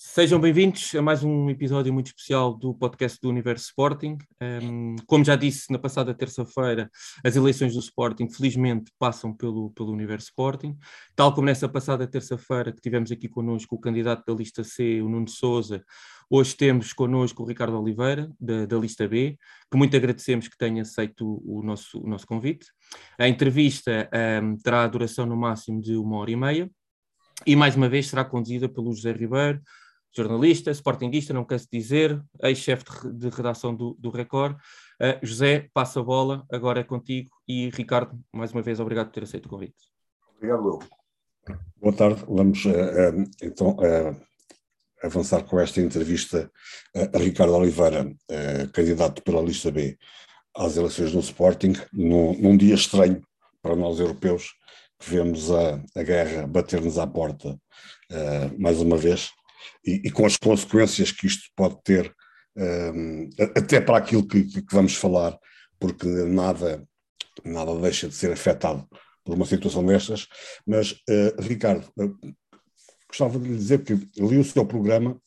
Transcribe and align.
Sejam 0.00 0.40
bem-vindos 0.40 0.94
a 0.94 1.02
mais 1.02 1.24
um 1.24 1.50
episódio 1.50 1.92
muito 1.92 2.06
especial 2.06 2.54
do 2.54 2.72
podcast 2.72 3.18
do 3.20 3.28
Universo 3.28 3.64
Sporting. 3.64 4.16
Um, 4.40 4.94
como 5.08 5.24
já 5.24 5.34
disse 5.34 5.72
na 5.72 5.78
passada 5.78 6.14
terça-feira, 6.14 6.88
as 7.24 7.34
eleições 7.34 7.74
do 7.74 7.80
Sporting 7.80 8.30
felizmente 8.30 8.92
passam 8.96 9.34
pelo, 9.34 9.72
pelo 9.72 9.90
Universo 9.90 10.28
Sporting. 10.28 10.78
Tal 11.16 11.34
como 11.34 11.46
nessa 11.46 11.68
passada 11.68 12.06
terça-feira 12.06 12.72
que 12.72 12.80
tivemos 12.80 13.10
aqui 13.10 13.28
connosco 13.28 13.74
o 13.74 13.80
candidato 13.80 14.24
da 14.24 14.32
lista 14.38 14.62
C, 14.62 15.02
o 15.02 15.08
Nuno 15.08 15.26
Souza, 15.26 15.84
hoje 16.30 16.54
temos 16.54 16.92
connosco 16.92 17.42
o 17.42 17.46
Ricardo 17.46 17.76
Oliveira, 17.76 18.30
da, 18.38 18.66
da 18.66 18.78
lista 18.78 19.08
B, 19.08 19.36
que 19.68 19.76
muito 19.76 19.96
agradecemos 19.96 20.46
que 20.46 20.56
tenha 20.56 20.82
aceito 20.82 21.42
o, 21.44 21.60
nosso, 21.60 22.00
o 22.00 22.08
nosso 22.08 22.24
convite. 22.24 22.68
A 23.18 23.26
entrevista 23.26 24.08
um, 24.44 24.56
terá 24.58 24.84
a 24.84 24.86
duração 24.88 25.26
no 25.26 25.36
máximo 25.36 25.80
de 25.80 25.96
uma 25.96 26.18
hora 26.18 26.30
e 26.30 26.36
meia. 26.36 26.70
E 27.44 27.54
mais 27.54 27.76
uma 27.76 27.88
vez 27.88 28.08
será 28.08 28.24
conduzida 28.24 28.68
pelo 28.68 28.92
José 28.92 29.12
Ribeiro, 29.12 29.60
jornalista, 30.16 30.70
sportinguista, 30.70 31.32
não 31.32 31.44
canso 31.44 31.68
de 31.70 31.78
dizer, 31.78 32.22
ex-chefe 32.42 32.84
de, 33.04 33.12
de, 33.12 33.28
redação 33.28 33.74
do, 33.74 33.96
do 33.98 34.10
Record. 34.10 34.56
Uh, 35.00 35.24
José, 35.24 35.68
passa 35.72 36.00
a 36.00 36.02
bola, 36.02 36.44
agora 36.50 36.80
é 36.80 36.84
contigo. 36.84 37.30
E 37.46 37.70
Ricardo, 37.70 38.18
mais 38.32 38.52
uma 38.52 38.62
vez, 38.62 38.80
obrigado 38.80 39.06
por 39.06 39.14
ter 39.14 39.22
aceito 39.22 39.46
o 39.46 39.48
convite. 39.48 39.76
Obrigado, 40.36 40.64
Will. 40.64 40.78
Boa 41.76 41.94
tarde, 41.94 42.24
vamos 42.28 42.64
uh, 42.64 42.70
uh, 42.70 43.30
então 43.42 43.76
avançar 45.02 45.44
com 45.44 45.60
esta 45.60 45.80
entrevista 45.80 46.50
a 47.14 47.18
Ricardo 47.18 47.54
Oliveira, 47.54 48.12
candidato 48.72 49.22
pela 49.22 49.40
lista 49.40 49.70
B 49.70 49.96
às 50.56 50.76
eleições 50.76 51.14
no 51.14 51.20
Sporting, 51.20 51.72
num, 51.92 52.36
num 52.36 52.56
dia 52.56 52.74
estranho 52.74 53.22
para 53.62 53.76
nós 53.76 54.00
europeus, 54.00 54.54
que 54.98 55.08
vemos 55.08 55.52
a, 55.52 55.80
a 55.94 56.02
guerra 56.02 56.48
bater-nos 56.48 56.98
à 56.98 57.06
porta 57.06 57.56
mais 58.58 58.80
uma 58.80 58.96
vez 58.96 59.30
e, 59.84 60.02
e, 60.04 60.10
com 60.10 60.26
as 60.26 60.36
consequências 60.36 61.12
que 61.12 61.26
isto 61.26 61.50
pode 61.56 61.76
ter, 61.82 62.14
um, 62.56 63.28
até 63.56 63.80
para 63.80 63.98
aquilo 63.98 64.26
que, 64.26 64.44
que, 64.44 64.64
vamos 64.72 64.94
falar, 64.94 65.38
porque 65.78 66.06
nada, 66.06 66.84
nada 67.44 67.80
deixa 67.80 68.08
de 68.08 68.14
ser 68.14 68.32
afetado 68.32 68.86
por 69.24 69.34
uma 69.34 69.46
situação 69.46 69.84
destas. 69.84 70.26
Mas, 70.66 70.92
uh, 70.92 71.40
Ricardo, 71.40 71.86
uh, 71.98 72.16
gostava 73.08 73.38
de 73.38 73.48
lhe 73.48 73.56
dizer 73.56 73.84
que 73.84 73.94
li 73.94 74.38
o 74.38 74.44
seu 74.44 74.66
programa 74.66 75.20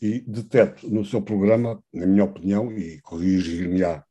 e 0.00 0.20
deteto 0.20 0.88
no 0.88 1.04
seu 1.04 1.22
programa, 1.22 1.82
na 1.92 2.06
minha 2.06 2.24
opinião, 2.24 2.70
e 2.70 3.00
corrigir-me-á 3.00 4.04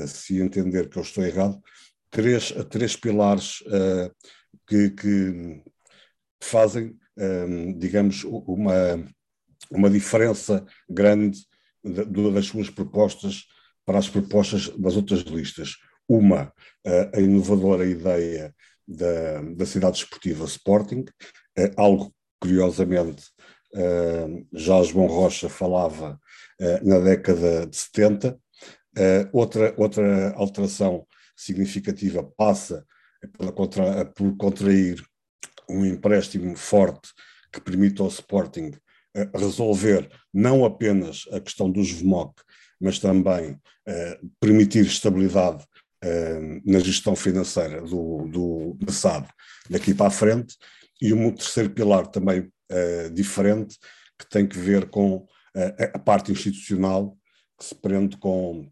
uh, 0.00 0.08
se 0.08 0.40
entender 0.40 0.88
que 0.88 0.98
eu 0.98 1.02
estou 1.02 1.24
errado, 1.24 1.60
três, 2.10 2.52
três 2.68 2.96
pilares 2.96 3.60
uh, 3.62 4.12
que, 4.66 4.90
que, 4.90 5.62
fazem 6.42 6.96
digamos, 7.78 8.24
uma, 8.24 9.04
uma 9.70 9.90
diferença 9.90 10.64
grande 10.88 11.40
das 11.82 12.46
suas 12.46 12.70
propostas 12.70 13.44
para 13.84 13.98
as 13.98 14.08
propostas 14.08 14.68
das 14.78 14.96
outras 14.96 15.20
listas. 15.20 15.76
Uma, 16.08 16.52
a 17.14 17.20
inovadora 17.20 17.86
ideia 17.86 18.54
da, 18.90 19.42
da 19.54 19.66
cidade 19.66 19.98
esportiva 19.98 20.44
Sporting, 20.44 21.04
é 21.56 21.72
algo 21.76 22.12
curiosamente 22.40 23.24
hum, 23.74 24.46
já 24.52 24.82
João 24.82 25.06
Rocha 25.06 25.48
falava 25.48 26.18
hum, 26.60 26.88
na 26.88 26.98
década 26.98 27.66
de 27.66 27.76
70. 27.76 28.38
Outra, 29.32 29.72
outra 29.76 30.32
alteração 30.32 31.06
significativa 31.36 32.24
passa 32.36 32.84
por 34.16 34.36
contrair 34.36 35.00
um 35.70 35.84
empréstimo 35.84 36.56
forte 36.56 37.10
que 37.52 37.60
permita 37.60 38.02
ao 38.02 38.08
Sporting 38.08 38.72
eh, 39.14 39.28
resolver 39.34 40.08
não 40.32 40.64
apenas 40.64 41.24
a 41.32 41.40
questão 41.40 41.70
dos 41.70 41.90
VMOC, 41.90 42.42
mas 42.80 42.98
também 42.98 43.52
uh, 43.52 44.30
permitir 44.38 44.86
estabilidade 44.86 45.64
uh, 46.04 46.62
na 46.64 46.78
gestão 46.78 47.16
financeira 47.16 47.82
do, 47.82 48.76
do, 48.78 48.92
SAD 48.92 49.28
daqui 49.68 49.92
para 49.92 50.06
a 50.06 50.10
frente, 50.10 50.56
e 51.02 51.12
um 51.12 51.30
terceiro 51.32 51.70
pilar 51.70 52.06
também 52.06 52.50
diferente, 53.12 53.78
que 54.16 54.28
tem 54.28 54.46
que 54.46 54.56
ver 54.56 54.88
com 54.90 55.26
a 55.92 55.98
parte 55.98 56.30
institucional, 56.30 57.16
que 57.58 57.64
se 57.64 57.74
prende 57.74 58.16
com, 58.18 58.68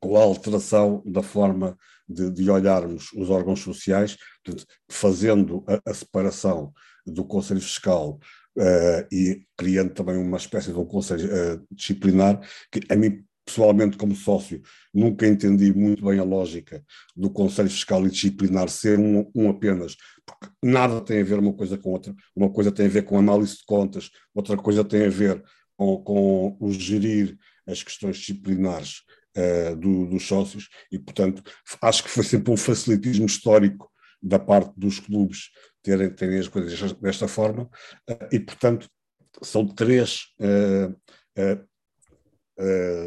com 0.00 0.16
a 0.16 0.22
alteração 0.22 1.02
da 1.04 1.22
forma 1.22 1.76
de, 2.12 2.30
de 2.30 2.50
olharmos 2.50 3.12
os 3.14 3.30
órgãos 3.30 3.60
sociais, 3.60 4.16
portanto, 4.44 4.66
fazendo 4.88 5.64
a, 5.66 5.90
a, 5.90 5.94
separação 5.94 6.72
do 7.06 7.24
Conselho 7.24 7.60
Fiscal 7.60 8.18
uh, 8.56 9.06
e 9.10 9.44
criando 9.56 9.92
também 9.94 10.16
uma 10.16 10.36
espécie 10.36 10.72
de 10.72 10.78
um 10.78 10.84
Conselho 10.84 11.28
uh, 11.28 11.66
disciplinar, 11.70 12.40
que 12.70 12.80
a 12.88 12.96
mim 12.96 13.24
pessoalmente 13.44 13.96
como 13.96 14.14
sócio 14.14 14.62
nunca 14.94 15.26
entendi 15.26 15.72
muito 15.72 16.04
bem 16.04 16.18
a 16.18 16.24
lógica 16.24 16.82
do 17.16 17.28
Conselho 17.28 17.68
Fiscal 17.68 18.06
e 18.06 18.10
Disciplinar 18.10 18.68
ser 18.68 18.98
um, 18.98 19.30
um, 19.34 19.50
apenas, 19.50 19.96
porque 20.24 20.48
nada 20.62 21.00
tem 21.00 21.20
a 21.20 21.24
ver 21.24 21.38
uma 21.38 21.52
coisa 21.52 21.76
com 21.76 21.90
outra, 21.90 22.14
uma 22.34 22.50
coisa 22.50 22.70
tem 22.70 22.86
a 22.86 22.88
ver 22.88 23.02
com 23.02 23.18
análise 23.18 23.56
de 23.56 23.64
contas, 23.66 24.10
outra 24.34 24.56
coisa 24.56 24.84
tem 24.84 25.06
a 25.06 25.10
ver 25.10 25.42
com, 25.76 26.02
com 26.04 26.56
o 26.60 26.72
gerir 26.72 27.36
as 27.66 27.82
questões 27.82 28.18
disciplinares 28.18 29.02
uh, 29.36 29.76
do, 29.76 30.06
dos 30.06 30.26
sócios 30.26 30.68
e, 30.90 30.98
portanto, 30.98 31.42
acho 31.80 32.02
que 32.02 32.10
foi 32.10 32.24
sempre 32.24 32.52
um 32.52 32.56
facilitismo 32.56 33.26
histórico 33.26 33.90
da 34.22 34.38
parte 34.38 34.72
dos 34.76 35.00
clubes 35.00 35.50
terem, 35.82 36.10
terem 36.10 36.38
as 36.38 36.48
coisas 36.48 36.92
desta 36.94 37.26
forma 37.26 37.64
uh, 38.10 38.28
e, 38.30 38.38
portanto, 38.38 38.88
são 39.42 39.66
três 39.66 40.26
uh, 40.40 40.94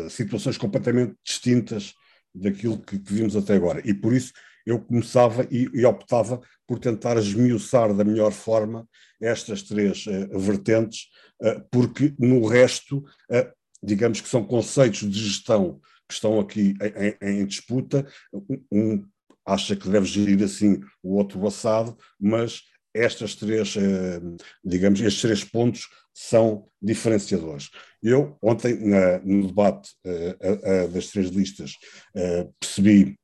situações 0.09 0.57
completamente 0.57 1.15
distintas 1.23 1.93
daquilo 2.33 2.81
que, 2.81 2.99
que, 2.99 3.13
vimos 3.13 3.35
até 3.35 3.53
agora. 3.53 3.81
E 3.85 3.93
por 3.93 4.11
isso 4.11 4.33
eu 4.65 4.81
começava 4.81 5.47
e, 5.49 5.69
e, 5.73 5.85
optava 5.85 6.41
por 6.67 6.79
tentar 6.79 7.15
esmiuçar 7.17 7.93
da 7.93 8.03
melhor 8.03 8.31
forma 8.31 8.85
estas 9.21 9.61
três 9.61 10.03
vertentes, 10.33 11.05
porque 11.71 12.13
no 12.19 12.45
resto, 12.47 13.05
digamos 13.81 14.19
que 14.19 14.27
são 14.27 14.43
conceitos 14.43 15.09
de 15.09 15.19
gestão 15.19 15.79
que 16.07 16.13
estão 16.13 16.39
aqui 16.39 16.75
em, 17.21 17.41
em 17.41 17.45
disputa. 17.45 18.05
Um 18.71 19.03
acha 19.45 19.75
que 19.75 19.87
deve 19.87 20.05
gerir 20.05 20.43
assim, 20.43 20.81
o 21.03 21.15
outro 21.15 21.45
assado, 21.45 21.95
mas 22.19 22.63
estas 22.93 23.35
três, 23.35 23.75
eh, 23.77 24.21
digamos, 24.63 24.99
estes 25.01 25.21
três 25.21 25.43
pontos 25.43 25.87
são 26.13 26.67
diferenciadores. 26.81 27.69
Eu, 28.01 28.37
ontem, 28.41 28.73
na, 28.75 29.19
no 29.19 29.47
debate 29.47 29.91
uh, 30.05 30.87
das 30.87 31.07
três 31.07 31.29
listas, 31.29 31.73
uh, 32.15 32.53
percebi 32.59 33.19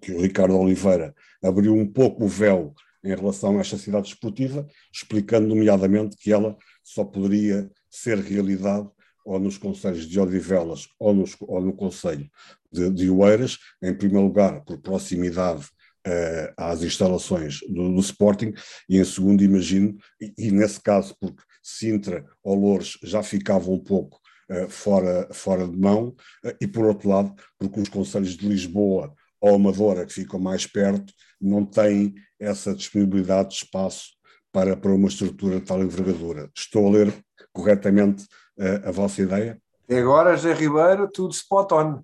que 0.00 0.12
o 0.12 0.22
Ricardo 0.22 0.56
Oliveira 0.56 1.12
abriu 1.42 1.74
um 1.74 1.86
pouco 1.86 2.24
o 2.24 2.28
véu 2.28 2.72
em 3.02 3.14
relação 3.14 3.58
a 3.58 3.60
esta 3.60 3.76
cidade 3.76 4.08
esportiva, 4.08 4.66
explicando 4.92 5.48
nomeadamente 5.48 6.16
que 6.16 6.32
ela 6.32 6.56
só 6.84 7.04
poderia 7.04 7.68
ser 7.90 8.18
realidade 8.18 8.88
ou 9.24 9.38
nos 9.38 9.58
conselhos 9.58 10.06
de 10.06 10.18
Odivelas 10.18 10.88
ou, 10.98 11.14
nos, 11.14 11.36
ou 11.40 11.60
no 11.60 11.72
conselho 11.72 12.28
de, 12.72 12.90
de 12.90 13.10
Oeiras, 13.10 13.58
em 13.82 13.94
primeiro 13.94 14.26
lugar 14.26 14.64
por 14.64 14.78
proximidade 14.78 15.66
uh, 16.06 16.52
às 16.56 16.82
instalações 16.82 17.60
do, 17.68 17.92
do, 17.92 18.00
Sporting 18.00 18.52
e 18.88 18.98
em 18.98 19.04
segundo 19.04 19.42
imagino, 19.42 19.96
e, 20.20 20.32
e, 20.38 20.50
nesse 20.50 20.80
caso 20.80 21.14
porque 21.20 21.42
Sintra 21.62 22.24
ou 22.42 22.54
Loures 22.54 22.98
já 23.02 23.22
ficavam 23.22 23.74
um 23.74 23.82
pouco 23.82 24.18
uh, 24.50 24.68
fora, 24.68 25.28
fora 25.32 25.66
de 25.66 25.76
mão 25.76 26.14
uh, 26.44 26.54
e 26.60 26.66
por 26.66 26.86
outro 26.86 27.08
lado 27.08 27.34
porque 27.58 27.80
os 27.80 27.88
conselhos 27.88 28.36
de 28.36 28.48
Lisboa 28.48 29.12
ou 29.40 29.54
Amadora 29.54 30.06
que 30.06 30.12
ficam 30.12 30.38
mais 30.38 30.66
perto 30.66 31.12
não 31.40 31.64
têm 31.64 32.14
essa 32.38 32.74
disponibilidade 32.74 33.50
de 33.50 33.56
espaço 33.56 34.20
para, 34.52 34.76
para 34.76 34.92
uma 34.92 35.08
estrutura 35.08 35.60
de 35.60 35.66
tal 35.66 35.82
envergadura. 35.82 36.50
Estou 36.56 36.86
a 36.88 36.90
ler 36.90 37.14
corretamente 37.52 38.26
a, 38.60 38.88
a 38.88 38.92
vossa 38.92 39.22
ideia? 39.22 39.60
E 39.88 39.96
agora, 39.96 40.36
José 40.36 40.52
Ribeiro, 40.52 41.08
tudo 41.08 41.32
spot 41.32 41.72
on. 41.72 42.02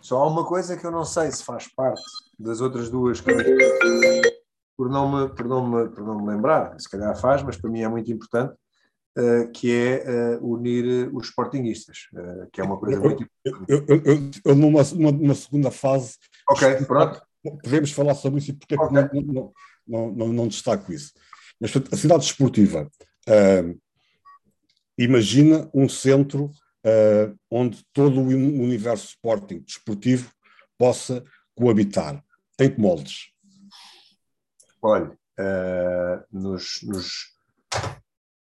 Só 0.00 0.22
há 0.22 0.26
uma 0.28 0.44
coisa 0.44 0.76
que 0.76 0.86
eu 0.86 0.92
não 0.92 1.04
sei 1.04 1.32
se 1.32 1.42
faz 1.42 1.66
parte 1.74 2.02
das 2.38 2.60
outras 2.60 2.88
duas 2.88 3.20
que 3.20 3.32
por 4.76 4.90
não 4.90 5.10
me, 5.10 5.28
por 5.34 5.46
não 5.46 5.68
me, 5.68 5.88
por 5.88 6.04
não 6.04 6.20
me 6.20 6.28
lembrar, 6.28 6.78
se 6.78 6.88
calhar 6.88 7.18
faz, 7.18 7.42
mas 7.42 7.56
para 7.56 7.70
mim 7.70 7.80
é 7.80 7.88
muito 7.88 8.12
importante, 8.12 8.54
uh, 9.18 9.50
que 9.52 9.72
é 9.72 10.38
uh, 10.38 10.46
unir 10.46 11.10
os 11.14 11.28
sportinguistas, 11.28 12.08
uh, 12.12 12.46
que 12.52 12.60
é 12.60 12.64
uma 12.64 12.78
coisa 12.78 13.00
muito 13.00 13.24
importante. 13.24 13.64
Eu, 13.68 13.84
eu, 13.88 14.02
eu, 14.04 14.30
eu 14.44 14.54
numa, 14.54 14.82
numa, 14.94 15.34
segunda 15.34 15.70
fase, 15.70 16.16
ok, 16.50 16.84
pronto. 16.84 17.20
podemos 17.62 17.90
falar 17.90 18.14
sobre 18.14 18.38
isso 18.38 18.50
e 18.50 18.54
porque 18.54 18.76
okay. 18.78 18.98
é 18.98 19.08
que 19.08 19.14
não, 19.14 19.32
não, 19.32 19.52
não, 19.88 20.12
não, 20.12 20.28
não 20.28 20.48
destaco 20.48 20.92
isso. 20.92 21.12
Mas 21.58 21.72
a 21.90 21.96
cidade 21.96 22.24
esportiva, 22.24 22.86
imagina 24.98 25.68
um 25.74 25.88
centro 25.88 26.46
uh, 26.84 27.36
onde 27.50 27.84
todo 27.92 28.20
o 28.20 28.26
universo 28.26 29.08
sporting 29.08 29.60
desportivo 29.60 30.30
possa 30.78 31.24
coabitar. 31.54 32.22
Tem 32.56 32.70
que 32.70 32.80
moldes? 32.80 33.30
Olha, 34.82 35.10
uh, 35.10 36.24
nos, 36.30 36.80
nos, 36.82 37.34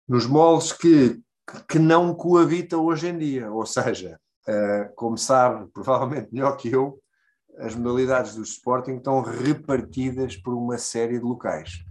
nos 0.09 0.27
moldes 0.27 0.73
que 0.73 1.21
que, 1.69 1.79
não 1.79 2.15
coabita 2.15 2.77
hoje 2.77 3.09
em 3.09 3.19
dia. 3.19 3.51
Ou 3.51 3.65
seja, 3.65 4.21
uh, 4.47 4.95
como 4.95 5.17
sabe, 5.17 5.69
provavelmente 5.73 6.33
melhor 6.33 6.57
que 6.57 6.71
eu, 6.71 7.01
as 7.61 7.75
modalidades 7.75 8.35
do 8.35 8.43
Sporting 8.43 8.97
estão 8.97 9.21
repartidas 9.21 10.37
por 10.37 10.55
uma 10.55 10.79
série 10.79 11.19
de 11.19 11.25
locais. 11.25 11.85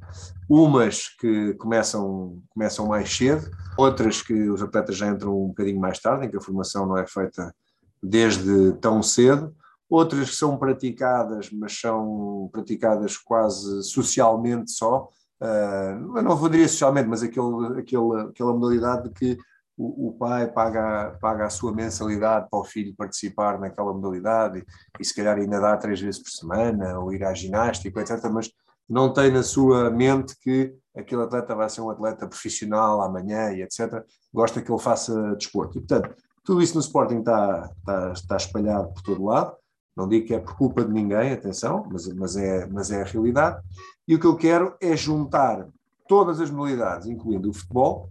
Umas 0.50 1.10
que 1.10 1.54
começam, 1.56 2.42
começam 2.50 2.88
mais 2.88 3.16
cedo, 3.16 3.50
outras 3.78 4.22
que 4.22 4.34
os 4.50 4.62
atletas 4.62 4.96
já 4.96 5.08
entram 5.08 5.38
um 5.38 5.48
bocadinho 5.48 5.80
mais 5.80 6.00
tarde, 6.00 6.26
em 6.26 6.30
que 6.30 6.38
a 6.38 6.42
formação 6.42 6.86
não 6.86 6.98
é 6.98 7.06
feita 7.06 7.54
desde 8.02 8.74
tão 8.74 9.04
cedo, 9.04 9.54
outras 9.90 10.30
que 10.30 10.36
são 10.36 10.58
praticadas, 10.58 11.50
mas 11.52 11.80
são 11.80 12.50
praticadas 12.52 13.18
quase 13.18 13.84
socialmente 13.84 14.72
só, 14.72 15.10
uh, 15.42 16.22
não 16.22 16.36
vou 16.36 16.50
dizer 16.50 16.68
socialmente, 16.70 17.10
mas 17.10 17.24
aquele, 17.24 17.80
aquele, 17.80 18.22
aquela 18.30 18.54
modalidade 18.54 19.10
de 19.10 19.14
que 19.14 19.38
o, 19.78 20.16
pai 20.18 20.52
paga, 20.52 21.16
paga 21.22 21.46
a 21.46 21.50
sua 21.50 21.72
mensalidade 21.72 22.48
para 22.50 22.60
o 22.60 22.64
filho 22.64 22.96
participar 22.96 23.60
naquela 23.60 23.94
modalidade 23.94 24.60
e, 24.60 24.66
e 25.00 25.06
se 25.06 25.14
calhar 25.14 25.38
ainda 25.38 25.60
dá 25.60 25.78
três 25.78 26.02
vezes 26.02 26.22
por 26.22 26.32
semana, 26.32 27.00
ou 27.00 27.14
ir 27.14 27.24
à 27.24 27.34
ginástica, 27.34 28.02
etc., 28.02 28.30
mas 28.32 28.52
não 28.90 29.14
tem 29.14 29.30
na 29.32 29.44
sua 29.44 29.92
mente 29.92 30.36
que 30.40 30.74
aquele 30.96 31.22
atleta 31.22 31.54
vai 31.54 31.70
ser 31.70 31.82
um 31.82 31.92
atleta 31.92 32.28
profissional 32.28 33.02
amanhã 33.02 33.52
e 33.52 33.62
etc., 33.62 34.04
gosta 34.34 34.62
que 34.62 34.72
ele 34.72 34.82
faça 34.82 35.36
desporto. 35.36 35.78
E, 35.78 35.82
portanto, 35.82 36.16
tudo 36.44 36.62
isso 36.62 36.76
no 36.76 36.82
Sporting 36.82 37.20
está, 37.20 37.70
está, 37.78 38.12
está 38.14 38.38
espalhado 38.38 38.94
por 38.94 39.02
todo 39.04 39.26
lado. 39.26 39.56
Não 39.96 40.08
digo 40.08 40.26
que 40.26 40.34
é 40.34 40.40
por 40.40 40.56
culpa 40.56 40.84
de 40.84 40.92
ninguém, 40.92 41.34
atenção, 41.34 41.88
mas, 41.92 42.08
mas, 42.14 42.38
é, 42.38 42.66
mas 42.68 42.90
é 42.90 43.02
a 43.02 43.06
realidade. 43.06 43.62
E 44.08 44.16
o 44.16 44.20
que 44.20 44.26
eu 44.26 44.36
quero 44.38 44.76
é 44.82 44.96
juntar 44.96 45.68
todas 46.08 46.40
as 46.40 46.50
modalidades, 46.50 47.08
incluindo 47.08 47.50
o 47.50 47.54
futebol, 47.54 48.10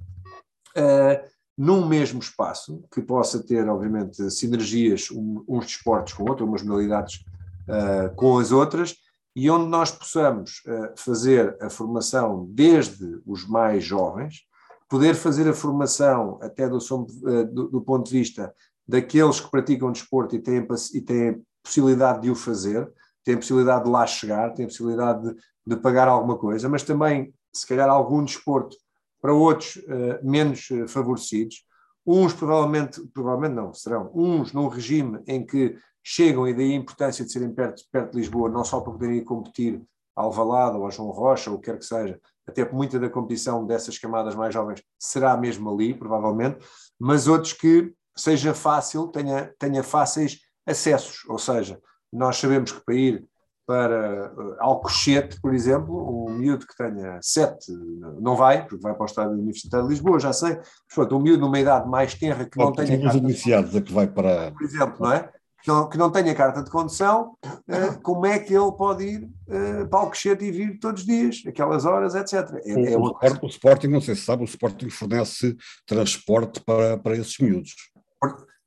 uh, 0.76 1.35
num 1.56 1.86
mesmo 1.86 2.20
espaço, 2.20 2.84
que 2.92 3.00
possa 3.00 3.42
ter, 3.42 3.66
obviamente, 3.68 4.30
sinergias 4.30 5.10
um, 5.10 5.42
uns 5.48 5.66
desportos 5.66 6.12
com 6.12 6.24
outros, 6.24 6.46
umas 6.46 6.62
modalidades 6.62 7.24
uh, 7.68 8.14
com 8.14 8.38
as 8.38 8.52
outras, 8.52 8.96
e 9.34 9.50
onde 9.50 9.68
nós 9.68 9.90
possamos 9.90 10.62
uh, 10.66 10.92
fazer 10.96 11.56
a 11.60 11.70
formação 11.70 12.46
desde 12.50 13.20
os 13.26 13.46
mais 13.48 13.82
jovens, 13.82 14.42
poder 14.88 15.14
fazer 15.14 15.48
a 15.48 15.54
formação 15.54 16.38
até 16.42 16.68
do, 16.68 16.78
do, 16.78 17.68
do 17.68 17.80
ponto 17.80 18.06
de 18.06 18.12
vista 18.12 18.54
daqueles 18.86 19.40
que 19.40 19.50
praticam 19.50 19.90
desporto 19.90 20.36
e 20.36 20.38
têm, 20.38 20.66
e 20.94 21.00
têm 21.00 21.42
possibilidade 21.62 22.22
de 22.22 22.30
o 22.30 22.34
fazer, 22.34 22.88
têm 23.24 23.36
possibilidade 23.36 23.84
de 23.84 23.90
lá 23.90 24.06
chegar, 24.06 24.52
têm 24.52 24.66
possibilidade 24.66 25.22
de, 25.22 25.36
de 25.66 25.76
pagar 25.76 26.06
alguma 26.06 26.38
coisa, 26.38 26.68
mas 26.68 26.82
também, 26.82 27.34
se 27.52 27.66
calhar, 27.66 27.88
algum 27.88 28.24
desporto 28.24 28.76
para 29.20 29.32
outros 29.32 29.76
uh, 29.76 30.18
menos 30.22 30.68
uh, 30.70 30.86
favorecidos. 30.88 31.64
Uns 32.06 32.32
provavelmente, 32.32 33.04
provavelmente 33.12 33.54
não, 33.54 33.72
serão 33.74 34.10
uns 34.14 34.52
num 34.52 34.68
regime 34.68 35.20
em 35.26 35.44
que 35.44 35.76
chegam, 36.02 36.46
e 36.46 36.54
daí 36.54 36.72
a 36.72 36.76
importância 36.76 37.24
de 37.24 37.32
serem 37.32 37.52
perto, 37.52 37.82
perto 37.90 38.12
de 38.12 38.18
Lisboa, 38.18 38.48
não 38.48 38.64
só 38.64 38.80
para 38.80 38.92
poderem 38.92 39.24
competir 39.24 39.82
a 40.14 40.22
Alvalade 40.22 40.76
ou 40.76 40.86
a 40.86 40.90
João 40.90 41.10
Rocha, 41.10 41.50
ou 41.50 41.56
o 41.56 41.60
que 41.60 41.66
quer 41.66 41.78
que 41.78 41.84
seja, 41.84 42.20
até 42.46 42.64
porque 42.64 42.76
muita 42.76 42.98
da 42.98 43.10
competição 43.10 43.66
dessas 43.66 43.98
camadas 43.98 44.36
mais 44.36 44.54
jovens 44.54 44.82
será 44.98 45.36
mesmo 45.36 45.68
ali, 45.68 45.92
provavelmente, 45.92 46.64
mas 46.96 47.26
outros 47.26 47.52
que 47.52 47.92
seja 48.16 48.54
fácil, 48.54 49.08
tenha, 49.08 49.52
tenha 49.58 49.82
fáceis 49.82 50.38
acessos, 50.64 51.24
ou 51.28 51.38
seja, 51.38 51.80
nós 52.12 52.36
sabemos 52.36 52.70
que 52.70 52.84
para 52.84 52.94
ir 52.94 53.28
para 53.66 54.32
uh, 54.32 54.56
Alcochete, 54.60 55.40
por 55.40 55.52
exemplo, 55.52 56.26
um 56.26 56.30
miúdo 56.30 56.66
que 56.66 56.76
tenha 56.76 57.18
sete 57.20 57.72
não 58.20 58.36
vai, 58.36 58.64
porque 58.64 58.82
vai 58.82 58.94
para 58.94 59.02
o 59.02 59.06
Estádio 59.06 59.32
Universitário 59.32 59.86
de 59.86 59.92
Lisboa, 59.92 60.20
já 60.20 60.32
sei, 60.32 60.58
pronto, 60.94 61.16
um 61.16 61.20
miúdo 61.20 61.40
numa 61.40 61.58
idade 61.58 61.88
mais 61.88 62.14
tenra 62.14 62.44
que 62.44 62.58
não 62.58 62.72
tenha 62.72 63.00
carta 63.00 63.18
iniciados 63.18 63.74
a 63.74 63.80
que 63.80 63.92
vai 63.92 64.06
para... 64.06 64.52
Por 64.52 64.62
exemplo, 64.62 64.96
não 65.00 65.12
é? 65.12 65.28
Que 65.62 65.68
não, 65.68 65.88
que 65.88 65.98
não 65.98 66.10
tenha 66.12 66.32
carta 66.32 66.62
de 66.62 66.70
condução, 66.70 67.36
uh, 67.44 68.00
como 68.02 68.24
é 68.24 68.38
que 68.38 68.54
ele 68.54 68.70
pode 68.72 69.04
ir 69.04 69.24
uh, 69.24 69.88
para 69.88 69.98
Alcochete 69.98 70.44
e 70.44 70.52
vir 70.52 70.78
todos 70.78 71.00
os 71.00 71.06
dias, 71.06 71.42
aquelas 71.44 71.84
horas, 71.84 72.14
etc. 72.14 72.48
É, 72.64 72.96
o, 72.96 73.18
é 73.20 73.30
o, 73.30 73.38
o, 73.42 73.46
Sporting, 73.48 73.88
não 73.88 74.00
sei 74.00 74.14
se 74.14 74.22
sabe, 74.22 74.42
o 74.42 74.44
Sporting 74.44 74.90
fornece 74.90 75.56
transporte 75.84 76.60
para, 76.60 76.96
para 76.98 77.16
esses 77.16 77.36
miúdos. 77.38 77.74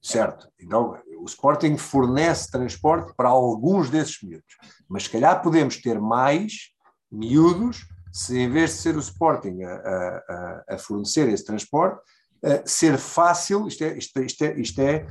Certo, 0.01 0.47
então 0.59 0.97
o 1.19 1.25
Sporting 1.25 1.77
fornece 1.77 2.49
transporte 2.49 3.13
para 3.17 3.29
alguns 3.29 3.89
desses 3.89 4.21
miúdos, 4.23 4.55
mas 4.87 5.03
se 5.03 5.09
calhar 5.09 5.41
podemos 5.41 5.77
ter 5.77 5.99
mais 5.99 6.71
miúdos 7.11 7.85
se 8.11 8.39
em 8.39 8.49
vez 8.49 8.71
de 8.71 8.77
ser 8.77 8.95
o 8.95 8.99
Sporting 8.99 9.61
a, 9.61 10.63
a, 10.67 10.75
a 10.75 10.77
fornecer 10.77 11.27
esse 11.29 11.45
transporte, 11.45 12.01
ser 12.65 12.97
fácil, 12.97 13.67
isto 13.67 13.83
é, 13.83 13.97
isto, 13.97 14.19
isto 14.21 14.43
é, 14.43 14.59
isto 14.59 14.81
é 14.81 15.05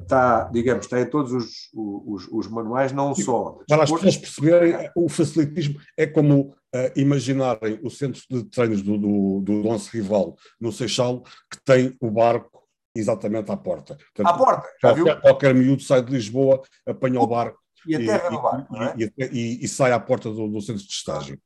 está, 0.00 0.44
digamos, 0.52 0.84
está 0.86 1.00
em 1.00 1.06
todos 1.06 1.32
os, 1.32 1.70
os, 1.74 2.28
os 2.30 2.48
manuais, 2.48 2.92
não 2.92 3.14
só. 3.14 3.58
Para 3.68 3.84
as 3.84 3.90
pessoas 3.90 4.16
perceberem, 4.16 4.90
o 4.94 5.08
facilitismo 5.08 5.80
é 5.96 6.06
como 6.06 6.54
uh, 6.74 6.92
imaginarem 6.94 7.80
o 7.82 7.90
centro 7.90 8.22
de 8.30 8.44
treinos 8.44 8.82
do, 8.82 8.96
do, 8.96 9.40
do 9.40 9.66
Once 9.66 9.90
Rival 9.90 10.36
no 10.60 10.72
Seixal, 10.72 11.22
que 11.50 11.58
tem 11.64 11.96
o 12.00 12.10
barco 12.10 12.62
exatamente 12.94 13.50
à 13.50 13.56
porta. 13.56 13.96
Portanto, 14.14 14.34
à 14.34 14.38
porta, 14.38 14.68
já 14.80 14.94
qualquer, 14.94 15.04
viu? 15.04 15.20
Qualquer 15.20 15.54
miúdo 15.54 15.82
sai 15.82 16.02
de 16.02 16.12
Lisboa, 16.12 16.62
apanha 16.86 17.20
o 17.20 17.26
barco 17.26 17.58
e, 17.86 17.94
e, 17.94 18.30
no 18.30 18.42
barco, 18.42 18.74
e, 18.96 19.04
é? 19.04 19.28
e, 19.32 19.64
e, 19.64 19.68
sai 19.68 19.92
à 19.92 20.00
porta 20.00 20.30
do, 20.30 20.48
do 20.48 20.60
centro 20.60 20.82
de 20.82 20.92
estágio. 20.92 21.38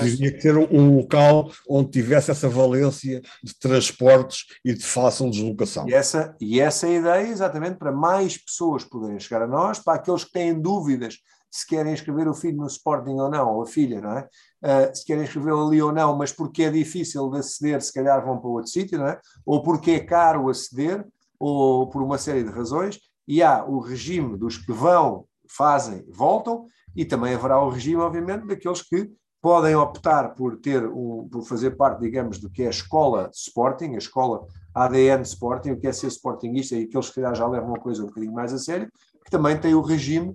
Tinha 0.00 0.30
que 0.32 0.38
ter 0.38 0.54
um 0.54 0.96
local 0.96 1.50
onde 1.66 1.90
tivesse 1.90 2.30
essa 2.30 2.48
valência 2.48 3.22
de 3.42 3.58
transportes 3.58 4.44
e 4.62 4.74
de 4.74 4.84
fácil 4.84 5.30
deslocação. 5.30 5.88
E 5.88 5.94
essa, 5.94 6.36
e 6.38 6.60
essa 6.60 6.86
é 6.86 6.90
a 6.90 6.98
ideia, 6.98 7.28
exatamente, 7.28 7.78
para 7.78 7.90
mais 7.90 8.36
pessoas 8.36 8.84
poderem 8.84 9.18
chegar 9.18 9.42
a 9.42 9.46
nós, 9.46 9.78
para 9.78 9.94
aqueles 9.94 10.24
que 10.24 10.32
têm 10.32 10.60
dúvidas 10.60 11.18
se 11.50 11.66
querem 11.66 11.92
inscrever 11.92 12.26
o 12.28 12.34
filho 12.34 12.56
no 12.56 12.66
Sporting 12.66 13.12
ou 13.12 13.30
não, 13.30 13.54
ou 13.54 13.62
a 13.62 13.66
filha, 13.66 14.00
não 14.00 14.18
é? 14.18 14.28
Uh, 14.64 14.96
se 14.96 15.04
querem 15.04 15.24
inscrevê-lo 15.24 15.66
ali 15.66 15.82
ou 15.82 15.92
não, 15.92 16.16
mas 16.16 16.32
porque 16.32 16.62
é 16.62 16.70
difícil 16.70 17.28
de 17.28 17.38
aceder, 17.38 17.82
se 17.82 17.92
calhar 17.92 18.24
vão 18.24 18.38
para 18.38 18.48
outro 18.48 18.70
sítio, 18.70 18.98
não 18.98 19.06
é? 19.06 19.20
Ou 19.44 19.62
porque 19.62 19.90
é 19.90 20.00
caro 20.00 20.48
aceder, 20.48 21.06
ou 21.38 21.86
por 21.90 22.00
uma 22.00 22.16
série 22.16 22.42
de 22.42 22.50
razões, 22.50 22.98
e 23.28 23.42
há 23.42 23.62
o 23.62 23.78
regime 23.78 24.38
dos 24.38 24.56
que 24.56 24.72
vão, 24.72 25.26
fazem, 25.46 26.02
voltam, 26.08 26.64
e 26.96 27.04
também 27.04 27.34
haverá 27.34 27.60
o 27.60 27.68
regime, 27.68 28.00
obviamente, 28.00 28.46
daqueles 28.46 28.80
que 28.80 29.10
podem 29.42 29.76
optar 29.76 30.34
por 30.34 30.56
ter 30.56 30.86
um, 30.86 31.28
por 31.30 31.42
fazer 31.42 31.72
parte, 31.72 32.00
digamos, 32.00 32.38
do 32.38 32.48
que 32.48 32.62
é 32.62 32.68
a 32.68 32.70
escola 32.70 33.30
Sporting, 33.34 33.94
a 33.94 33.98
escola 33.98 34.46
ADN 34.74 35.20
Sporting, 35.22 35.72
o 35.72 35.78
que 35.78 35.86
é 35.86 35.92
ser 35.92 36.06
Sportingista, 36.06 36.74
e 36.74 36.84
aqueles 36.84 37.10
que 37.10 37.20
já 37.20 37.46
levam 37.46 37.74
a 37.74 37.78
coisa 37.78 38.02
um 38.02 38.06
bocadinho 38.06 38.32
mais 38.32 38.54
a 38.54 38.58
sério, 38.58 38.90
que 39.22 39.30
também 39.30 39.58
tem 39.60 39.74
o 39.74 39.82
regime 39.82 40.34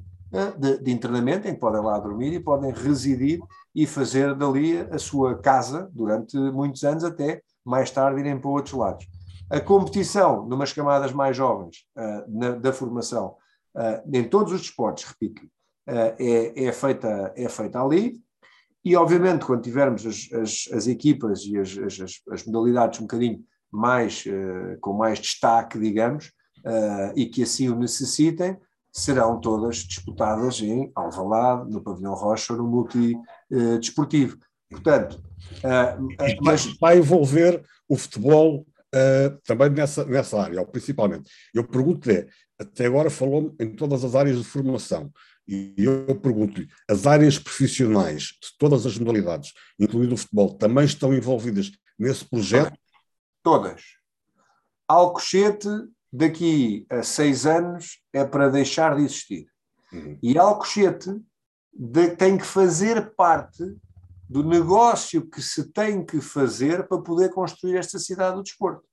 de, 0.60 0.78
de, 0.78 0.92
internamento, 0.92 1.48
em 1.48 1.54
que 1.54 1.60
podem 1.60 1.82
lá 1.82 1.98
dormir 1.98 2.34
e 2.34 2.40
podem 2.40 2.72
residir 2.72 3.40
e 3.76 3.86
fazer 3.86 4.36
dali 4.36 4.80
a 4.80 4.98
sua 4.98 5.38
casa 5.38 5.90
durante 5.94 6.38
muitos 6.38 6.84
anos, 6.84 7.04
até 7.04 7.42
mais 7.66 7.92
tarde 7.92 8.20
irem 8.20 8.40
para 8.40 8.50
outros 8.50 8.74
lados. 8.74 9.06
A 9.50 9.60
competição, 9.60 10.46
numas 10.46 10.72
camadas 10.74 11.12
mais 11.12 11.36
jovens 11.36 11.78
uh, 11.98 12.24
na, 12.28 12.52
da 12.52 12.72
formação, 12.72 13.36
uh, 13.76 14.16
em 14.16 14.24
todos 14.24 14.54
os 14.54 14.62
desportos, 14.62 15.06
repito, 15.06 15.44
uh, 15.88 16.16
é, 16.20 16.66
é, 16.66 16.72
feita, 16.72 17.34
é 17.36 17.50
feita 17.50 17.82
ali. 17.82 18.22
E, 18.86 18.96
obviamente, 18.96 19.46
quando 19.46 19.64
tivermos 19.64 20.06
as, 20.06 20.30
as, 20.34 20.70
as 20.72 20.88
equipas 20.88 21.44
e 21.46 21.58
as, 21.58 21.78
as, 21.78 22.22
as, 22.32 22.46
modalidades 22.46 23.00
um 23.00 23.04
bocadinho 23.04 23.44
mais, 23.72 24.24
com 24.82 24.94
mais 24.94 25.20
destaque, 25.20 25.78
digamos, 25.78 26.32
e 27.14 27.26
que 27.26 27.44
assim 27.44 27.70
o 27.70 27.76
necessitem, 27.76 28.58
serão 28.92 29.40
todas 29.40 29.78
disputadas 29.78 30.62
em 30.62 30.92
Alvalade, 30.96 31.70
no 31.70 31.82
Pavilhão 31.82 32.14
Rocha 32.14 32.54
ou 32.54 32.60
no 33.50 33.60
multidesportivo. 33.60 34.38
Portanto, 34.70 35.22
uh, 35.58 36.42
mas... 36.42 36.66
vai 36.80 36.98
envolver 36.98 37.64
o 37.88 37.98
futebol 37.98 38.66
também 39.44 39.70
nessa, 39.70 40.04
nessa 40.04 40.42
área, 40.42 40.66
principalmente. 40.66 41.30
Eu 41.54 41.64
pergunto-lhe, 41.64 42.28
até 42.58 42.88
agora 42.88 43.12
falou 43.12 43.56
em 43.60 43.76
todas 43.76 44.04
as 44.04 44.16
áreas 44.16 44.40
de 44.40 44.44
formação, 44.44 45.12
e 45.48 45.76
eu 45.78 46.16
pergunto-lhe, 46.16 46.68
as 46.90 47.06
áreas 47.06 47.38
profissionais 47.38 48.24
de 48.24 48.58
todas 48.58 48.88
as 48.88 48.98
modalidades, 48.98 49.54
incluindo 49.80 50.16
o 50.16 50.18
futebol, 50.18 50.56
também 50.56 50.86
estão 50.86 51.14
envolvidas 51.14 51.72
nesse 52.00 52.26
projeto? 52.26 52.76
Todas. 53.44 53.84
Alcochete 54.88 55.70
daqui 56.12 56.88
a 56.90 57.04
seis 57.04 57.46
anos 57.46 58.00
é 58.12 58.26
para 58.26 58.50
deixar 58.50 58.96
de 58.96 59.04
existir. 59.04 59.48
Uhum. 59.94 60.18
E 60.22 60.36
Alcochete 60.38 61.12
de, 61.74 62.10
tem 62.12 62.38
que 62.38 62.46
fazer 62.46 63.14
parte 63.16 63.64
do 64.30 64.44
negócio 64.44 65.28
que 65.28 65.42
se 65.42 65.72
tem 65.72 66.06
que 66.06 66.22
fazer 66.22 66.88
para 66.88 67.02
poder 67.02 67.30
construir 67.30 67.78
esta 67.78 67.98
cidade 67.98 68.36
do 68.36 68.44
desporto. 68.44 68.84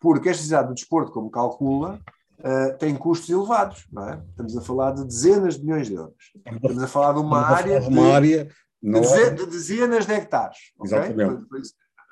Porque 0.00 0.30
esta 0.30 0.42
cidade 0.42 0.68
do 0.68 0.74
desporto, 0.74 1.12
como 1.12 1.30
calcula, 1.30 2.00
uh, 2.40 2.78
tem 2.78 2.96
custos 2.96 3.28
elevados. 3.28 3.86
Não 3.92 4.08
é? 4.08 4.22
Estamos 4.30 4.56
a 4.56 4.60
falar 4.62 4.92
de 4.92 5.04
dezenas 5.04 5.56
de 5.56 5.64
milhões 5.64 5.88
de 5.88 5.94
euros. 5.94 6.32
Estamos 6.34 6.82
a 6.82 6.88
falar 6.88 7.12
de 7.12 7.20
uma 7.20 7.40
área, 7.40 7.80
de, 7.80 7.88
uma 7.88 8.14
área 8.14 8.48
de, 8.82 8.98
é- 8.98 9.30
de, 9.30 9.46
dezenas 9.46 10.06
de 10.06 10.12
hectares. 10.12 10.58
Okay? 10.78 10.98
Exatamente. 10.98 11.46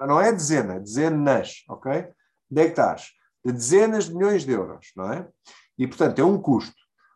Não 0.00 0.20
é 0.20 0.32
dezena, 0.32 0.74
é 0.74 0.80
dezenas, 0.80 1.64
ok? 1.68 2.08
de 2.50 2.62
hectares, 2.62 3.12
de 3.44 3.52
dezenas 3.52 4.06
de 4.06 4.14
milhões 4.14 4.44
de 4.44 4.52
euros, 4.52 4.90
não 4.96 5.12
é? 5.12 5.28
E, 5.78 5.86
portanto, 5.86 6.18
é 6.18 6.24
um 6.24 6.36
custo. 6.36 6.74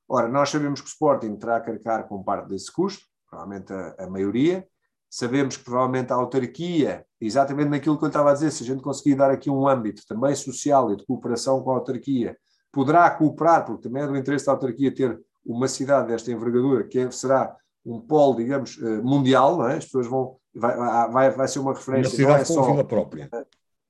Ora, 0.08 0.28
nós 0.28 0.50
sabemos 0.50 0.80
que 0.80 0.86
o 0.86 0.90
Sporting 0.90 1.36
terá 1.36 1.60
que 1.60 1.70
arcar 1.70 2.06
com 2.06 2.22
parte 2.22 2.48
desse 2.48 2.72
custo, 2.72 3.04
provavelmente 3.28 3.72
a, 3.72 3.94
a 3.98 4.06
maioria. 4.08 4.66
Sabemos 5.08 5.56
que 5.56 5.64
provavelmente 5.64 6.12
a 6.12 6.16
autarquia, 6.16 7.06
exatamente 7.20 7.68
naquilo 7.68 7.96
que 7.96 8.04
eu 8.04 8.08
estava 8.08 8.30
a 8.30 8.34
dizer, 8.34 8.50
se 8.50 8.64
a 8.64 8.66
gente 8.66 8.82
conseguir 8.82 9.14
dar 9.14 9.30
aqui 9.30 9.48
um 9.48 9.66
âmbito 9.68 10.02
também 10.06 10.34
social 10.34 10.92
e 10.92 10.96
de 10.96 11.06
cooperação 11.06 11.62
com 11.62 11.70
a 11.70 11.74
autarquia, 11.74 12.36
poderá 12.72 13.08
cooperar, 13.10 13.64
porque 13.64 13.82
também 13.82 14.02
é 14.02 14.06
do 14.06 14.16
interesse 14.16 14.46
da 14.46 14.52
autarquia 14.52 14.92
ter 14.92 15.20
uma 15.46 15.68
cidade 15.68 16.08
desta 16.08 16.32
envergadura, 16.32 16.84
que 16.84 17.10
será 17.12 17.56
um 17.84 18.00
polo, 18.00 18.36
digamos, 18.36 18.78
eh, 18.82 19.00
mundial, 19.02 19.68
é? 19.68 19.76
As 19.76 19.84
pessoas 19.84 20.06
vão. 20.06 20.36
Vai, 20.54 20.76
vai, 21.10 21.30
vai 21.30 21.48
ser 21.48 21.58
uma 21.58 21.74
referência. 21.74 22.10
Uma 22.10 22.16
cidade 22.16 22.42
é 22.42 22.44
só, 22.44 22.84
própria. 22.84 23.28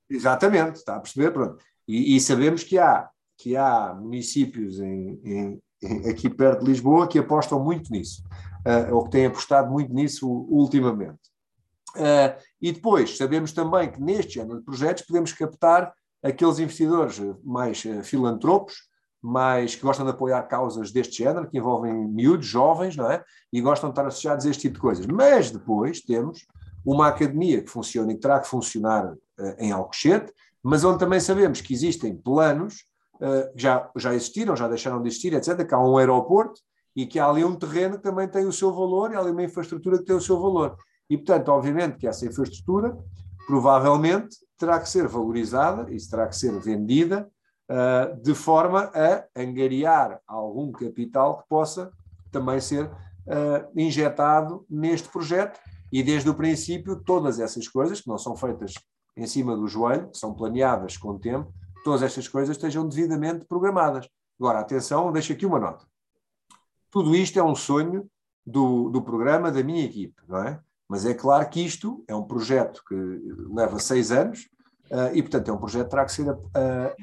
Exatamente, 0.08 0.76
está 0.76 0.96
a 0.96 1.00
perceber? 1.00 1.30
Pronto. 1.30 1.62
E, 1.86 2.16
e, 2.16 2.20
sabemos 2.20 2.64
que 2.64 2.78
há, 2.78 3.08
que 3.36 3.56
há 3.56 3.94
municípios 3.94 4.80
em, 4.80 5.20
em, 5.22 5.62
aqui 6.08 6.28
perto 6.28 6.60
de 6.60 6.70
Lisboa 6.70 7.08
que 7.08 7.18
apostam 7.18 7.62
muito 7.62 7.90
nisso, 7.90 8.22
uh, 8.66 8.94
ou 8.94 9.04
que 9.04 9.10
têm 9.10 9.26
apostado 9.26 9.70
muito 9.70 9.92
nisso 9.92 10.28
ultimamente. 10.28 11.32
Uh, 11.96 12.34
e 12.60 12.72
depois, 12.72 13.16
sabemos 13.16 13.52
também 13.52 13.90
que 13.90 14.00
neste 14.00 14.34
género 14.34 14.58
de 14.58 14.64
projetos 14.64 15.04
podemos 15.04 15.32
captar 15.32 15.92
aqueles 16.22 16.58
investidores 16.58 17.20
mais 17.44 17.84
uh, 17.84 18.02
filantropos, 18.02 18.74
mais 19.22 19.74
que 19.74 19.82
gostam 19.82 20.04
de 20.04 20.12
apoiar 20.12 20.42
causas 20.42 20.92
deste 20.92 21.18
género, 21.22 21.48
que 21.48 21.56
envolvem 21.56 21.94
miúdos, 21.94 22.46
jovens, 22.46 22.96
não 22.96 23.10
é? 23.10 23.22
E 23.52 23.60
gostam 23.60 23.88
de 23.88 23.92
estar 23.92 24.06
associados 24.06 24.44
a 24.44 24.50
este 24.50 24.62
tipo 24.62 24.74
de 24.74 24.80
coisas. 24.80 25.06
Mas 25.06 25.50
depois 25.50 26.00
temos 26.00 26.46
uma 26.84 27.08
academia 27.08 27.62
que 27.62 27.70
funciona 27.70 28.12
e 28.12 28.16
que 28.16 28.20
terá 28.20 28.38
que 28.40 28.48
funcionar 28.48 29.12
uh, 29.12 29.16
em 29.58 29.72
Alcochete, 29.72 30.32
mas 30.62 30.84
onde 30.84 30.98
também 30.98 31.20
sabemos 31.20 31.60
que 31.60 31.72
existem 31.72 32.16
planos 32.16 32.86
já, 33.56 33.90
já 33.96 34.14
existiram, 34.14 34.56
já 34.56 34.68
deixaram 34.68 35.00
de 35.00 35.08
existir, 35.08 35.32
etc., 35.32 35.66
que 35.66 35.74
há 35.74 35.80
um 35.80 35.96
aeroporto 35.96 36.60
e 36.96 37.06
que 37.06 37.18
há 37.18 37.28
ali 37.28 37.44
um 37.44 37.56
terreno 37.56 37.96
que 37.96 38.02
também 38.02 38.28
tem 38.28 38.46
o 38.46 38.52
seu 38.52 38.72
valor 38.72 39.12
e 39.12 39.16
há 39.16 39.20
ali 39.20 39.30
uma 39.30 39.42
infraestrutura 39.42 39.98
que 39.98 40.04
tem 40.04 40.16
o 40.16 40.20
seu 40.20 40.40
valor. 40.40 40.76
E, 41.08 41.16
portanto, 41.16 41.48
obviamente 41.48 41.98
que 41.98 42.06
essa 42.06 42.26
infraestrutura 42.26 42.96
provavelmente 43.46 44.36
terá 44.58 44.78
que 44.78 44.88
ser 44.88 45.06
valorizada, 45.08 45.90
e 45.92 45.98
terá 46.08 46.26
que 46.26 46.36
ser 46.36 46.58
vendida 46.60 47.28
uh, 47.70 48.22
de 48.22 48.34
forma 48.34 48.90
a 48.94 49.24
angariar 49.36 50.20
algum 50.26 50.70
capital 50.72 51.38
que 51.38 51.48
possa 51.48 51.90
também 52.30 52.60
ser 52.60 52.86
uh, 52.86 53.70
injetado 53.76 54.64
neste 54.70 55.08
projeto. 55.08 55.58
E 55.92 56.02
desde 56.02 56.28
o 56.28 56.34
princípio, 56.34 56.96
todas 56.96 57.38
essas 57.38 57.68
coisas, 57.68 58.00
que 58.00 58.08
não 58.08 58.18
são 58.18 58.36
feitas 58.36 58.74
em 59.16 59.26
cima 59.26 59.56
do 59.56 59.68
joelho, 59.68 60.10
são 60.12 60.34
planeadas 60.34 60.96
com 60.96 61.18
tempo, 61.18 61.52
todas 61.84 62.02
estas 62.02 62.26
coisas 62.26 62.56
estejam 62.56 62.88
devidamente 62.88 63.44
programadas. 63.44 64.08
Agora, 64.40 64.60
atenção, 64.60 65.12
deixo 65.12 65.32
aqui 65.32 65.46
uma 65.46 65.60
nota. 65.60 65.86
Tudo 66.90 67.14
isto 67.14 67.38
é 67.38 67.42
um 67.42 67.54
sonho 67.54 68.08
do, 68.44 68.88
do 68.88 69.02
programa 69.02 69.52
da 69.52 69.62
minha 69.62 69.84
equipe, 69.84 70.20
não 70.26 70.38
é? 70.38 70.60
Mas 70.88 71.06
é 71.06 71.14
claro 71.14 71.48
que 71.48 71.64
isto 71.64 72.04
é 72.08 72.14
um 72.14 72.24
projeto 72.24 72.82
que 72.88 72.94
leva 73.54 73.78
seis 73.78 74.10
anos, 74.10 74.48
Uh, 74.90 75.08
e, 75.14 75.22
portanto, 75.22 75.48
é 75.50 75.52
um 75.52 75.58
projeto 75.58 75.84
que 75.84 75.90
terá 75.90 76.04
que 76.04 76.12
ser 76.12 76.30
uh, 76.30 76.36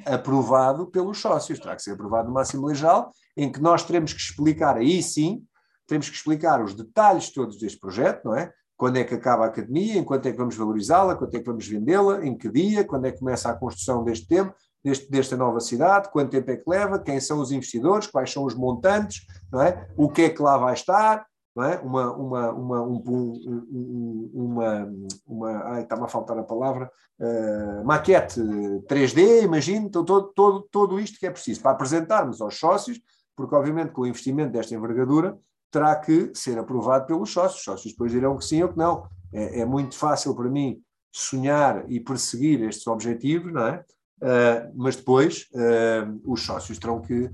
aprovado 0.05 0.85
pelos 0.85 1.17
sócios, 1.19 1.59
terá 1.59 1.75
que 1.75 1.81
ser 1.81 1.93
aprovado 1.93 2.27
numa 2.27 2.41
Assembleia 2.41 2.75
Geral, 2.75 3.11
em 3.35 3.51
que 3.51 3.59
nós 3.59 3.83
teremos 3.83 4.13
que 4.13 4.19
explicar, 4.19 4.77
aí 4.77 5.01
sim, 5.01 5.43
temos 5.87 6.07
que 6.07 6.15
explicar 6.15 6.63
os 6.63 6.75
detalhes 6.75 7.31
todos 7.33 7.57
deste 7.57 7.79
projeto, 7.79 8.25
não 8.25 8.35
é? 8.35 8.53
Quando 8.77 8.97
é 8.97 9.03
que 9.03 9.15
acaba 9.15 9.45
a 9.45 9.47
academia, 9.47 9.97
em 9.97 10.03
quanto 10.03 10.27
é 10.27 10.31
que 10.31 10.37
vamos 10.37 10.55
valorizá-la, 10.55 11.15
quanto 11.15 11.35
é 11.35 11.39
que 11.39 11.45
vamos 11.45 11.67
vendê-la, 11.67 12.23
em 12.25 12.37
que 12.37 12.49
dia, 12.49 12.85
quando 12.85 13.05
é 13.05 13.11
que 13.11 13.17
começa 13.17 13.49
a 13.49 13.57
construção 13.57 14.03
deste 14.03 14.27
tempo, 14.27 14.55
deste, 14.83 15.09
desta 15.09 15.37
nova 15.37 15.59
cidade, 15.59 16.09
quanto 16.11 16.31
tempo 16.31 16.49
é 16.51 16.57
que 16.57 16.69
leva, 16.69 16.99
quem 16.99 17.19
são 17.19 17.39
os 17.39 17.51
investidores, 17.51 18.07
quais 18.07 18.31
são 18.31 18.43
os 18.43 18.55
montantes, 18.55 19.25
não 19.51 19.61
é? 19.61 19.87
o 19.95 20.09
que 20.09 20.23
é 20.23 20.29
que 20.29 20.41
lá 20.41 20.57
vai 20.57 20.73
estar, 20.73 21.25
não 21.55 21.63
é? 21.63 21.77
uma, 21.79 22.11
uma, 22.15 22.51
uma, 22.51 22.81
um, 22.81 23.03
um, 23.07 24.31
uma, 24.33 24.93
uma 25.27 25.63
ai, 25.65 25.83
está-me 25.83 26.03
a 26.03 26.07
faltar 26.07 26.37
a 26.37 26.43
palavra, 26.43 26.91
uh, 27.19 27.85
maquete 27.85 28.39
3D, 28.87 29.43
imagino, 29.43 29.89
todo, 29.89 30.31
todo, 30.33 30.67
todo 30.71 30.99
isto 30.99 31.19
que 31.19 31.27
é 31.27 31.31
preciso 31.31 31.61
para 31.61 31.71
apresentarmos 31.71 32.41
aos 32.41 32.57
sócios, 32.57 32.99
porque 33.35 33.55
obviamente 33.55 33.91
com 33.91 34.01
o 34.01 34.07
investimento 34.07 34.51
desta 34.51 34.75
envergadura 34.75 35.37
terá 35.71 35.95
que 35.95 36.31
ser 36.33 36.59
aprovado 36.59 37.05
pelos 37.05 37.31
sócios, 37.31 37.59
os 37.59 37.63
sócios 37.63 37.93
depois 37.93 38.11
dirão 38.11 38.37
que 38.37 38.45
sim 38.45 38.61
ou 38.61 38.69
que 38.69 38.77
não. 38.77 39.03
É, 39.33 39.61
é 39.61 39.65
muito 39.65 39.97
fácil 39.97 40.35
para 40.35 40.49
mim 40.49 40.81
sonhar 41.13 41.89
e 41.89 41.99
perseguir 41.99 42.61
estes 42.63 42.85
objetivos, 42.87 43.51
não 43.53 43.67
é? 43.67 43.83
Uh, 44.21 44.71
mas 44.75 44.95
depois 44.95 45.47
uh, 45.53 46.31
os 46.31 46.43
sócios 46.43 46.77
terão 46.77 47.01
que 47.01 47.29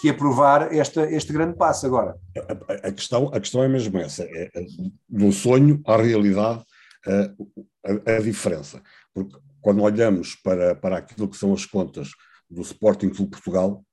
que 0.00 0.08
aprovar 0.08 0.74
esta, 0.74 1.08
este 1.10 1.32
grande 1.32 1.56
passo 1.56 1.86
agora. 1.86 2.18
A, 2.36 2.88
a, 2.88 2.92
questão, 2.92 3.28
a 3.28 3.38
questão 3.38 3.62
é 3.62 3.68
mesmo 3.68 3.96
essa, 3.98 4.24
é, 4.24 4.50
é, 4.54 4.66
do 5.08 5.30
sonho 5.30 5.80
à 5.86 5.96
realidade, 5.96 6.64
a, 7.06 8.12
a, 8.16 8.20
diferença. 8.20 8.82
Porque 9.12 9.36
quando 9.60 9.82
olhamos 9.82 10.34
para, 10.34 10.74
para 10.74 10.96
aquilo 10.96 11.28
que 11.28 11.36
são 11.36 11.52
as 11.52 11.66
contas 11.66 12.10
do 12.50 12.62
Sporting 12.62 13.10
Clube 13.10 13.30
Portugal, 13.30 13.84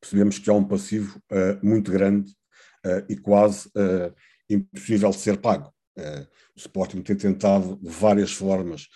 percebemos 0.00 0.38
que 0.38 0.48
há 0.48 0.52
um 0.52 0.64
passivo 0.64 1.20
uh, 1.30 1.64
muito 1.64 1.92
grande 1.92 2.30
uh, 2.86 3.04
e 3.08 3.16
quase 3.16 3.68
uh, 3.68 4.12
impossível 4.48 5.10
de 5.10 5.16
ser 5.16 5.36
pago. 5.36 5.72
o 5.96 6.58
Sporting 6.58 7.02
tem 7.02 7.14
tentado 7.14 7.78
de 7.80 7.88
várias 7.88 8.32
formas 8.32 8.88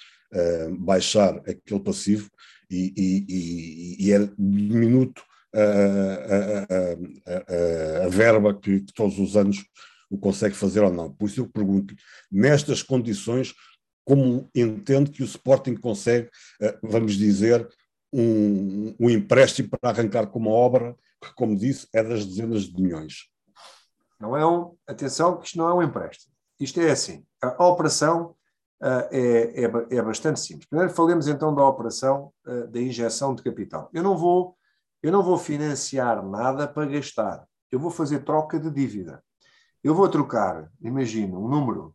baixar 0.80 1.36
aquele 1.48 1.78
passivo 1.78 2.28
e, 2.70 2.92
e, 2.96 3.26
e, 3.28 4.06
e 4.06 4.12
é 4.12 4.18
diminuto 4.38 5.22
a, 5.54 5.60
a, 8.02 8.06
a, 8.06 8.08
verba 8.08 8.52
que, 8.54 8.80
que, 8.80 8.92
todos 8.92 9.18
os 9.18 9.36
anos 9.36 9.64
o 10.10 10.18
consegue 10.18 10.54
fazer 10.54 10.80
ou 10.80 10.92
não. 10.92 11.12
Por 11.12 11.26
isso 11.26 11.40
eu 11.40 11.48
pergunto, 11.48 11.94
nestas 12.30 12.82
condições, 12.82 13.54
como 14.04 14.50
entende 14.54 15.10
que 15.10 15.22
o 15.22 15.26
Sporting 15.26 15.76
consegue, 15.76 16.28
eh, 16.60 16.78
vamos 16.82 17.14
dizer, 17.14 17.66
um, 18.12 18.94
um 19.00 19.10
empréstimo 19.10 19.70
para 19.70 19.90
arrancar 19.90 20.26
com 20.26 20.38
uma 20.38 20.50
obra 20.50 20.94
que, 21.22 21.32
como 21.34 21.56
disse, 21.56 21.88
é 21.92 22.02
das 22.02 22.24
dezenas 22.24 22.64
de 22.64 22.80
milhões? 22.80 23.30
Não 24.20 24.36
é 24.36 24.46
um, 24.46 24.76
atenção, 24.86 25.38
que 25.38 25.46
isto 25.46 25.58
não 25.58 25.68
é 25.68 25.74
um 25.74 25.82
empréstimo. 25.82 26.32
Isto 26.60 26.80
é 26.80 26.90
assim, 26.90 27.24
a 27.42 27.66
operação 27.66 28.36
é, 28.82 29.64
é, 29.64 29.96
é, 29.96 30.02
bastante 30.02 30.40
simples. 30.40 30.66
Primeiro 30.66 30.92
falemos 30.92 31.26
então 31.26 31.54
da 31.54 31.66
operação 31.66 32.32
uh, 32.46 32.66
da 32.68 32.80
injeção 32.80 33.34
de 33.34 33.42
capital. 33.42 33.88
Eu 33.92 34.02
não 34.02 34.16
vou 34.16 34.56
eu 35.02 35.12
não 35.12 35.22
vou 35.22 35.36
financiar 35.36 36.26
nada 36.26 36.66
para 36.66 36.86
gastar. 36.86 37.44
Eu 37.70 37.78
vou 37.78 37.90
fazer 37.90 38.24
troca 38.24 38.58
de 38.58 38.70
dívida. 38.70 39.22
Eu 39.82 39.94
vou 39.94 40.08
trocar, 40.08 40.70
imagina, 40.80 41.36
um 41.36 41.46
número 41.46 41.94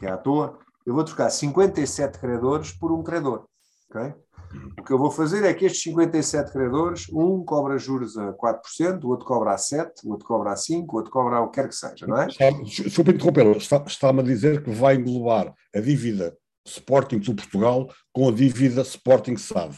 que 0.00 0.04
é 0.04 0.10
à 0.10 0.16
toa, 0.16 0.58
eu 0.84 0.92
vou 0.92 1.04
trocar 1.04 1.30
57 1.30 2.18
credores 2.18 2.72
por 2.72 2.90
um 2.90 3.00
credor. 3.00 3.46
Okay? 3.92 4.14
O 4.78 4.82
que 4.82 4.92
eu 4.92 4.98
vou 4.98 5.10
fazer 5.10 5.44
é 5.44 5.54
que 5.54 5.64
estes 5.64 5.82
57 5.82 6.52
credores, 6.52 7.06
um 7.10 7.44
cobra 7.44 7.78
juros 7.78 8.16
a 8.16 8.32
4%, 8.32 9.04
o 9.04 9.08
outro 9.08 9.26
cobra 9.26 9.52
a 9.52 9.56
7%, 9.56 10.04
o 10.04 10.10
outro 10.10 10.26
cobra 10.26 10.52
a 10.52 10.54
5%, 10.54 10.86
o 10.88 10.96
outro 10.96 11.10
cobra 11.10 11.40
o 11.40 11.48
que 11.48 11.60
quer 11.60 11.68
que 11.68 11.74
seja, 11.74 12.06
não 12.06 12.18
é? 12.18 12.26
Desculpe 12.26 13.12
interrompê-lo, 13.12 13.52
está, 13.52 13.82
está-me 13.86 14.20
a 14.20 14.22
dizer 14.22 14.62
que 14.62 14.70
vai 14.70 14.96
englobar 14.96 15.54
a 15.74 15.80
dívida 15.80 16.36
Sporting 16.66 17.18
do 17.18 17.34
Portugal 17.34 17.88
com 18.12 18.28
a 18.28 18.32
dívida 18.32 18.82
Sporting 18.82 19.36
SAD. 19.36 19.76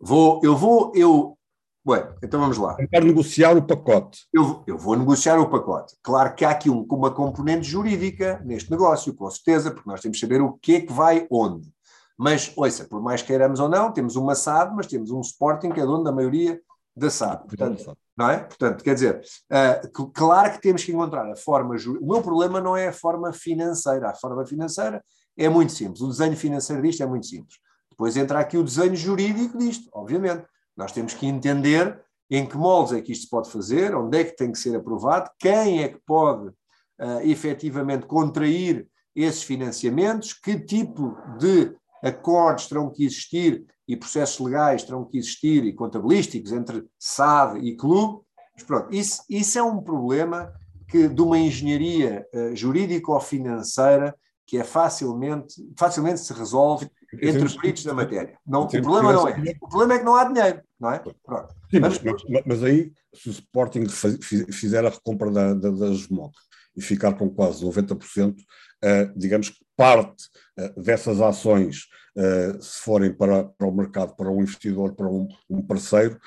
Vou, 0.00 0.40
eu 0.42 0.56
vou, 0.56 0.92
eu 0.94 1.38
Bem, 1.86 2.04
então 2.22 2.38
vamos 2.38 2.58
lá. 2.58 2.76
Quero 2.90 3.06
negociar 3.06 3.56
o 3.56 3.66
pacote. 3.66 4.26
Eu, 4.30 4.62
eu 4.66 4.76
vou 4.76 4.94
negociar 4.94 5.40
o 5.40 5.48
pacote. 5.48 5.96
Claro 6.02 6.34
que 6.34 6.44
há 6.44 6.50
aqui 6.50 6.68
um, 6.68 6.86
uma 6.90 7.10
componente 7.10 7.66
jurídica 7.66 8.42
neste 8.44 8.70
negócio, 8.70 9.14
com 9.14 9.30
certeza, 9.30 9.70
porque 9.70 9.88
nós 9.88 10.02
temos 10.02 10.18
que 10.18 10.20
saber 10.20 10.42
o 10.42 10.52
que 10.52 10.74
é 10.74 10.80
que 10.82 10.92
vai 10.92 11.26
onde. 11.30 11.72
Mas, 12.18 12.52
ouça, 12.56 12.84
por 12.84 13.00
mais 13.00 13.22
queiramos 13.22 13.60
ou 13.60 13.68
não, 13.68 13.92
temos 13.92 14.16
uma 14.16 14.34
SAD, 14.34 14.74
mas 14.74 14.88
temos 14.88 15.12
um 15.12 15.20
Sporting 15.20 15.70
que 15.70 15.80
é 15.80 15.86
dono 15.86 16.02
da 16.02 16.10
maioria 16.10 16.60
da 16.96 17.08
SAD. 17.08 17.46
Portanto, 17.46 17.96
não 18.16 18.28
é? 18.28 18.38
Portanto, 18.38 18.82
quer 18.82 18.94
dizer, 18.94 19.22
uh, 19.52 20.10
claro 20.12 20.52
que 20.52 20.60
temos 20.60 20.82
que 20.82 20.90
encontrar 20.90 21.30
a 21.30 21.36
forma. 21.36 21.76
O 22.00 22.12
meu 22.12 22.20
problema 22.20 22.60
não 22.60 22.76
é 22.76 22.88
a 22.88 22.92
forma 22.92 23.32
financeira. 23.32 24.10
A 24.10 24.14
forma 24.14 24.44
financeira 24.44 25.02
é 25.36 25.48
muito 25.48 25.70
simples. 25.72 26.00
O 26.00 26.08
desenho 26.08 26.36
financeiro 26.36 26.82
disto 26.82 27.04
é 27.04 27.06
muito 27.06 27.26
simples. 27.26 27.58
Depois 27.88 28.16
entra 28.16 28.40
aqui 28.40 28.58
o 28.58 28.64
desenho 28.64 28.96
jurídico 28.96 29.56
disto, 29.56 29.88
obviamente. 29.92 30.44
Nós 30.76 30.90
temos 30.90 31.14
que 31.14 31.26
entender 31.26 32.00
em 32.28 32.44
que 32.44 32.56
moldes 32.56 32.92
é 32.92 33.00
que 33.00 33.12
isto 33.12 33.24
se 33.24 33.30
pode 33.30 33.50
fazer, 33.50 33.94
onde 33.94 34.18
é 34.18 34.24
que 34.24 34.36
tem 34.36 34.50
que 34.50 34.58
ser 34.58 34.76
aprovado, 34.76 35.30
quem 35.38 35.82
é 35.82 35.88
que 35.88 36.00
pode 36.04 36.48
uh, 36.48 37.20
efetivamente 37.22 38.06
contrair 38.06 38.88
esses 39.14 39.42
financiamentos, 39.42 40.32
que 40.32 40.58
tipo 40.58 41.16
de 41.38 41.74
acordos 42.02 42.66
terão 42.66 42.90
que 42.90 43.04
existir 43.04 43.64
e 43.86 43.96
processos 43.96 44.38
legais 44.38 44.82
terão 44.82 45.04
que 45.04 45.18
existir 45.18 45.64
e 45.64 45.72
contabilísticos 45.72 46.52
entre 46.52 46.84
SAD 46.98 47.60
e 47.60 47.76
clube. 47.76 48.22
Mas 48.54 48.64
pronto, 48.64 48.94
isso, 48.94 49.22
isso 49.28 49.58
é 49.58 49.62
um 49.62 49.82
problema 49.82 50.52
que 50.88 51.08
de 51.08 51.20
uma 51.20 51.38
engenharia 51.38 52.26
uh, 52.34 52.56
jurídico-financeira 52.56 54.14
que 54.46 54.56
é 54.56 54.64
facilmente, 54.64 55.56
facilmente 55.76 56.20
se 56.20 56.32
resolve 56.32 56.90
entre 57.20 57.54
peritos 57.58 57.84
da 57.84 57.92
matéria. 57.92 58.38
Não, 58.46 58.62
o 58.62 58.68
problema 58.68 59.12
não 59.12 59.28
é. 59.28 59.34
O 59.60 59.68
problema 59.68 59.94
é 59.94 59.98
que 59.98 60.04
não 60.04 60.14
há 60.14 60.24
dinheiro, 60.24 60.62
não 60.80 60.90
é? 60.90 60.98
Pronto. 60.98 61.54
Sim, 61.70 61.80
mas, 61.80 62.02
mas, 62.02 62.42
mas, 62.46 62.62
aí, 62.62 62.90
se 63.14 63.28
o 63.28 63.32
Sporting 63.32 63.86
fizer 63.86 64.86
a 64.86 64.88
recompra 64.88 65.30
da, 65.30 65.52
da, 65.52 65.70
das 65.70 66.08
motos 66.08 66.47
e 66.78 66.80
ficar 66.80 67.14
com 67.14 67.28
quase 67.28 67.64
90%, 67.64 68.36
uh, 68.38 69.12
digamos 69.16 69.50
que 69.50 69.58
parte 69.76 70.28
uh, 70.58 70.80
dessas 70.80 71.20
ações, 71.20 71.88
uh, 72.16 72.62
se 72.62 72.80
forem 72.80 73.12
para, 73.12 73.44
para 73.44 73.66
o 73.66 73.74
mercado, 73.74 74.14
para 74.14 74.30
um 74.30 74.40
investidor, 74.40 74.94
para 74.94 75.08
um, 75.08 75.26
um 75.50 75.60
parceiro, 75.60 76.18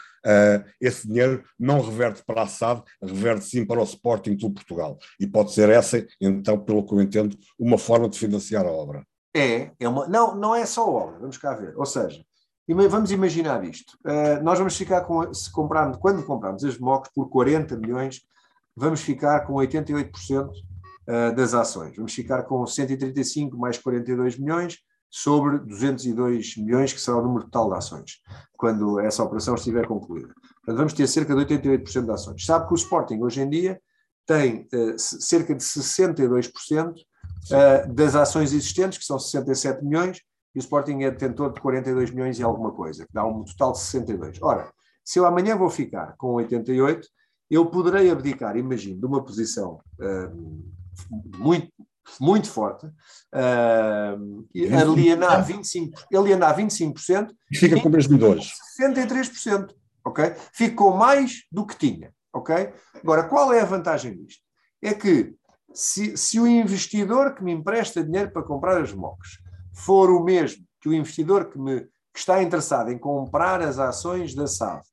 esse 0.80 1.08
dinheiro 1.08 1.44
não 1.60 1.82
reverte 1.82 2.24
para 2.24 2.44
a 2.44 2.48
SAD, 2.48 2.84
reverte 3.02 3.44
sim 3.44 3.66
para 3.66 3.80
o 3.80 3.84
Sporting 3.84 4.38
Clube 4.38 4.54
Portugal. 4.54 5.00
E 5.20 5.26
pode 5.26 5.52
ser 5.52 5.68
essa, 5.70 6.06
então, 6.22 6.60
pelo 6.60 6.86
que 6.86 6.94
eu 6.94 7.02
entendo, 7.02 7.36
uma 7.58 7.76
forma 7.76 8.08
de 8.08 8.20
financiar 8.20 8.64
a 8.68 8.72
obra. 8.72 9.04
É, 9.36 9.72
é 9.80 9.90
uma, 9.90 10.08
não, 10.08 10.36
não 10.36 10.54
é 10.54 10.64
só 10.64 10.88
obra, 10.88 11.18
vamos 11.18 11.40
cá 11.40 11.56
ver. 11.56 11.76
Ou 11.76 11.88
seja, 11.88 12.24
vamos 12.70 13.12
imaginar 13.12 13.66
isto. 13.66 13.98
Nós 14.44 14.60
vamos 14.60 14.78
ficar 14.78 15.02
com, 15.06 15.34
se 15.34 15.52
comprarmos, 15.52 15.98
quando 15.98 16.24
comprarmos 16.24 16.64
as 16.64 16.78
MOCs 16.78 17.10
por 17.16 17.28
40 17.28 17.76
milhões, 17.78 18.22
vamos 18.76 19.02
ficar 19.02 19.42
com 19.42 19.54
88% 19.54 20.48
uh, 20.48 20.52
ah, 21.08 21.32
das 21.32 21.54
ações. 21.54 21.96
Vamos 21.96 22.14
ficar 22.14 22.44
com 22.44 22.66
135 22.66 23.58
mais 23.58 23.78
42 23.78 24.38
milhões 24.38 24.78
sobre 25.10 25.60
202 25.60 26.56
milhões, 26.58 26.94
que 26.94 27.02
será 27.02 27.18
o 27.18 27.22
número 27.22 27.46
total 27.46 27.70
de 27.72 27.78
ações, 27.78 28.12
quando 28.54 29.00
essa 29.00 29.22
operação 29.22 29.56
estiver 29.56 29.86
concluída. 29.86 30.34
Portanto, 30.56 30.78
vamos 30.78 30.94
ter 30.94 31.06
cerca 31.08 31.36
de 31.36 31.42
88% 31.42 32.06
de 32.06 32.12
ações. 32.12 32.46
Sabe 32.46 32.68
que 32.68 32.74
o 32.74 32.76
Sporting, 32.76 33.20
hoje 33.22 33.42
em 33.42 33.50
dia, 33.50 33.82
tem 34.26 34.68
uh, 34.74 34.98
cerca 34.98 35.54
de 35.54 35.64
62% 35.64 36.94
uh, 36.94 37.94
das 37.94 38.16
ações 38.16 38.54
existentes, 38.54 38.98
que 38.98 39.06
são 39.06 39.20
67 39.20 39.84
milhões, 39.84 40.22
e 40.56 40.60
o 40.60 40.62
Sporting 40.62 41.04
é 41.04 41.12
detentor 41.12 41.54
de 41.54 41.62
42 41.62 42.12
milhões 42.12 42.40
e 42.40 42.44
alguma 42.44 42.72
coisa, 42.72 43.06
que 43.06 43.14
dá 43.14 43.26
um 43.26 43.44
total 43.44 43.74
de 43.74 43.80
62. 43.80 44.42
Ora, 44.42 44.72
se 45.04 45.20
eu 45.20 45.26
amanhã 45.26 45.58
vou 45.58 45.70
ficar 45.70 46.16
com 46.18 46.34
88, 46.34 47.08
eu 47.52 47.66
poderei 47.66 48.10
abdicar, 48.10 48.56
imagino, 48.56 48.98
de 48.98 49.06
uma 49.06 49.22
posição 49.22 49.82
uh, 50.00 50.64
muito, 51.38 51.70
muito 52.18 52.50
forte, 52.50 52.86
uh, 52.86 54.48
alienar 54.80 55.46
25%, 55.46 55.92
alienar 56.16 56.58
25% 56.58 57.32
e 57.52 57.58
fica 57.58 57.78
com 57.82 57.90
hoje. 57.90 58.54
63%, 58.80 59.76
ok? 60.06 60.34
Fico 60.54 60.76
com 60.78 60.96
mais 60.96 61.44
do 61.52 61.66
que 61.66 61.76
tinha, 61.76 62.14
ok? 62.34 62.72
Agora, 63.04 63.26
qual 63.26 63.52
é 63.52 63.60
a 63.60 63.66
vantagem 63.66 64.16
disto? 64.16 64.42
É 64.82 64.94
que 64.94 65.36
se, 65.74 66.16
se 66.16 66.40
o 66.40 66.48
investidor 66.48 67.36
que 67.36 67.44
me 67.44 67.52
empresta 67.52 68.02
dinheiro 68.02 68.32
para 68.32 68.44
comprar 68.44 68.82
as 68.82 68.94
MOCs 68.94 69.40
for 69.74 70.10
o 70.10 70.24
mesmo 70.24 70.64
que 70.80 70.88
o 70.88 70.94
investidor 70.94 71.52
que, 71.52 71.60
me, 71.60 71.82
que 71.82 72.20
está 72.20 72.42
interessado 72.42 72.92
em 72.92 72.98
comprar 72.98 73.62
as 73.62 73.78
ações 73.78 74.34
da 74.34 74.48
SAD 74.48 74.84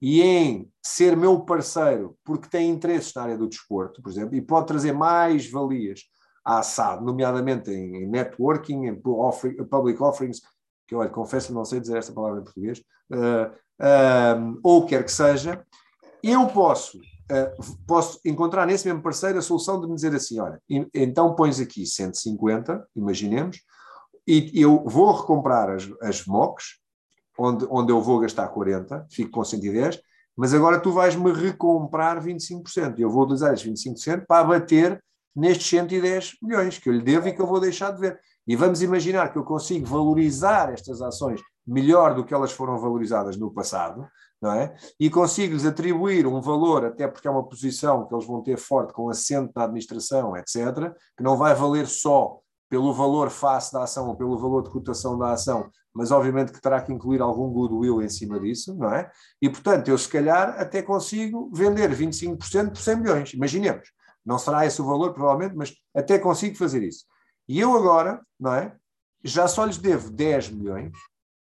e 0.00 0.22
em 0.22 0.70
ser 0.82 1.16
meu 1.16 1.40
parceiro 1.40 2.16
porque 2.24 2.48
tem 2.48 2.70
interesses 2.70 3.14
na 3.14 3.22
área 3.22 3.38
do 3.38 3.48
desporto, 3.48 4.02
por 4.02 4.10
exemplo, 4.10 4.34
e 4.34 4.42
pode 4.42 4.66
trazer 4.66 4.92
mais 4.92 5.50
valias 5.50 6.00
à 6.44 6.62
SAD, 6.62 7.04
nomeadamente 7.04 7.70
em 7.70 8.06
networking, 8.06 8.86
em 8.86 8.94
public 8.94 10.02
offerings, 10.02 10.40
que 10.86 10.94
eu 10.94 11.00
olha, 11.00 11.10
confesso 11.10 11.52
não 11.52 11.64
sei 11.64 11.80
dizer 11.80 11.98
esta 11.98 12.12
palavra 12.12 12.40
em 12.40 12.44
português, 12.44 12.80
uh, 13.10 13.52
uh, 13.82 14.60
ou 14.62 14.86
quer 14.86 15.04
que 15.04 15.10
seja, 15.10 15.64
eu 16.22 16.46
posso 16.46 16.98
uh, 16.98 17.76
posso 17.86 18.20
encontrar 18.24 18.66
nesse 18.66 18.86
mesmo 18.86 19.02
parceiro 19.02 19.38
a 19.38 19.42
solução 19.42 19.80
de 19.80 19.88
me 19.88 19.94
dizer 19.94 20.14
assim: 20.14 20.38
olha, 20.38 20.60
então 20.94 21.34
pões 21.34 21.58
aqui 21.58 21.84
150, 21.84 22.86
imaginemos, 22.94 23.58
e 24.26 24.50
eu 24.54 24.84
vou 24.84 25.12
recomprar 25.12 25.70
as, 25.70 25.88
as 26.02 26.26
MOCs, 26.26 26.80
onde, 27.38 27.66
onde 27.70 27.92
eu 27.92 28.00
vou 28.00 28.18
gastar 28.20 28.48
40, 28.48 29.06
fico 29.10 29.30
com 29.30 29.44
110, 29.44 30.00
mas 30.36 30.52
agora 30.52 30.80
tu 30.80 30.92
vais-me 30.92 31.32
recomprar 31.32 32.22
25%. 32.22 32.98
Eu 32.98 33.10
vou 33.10 33.24
utilizar 33.24 33.54
esses 33.54 33.66
25% 33.66 34.26
para 34.26 34.40
abater 34.40 35.02
nestes 35.34 35.68
110 35.68 36.36
milhões 36.42 36.78
que 36.78 36.88
eu 36.88 36.92
lhe 36.92 37.02
devo 37.02 37.28
e 37.28 37.32
que 37.32 37.40
eu 37.40 37.46
vou 37.46 37.60
deixar 37.60 37.90
de 37.90 38.00
ver. 38.00 38.20
E 38.46 38.54
vamos 38.54 38.82
imaginar 38.82 39.32
que 39.32 39.38
eu 39.38 39.44
consigo 39.44 39.86
valorizar 39.86 40.72
estas 40.72 41.02
ações 41.02 41.40
melhor 41.66 42.14
do 42.14 42.24
que 42.24 42.32
elas 42.32 42.52
foram 42.52 42.78
valorizadas 42.78 43.36
no 43.36 43.52
passado, 43.52 44.06
não 44.40 44.52
é? 44.52 44.74
E 45.00 45.10
consigo-lhes 45.10 45.66
atribuir 45.66 46.26
um 46.26 46.40
valor, 46.40 46.84
até 46.84 47.08
porque 47.08 47.26
é 47.26 47.30
uma 47.30 47.46
posição 47.46 48.06
que 48.06 48.14
eles 48.14 48.26
vão 48.26 48.42
ter 48.42 48.56
forte 48.56 48.92
com 48.92 49.10
assento 49.10 49.52
na 49.56 49.64
administração, 49.64 50.36
etc., 50.36 50.94
que 51.16 51.24
não 51.24 51.36
vai 51.36 51.54
valer 51.54 51.86
só 51.86 52.38
pelo 52.68 52.92
valor 52.92 53.30
face 53.30 53.72
da 53.72 53.84
ação 53.84 54.08
ou 54.08 54.16
pelo 54.16 54.38
valor 54.38 54.62
de 54.62 54.70
cotação 54.70 55.18
da 55.18 55.32
ação, 55.32 55.70
mas 55.94 56.10
obviamente 56.10 56.52
que 56.52 56.60
terá 56.60 56.80
que 56.80 56.92
incluir 56.92 57.22
algum 57.22 57.50
goodwill 57.50 58.02
em 58.02 58.08
cima 58.08 58.38
disso, 58.38 58.74
não 58.74 58.92
é? 58.92 59.10
E 59.40 59.48
portanto, 59.48 59.88
eu 59.88 59.96
se 59.96 60.08
calhar 60.08 60.60
até 60.60 60.82
consigo 60.82 61.50
vender 61.54 61.90
25% 61.90 62.70
por 62.70 62.78
100 62.80 62.96
milhões, 62.96 63.34
imaginemos. 63.34 63.90
Não 64.24 64.38
será 64.38 64.66
esse 64.66 64.82
o 64.82 64.84
valor, 64.84 65.14
provavelmente, 65.14 65.56
mas 65.56 65.72
até 65.94 66.18
consigo 66.18 66.56
fazer 66.56 66.82
isso. 66.82 67.04
E 67.48 67.60
eu 67.60 67.76
agora, 67.76 68.20
não 68.38 68.52
é? 68.52 68.74
Já 69.22 69.46
só 69.46 69.64
lhes 69.64 69.78
devo 69.78 70.10
10 70.10 70.50
milhões, 70.50 70.92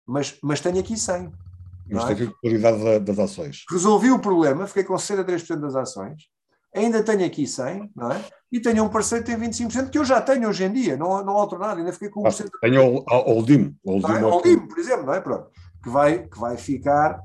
mas, 0.06 0.38
mas 0.42 0.60
tenho 0.60 0.78
aqui 0.78 0.96
100. 0.96 1.32
Mas 1.90 2.10
é? 2.10 2.14
tem 2.14 2.32
qualidade 2.40 3.00
das 3.00 3.18
ações. 3.18 3.64
Resolvi 3.70 4.10
o 4.10 4.18
problema, 4.18 4.66
fiquei 4.66 4.84
com 4.84 4.94
63% 4.94 5.56
das 5.56 5.74
ações, 5.74 6.28
ainda 6.76 7.02
tenho 7.02 7.24
aqui 7.24 7.46
100, 7.46 7.90
não 7.94 8.12
é? 8.12 8.24
E 8.52 8.60
tenho 8.60 8.84
um 8.84 8.88
parceiro 8.88 9.24
que 9.24 9.34
tem 9.34 9.50
25%, 9.50 9.90
que 9.90 9.98
eu 9.98 10.04
já 10.04 10.20
tenho 10.20 10.48
hoje 10.48 10.64
em 10.64 10.72
dia, 10.72 10.96
não, 10.96 11.24
não 11.24 11.36
altero 11.36 11.60
nada, 11.60 11.80
ainda 11.80 11.92
fiquei 11.92 12.08
com 12.08 12.22
1%. 12.22 12.46
Ah, 12.46 12.58
tenho 12.60 12.98
o 12.98 13.04
Oldim. 13.08 13.76
O 13.84 13.92
Oldim, 13.92 14.54
é? 14.54 14.66
por 14.66 14.78
exemplo, 14.78 15.06
não 15.06 15.14
é? 15.14 15.20
Pronto. 15.20 15.50
Que 15.82 15.90
vai, 15.90 16.26
que 16.26 16.38
vai 16.38 16.56
ficar. 16.56 17.20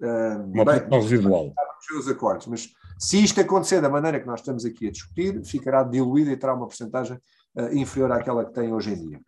Uh, 0.00 0.52
Uma 0.52 0.64
bem, 0.64 1.00
residual. 1.00 1.52
Os 1.98 2.08
acordos, 2.08 2.46
mas 2.46 2.68
se 2.98 3.22
isto 3.22 3.40
acontecer 3.40 3.80
da 3.80 3.88
maneira 3.88 4.20
que 4.20 4.26
nós 4.26 4.40
estamos 4.40 4.64
aqui 4.64 4.88
a 4.88 4.90
discutir, 4.90 5.42
ficará 5.44 5.82
diluída 5.82 6.30
e 6.30 6.36
terá 6.36 6.54
uma 6.54 6.66
porcentagem 6.66 7.18
uh, 7.56 7.74
inferior 7.74 8.12
àquela 8.12 8.44
que 8.44 8.52
tem 8.52 8.72
hoje 8.72 8.92
em 8.92 9.08
dia. 9.08 9.20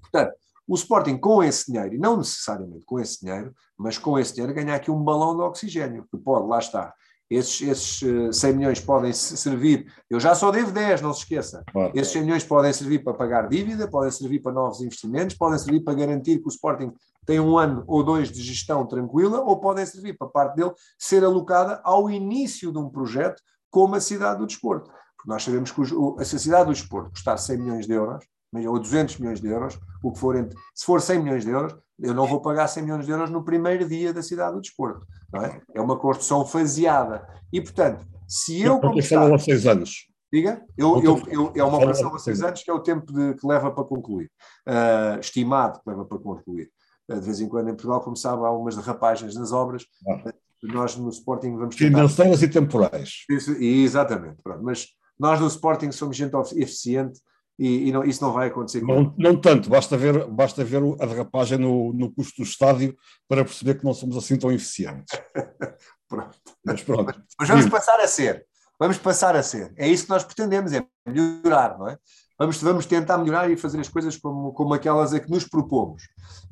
Portanto, 0.00 0.34
o 0.68 0.74
Sporting, 0.74 1.16
com 1.16 1.42
esse 1.42 1.72
dinheiro, 1.72 1.94
e 1.94 1.98
não 1.98 2.18
necessariamente 2.18 2.84
com 2.84 3.00
esse 3.00 3.20
dinheiro, 3.20 3.54
mas 3.76 3.96
com 3.96 4.18
esse 4.18 4.34
dinheiro, 4.34 4.54
ganha 4.54 4.74
aqui 4.74 4.90
um 4.90 5.02
balão 5.02 5.34
de 5.34 5.42
oxigênio, 5.42 6.06
que 6.10 6.18
pode, 6.18 6.46
lá 6.46 6.58
está. 6.58 6.94
Esses, 7.30 7.60
esses 7.60 8.38
100 8.38 8.50
eh, 8.50 8.52
milhões 8.54 8.80
podem 8.80 9.12
servir, 9.12 9.92
eu 10.08 10.18
já 10.18 10.34
só 10.34 10.50
devo 10.50 10.72
10, 10.72 11.02
não 11.02 11.12
se 11.12 11.20
esqueça. 11.20 11.62
Claro. 11.70 11.92
Esses 11.94 12.12
100 12.12 12.22
milhões 12.22 12.44
podem 12.44 12.72
servir 12.72 13.04
para 13.04 13.12
pagar 13.12 13.48
dívida, 13.48 13.86
podem 13.86 14.10
servir 14.10 14.40
para 14.40 14.52
novos 14.52 14.80
investimentos, 14.80 15.36
podem 15.36 15.58
servir 15.58 15.80
para 15.80 15.92
garantir 15.92 16.38
que 16.38 16.46
o 16.46 16.48
Sporting 16.48 16.92
tem 17.26 17.38
um 17.38 17.58
ano 17.58 17.84
ou 17.86 18.02
dois 18.02 18.32
de 18.32 18.42
gestão 18.42 18.86
tranquila, 18.86 19.42
ou 19.42 19.60
podem 19.60 19.84
servir 19.84 20.16
para 20.16 20.28
parte 20.28 20.56
dele 20.56 20.72
ser 20.98 21.22
alocada 21.22 21.80
ao 21.84 22.10
início 22.10 22.72
de 22.72 22.78
um 22.78 22.88
projeto 22.88 23.42
como 23.70 23.94
a 23.94 24.00
Cidade 24.00 24.38
do 24.38 24.46
Desporto. 24.46 24.90
Porque 25.14 25.28
nós 25.30 25.42
sabemos 25.42 25.70
que 25.70 25.82
a 26.18 26.24
Cidade 26.24 26.66
do 26.66 26.72
Desporto 26.72 27.10
custar 27.10 27.38
100 27.38 27.58
milhões 27.58 27.86
de 27.86 27.92
euros, 27.92 28.24
ou 28.66 28.78
200 28.78 29.18
milhões 29.18 29.40
de 29.42 29.48
euros, 29.48 29.78
o 30.02 30.12
que 30.12 30.18
for 30.18 30.34
entre, 30.36 30.58
se 30.74 30.86
for 30.86 31.02
100 31.02 31.22
milhões 31.22 31.44
de 31.44 31.50
euros, 31.50 31.76
eu 32.00 32.14
não 32.14 32.26
vou 32.26 32.40
pagar 32.40 32.68
100 32.68 32.82
milhões 32.82 33.06
de 33.06 33.10
euros 33.10 33.30
no 33.30 33.42
primeiro 33.42 33.86
dia 33.88 34.12
da 34.12 34.22
cidade 34.22 34.54
do 34.54 34.60
desporto. 34.60 35.06
É? 35.34 35.60
é 35.74 35.80
uma 35.80 35.98
construção 35.98 36.46
faseada. 36.46 37.26
E, 37.52 37.60
portanto, 37.60 38.06
se 38.26 38.62
eu. 38.62 38.78
Porque 38.78 39.02
começar, 39.02 39.34
a 39.34 39.38
seis 39.38 39.66
anos. 39.66 40.06
Diga? 40.32 40.62
Eu, 40.76 41.02
eu, 41.02 41.22
eu, 41.28 41.52
é 41.56 41.64
uma 41.64 41.78
operação 41.78 42.14
a 42.14 42.18
seis 42.18 42.42
anos 42.42 42.62
que 42.62 42.70
é 42.70 42.74
o 42.74 42.80
tempo 42.80 43.12
de, 43.12 43.34
que 43.34 43.46
leva 43.46 43.70
para 43.70 43.84
concluir. 43.84 44.30
Uh, 44.66 45.18
estimado 45.18 45.80
que 45.80 45.90
leva 45.90 46.04
para 46.04 46.18
concluir. 46.18 46.70
Uh, 47.10 47.18
de 47.18 47.24
vez 47.24 47.40
em 47.40 47.48
quando 47.48 47.68
em 47.68 47.72
Portugal, 47.72 48.00
como 48.00 48.16
sabe, 48.16 48.44
há 48.44 48.50
umas 48.50 48.76
derrapagens 48.76 49.34
nas 49.34 49.52
obras. 49.52 49.84
Ah. 50.08 50.32
nós 50.62 50.96
no 50.96 51.08
Sporting 51.08 51.56
vamos. 51.56 51.74
Financeiras 51.74 52.42
e 52.42 52.48
temporais. 52.48 53.24
Isso, 53.28 53.52
exatamente. 53.52 54.42
Pronto. 54.42 54.62
Mas 54.62 54.88
nós 55.18 55.40
no 55.40 55.46
Sporting 55.46 55.90
somos 55.90 56.16
gente 56.16 56.34
eficiente 56.56 57.20
e, 57.58 57.88
e 57.88 57.92
não, 57.92 58.04
isso 58.04 58.22
não 58.22 58.32
vai 58.32 58.48
acontecer. 58.48 58.82
Não, 58.82 59.12
não, 59.18 59.40
tanto, 59.40 59.68
basta 59.68 59.96
ver, 59.96 60.26
basta 60.28 60.64
ver 60.64 60.80
a 61.00 61.06
derrapagem 61.06 61.58
no, 61.58 61.92
no 61.92 62.12
custo 62.12 62.42
do 62.42 62.48
estádio 62.48 62.96
para 63.26 63.44
perceber 63.44 63.74
que 63.74 63.84
não 63.84 63.92
somos 63.92 64.16
assim 64.16 64.36
tão 64.36 64.52
eficientes. 64.52 65.18
pronto. 66.08 66.38
Mas 66.64 66.82
pronto. 66.82 67.22
Mas 67.38 67.48
vamos 67.48 67.68
passar 67.68 67.98
a 67.98 68.06
ser. 68.06 68.46
Vamos 68.78 68.98
passar 68.98 69.34
a 69.34 69.42
ser. 69.42 69.74
É 69.76 69.88
isso 69.88 70.04
que 70.04 70.10
nós 70.10 70.22
pretendemos, 70.22 70.72
é 70.72 70.86
melhorar, 71.04 71.76
não 71.76 71.88
é? 71.88 71.98
Vamos, 72.38 72.62
vamos 72.62 72.86
tentar 72.86 73.18
melhorar 73.18 73.50
e 73.50 73.56
fazer 73.56 73.80
as 73.80 73.88
coisas 73.88 74.16
como, 74.16 74.52
como 74.52 74.72
aquelas 74.72 75.12
a 75.12 75.18
que 75.18 75.28
nos 75.28 75.44
propomos. 75.44 76.04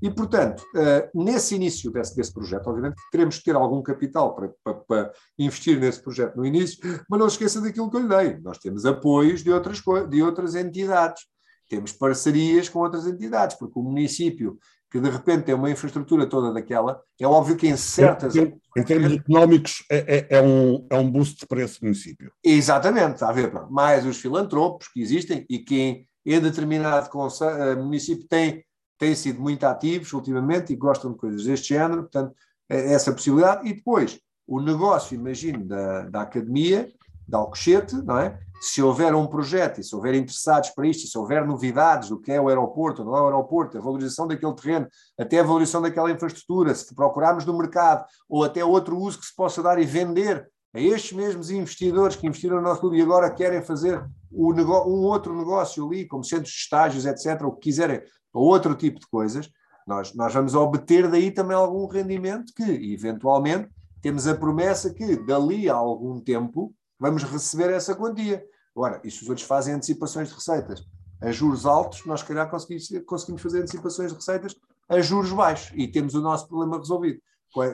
E, 0.03 0.11
portanto, 0.11 0.65
uh, 0.75 1.23
nesse 1.25 1.55
início 1.55 1.93
desse, 1.93 2.17
desse 2.17 2.33
projeto, 2.33 2.67
obviamente 2.67 2.97
queremos 3.11 3.41
ter 3.41 3.55
algum 3.55 3.81
capital 3.83 4.35
para, 4.35 4.51
para, 4.65 4.75
para, 4.75 5.13
investir 5.39 5.79
nesse 5.79 6.03
projeto 6.03 6.37
no 6.37 6.45
início, 6.45 6.79
mas 7.09 7.21
não 7.21 7.29
esqueça 7.29 7.61
daquilo 7.61 7.89
que 7.89 7.97
eu 7.97 8.01
lhe 8.01 8.09
dei. 8.09 8.37
Nós 8.39 8.59
temos 8.59 8.85
apoios 8.85 9.45
de 9.45 9.53
outras, 9.53 9.81
de 10.11 10.23
outras 10.23 10.57
entidades, 10.57 11.23
temos 11.69 11.93
parcerias 11.93 12.69
com 12.69 12.81
outras 12.81 13.07
entidades, 13.07 13.57
porque 13.57 13.79
o 13.79 13.83
município 13.83 14.59
que 14.91 15.01
de 15.01 15.11
repente 15.11 15.45
tem 15.45 15.55
uma 15.55 15.71
infraestrutura 15.71 16.27
toda 16.27 16.53
daquela, 16.53 17.01
é 17.21 17.27
óbvio 17.27 17.57
que 17.57 17.67
em 17.67 17.77
certas. 17.77 18.35
Em, 18.35 18.59
em 18.77 18.85
termos 18.85 19.13
económicos, 19.13 19.85
é, 19.91 20.27
é, 20.31 20.37
é, 20.37 20.43
um, 20.43 20.87
é 20.91 20.97
um 20.97 21.11
boost 21.11 21.47
para 21.47 21.63
esse 21.63 21.83
município. 21.83 22.31
Exatamente, 22.45 23.15
está 23.15 23.31
a 23.31 23.33
ver. 23.33 23.51
Mais 23.71 24.05
os 24.05 24.19
filantropos 24.19 24.89
que 24.89 25.01
existem 25.01 25.47
e 25.49 25.59
que 25.59 26.07
em, 26.25 26.41
determinado 26.41 27.09
eh, 27.45 27.75
município 27.77 28.27
têm 28.29 28.65
têm 28.99 29.15
sido 29.15 29.41
muito 29.41 29.65
ativos 29.65 30.13
ultimamente 30.13 30.73
e 30.73 30.77
gostam 30.77 31.13
de 31.13 31.19
coisas 31.19 31.45
deste 31.45 31.69
género, 31.69 32.03
portanto, 32.03 32.35
é 32.69 32.93
essa 32.93 33.13
possibilidade. 33.13 33.69
E 33.69 33.75
depois, 33.75 34.19
o 34.47 34.61
negócio, 34.61 35.15
imagino, 35.15 35.65
da, 35.65 36.09
da 36.09 36.23
academia, 36.23 36.89
da 37.27 37.39
Alcochete, 37.39 37.97
não 37.97 38.19
é? 38.19 38.39
Se 38.61 38.83
houver 38.83 39.15
um 39.15 39.27
projeto 39.27 39.81
e 39.81 39.85
se 39.85 39.95
houver 39.95 40.15
interessados 40.15 40.71
para 40.71 40.87
isto, 40.87 41.05
e 41.05 41.09
se 41.09 41.19
houver 41.19 41.47
novidades 41.47 42.09
do 42.09 42.19
que 42.19 42.33
é 42.33 42.41
o 42.41 42.49
aeroporto, 42.49 43.05
não 43.05 43.15
é 43.15 43.21
o 43.21 43.27
aeroporto, 43.27 43.77
a 43.77 43.81
valorização 43.81 44.27
daquele 44.27 44.55
terreno, 44.55 44.89
até 45.19 45.41
a 45.41 45.43
valorização 45.43 45.83
daquela 45.83 46.11
infraestrutura, 46.11 46.75
se 46.75 46.95
procurarmos 46.95 47.45
no 47.45 47.57
mercado, 47.57 48.07
ou 48.29 48.45
até 48.45 48.65
outro 48.65 48.97
uso 48.97 49.19
que 49.19 49.27
se 49.27 49.37
possa 49.37 49.63
dar 49.63 49.79
e 49.79 49.85
vender 49.85 50.49
a 50.75 50.81
estes 50.81 51.13
mesmos 51.13 51.51
investidores 51.51 52.17
que 52.17 52.27
investiram 52.27 52.57
no 52.57 52.63
nosso 52.63 52.81
clube 52.81 52.99
e 52.99 53.03
agora 53.03 53.31
querem 53.31 53.63
fazer 53.63 54.03
um 54.31 55.05
outro 55.05 55.37
negócio 55.37 55.87
ali, 55.87 56.07
como 56.07 56.25
centros 56.25 56.51
de 56.51 56.59
estágios, 56.59 57.07
etc., 57.07 57.43
ou 57.43 57.53
que 57.53 57.61
quiserem, 57.61 58.03
ou 58.33 58.45
outro 58.45 58.75
tipo 58.75 59.01
de 59.01 59.07
coisas, 59.07 59.51
nós, 59.87 60.15
nós 60.15 60.35
vamos 60.35 60.55
obter 60.55 61.09
daí 61.09 61.31
também 61.31 61.57
algum 61.57 61.87
rendimento 61.87 62.53
que, 62.55 62.93
eventualmente, 62.93 63.71
temos 64.03 64.27
a 64.27 64.35
promessa 64.35 64.93
que 64.93 65.17
dali 65.17 65.71
a 65.71 65.75
algum 65.75 66.21
tempo 66.21 66.75
vamos 66.99 67.23
receber 67.25 67.71
essa 67.71 67.95
quantia. 67.95 68.45
Agora, 68.75 69.01
e 69.05 69.11
se 69.11 69.23
os 69.23 69.29
outros 69.29 69.47
fazem 69.47 69.75
antecipações 69.75 70.29
de 70.29 70.35
receitas 70.35 70.85
a 71.21 71.33
juros 71.33 71.65
altos, 71.65 72.05
nós, 72.05 72.21
se 72.21 72.27
calhar, 72.27 72.49
conseguimos, 72.51 72.89
conseguimos 73.07 73.43
fazer 73.43 73.59
antecipações 73.63 74.11
de 74.11 74.17
receitas 74.17 74.55
a 74.89 75.01
juros 75.01 75.33
baixos 75.33 75.73
e 75.75 75.89
temos 75.89 76.15
o 76.15 76.21
nosso 76.21 76.47
problema 76.47 76.79
resolvido 76.79 77.21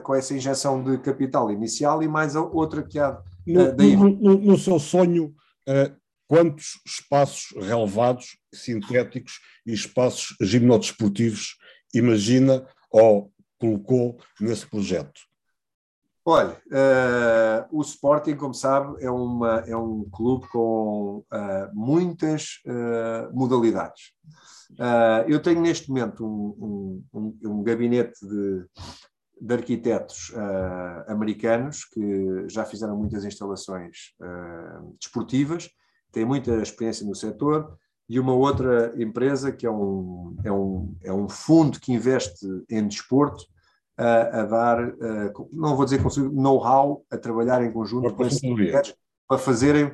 com, 0.02 0.14
essa 0.14 0.34
injeção 0.34 0.82
de 0.82 0.98
capital 0.98 1.50
inicial 1.50 2.02
e 2.02 2.08
mais 2.08 2.36
a 2.36 2.42
outra 2.42 2.82
que 2.82 2.98
há 2.98 3.20
no, 3.46 3.68
uh, 3.68 3.76
daí. 3.76 3.96
No, 3.96 4.08
no, 4.10 4.38
no, 4.38 4.58
seu 4.58 4.78
sonho, 4.78 5.34
uh, 5.68 5.96
quantos 6.28 6.80
espaços 6.86 7.52
relevados, 7.56 8.38
sintéticos 8.54 9.40
e 9.66 9.72
espaços 9.72 10.36
gimnodesportivos 10.40 11.58
imagina 11.92 12.66
ou 12.90 13.32
colocou 13.58 14.18
nesse 14.40 14.66
projeto? 14.66 15.20
Olha, 16.24 16.56
uh, 16.68 17.76
o 17.76 17.82
Sporting, 17.82 18.36
como 18.36 18.54
sabe, 18.54 19.02
é, 19.02 19.10
uma, 19.10 19.64
é 19.66 19.76
um 19.76 20.08
clube 20.08 20.46
com 20.48 21.18
uh, 21.18 21.74
muitas 21.74 22.60
uh, 22.64 23.34
modalidades. 23.34 24.12
eu 25.26 25.42
tenho 25.42 25.60
neste 25.60 25.88
momento 25.88 26.24
um, 26.24 27.04
um, 27.12 27.38
um 27.44 27.62
gabinete 27.64 28.24
de, 28.24 28.64
de 29.40 29.54
arquitetos 29.54 30.32
americanos 31.08 31.84
que 31.84 32.48
já 32.48 32.64
fizeram 32.64 32.96
muitas 32.96 33.24
instalações 33.24 34.14
desportivas, 34.98 35.68
têm 36.10 36.24
muita 36.24 36.62
experiência 36.62 37.04
no 37.04 37.14
setor, 37.14 37.76
e 38.08 38.18
uma 38.18 38.32
outra 38.32 38.94
empresa 38.96 39.52
que 39.52 39.66
é 39.66 39.70
um, 39.70 40.36
é 40.42 40.52
um, 40.52 40.96
é 41.02 41.12
um 41.12 41.28
fundo 41.28 41.78
que 41.78 41.92
investe 41.92 42.46
em 42.70 42.86
desporto, 42.88 43.44
a, 43.96 44.40
a 44.40 44.44
dar, 44.44 44.94
não 45.52 45.76
vou 45.76 45.84
dizer 45.84 46.00
know-how, 46.32 47.04
a 47.10 47.18
trabalhar 47.18 47.62
em 47.62 47.72
conjunto 47.72 48.14
com 48.14 48.26
esses 48.26 48.40
projetos 48.40 48.94
para 49.28 49.38
fazerem 49.38 49.92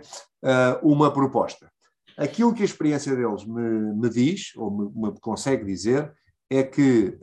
uma 0.82 1.12
proposta. 1.12 1.70
Aquilo 2.16 2.52
que 2.52 2.62
a 2.62 2.64
experiência 2.64 3.14
deles 3.14 3.44
me, 3.44 3.94
me 3.94 4.08
diz, 4.08 4.52
ou 4.56 4.70
me, 4.70 4.90
me, 4.94 5.20
consegue 5.20 5.64
dizer, 5.64 6.12
é 6.50 6.62
que, 6.62 7.18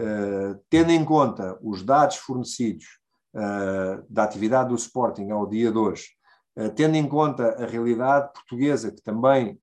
tendo 0.70 0.92
em 0.92 1.04
conta 1.04 1.58
os 1.62 1.84
dados 1.84 2.18
fornecidos 2.18 2.86
da 4.10 4.24
atividade 4.24 4.70
do 4.70 4.76
Sporting 4.76 5.32
ao 5.32 5.48
dia 5.48 5.72
de 5.72 5.78
hoje, 5.78 6.10
tendo 6.76 6.96
em 6.96 7.08
conta 7.08 7.62
a 7.62 7.66
realidade 7.66 8.32
portuguesa, 8.34 8.92
que 8.92 9.02
também 9.02 9.60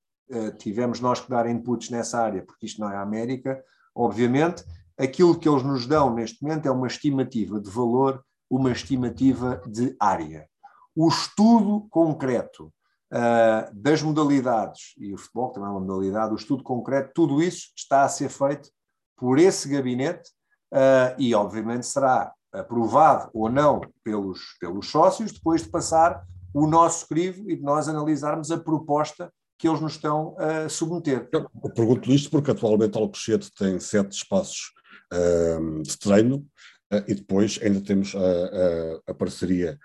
tivemos 0.59 1.01
nós 1.01 1.21
que 1.21 1.31
dar 1.31 1.49
inputs 1.49 1.89
nessa 1.91 2.21
área, 2.21 2.43
porque 2.45 2.67
isto 2.67 2.81
não 2.81 2.91
é 2.91 2.97
a 2.97 3.03
América, 3.03 3.63
obviamente, 3.95 4.65
aquilo 4.99 5.39
que 5.39 5.49
eles 5.49 5.63
nos 5.63 5.87
dão 5.87 6.15
neste 6.15 6.43
momento 6.43 6.67
é 6.67 6.71
uma 6.71 6.87
estimativa 6.87 7.61
de 7.61 7.71
valor, 7.71 8.23
uma 8.51 8.71
estimativa 8.71 9.63
de 9.67 9.97
área. 9.99 10.47
O 10.95 11.09
estudo 11.09 11.87
concreto 11.91 12.73
uh, 13.13 13.75
das 13.75 14.03
modalidades, 14.03 14.95
e 14.99 15.13
o 15.15 15.19
futebol 15.19 15.51
também 15.51 15.69
é 15.69 15.73
uma 15.73 15.81
modalidade, 15.81 16.33
o 16.33 16.37
estudo 16.37 16.63
concreto, 16.63 17.13
tudo 17.15 17.43
isso 17.43 17.69
está 17.77 18.03
a 18.03 18.09
ser 18.09 18.29
feito 18.29 18.71
por 19.17 19.39
esse 19.39 19.69
gabinete 19.69 20.31
uh, 20.73 21.15
e, 21.19 21.35
obviamente, 21.35 21.87
será 21.87 22.33
aprovado 22.53 23.31
ou 23.33 23.49
não 23.49 23.81
pelos, 24.05 24.41
pelos 24.61 24.91
sócios, 24.91 25.33
depois 25.33 25.63
de 25.63 25.71
passar 25.71 26.23
o 26.53 26.67
nosso 26.67 27.09
crivo 27.09 27.51
e 27.51 27.57
de 27.57 27.63
nós 27.63 27.89
analisarmos 27.89 28.51
a 28.51 28.59
proposta 28.59 29.33
que 29.59 29.67
eles 29.67 29.81
nos 29.81 29.93
estão 29.93 30.37
a 30.39 30.69
submeter. 30.69 31.29
Eu 31.33 31.49
pergunto 31.75 32.11
isto 32.11 32.31
porque 32.31 32.51
atualmente 32.51 32.99
Alcochete 32.99 33.51
tem 33.55 33.79
sete 33.81 34.13
espaços 34.13 34.73
uh, 35.13 35.83
de 35.83 35.99
treino 35.99 36.47
uh, 36.93 37.05
e 37.07 37.15
depois 37.15 37.59
ainda 37.63 37.81
temos 37.81 38.15
a, 38.15 38.19
a, 38.19 39.11
a 39.13 39.15
parceria, 39.15 39.79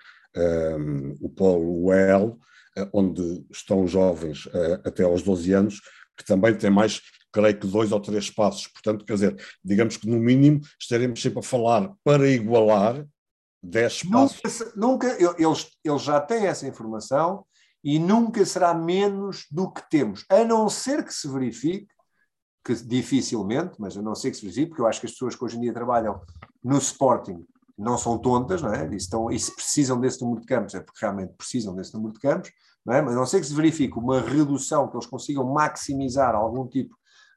o 1.20 1.30
Polo 1.30 1.86
UEL, 1.86 2.40
eh, 2.78 2.88
onde 2.94 3.44
estão 3.52 3.88
jovens 3.88 4.48
eh, 4.54 4.82
até 4.86 5.04
aos 5.04 5.24
12 5.24 5.52
anos, 5.52 5.82
que 6.16 6.24
também 6.24 6.56
tem 6.56 6.70
mais, 6.70 7.02
creio 7.34 7.60
que 7.60 7.66
dois 7.66 7.92
ou 7.92 8.00
três 8.00 8.26
espaços. 8.26 8.68
Portanto, 8.68 9.04
quer 9.04 9.14
dizer, 9.14 9.46
digamos 9.66 9.98
que 9.98 10.08
no 10.08 10.20
mínimo 10.20 10.62
estaremos 10.80 11.20
sempre 11.20 11.40
a 11.40 11.44
falar 11.44 11.92
para 12.04 12.30
igualar 12.30 13.04
10 13.64 13.94
espaços. 13.94 14.42
Nunca, 14.76 15.08
nunca 15.16 15.36
eles, 15.40 15.72
eles 15.84 16.02
já 16.04 16.22
têm 16.22 16.46
essa 16.46 16.68
informação 16.68 17.44
e 17.84 17.98
nunca 17.98 18.46
será 18.46 18.76
menos 18.76 19.48
do 19.50 19.72
que 19.72 19.82
temos, 19.90 20.24
a 20.30 20.44
não 20.44 20.70
ser 20.70 21.04
que 21.04 21.14
se 21.14 21.28
verifique 21.28 21.88
que 22.68 22.84
dificilmente, 22.84 23.76
mas 23.80 23.96
a 23.96 24.02
não 24.02 24.14
ser 24.14 24.30
que 24.30 24.38
se 24.38 24.44
verifique, 24.44 24.70
porque 24.70 24.82
eu 24.82 24.88
acho 24.88 25.00
que 25.00 25.06
as 25.06 25.14
pessoas 25.14 25.36
que 25.36 25.46
hoje 25.46 25.58
em 25.58 25.62
dia 25.62 25.74
trabalham 25.74 26.20
no 26.62 26.78
Sporting 26.78 27.46
não 27.78 27.98
são 27.98 28.18
tontas, 28.18 28.62
não 28.62 28.74
é? 28.74 28.86
E, 28.92 28.98
estão, 28.98 29.32
e 29.32 29.40
se 29.40 29.56
precisam 29.56 29.98
desse 29.98 30.22
número 30.22 30.42
de 30.42 30.48
campos 30.48 30.76
é 30.76 30.82
porque 30.82 31.00
realmente 31.00 31.34
precisam 31.38 31.74
desse 31.74 31.94
número 31.94 32.14
de 32.14 32.20
campos, 32.20 32.52
não 32.86 32.94
é? 32.94 33.02
Mas 33.02 33.14
a 33.14 33.16
não 33.16 33.26
ser 33.26 33.40
que 33.40 33.48
se 33.48 33.54
verifique 33.54 33.98
uma 33.98 34.20
redução, 34.20 34.90
que 34.90 34.98
eles 34.98 35.06
consigam 35.06 35.46
maximizar 35.46 36.36
algum 36.36 36.68
tipo 36.68 36.94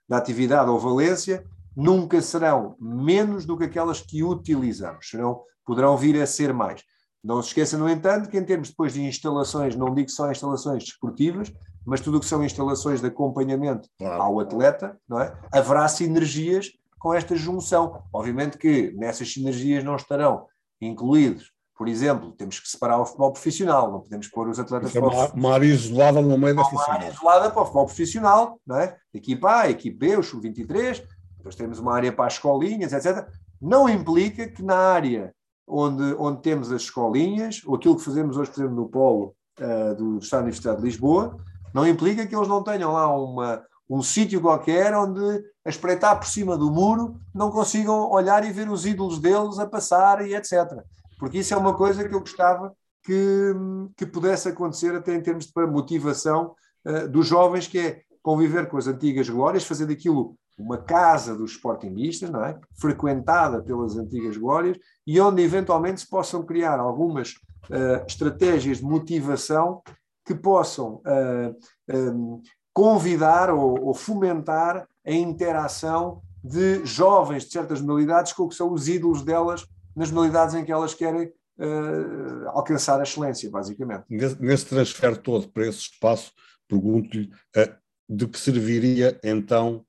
de 0.08 0.16
atividade 0.16 0.68
ou 0.68 0.80
valência, 0.80 1.46
nunca 1.76 2.20
serão 2.20 2.74
menos 2.80 3.46
do 3.46 3.56
que 3.56 3.64
aquelas 3.64 4.00
que 4.00 4.24
utilizamos, 4.24 5.08
senão 5.08 5.42
poderão 5.64 5.96
vir 5.96 6.20
a 6.20 6.26
ser 6.26 6.52
mais. 6.52 6.82
Não 7.22 7.40
se 7.40 7.48
esqueça, 7.48 7.78
no 7.78 7.88
entanto, 7.88 8.28
que 8.28 8.36
em 8.36 8.44
termos 8.44 8.70
depois 8.70 8.94
de 8.94 9.02
instalações, 9.02 9.76
não 9.76 9.94
digo 9.94 10.10
só 10.10 10.30
instalações 10.30 10.82
desportivas, 10.82 11.52
mas 11.86 12.00
tudo 12.00 12.18
o 12.18 12.20
que 12.20 12.26
são 12.26 12.44
instalações 12.44 13.00
de 13.00 13.06
acompanhamento 13.06 13.88
claro. 13.98 14.22
ao 14.22 14.40
atleta, 14.40 14.98
não 15.08 15.20
é? 15.20 15.32
haverá 15.52 15.88
sinergias 15.88 16.70
com 16.98 17.14
esta 17.14 17.34
junção. 17.34 18.02
Obviamente 18.12 18.58
que 18.58 18.92
nessas 18.92 19.32
sinergias 19.32 19.82
não 19.82 19.96
estarão 19.96 20.46
incluídos, 20.80 21.52
por 21.76 21.88
exemplo, 21.88 22.32
temos 22.32 22.60
que 22.60 22.68
separar 22.68 23.00
o 23.00 23.06
futebol 23.06 23.32
profissional, 23.32 23.90
não 23.90 24.00
podemos 24.00 24.28
pôr 24.28 24.48
os 24.48 24.60
atletas 24.60 24.94
é 24.94 25.00
uma, 25.00 25.28
uma 25.32 25.54
área 25.54 25.64
isolada 25.64 26.20
no 26.20 26.36
meio 26.36 26.54
dessa 26.54 26.70
Uma 26.70 26.92
área 26.92 27.08
isolada 27.08 27.50
para 27.50 27.62
o 27.62 27.64
futebol 27.64 27.86
profissional, 27.86 28.60
não 28.66 28.76
é? 28.76 28.98
Equipa 29.14 29.60
A, 29.60 29.70
equipe 29.70 29.96
B, 29.96 30.16
o 30.18 30.22
sub-23, 30.22 31.02
depois 31.38 31.54
temos 31.54 31.78
uma 31.78 31.94
área 31.94 32.12
para 32.12 32.26
as 32.26 32.34
escolinhas, 32.34 32.92
etc. 32.92 33.26
Não 33.58 33.88
implica 33.88 34.46
que 34.46 34.62
na 34.62 34.76
área 34.76 35.34
onde, 35.66 36.14
onde 36.18 36.42
temos 36.42 36.70
as 36.70 36.82
escolinhas, 36.82 37.62
ou 37.64 37.76
aquilo 37.76 37.96
que 37.96 38.04
fazemos 38.04 38.36
hoje, 38.36 38.50
por 38.50 38.60
exemplo, 38.60 38.76
no 38.76 38.88
polo 38.88 39.34
uh, 39.58 39.94
do 39.94 40.18
Estado 40.18 40.40
da 40.40 40.44
Universidade 40.44 40.78
de 40.78 40.84
Lisboa, 40.84 41.36
não 41.72 41.86
implica 41.86 42.26
que 42.26 42.34
eles 42.34 42.48
não 42.48 42.62
tenham 42.62 42.92
lá 42.92 43.14
uma, 43.14 43.62
um 43.88 44.02
sítio 44.02 44.40
qualquer 44.40 44.94
onde, 44.94 45.20
a 45.64 45.68
espreitar 45.68 46.18
por 46.18 46.26
cima 46.26 46.56
do 46.56 46.70
muro, 46.70 47.16
não 47.34 47.50
consigam 47.50 48.10
olhar 48.10 48.44
e 48.44 48.52
ver 48.52 48.70
os 48.70 48.86
ídolos 48.86 49.18
deles 49.18 49.58
a 49.58 49.66
passar 49.66 50.26
e 50.26 50.34
etc. 50.34 50.82
Porque 51.18 51.38
isso 51.38 51.52
é 51.52 51.56
uma 51.56 51.74
coisa 51.74 52.08
que 52.08 52.14
eu 52.14 52.20
gostava 52.20 52.72
que, 53.02 53.52
que 53.96 54.06
pudesse 54.06 54.48
acontecer 54.48 54.94
até 54.94 55.14
em 55.14 55.20
termos 55.20 55.46
de 55.46 55.66
motivação 55.66 56.54
uh, 56.86 57.08
dos 57.08 57.26
jovens, 57.26 57.66
que 57.66 57.78
é 57.78 58.00
conviver 58.22 58.68
com 58.68 58.76
as 58.76 58.86
antigas 58.86 59.28
glórias, 59.28 59.64
fazer 59.64 59.86
daquilo 59.86 60.36
uma 60.58 60.76
casa 60.78 61.34
dos 61.34 61.52
sportinguistas, 61.52 62.30
não 62.30 62.44
é? 62.44 62.58
frequentada 62.78 63.62
pelas 63.62 63.96
antigas 63.96 64.36
glórias, 64.36 64.76
e 65.06 65.18
onde 65.20 65.42
eventualmente 65.42 66.02
se 66.02 66.08
possam 66.08 66.44
criar 66.44 66.78
algumas 66.78 67.30
uh, 67.70 68.04
estratégias 68.06 68.78
de 68.78 68.84
motivação 68.84 69.82
que 70.30 70.34
possam 70.36 71.02
uh, 71.04 71.56
eh, 71.88 71.96
um, 71.96 72.40
eh, 72.40 72.50
convidar 72.72 73.50
ou, 73.50 73.86
ou, 73.86 73.92
fomentar 73.92 74.88
a 75.04 75.10
interação 75.10 76.22
de 76.42 76.86
jovens 76.86 77.44
de 77.44 77.52
certas 77.52 77.80
modalidades 77.80 78.32
com 78.32 78.44
o 78.44 78.48
que 78.48 78.54
são 78.54 78.72
os 78.72 78.86
ídolos 78.86 79.24
delas 79.24 79.66
nas 79.94 80.12
modalidades 80.12 80.54
em 80.54 80.64
que 80.64 80.70
elas 80.70 80.94
querem 80.94 81.26
uh, 81.26 82.48
alcançar 82.50 83.00
a 83.00 83.02
excelência, 83.02 83.50
basicamente. 83.50 84.04
Nesse, 84.08 84.40
nesse 84.40 84.66
transfer 84.66 85.16
todo 85.16 85.48
para 85.48 85.66
esse 85.66 85.80
espaço, 85.80 86.32
pergunto-lhe 86.68 87.32
uh, 87.56 87.74
de 88.08 88.28
que 88.28 88.38
serviria 88.38 89.18
então 89.24 89.84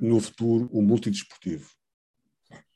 no 0.00 0.18
futuro 0.18 0.66
o 0.72 0.80
multidesportivo? 0.80 1.68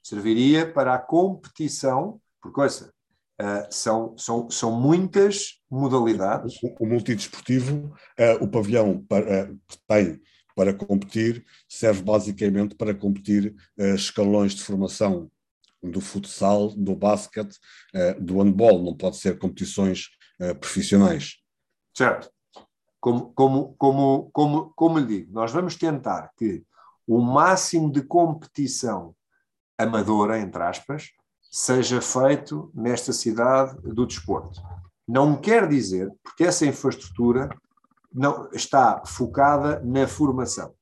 Serviria 0.03 0.71
para 0.71 0.95
a 0.95 0.99
competição, 0.99 2.21
porque 2.43 2.61
ouça, 2.61 2.93
Uh, 3.41 3.67
são, 3.71 4.19
são, 4.19 4.51
são 4.51 4.73
muitas 4.73 5.61
modalidades. 5.71 6.61
O, 6.61 6.75
o 6.81 6.87
multidesportivo, 6.87 7.95
uh, 8.19 8.43
o 8.43 8.49
pavilhão 8.49 9.01
para, 9.09 9.45
uh, 9.45 9.61
tem 9.87 10.21
para 10.57 10.75
competir, 10.75 11.47
serve 11.69 12.03
basicamente 12.03 12.75
para 12.75 12.93
competir 12.93 13.55
uh, 13.79 13.95
escalões 13.95 14.55
de 14.55 14.63
formação 14.65 15.31
do 15.81 16.01
futsal, 16.01 16.71
do 16.71 16.97
basquete, 16.97 17.57
do 18.19 18.43
handball, 18.43 18.83
não 18.83 18.97
pode 18.97 19.17
ser 19.17 19.39
competições 19.39 20.09
profissionais. 20.59 21.37
Certo. 21.97 22.29
Como, 22.99 23.33
como, 23.33 23.77
como, 23.79 24.31
como, 24.33 24.73
como 24.75 24.99
lhe 24.99 25.07
digo, 25.07 25.33
nós 25.33 25.53
vamos 25.53 25.77
tentar 25.77 26.33
que 26.37 26.65
o 27.07 27.21
máximo 27.21 27.93
de 27.93 28.03
competição 28.03 29.15
amadora, 29.79 30.41
entre 30.41 30.61
aspas, 30.61 31.13
seja 31.51 32.01
feito 32.01 32.71
nesta 32.75 33.13
cidade 33.13 33.77
do 33.83 34.07
desporto. 34.07 34.61
Não 35.07 35.37
quer 35.37 35.67
dizer, 35.67 36.13
porque 36.23 36.45
essa 36.45 36.67
infraestrutura 36.67 37.49
não 38.13 38.49
está 38.53 39.03
focada 39.07 39.81
na 39.85 40.07
formação. 40.07 40.73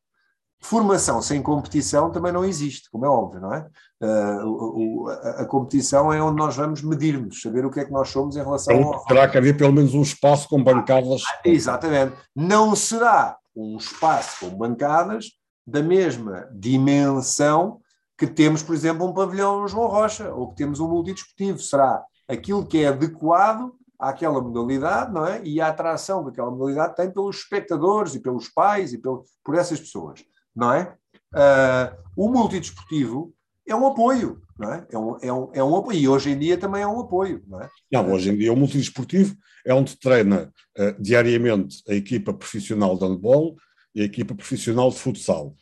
Formação 0.59 1.23
sem 1.23 1.43
competição 1.43 2.11
também 2.11 2.33
não 2.33 2.45
existe, 2.45 2.91
como 2.91 3.05
é 3.05 3.09
óbvio, 3.09 3.41
não 3.41 3.55
é? 3.55 3.69
Uh, 4.03 5.09
a, 5.09 5.43
a, 5.43 5.45
competição 5.45 6.13
é 6.13 6.21
onde 6.21 6.37
nós 6.37 6.57
vamos 6.57 6.83
medir-nos, 6.83 7.41
saber 7.41 7.65
o 7.65 7.71
que 7.71 7.81
é 7.81 7.85
que 7.85 7.93
nós 7.93 8.09
somos 8.09 8.37
em 8.37 8.43
relação 8.43 8.75
então, 8.75 8.95
ao. 8.95 9.05
Terá 9.05 9.29
que 9.29 9.39
haver 9.39 9.57
pelo 9.57 9.73
menos 9.73 9.95
um 9.95 10.03
espaço 10.03 10.49
com 10.49 10.63
bancadas. 10.63 11.23
Ah, 11.29 11.41
exatamente. 11.45 12.17
Não 12.35 12.75
será 12.75 13.37
um 13.55 13.77
espaço 13.77 14.41
com 14.41 14.57
bancadas 14.57 15.27
da 15.67 15.83
mesma 15.83 16.49
dimensão 16.53 17.81
que 18.17 18.27
temos, 18.27 18.63
por 18.63 18.75
exemplo, 18.75 19.07
um 19.07 19.13
pavilhão 19.13 19.69
João 19.69 19.89
Rocha, 19.89 20.33
ou 20.33 20.49
que 20.49 20.57
temos 20.57 20.81
um 20.81 20.89
multidesportivo. 20.89 21.59
Será 21.59 22.03
aquilo 22.27 22.67
que 22.67 22.79
é 22.79 22.89
adequado 22.89 23.75
àquela 23.99 24.41
modalidade, 24.41 25.13
não 25.13 25.27
é? 25.27 25.43
E 25.45 25.61
a 25.61 25.69
atração 25.69 26.25
que 26.25 26.31
aquela 26.31 26.51
modalidade 26.51 26.97
tem 26.97 27.11
pelos 27.11 27.39
espectadores 27.39 28.15
e 28.15 28.21
pelos 28.21 28.49
pais 28.49 28.93
e 28.93 28.99
pelo, 28.99 29.25
por 29.45 29.55
essas 29.55 29.81
pessoas, 29.81 30.25
não 30.55 30.73
é? 30.73 30.95
Uh, 31.35 31.97
o 32.17 32.29
multidesportivo 32.29 33.33
é 33.67 33.75
um 33.75 33.87
apoio, 33.87 34.41
não 34.59 34.73
é? 34.73 34.87
É 34.91 34.99
um, 34.99 35.19
é, 35.21 35.33
um, 35.33 35.51
é 35.55 35.65
um 35.65 35.77
apoio, 35.77 35.99
e 35.99 36.09
hoje 36.09 36.31
em 36.31 36.39
dia 36.39 36.57
também 36.57 36.83
é 36.83 36.87
um 36.87 37.01
apoio, 37.01 37.43
não 37.47 37.61
é? 37.61 37.69
Não, 37.91 38.13
hoje 38.13 38.31
em 38.31 38.37
dia 38.37 38.53
o 38.53 38.57
multidesportivo 38.57 39.37
é 39.65 39.75
onde 39.75 39.97
treina 39.99 40.53
uh, 40.79 41.03
diariamente 41.03 41.83
a 41.89 41.95
equipa 41.95 42.33
profissional 42.33 42.97
de 42.97 43.05
handball 43.05 43.57
e 43.95 44.03
a 44.03 44.05
equipa 44.05 44.35
profissional 44.35 44.91
de 44.91 44.99
futsal. 44.99 45.55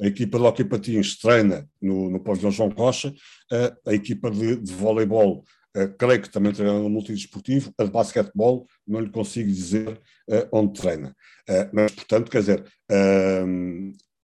A 0.00 0.06
equipa 0.06 0.38
de 0.38 0.44
hockey 0.44 0.64
patins 0.64 1.18
treina 1.18 1.68
no, 1.80 2.10
no 2.10 2.20
pavilhão 2.20 2.50
João 2.50 2.70
uh, 2.70 3.76
a 3.86 3.92
equipa 3.92 4.30
de, 4.30 4.56
de 4.56 4.72
voleibol 4.72 5.44
creio 5.98 6.20
que 6.20 6.30
também 6.30 6.52
treina 6.52 6.80
no 6.80 6.90
multidesportivo, 6.90 7.72
a 7.78 7.84
de 7.84 7.90
basquetebol 7.90 8.66
não 8.86 9.00
lhe 9.00 9.10
consigo 9.10 9.48
dizer 9.48 10.00
onde 10.50 10.80
treina. 10.80 11.14
Mas, 11.72 11.92
portanto, 11.92 12.28
quer 12.28 12.40
dizer, 12.40 12.64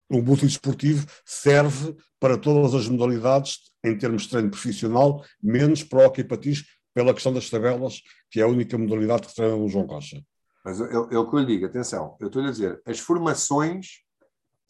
o 0.09 0.21
multidesportivo 0.21 1.05
serve 1.25 1.95
para 2.19 2.37
todas 2.37 2.73
as 2.73 2.87
modalidades 2.87 3.59
em 3.83 3.97
termos 3.97 4.23
de 4.23 4.29
treino 4.29 4.49
profissional, 4.49 5.23
menos 5.41 5.83
para 5.83 5.99
o 5.99 6.05
hockey 6.05 6.23
patins, 6.23 6.63
pela 6.93 7.13
questão 7.13 7.33
das 7.33 7.49
tabelas, 7.49 8.01
que 8.31 8.39
é 8.39 8.43
a 8.43 8.47
única 8.47 8.77
modalidade 8.77 9.27
que 9.27 9.35
treina 9.35 9.57
no 9.57 9.67
João 9.67 9.87
Costa. 9.87 10.21
Mas 10.63 10.79
eu, 10.79 11.01
o 11.01 11.29
que 11.29 11.35
eu 11.35 11.39
lhe 11.39 11.45
digo, 11.45 11.65
atenção, 11.65 12.15
eu 12.21 12.27
estou-lhe 12.27 12.47
a 12.47 12.51
dizer, 12.51 12.81
as 12.85 12.99
formações 12.99 14.02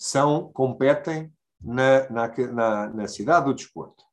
são, 0.03 0.51
competem 0.51 1.31
na, 1.61 2.09
na, 2.09 2.27
na, 2.51 2.89
na 2.89 3.07
cidade 3.07 3.45
do 3.45 3.53
desporto. 3.53 4.03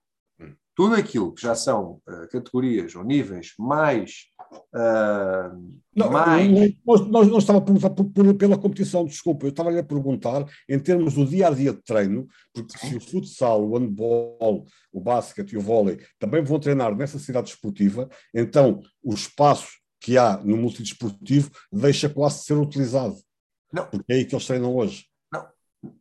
Hum. 0.41 0.55
Tudo 0.73 0.95
aquilo 0.95 1.35
que 1.35 1.43
já 1.43 1.57
são 1.57 2.01
uh, 2.07 2.29
categorias 2.31 2.95
ou 2.95 3.03
níveis 3.03 3.55
mais. 3.59 4.27
Uh, 4.73 5.83
não, 5.93 6.09
mais... 6.09 6.77
Nós, 6.87 7.01
nós 7.09 7.27
não 7.27 7.39
estava 7.39 7.59
a 7.59 7.63
perguntar 7.63 7.91
por, 7.91 8.05
por, 8.05 8.35
pela 8.35 8.57
competição, 8.57 9.05
desculpa, 9.05 9.47
eu 9.47 9.51
estava 9.51 9.77
a 9.77 9.83
perguntar 9.83 10.47
em 10.69 10.79
termos 10.79 11.15
do 11.15 11.27
dia 11.27 11.49
a 11.49 11.51
dia 11.51 11.73
de 11.73 11.83
treino, 11.83 12.29
porque 12.55 12.79
se 12.79 12.95
o 12.95 13.01
futsal, 13.01 13.69
o 13.69 13.77
handball, 13.77 14.65
o 14.93 15.01
basquete 15.01 15.55
e 15.55 15.57
o 15.57 15.61
vôlei 15.61 15.99
também 16.21 16.41
vão 16.45 16.61
treinar 16.61 16.95
nessa 16.95 17.19
cidade 17.19 17.49
desportiva, 17.49 18.09
então 18.33 18.81
o 19.03 19.13
espaço 19.13 19.73
que 20.01 20.17
há 20.17 20.37
no 20.39 20.57
multidesportivo 20.57 21.51
deixa 21.73 22.09
quase 22.09 22.39
de 22.39 22.45
ser 22.45 22.55
utilizado. 22.55 23.17
Não. 23.73 23.87
Porque 23.87 24.13
é 24.13 24.17
aí 24.17 24.25
que 24.25 24.35
eles 24.37 24.47
treinam 24.47 24.75
hoje. 24.75 25.10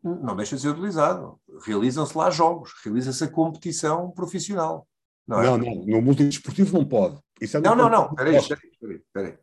Não, 0.04 0.36
deixa 0.36 0.56
de 0.56 0.62
ser 0.62 0.70
utilizado. 0.70 1.39
Realizam-se 1.65 2.18
lá 2.18 2.30
jogos, 2.30 2.72
realiza-se 2.84 3.24
a 3.24 3.28
competição 3.30 4.12
profissional. 4.12 4.88
Não, 5.28 5.42
é? 5.42 5.46
não, 5.46 5.58
não, 5.58 5.76
no 5.86 6.02
multidesportivo 6.02 6.78
não 6.78 6.86
pode. 6.86 7.18
É 7.42 7.60
não, 7.60 7.76
não, 7.76 7.89
não, 7.89 8.06
espera 8.06 8.30
aí, 8.30 8.38
espera 8.38 9.28
aí. 9.28 9.38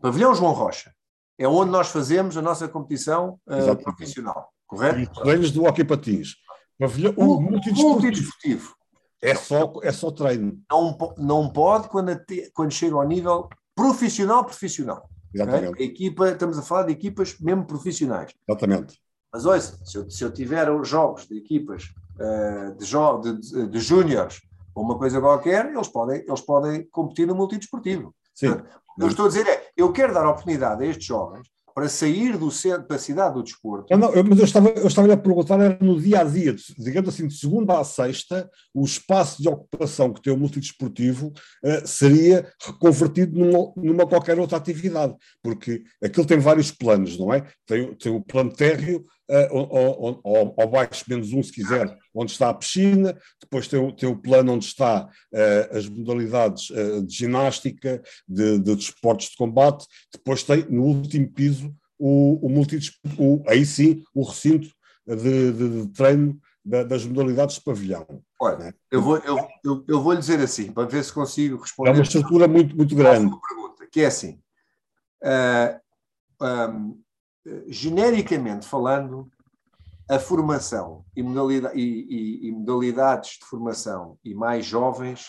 Pavilhão 0.00 0.34
João 0.34 0.52
Rocha 0.52 0.92
é 1.38 1.48
onde 1.48 1.70
nós 1.70 1.88
fazemos 1.88 2.36
a 2.36 2.42
nossa 2.42 2.68
competição 2.68 3.40
uh, 3.46 3.76
profissional, 3.82 4.52
correto? 4.66 4.98
E 4.98 5.06
treinos 5.22 5.50
do 5.50 5.64
hockey 5.64 5.84
patins. 5.84 6.34
Pavilhão, 6.78 7.14
o, 7.16 7.36
o 7.36 7.40
multidesportivo. 7.40 7.88
multidesportivo. 7.88 8.74
É 9.22 9.34
só, 9.34 9.72
é 9.82 9.92
só 9.92 10.10
treino. 10.10 10.60
Não, 10.70 10.96
não 11.16 11.50
pode 11.50 11.88
quando, 11.88 12.16
quando 12.52 12.72
chega 12.72 12.94
ao 12.94 13.06
nível 13.06 13.48
profissional 13.74 14.44
profissional. 14.44 15.08
Exatamente. 15.32 15.72
Okay? 15.72 15.86
Equipa, 15.86 16.30
estamos 16.30 16.58
a 16.58 16.62
falar 16.62 16.84
de 16.84 16.92
equipas 16.92 17.38
mesmo 17.38 17.64
profissionais. 17.64 18.32
Exatamente. 18.48 19.00
Mas 19.32 19.44
olha, 19.44 19.60
se 19.60 19.96
eu, 19.96 20.10
se 20.10 20.24
eu 20.24 20.32
tiver 20.32 20.66
jogos 20.84 21.26
de 21.26 21.36
equipas 21.36 21.84
uh, 22.18 22.74
de, 22.76 22.84
jo 22.84 23.18
de, 23.18 23.40
de, 23.40 23.68
de 23.68 23.80
júniores 23.80 24.40
ou 24.74 24.84
uma 24.84 24.96
coisa 24.96 25.20
qualquer, 25.20 25.66
eles 25.66 25.88
podem, 25.88 26.24
eles 26.26 26.40
podem 26.40 26.88
competir 26.90 27.26
no 27.26 27.34
multidesportivo. 27.34 28.14
Sim. 28.34 28.56
eu 28.98 29.08
estou 29.08 29.26
a 29.26 29.28
dizer 29.28 29.46
é, 29.46 29.68
eu 29.76 29.92
quero 29.92 30.14
dar 30.14 30.28
oportunidade 30.28 30.84
a 30.84 30.86
estes 30.86 31.06
jovens 31.06 31.48
para 31.78 31.88
sair 31.88 32.36
do 32.36 32.50
centro, 32.50 32.88
da 32.88 32.98
cidade 32.98 33.34
do 33.34 33.42
desporto. 33.44 33.96
Não, 33.96 34.10
não, 34.12 34.24
mas 34.24 34.38
eu 34.40 34.44
estava, 34.44 34.68
eu 34.70 34.88
estava 34.88 35.12
a 35.12 35.16
perguntar, 35.16 35.60
era 35.60 35.78
no 35.80 36.00
dia 36.00 36.22
a 36.22 36.24
dia, 36.24 36.52
digamos 36.76 37.08
assim, 37.08 37.28
de 37.28 37.38
segunda 37.38 37.78
a 37.78 37.84
sexta, 37.84 38.50
o 38.74 38.84
espaço 38.84 39.40
de 39.40 39.48
ocupação 39.48 40.12
que 40.12 40.20
tem 40.20 40.32
o 40.32 40.36
multidesportivo 40.36 41.28
uh, 41.28 41.86
seria 41.86 42.50
reconvertido 42.66 43.38
numa, 43.38 43.72
numa 43.76 44.08
qualquer 44.08 44.40
outra 44.40 44.56
atividade, 44.56 45.14
porque 45.40 45.84
aquilo 46.02 46.26
tem 46.26 46.40
vários 46.40 46.72
planos, 46.72 47.16
não 47.16 47.32
é? 47.32 47.46
Tem, 47.64 47.94
tem 47.94 48.12
o 48.12 48.20
plano 48.20 48.52
térreo, 48.52 49.06
uh, 49.30 49.48
ou, 49.50 50.20
ou, 50.56 50.68
baixo 50.68 51.04
menos 51.08 51.32
um, 51.32 51.42
se 51.42 51.52
quiser, 51.52 51.96
onde 52.14 52.32
está 52.32 52.48
a 52.48 52.54
piscina, 52.54 53.16
depois 53.40 53.68
tem, 53.68 53.94
tem 53.96 54.08
o 54.08 54.16
plano 54.16 54.52
onde 54.52 54.64
está 54.64 55.04
uh, 55.04 55.76
as 55.76 55.88
modalidades 55.88 56.70
uh, 56.70 57.02
de 57.02 57.14
ginástica, 57.14 58.02
de, 58.26 58.58
de 58.58 58.76
desportos 58.76 59.28
de 59.28 59.36
combate, 59.36 59.86
depois 60.12 60.42
tem 60.42 60.64
no 60.68 60.84
último 60.84 61.30
piso 61.32 61.74
o, 61.98 62.46
o, 62.46 62.62
o 63.18 63.44
aí 63.48 63.66
sim 63.66 64.02
o 64.14 64.22
recinto 64.22 64.68
de, 65.06 65.52
de, 65.52 65.82
de 65.82 65.88
treino 65.92 66.38
da, 66.64 66.84
das 66.84 67.04
modalidades 67.04 67.56
de 67.56 67.62
pavilhão. 67.62 68.06
Olha, 68.40 68.58
né? 68.58 68.72
eu, 68.90 69.02
vou, 69.02 69.16
eu, 69.18 69.48
eu, 69.64 69.84
eu 69.88 70.02
vou 70.02 70.12
lhe 70.12 70.18
dizer 70.18 70.40
assim, 70.40 70.70
para 70.70 70.86
ver 70.86 71.02
se 71.02 71.12
consigo 71.12 71.60
responder. 71.60 71.90
É 71.90 71.92
uma 71.94 72.02
estrutura 72.02 72.46
muito, 72.46 72.76
muito 72.76 72.94
grande. 72.94 73.34
Pergunta, 73.48 73.86
que 73.90 74.00
é 74.02 74.06
assim. 74.06 74.40
Uh, 75.22 76.44
um, 76.44 77.00
genericamente 77.68 78.66
falando, 78.66 79.30
a 80.08 80.18
formação 80.18 81.04
e, 81.14 81.20
e, 81.20 81.24
e, 81.74 82.48
e, 82.48 82.52
modalidades 82.52 83.38
de 83.38 83.44
formação 83.44 84.18
e 84.24 84.34
mais 84.34 84.64
jovens 84.64 85.26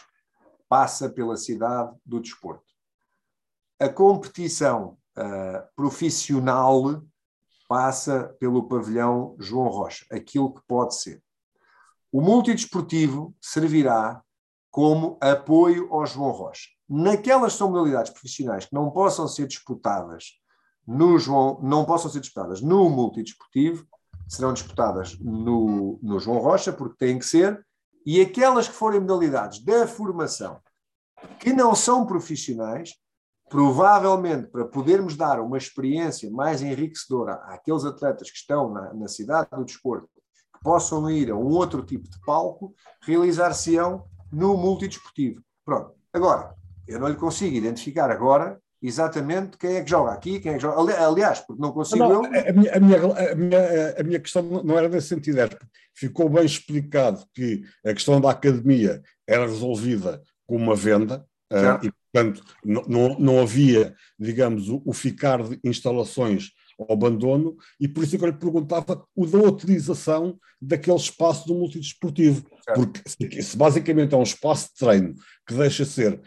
passa 0.69 1.09
pela 1.09 1.35
cidade 1.35 1.93
do 2.05 2.21
desporto. 2.21 2.63
A 3.77 3.89
competição 3.89 4.97
uh, 5.17 5.75
profissional 5.75 7.03
passa 7.67 8.35
pelo 8.39 8.67
pavilhão 8.67 9.35
João 9.37 9.67
Rocha, 9.67 10.05
aquilo 10.11 10.53
que 10.53 10.61
pode 10.65 10.95
ser. 10.95 11.21
O 12.11 12.21
multidesportivo 12.21 13.35
servirá 13.41 14.23
como 14.71 15.17
apoio 15.21 15.93
ao 15.93 16.05
João 16.05 16.31
Rocha. 16.31 16.69
Naquelas 16.87 17.59
modalidades 17.59 18.11
profissionais 18.11 18.65
que 18.65 18.73
não 18.73 18.89
possam 18.89 19.27
ser 19.27 19.45
disputadas 19.45 20.38
no 20.89 21.19
João, 21.19 21.59
não 21.61 21.85
possam 21.85 22.09
ser 22.09 22.19
disputadas 22.19 22.61
no 22.61 22.89
multidesportivo, 22.89 23.85
serão 24.27 24.51
disputadas 24.51 25.19
no, 25.19 25.99
no 26.01 26.19
João 26.19 26.39
Rocha, 26.39 26.73
porque 26.73 26.97
têm 26.97 27.19
que 27.19 27.25
ser, 27.25 27.63
e 28.03 28.19
aquelas 28.19 28.67
que 28.67 28.73
forem 28.73 28.99
modalidades 28.99 29.63
da 29.63 29.85
formação 29.85 30.59
que 31.39 31.53
não 31.53 31.75
são 31.75 32.07
profissionais, 32.07 32.95
provavelmente 33.49 34.47
para 34.47 34.65
podermos 34.65 35.15
dar 35.15 35.39
uma 35.39 35.59
experiência 35.59 36.31
mais 36.31 36.63
enriquecedora 36.63 37.33
àqueles 37.45 37.85
atletas 37.85 38.31
que 38.31 38.37
estão 38.37 38.71
na, 38.71 38.91
na 38.95 39.07
cidade 39.07 39.49
do 39.51 39.65
desporto, 39.65 40.09
que 40.53 40.63
possam 40.63 41.07
ir 41.11 41.29
a 41.29 41.35
um 41.35 41.49
outro 41.49 41.83
tipo 41.83 42.09
de 42.09 42.19
palco, 42.21 42.73
realizar-se-ão 43.03 44.05
no 44.31 44.57
multidesportivo. 44.57 45.39
Pronto. 45.63 45.93
Agora, 46.11 46.55
eu 46.87 46.99
não 46.99 47.07
lhe 47.07 47.15
consigo 47.15 47.55
identificar 47.55 48.09
agora 48.09 48.59
exatamente 48.81 49.57
quem 49.57 49.75
é 49.75 49.83
que 49.83 49.89
joga 49.89 50.11
aqui, 50.11 50.39
quem 50.39 50.53
é 50.53 50.55
que 50.55 50.61
joga. 50.61 51.05
Aliás, 51.05 51.39
porque 51.39 51.61
não 51.61 51.71
consigo 51.71 51.99
não, 51.99 52.11
eu. 52.11 52.25
A 52.25 52.53
minha, 52.53 52.75
a, 52.75 52.79
minha, 52.79 53.31
a, 53.31 53.35
minha, 53.35 53.95
a 53.99 54.03
minha 54.03 54.19
questão 54.19 54.43
não 54.63 54.77
era 54.77 54.87
nesse 54.87 55.07
sentido, 55.07 55.39
era 55.39 55.57
ficou 55.99 56.29
bem 56.29 56.45
explicado 56.45 57.25
que 57.33 57.63
a 57.85 57.93
questão 57.93 58.21
da 58.21 58.31
academia 58.31 59.01
era 59.27 59.45
resolvida 59.45 60.21
com 60.47 60.55
uma 60.55 60.75
venda. 60.75 61.25
Uh, 61.51 61.87
e, 61.87 61.91
portanto, 62.11 62.43
não, 62.63 62.83
não, 62.87 63.19
não 63.19 63.41
havia, 63.41 63.95
digamos, 64.17 64.69
o, 64.69 64.81
o, 64.85 64.93
ficar 64.93 65.43
de 65.43 65.59
instalações 65.63 66.51
ao 66.79 66.93
abandono, 66.93 67.57
e 67.79 67.87
por 67.87 68.03
isso 68.03 68.15
é 68.15 68.19
que 68.19 68.23
eu 68.23 68.29
lhe 68.29 68.37
perguntava 68.37 69.05
o 69.15 69.25
da 69.25 69.39
utilização 69.39 70.39
daquele 70.61 70.95
espaço 70.95 71.47
do 71.47 71.55
multidesportivo. 71.55 72.45
Porque 72.73 73.41
se 73.41 73.57
basicamente 73.57 74.13
é 74.13 74.17
um 74.17 74.23
espaço 74.23 74.69
de 74.69 74.75
treino 74.75 75.15
que 75.45 75.55
deixa 75.55 75.83
ser 75.83 76.21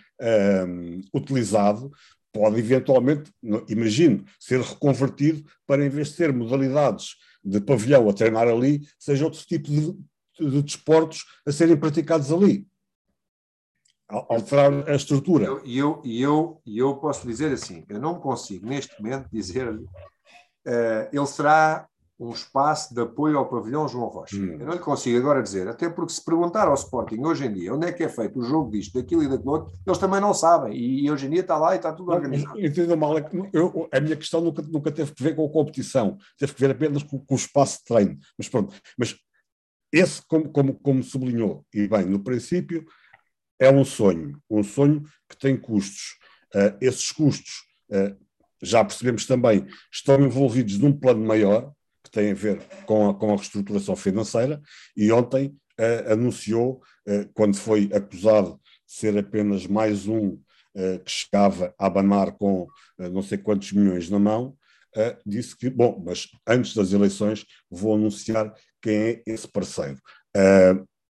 um, 0.68 1.00
utilizado, 1.14 1.90
pode 2.32 2.58
eventualmente, 2.58 3.30
imagino, 3.68 4.24
ser 4.40 4.60
reconvertido 4.60 5.44
para, 5.66 5.84
em 5.84 5.88
vez 5.88 6.08
de 6.08 6.14
ser 6.14 6.32
modalidades 6.32 7.16
de 7.44 7.60
pavilhão 7.60 8.08
a 8.08 8.12
treinar 8.12 8.48
ali, 8.48 8.86
seja 8.98 9.24
outro 9.24 9.44
tipo 9.44 9.68
de, 9.68 9.92
de 10.38 10.62
desportos 10.62 11.24
a 11.46 11.52
serem 11.52 11.76
praticados 11.76 12.32
ali. 12.32 12.66
Alterar 14.08 14.88
a 14.88 14.94
estrutura. 14.94 15.44
E 15.64 15.78
eu, 15.78 16.02
eu, 16.02 16.02
eu, 16.04 16.62
eu 16.66 16.96
posso 16.96 17.26
dizer 17.26 17.50
assim: 17.52 17.84
eu 17.88 17.98
não 17.98 18.20
consigo 18.20 18.66
neste 18.66 19.00
momento 19.00 19.26
dizer-lhe, 19.32 19.84
uh, 19.84 21.08
ele 21.10 21.26
será 21.26 21.88
um 22.22 22.30
espaço 22.30 22.94
de 22.94 23.00
apoio 23.00 23.36
ao 23.36 23.48
pavilhão 23.48 23.88
João 23.88 24.06
Rocha. 24.06 24.36
Hum. 24.36 24.56
Eu 24.60 24.66
não 24.66 24.74
lhe 24.74 24.78
consigo 24.78 25.18
agora 25.18 25.42
dizer, 25.42 25.66
até 25.66 25.90
porque 25.90 26.12
se 26.12 26.24
perguntar 26.24 26.68
ao 26.68 26.74
Sporting 26.74 27.20
hoje 27.20 27.46
em 27.46 27.52
dia 27.52 27.74
onde 27.74 27.86
é 27.86 27.92
que 27.92 28.04
é 28.04 28.08
feito 28.08 28.38
o 28.38 28.44
jogo 28.44 28.70
disto, 28.70 28.94
daquilo 28.94 29.24
e 29.24 29.28
daquilo 29.28 29.52
outro, 29.52 29.72
eles 29.84 29.98
também 29.98 30.20
não 30.20 30.32
sabem. 30.32 30.72
E, 30.72 31.04
e 31.04 31.10
hoje 31.10 31.26
em 31.26 31.30
dia 31.30 31.40
está 31.40 31.58
lá 31.58 31.74
e 31.74 31.76
está 31.76 31.92
tudo 31.92 32.12
organizado. 32.12 32.58
Entendo 32.60 32.96
mal, 32.96 33.18
é 33.18 33.28
eu, 33.52 33.88
a 33.92 34.00
minha 34.00 34.16
questão 34.16 34.40
nunca, 34.40 34.62
nunca 34.62 34.92
teve 34.92 35.12
que 35.12 35.22
ver 35.22 35.34
com 35.34 35.44
a 35.44 35.50
competição, 35.50 36.16
teve 36.38 36.54
que 36.54 36.60
ver 36.60 36.70
apenas 36.70 37.02
com, 37.02 37.18
com 37.18 37.34
o 37.34 37.36
espaço 37.36 37.78
de 37.78 37.84
treino. 37.84 38.16
Mas 38.38 38.48
pronto, 38.48 38.72
mas 38.96 39.16
esse, 39.92 40.22
como, 40.26 40.48
como, 40.50 40.74
como 40.74 41.02
sublinhou, 41.02 41.66
e 41.74 41.88
bem, 41.88 42.04
no 42.04 42.20
princípio, 42.20 42.86
é 43.58 43.70
um 43.70 43.84
sonho, 43.84 44.40
um 44.48 44.62
sonho 44.62 45.02
que 45.28 45.36
tem 45.36 45.56
custos. 45.56 46.18
Uh, 46.54 46.76
esses 46.80 47.10
custos, 47.10 47.64
uh, 47.90 48.16
já 48.62 48.84
percebemos 48.84 49.26
também, 49.26 49.66
estão 49.92 50.20
envolvidos 50.20 50.78
num 50.78 50.92
plano 50.92 51.24
maior, 51.24 51.72
tem 52.10 52.30
a 52.30 52.34
ver 52.34 52.60
com 52.86 53.10
a, 53.10 53.14
com 53.14 53.32
a 53.32 53.36
reestruturação 53.36 53.96
financeira, 53.96 54.60
e 54.96 55.10
ontem 55.12 55.56
uh, 55.78 56.12
anunciou, 56.12 56.82
uh, 57.08 57.28
quando 57.34 57.56
foi 57.56 57.90
acusado 57.92 58.60
de 58.86 58.94
ser 58.94 59.16
apenas 59.16 59.66
mais 59.66 60.06
um 60.06 60.28
uh, 60.28 60.98
que 61.04 61.10
chegava 61.10 61.74
a 61.78 61.86
abanar 61.86 62.32
com 62.32 62.66
não 62.98 63.22
sei 63.22 63.38
quantos 63.38 63.72
milhões 63.72 64.08
na 64.08 64.18
mão, 64.18 64.56
disse 65.26 65.56
que, 65.56 65.70
bom, 65.70 66.00
mas 66.06 66.28
antes 66.46 66.74
das 66.74 66.92
eleições 66.92 67.44
vou 67.68 67.96
anunciar 67.96 68.54
quem 68.80 68.94
é 68.94 69.22
esse 69.26 69.48
parceiro. 69.48 69.98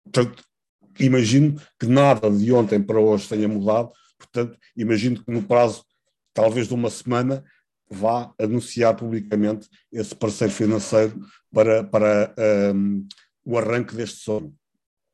portanto, 0.05 0.45
imagino 0.99 1.59
que 1.79 1.87
nada 1.87 2.31
de 2.31 2.53
ontem 2.53 2.83
para 2.83 3.01
hoje 3.01 3.27
tenha 3.29 3.49
mudado, 3.49 3.91
portanto, 4.19 4.59
imagino 4.77 5.25
que 5.25 5.33
no 5.33 5.43
prazo 5.43 5.83
talvez 6.35 6.69
de 6.69 6.75
uma 6.75 6.91
semana 6.91 7.43
vá 7.91 8.33
anunciar 8.39 8.95
publicamente 8.97 9.69
esse 9.93 10.15
parceiro 10.15 10.53
financeiro 10.53 11.21
para, 11.53 11.85
para 11.85 12.35
um, 12.75 13.07
o 13.45 13.59
arranque 13.59 13.95
deste 13.95 14.21
sonho. 14.21 14.55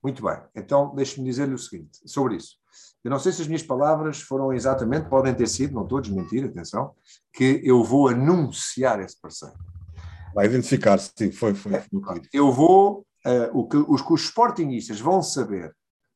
Muito 0.02 0.22
bem. 0.22 0.36
Então, 0.54 0.94
deixe-me 0.94 1.24
dizer-lhe 1.26 1.54
o 1.54 1.58
seguinte 1.58 1.98
sobre 2.06 2.36
isso. 2.36 2.56
Eu 3.02 3.10
não 3.10 3.18
sei 3.18 3.32
se 3.32 3.42
as 3.42 3.46
minhas 3.46 3.62
palavras 3.62 4.20
foram 4.20 4.52
exatamente, 4.52 5.08
podem 5.08 5.34
ter 5.34 5.46
sido, 5.46 5.74
não 5.74 5.82
estou 5.82 5.98
a 5.98 6.00
desmentir, 6.00 6.44
atenção, 6.44 6.94
que 7.32 7.60
eu 7.62 7.82
vou 7.84 8.08
anunciar 8.08 9.00
esse 9.00 9.20
parceiro. 9.20 9.54
Vai 10.34 10.46
identificar, 10.46 10.98
sim, 10.98 11.30
foi. 11.30 11.54
foi, 11.54 11.72
foi. 11.72 12.22
Eu 12.32 12.50
vou, 12.50 13.06
uh, 13.26 13.58
o, 13.58 13.68
que, 13.68 13.76
os 13.76 14.02
que 14.02 14.12
os 14.12 14.22
sportingistas 14.24 15.00
vão 15.00 15.22
saber 15.22 15.74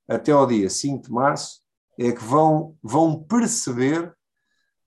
até 0.08 0.32
ao 0.32 0.46
dia 0.46 0.68
5 0.68 1.04
de 1.04 1.12
março 1.12 1.60
é 1.98 2.10
que 2.10 2.24
vão, 2.24 2.76
vão 2.82 3.22
perceber 3.22 4.12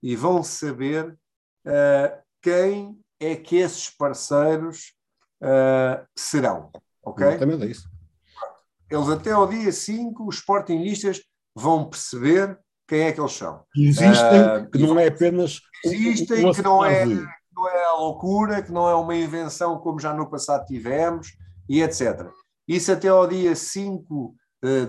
e 0.02 0.16
vão 0.16 0.42
saber 0.42 1.16
quem 2.42 2.98
é 3.20 3.36
que 3.36 3.56
esses 3.56 3.88
parceiros 3.88 4.94
uh, 5.42 6.06
serão. 6.16 6.70
Ok? 7.02 7.26
Exatamente 7.26 7.64
é 7.64 7.66
isso. 7.66 7.88
Eles 8.90 9.08
até 9.08 9.32
ao 9.32 9.46
dia 9.46 9.72
5, 9.72 10.26
os 10.26 10.36
sportingistas 10.36 11.22
vão 11.54 11.88
perceber 11.88 12.58
quem 12.86 13.02
é 13.02 13.12
que 13.12 13.20
eles 13.20 13.32
são. 13.32 13.64
Existem, 13.76 14.40
uh, 14.40 14.70
que 14.70 14.78
não 14.78 14.98
é 14.98 15.08
apenas. 15.08 15.60
Existem, 15.84 16.52
que 16.52 16.62
não 16.62 16.84
é, 16.84 17.06
não 17.06 17.68
é 17.68 17.84
a 17.84 17.92
loucura, 17.94 18.62
que 18.62 18.72
não 18.72 18.88
é 18.88 18.94
uma 18.94 19.16
invenção 19.16 19.78
como 19.78 19.98
já 19.98 20.12
no 20.12 20.28
passado 20.28 20.66
tivemos, 20.66 21.28
e 21.68 21.82
etc. 21.82 22.28
Isso 22.68 22.92
até 22.92 23.08
ao 23.08 23.26
dia 23.26 23.54
5 23.56 24.34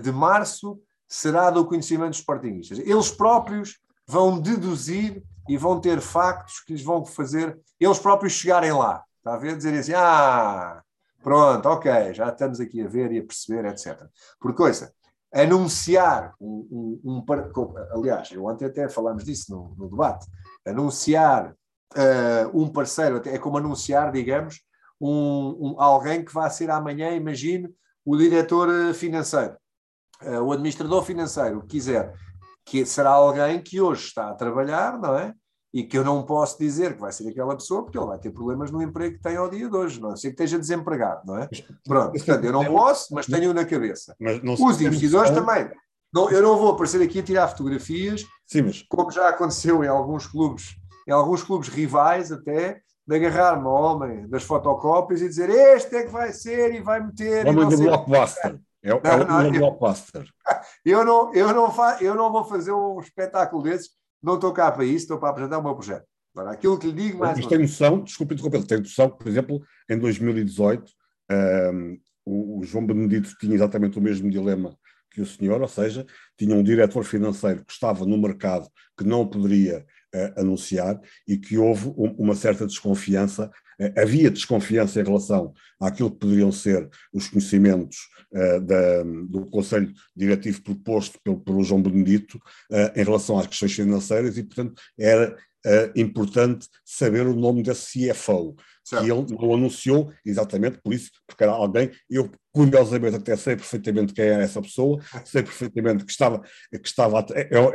de 0.02 0.12
março 0.12 0.80
será 1.08 1.50
do 1.50 1.66
conhecimento 1.66 2.10
dos 2.10 2.18
sportingistas. 2.18 2.78
Eles 2.78 3.10
próprios 3.10 3.78
vão 4.06 4.38
deduzir 4.38 5.24
e 5.48 5.56
vão 5.56 5.80
ter 5.80 6.00
factos 6.00 6.60
que 6.60 6.72
lhes 6.72 6.82
vão 6.82 7.04
fazer 7.04 7.58
eles 7.78 7.98
próprios 7.98 8.32
chegarem 8.32 8.72
lá. 8.72 9.04
Está 9.18 9.34
a 9.34 9.38
ver? 9.38 9.56
Dizerem 9.56 9.80
assim: 9.80 9.92
ah, 9.94 10.82
pronto, 11.22 11.66
ok, 11.68 12.14
já 12.14 12.28
estamos 12.28 12.60
aqui 12.60 12.82
a 12.82 12.88
ver 12.88 13.12
e 13.12 13.18
a 13.18 13.24
perceber, 13.24 13.64
etc. 13.66 14.06
Por 14.40 14.54
coisa, 14.54 14.92
anunciar 15.32 16.32
um, 16.40 17.00
um, 17.04 17.24
um, 17.26 17.74
aliás, 17.90 18.30
eu 18.30 18.44
ontem 18.44 18.66
até 18.66 18.88
falámos 18.88 19.24
disso 19.24 19.50
no, 19.50 19.74
no 19.76 19.90
debate, 19.90 20.26
anunciar 20.64 21.54
uh, 21.94 22.58
um 22.58 22.68
parceiro, 22.68 23.20
é 23.24 23.36
como 23.38 23.58
anunciar, 23.58 24.12
digamos, 24.12 24.60
um, 25.00 25.74
alguém 25.78 26.24
que 26.24 26.32
vai 26.32 26.48
ser 26.50 26.70
amanhã, 26.70 27.10
imagine, 27.10 27.68
o 28.04 28.16
diretor 28.16 28.68
eh, 28.70 28.94
financeiro, 28.94 29.56
uh, 30.22 30.40
o 30.40 30.52
administrador 30.52 31.02
financeiro, 31.02 31.58
o 31.58 31.62
que 31.62 31.68
quiser, 31.68 32.14
que 32.64 32.84
será 32.86 33.10
alguém 33.10 33.60
que 33.62 33.80
hoje 33.80 34.06
está 34.06 34.30
a 34.30 34.34
trabalhar, 34.34 34.98
não 34.98 35.16
é? 35.16 35.34
E 35.72 35.82
que 35.82 35.98
eu 35.98 36.04
não 36.04 36.24
posso 36.24 36.58
dizer 36.58 36.94
que 36.94 37.00
vai 37.00 37.10
ser 37.10 37.28
aquela 37.28 37.56
pessoa, 37.56 37.82
porque 37.82 37.98
ele 37.98 38.06
vai 38.06 38.18
ter 38.18 38.30
problemas 38.30 38.70
no 38.70 38.80
emprego 38.80 39.16
que 39.16 39.22
tem 39.22 39.36
ao 39.36 39.50
dia 39.50 39.68
de 39.68 39.76
hoje, 39.76 40.00
não 40.00 40.12
é? 40.12 40.16
Sei 40.16 40.30
que 40.30 40.34
esteja 40.34 40.58
desempregado, 40.58 41.22
não 41.26 41.38
é? 41.38 41.48
Pronto, 41.84 42.12
portanto, 42.12 42.44
eu 42.44 42.52
não 42.52 42.64
posso, 42.64 43.12
mas 43.12 43.26
tenho 43.26 43.52
na 43.52 43.64
cabeça. 43.64 44.16
Os 44.60 44.80
investidores 44.80 45.30
também. 45.30 45.68
Não, 46.12 46.30
eu 46.30 46.40
não 46.40 46.56
vou 46.56 46.70
aparecer 46.70 47.02
aqui 47.02 47.18
a 47.18 47.22
tirar 47.24 47.48
fotografias, 47.48 48.24
Sim, 48.46 48.62
mas... 48.62 48.82
como 48.82 49.10
já 49.10 49.28
aconteceu 49.28 49.82
em 49.82 49.88
alguns 49.88 50.28
clubes, 50.28 50.76
em 51.08 51.10
alguns 51.10 51.42
clubes 51.42 51.68
rivais 51.68 52.30
até, 52.30 52.80
de 53.06 53.16
agarrar-me 53.16 53.66
ao 53.66 53.74
homem 53.74 54.28
das 54.28 54.44
fotocópias 54.44 55.20
e 55.20 55.28
dizer 55.28 55.50
este 55.50 55.96
é 55.96 56.04
que 56.04 56.12
vai 56.12 56.32
ser 56.32 56.72
e 56.74 56.80
vai 56.80 57.04
meter. 57.04 57.46
Homem 57.46 57.68
do 57.68 57.76
blockbuster. 57.76 58.60
É, 58.82 58.90
é 58.90 59.24
não, 59.24 59.42
eu, 59.46 59.52
blockbuster. 59.52 60.24
Eu 60.84 61.04
não, 61.04 61.34
eu, 61.34 61.52
não 61.54 61.70
fa, 61.72 61.98
eu 62.00 62.14
não 62.14 62.30
vou 62.30 62.44
fazer 62.44 62.72
um 62.72 63.00
espetáculo 63.00 63.62
desses, 63.62 63.90
não 64.22 64.34
estou 64.34 64.52
cá 64.52 64.70
para 64.70 64.84
isso, 64.84 65.04
estou 65.04 65.18
para 65.18 65.30
apresentar 65.30 65.58
o 65.58 65.62
meu 65.62 65.74
projeto. 65.74 66.04
Agora, 66.34 66.52
aquilo 66.52 66.78
que 66.78 66.88
lhe 66.88 66.92
digo 66.92 67.18
mais. 67.18 67.38
Mas 67.38 67.46
tem 67.46 67.58
noção, 67.58 68.02
desculpe 68.02 68.34
interromper, 68.34 68.64
tem 68.66 68.78
noção 68.78 69.10
que, 69.10 69.18
por 69.18 69.28
exemplo, 69.28 69.62
em 69.88 69.98
2018, 69.98 70.90
um, 71.72 71.98
o, 72.24 72.58
o 72.60 72.64
João 72.64 72.86
Benedito 72.86 73.34
tinha 73.38 73.54
exatamente 73.54 73.98
o 73.98 74.02
mesmo 74.02 74.30
dilema 74.30 74.76
que 75.10 75.20
o 75.20 75.26
senhor, 75.26 75.62
ou 75.62 75.68
seja, 75.68 76.04
tinha 76.36 76.56
um 76.56 76.62
diretor 76.62 77.04
financeiro 77.04 77.64
que 77.64 77.72
estava 77.72 78.04
no 78.04 78.18
mercado 78.18 78.68
que 78.98 79.04
não 79.04 79.26
poderia 79.26 79.86
anunciar 80.36 81.00
e 81.26 81.36
que 81.36 81.58
houve 81.58 81.88
um, 81.88 82.14
uma 82.18 82.34
certa 82.34 82.66
desconfiança, 82.66 83.50
uh, 83.80 84.00
havia 84.00 84.30
desconfiança 84.30 85.00
em 85.00 85.04
relação 85.04 85.52
àquilo 85.80 86.10
que 86.10 86.18
poderiam 86.18 86.52
ser 86.52 86.88
os 87.12 87.28
conhecimentos 87.28 87.96
uh, 88.32 88.60
da, 88.60 89.02
do 89.02 89.46
Conselho 89.46 89.92
Diretivo 90.14 90.62
proposto 90.62 91.18
pelo, 91.22 91.40
pelo 91.40 91.64
João 91.64 91.82
Benedito 91.82 92.38
em 92.94 93.02
relação 93.02 93.38
às 93.38 93.46
questões 93.46 93.72
financeiras 93.72 94.36
e, 94.36 94.42
portanto, 94.42 94.80
era 94.98 95.36
importante 95.96 96.68
saber 96.84 97.26
o 97.26 97.34
nome 97.34 97.62
desse 97.62 98.10
CFO. 98.10 98.54
Certo. 98.84 99.02
que 99.02 99.10
ele 99.10 99.40
não 99.40 99.54
anunciou 99.54 100.12
exatamente 100.26 100.78
por 100.82 100.92
isso, 100.92 101.10
porque 101.26 101.42
era 101.42 101.52
alguém, 101.52 101.90
eu 102.08 102.30
curiosamente 102.52 103.16
até 103.16 103.34
sei 103.34 103.56
perfeitamente 103.56 104.12
quem 104.12 104.26
era 104.26 104.42
essa 104.42 104.60
pessoa, 104.60 105.00
sei 105.24 105.42
perfeitamente 105.42 106.04
que 106.04 106.10
estava, 106.12 106.40
que 106.70 106.86
estava 106.86 107.24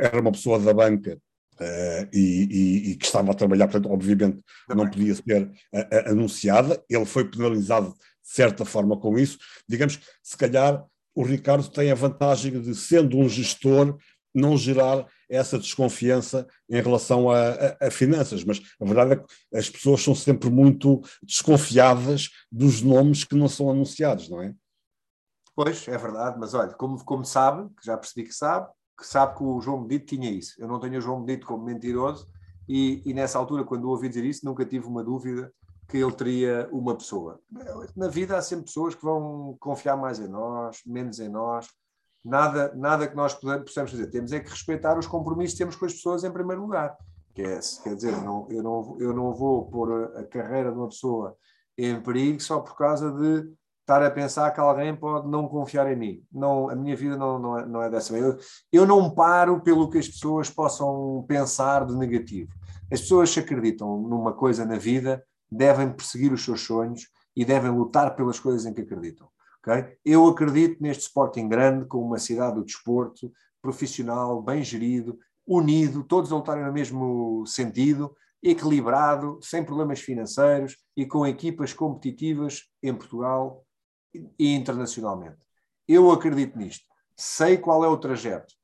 era 0.00 0.20
uma 0.20 0.30
pessoa 0.30 0.60
da 0.60 0.72
banca 0.72 1.18
Uh, 1.60 2.08
e, 2.10 2.48
e, 2.50 2.90
e, 2.90 2.96
que 2.96 3.04
estava 3.04 3.32
a 3.32 3.34
trabalhar, 3.34 3.68
portanto, 3.68 3.92
obviamente 3.92 4.40
Também. 4.66 4.84
não 4.84 4.90
podia 4.90 5.14
ser 5.14 5.42
uh, 5.42 5.78
uh, 5.78 6.10
anunciada. 6.10 6.82
Ele 6.88 7.04
foi 7.04 7.30
penalizado 7.30 7.90
de 7.90 8.34
certa 8.34 8.64
forma 8.64 8.98
com 8.98 9.18
isso. 9.18 9.38
Digamos 9.68 9.96
que, 9.96 10.06
se 10.22 10.38
calhar, 10.38 10.82
o 11.14 11.22
Ricardo 11.22 11.68
tem 11.68 11.90
a 11.90 11.94
vantagem 11.94 12.58
de, 12.60 12.74
sendo 12.74 13.18
um 13.18 13.28
gestor, 13.28 13.98
não 14.34 14.56
gerar 14.56 15.06
essa 15.28 15.58
desconfiança 15.58 16.46
em 16.68 16.80
relação 16.80 17.30
a, 17.30 17.50
a, 17.50 17.88
a, 17.88 17.90
finanças, 17.90 18.44
mas 18.44 18.60
a 18.80 18.84
verdade 18.84 19.12
é 19.12 19.16
que 19.16 19.56
as 19.56 19.68
pessoas 19.68 20.02
são 20.02 20.14
sempre 20.14 20.48
muito 20.48 21.02
desconfiadas 21.22 22.30
dos 22.50 22.80
nomes 22.80 23.24
que 23.24 23.34
não 23.34 23.48
são 23.48 23.70
anunciados, 23.70 24.28
não 24.28 24.40
é? 24.40 24.54
Pois, 25.54 25.86
é 25.88 25.98
verdade, 25.98 26.38
mas 26.38 26.54
olha, 26.54 26.72
como, 26.74 27.04
como 27.04 27.24
sabe, 27.24 27.68
que 27.74 27.84
já 27.84 27.96
percebi 27.96 28.26
que 28.26 28.34
sabe, 28.34 28.68
que 29.00 29.06
sabe 29.06 29.36
que 29.36 29.42
o 29.42 29.60
João 29.60 29.80
Medito 29.80 30.14
tinha 30.14 30.30
isso. 30.30 30.54
Eu 30.58 30.68
não 30.68 30.78
tenho 30.78 30.98
o 30.98 31.00
João 31.00 31.20
Medito 31.20 31.46
como 31.46 31.64
mentiroso 31.64 32.28
e, 32.68 33.02
e 33.04 33.14
nessa 33.14 33.38
altura, 33.38 33.64
quando 33.64 33.88
ouvi 33.88 34.08
dizer 34.08 34.24
isso, 34.24 34.44
nunca 34.44 34.64
tive 34.64 34.86
uma 34.86 35.02
dúvida 35.02 35.52
que 35.88 35.96
ele 35.96 36.12
teria 36.12 36.68
uma 36.70 36.94
pessoa. 36.94 37.40
Na 37.96 38.06
vida 38.06 38.36
há 38.36 38.42
sempre 38.42 38.66
pessoas 38.66 38.94
que 38.94 39.02
vão 39.02 39.56
confiar 39.58 39.96
mais 39.96 40.20
em 40.20 40.28
nós, 40.28 40.80
menos 40.86 41.18
em 41.18 41.28
nós. 41.28 41.66
Nada, 42.24 42.72
nada 42.76 43.08
que 43.08 43.16
nós 43.16 43.34
possamos 43.34 43.90
fazer. 43.90 44.06
Temos 44.08 44.32
é 44.32 44.38
que 44.38 44.50
respeitar 44.50 44.96
os 44.98 45.06
compromissos 45.06 45.54
que 45.54 45.58
temos 45.58 45.74
com 45.74 45.86
as 45.86 45.94
pessoas 45.94 46.22
em 46.22 46.30
primeiro 46.30 46.62
lugar. 46.62 46.96
que 47.34 47.42
é. 47.42 47.58
Quer 47.82 47.96
dizer, 47.96 48.12
não, 48.22 48.46
eu, 48.50 48.62
não, 48.62 48.96
eu 49.00 49.12
não 49.12 49.34
vou 49.34 49.68
pôr 49.68 50.16
a 50.16 50.24
carreira 50.24 50.70
de 50.70 50.78
uma 50.78 50.88
pessoa 50.88 51.36
em 51.76 52.00
perigo 52.00 52.40
só 52.40 52.60
por 52.60 52.76
causa 52.76 53.10
de 53.10 53.50
estar 53.90 54.02
a 54.04 54.10
pensar 54.10 54.52
que 54.52 54.60
alguém 54.60 54.94
pode 54.94 55.28
não 55.28 55.48
confiar 55.48 55.90
em 55.90 55.96
mim. 55.96 56.22
Não, 56.32 56.70
a 56.70 56.76
minha 56.76 56.94
vida 56.94 57.16
não, 57.16 57.38
não, 57.38 57.58
é, 57.58 57.66
não 57.66 57.82
é 57.82 57.90
dessa 57.90 58.12
maneira. 58.12 58.38
Eu, 58.72 58.82
eu 58.82 58.86
não 58.86 59.10
paro 59.10 59.60
pelo 59.60 59.90
que 59.90 59.98
as 59.98 60.06
pessoas 60.06 60.48
possam 60.48 61.24
pensar 61.26 61.84
de 61.84 61.96
negativo. 61.96 62.52
As 62.90 63.00
pessoas 63.00 63.34
que 63.34 63.40
acreditam 63.40 64.00
numa 64.00 64.32
coisa 64.32 64.64
na 64.64 64.76
vida 64.76 65.24
devem 65.50 65.92
perseguir 65.92 66.32
os 66.32 66.44
seus 66.44 66.60
sonhos 66.60 67.08
e 67.34 67.44
devem 67.44 67.70
lutar 67.70 68.14
pelas 68.14 68.38
coisas 68.38 68.64
em 68.64 68.72
que 68.72 68.82
acreditam. 68.82 69.28
Okay? 69.60 69.96
Eu 70.04 70.26
acredito 70.28 70.80
neste 70.80 71.02
Sporting 71.02 71.48
grande, 71.48 71.86
como 71.86 72.06
uma 72.06 72.18
cidade 72.18 72.54
do 72.54 72.64
desporto, 72.64 73.32
profissional, 73.60 74.40
bem 74.40 74.62
gerido, 74.62 75.18
unido, 75.46 76.04
todos 76.04 76.32
a 76.32 76.36
lutarem 76.36 76.64
no 76.64 76.72
mesmo 76.72 77.44
sentido, 77.44 78.14
equilibrado, 78.42 79.38
sem 79.42 79.64
problemas 79.64 80.00
financeiros 80.00 80.76
e 80.96 81.04
com 81.04 81.26
equipas 81.26 81.72
competitivas 81.72 82.62
em 82.82 82.94
Portugal 82.94 83.64
e 84.14 84.54
internacionalmente. 84.54 85.46
Eu 85.86 86.10
acredito 86.10 86.58
nisto. 86.58 86.84
Sei 87.16 87.58
qual 87.58 87.84
é 87.84 87.88
o 87.88 87.96
trajeto. 87.96 88.54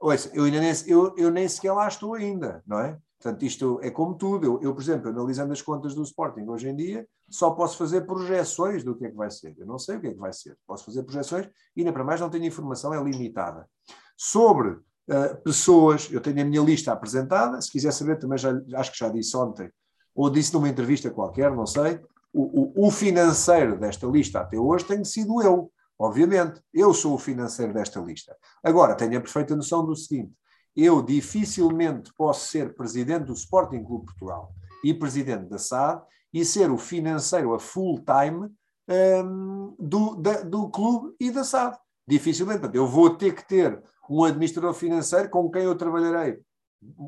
Ouça, 0.00 0.30
eu, 0.34 0.44
ainda 0.44 0.60
nem, 0.60 0.72
eu, 0.86 1.14
eu 1.16 1.30
nem 1.30 1.48
sequer 1.48 1.72
lá 1.72 1.88
estou 1.88 2.14
ainda, 2.14 2.62
não 2.66 2.78
é? 2.78 2.98
Portanto, 3.24 3.42
isto 3.42 3.80
é 3.82 3.90
como 3.90 4.14
tudo. 4.14 4.44
Eu, 4.44 4.60
eu, 4.60 4.74
por 4.74 4.82
exemplo, 4.82 5.08
analisando 5.08 5.52
as 5.52 5.62
contas 5.62 5.94
do 5.94 6.02
Sporting 6.02 6.46
hoje 6.46 6.68
em 6.68 6.76
dia, 6.76 7.08
só 7.30 7.50
posso 7.52 7.78
fazer 7.78 8.02
projeções 8.02 8.84
do 8.84 8.94
que 8.94 9.06
é 9.06 9.10
que 9.10 9.16
vai 9.16 9.30
ser. 9.30 9.54
Eu 9.56 9.66
não 9.66 9.78
sei 9.78 9.96
o 9.96 10.00
que 10.00 10.08
é 10.08 10.12
que 10.12 10.18
vai 10.18 10.32
ser. 10.32 10.58
Posso 10.66 10.84
fazer 10.84 11.02
projeções 11.04 11.48
e, 11.74 11.80
ainda 11.80 11.92
para 11.92 12.04
mais, 12.04 12.20
não 12.20 12.28
tenho 12.28 12.44
informação, 12.44 12.92
é 12.92 13.02
limitada. 13.02 13.66
Sobre 14.14 14.68
uh, 14.72 15.42
pessoas, 15.42 16.10
eu 16.12 16.20
tenho 16.20 16.42
a 16.42 16.44
minha 16.44 16.60
lista 16.60 16.92
apresentada. 16.92 17.58
Se 17.62 17.70
quiser 17.70 17.92
saber, 17.92 18.18
também 18.18 18.36
já, 18.36 18.52
acho 18.74 18.92
que 18.92 18.98
já 18.98 19.08
disse 19.08 19.34
ontem, 19.36 19.70
ou 20.14 20.28
disse 20.28 20.52
numa 20.52 20.68
entrevista 20.68 21.10
qualquer, 21.10 21.50
não 21.50 21.66
sei. 21.66 21.98
O, 22.34 22.82
o, 22.82 22.88
o 22.88 22.90
financeiro 22.90 23.78
desta 23.78 24.06
lista 24.08 24.40
até 24.40 24.58
hoje 24.58 24.84
tem 24.84 25.04
sido 25.04 25.40
eu, 25.40 25.70
obviamente. 25.96 26.60
Eu 26.72 26.92
sou 26.92 27.14
o 27.14 27.18
financeiro 27.18 27.72
desta 27.72 28.00
lista. 28.00 28.36
Agora, 28.62 28.96
tenho 28.96 29.16
a 29.16 29.20
perfeita 29.20 29.54
noção 29.54 29.86
do 29.86 29.94
seguinte: 29.94 30.32
eu 30.76 31.00
dificilmente 31.00 32.12
posso 32.16 32.48
ser 32.48 32.74
presidente 32.74 33.26
do 33.26 33.34
Sporting 33.34 33.84
Clube 33.84 34.06
Portugal 34.06 34.52
e 34.82 34.92
presidente 34.92 35.48
da 35.48 35.58
SAD 35.58 36.02
e 36.32 36.44
ser 36.44 36.70
o 36.72 36.76
financeiro 36.76 37.54
a 37.54 37.60
full 37.60 38.04
time 38.04 38.50
um, 38.88 39.76
do, 39.78 40.16
da, 40.16 40.42
do 40.42 40.68
clube 40.68 41.14
e 41.20 41.30
da 41.30 41.44
SAD. 41.44 41.78
Dificilmente. 42.06 42.58
Portanto, 42.58 42.76
eu 42.76 42.88
vou 42.88 43.10
ter 43.16 43.32
que 43.32 43.46
ter 43.46 43.80
um 44.10 44.24
administrador 44.24 44.74
financeiro 44.74 45.30
com 45.30 45.48
quem 45.48 45.62
eu 45.62 45.76
trabalharei 45.76 46.38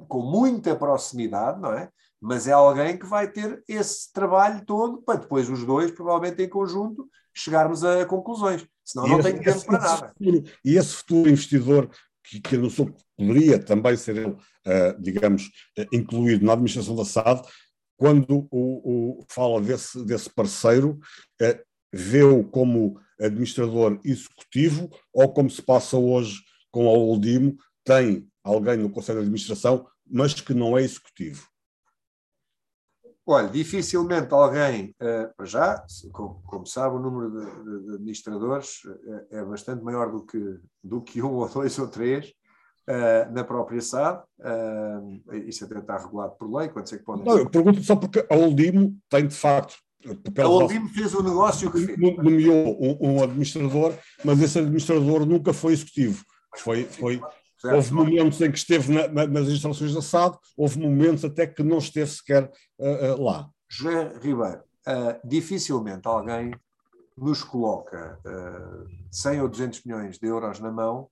com 0.09 0.23
muita 0.23 0.75
proximidade, 0.75 1.61
não 1.61 1.73
é? 1.73 1.91
Mas 2.27 2.49
é 2.49 2.53
alguém 2.53 2.99
que 2.99 3.07
vai 3.07 3.31
ter 3.31 3.63
esse 3.69 4.13
trabalho 4.13 4.65
todo 4.65 5.01
para 5.01 5.21
depois 5.21 5.49
os 5.49 5.65
dois, 5.65 5.93
provavelmente 5.93 6.43
em 6.43 6.49
conjunto, 6.49 7.09
chegarmos 7.33 7.85
a 7.85 8.05
conclusões. 8.05 8.67
Senão 8.85 9.07
e 9.07 9.11
não 9.11 9.21
esse, 9.21 9.33
tem 9.33 9.43
tempo 9.43 9.65
para 9.67 9.79
nada. 9.79 10.09
Futuro, 10.09 10.45
e 10.65 10.77
esse 10.77 10.95
futuro 10.95 11.31
investidor 11.31 11.89
que, 12.25 12.41
que 12.41 12.71
seu 12.71 12.93
poderia 13.17 13.61
também 13.61 13.97
ser 13.97 14.17
ele, 14.17 14.31
uh, 14.31 15.01
digamos, 15.01 15.45
uh, 15.79 15.87
incluído 15.93 16.45
na 16.45 16.55
administração 16.55 16.97
da 16.97 17.05
SAD, 17.05 17.43
quando 17.97 18.49
o, 18.51 19.21
o 19.21 19.25
fala 19.29 19.61
desse, 19.61 20.05
desse 20.05 20.29
parceiro, 20.29 20.99
uh, 21.41 21.65
vê-o 21.93 22.43
como 22.43 22.99
administrador 23.21 24.01
executivo 24.05 24.91
ou 25.13 25.33
como 25.33 25.49
se 25.49 25.63
passa 25.63 25.97
hoje 25.97 26.41
com 26.73 26.89
a 26.89 26.93
Oldimo, 26.93 27.57
tem 27.85 28.27
alguém 28.43 28.79
no 28.79 28.91
Conselho 28.91 29.21
de 29.21 29.27
Administração, 29.27 29.87
mas 30.05 30.35
que 30.35 30.53
não 30.53 30.77
é 30.77 30.83
executivo? 30.83 31.47
Olha, 33.29 33.49
dificilmente 33.49 34.33
alguém, 34.33 34.95
uh, 35.03 35.45
já, 35.45 35.85
como, 36.13 36.41
como, 36.45 36.65
sabe, 36.65 36.95
o 36.95 37.01
número 37.01 37.31
de, 37.31 37.85
de 37.85 37.95
administradores 37.95 38.83
é, 39.31 39.39
é 39.39 39.45
bastante 39.45 39.83
maior 39.83 40.13
do 40.13 40.25
que, 40.25 40.61
do 40.83 41.03
que 41.03 41.21
um 41.21 41.35
ou 41.43 41.49
dois 41.49 41.77
ou 41.77 41.89
três, 41.89 42.33
uh, 42.89 43.33
na 43.33 43.43
própria 43.43 43.81
SAD. 43.81 44.23
Isso 45.47 45.65
até 45.65 45.79
está 45.79 45.99
regulado 45.99 46.37
por 46.39 46.55
lei, 46.55 46.69
quanto 46.69 46.95
é 46.95 46.99
que 46.99 47.05
pode 47.05 47.25
Não, 47.25 47.37
eu 47.37 47.51
pergunto 47.51 47.83
só 47.83 47.97
porque 47.97 48.25
a 48.31 48.37
Oldimo 48.37 48.97
tem, 49.11 49.27
de 49.27 49.35
facto, 49.35 49.75
a 50.39 50.49
Oldimo 50.49 50.89
fez 50.91 51.13
o 51.15 51.23
negócio 51.23 51.71
que 51.73 51.85
fez. 51.85 51.99
Nomeou 51.99 52.79
um, 52.81 52.99
um, 53.01 53.25
administrador, 53.25 53.93
mas 54.25 54.41
esse 54.41 54.59
administrador 54.59 55.27
nunca 55.27 55.53
foi 55.53 55.73
executivo. 55.73 56.25
Foi, 56.57 56.85
foi, 56.85 57.21
certo. 57.59 57.75
houve 57.75 57.93
momentos 57.93 58.41
em 58.41 58.51
que 58.51 58.59
esteve 58.59 58.93
na, 58.93 59.09
na, 59.09 59.27
nas 59.27 59.49
instalações 59.49 59.95
da 59.95 60.03
SAD, 60.03 60.37
houve 60.57 60.79
momentos 60.79 61.25
até 61.25 61.47
que 61.47 61.63
não 61.63 61.79
esteve 61.79 62.11
sequer 62.11 62.51
uh, 62.79 63.15
uh, 63.15 63.23
lá. 63.23 63.49
José 63.69 64.13
Ribeiro, 64.21 64.63
uh, 64.87 65.29
dificilmente 65.29 66.07
alguém 66.07 66.53
nos 67.17 67.43
coloca 67.43 68.21
100 69.11 69.41
ou 69.41 69.49
200 69.49 69.85
milhões 69.85 70.19
de 70.19 70.27
euros 70.27 70.61
na 70.61 70.71
mão 70.71 71.09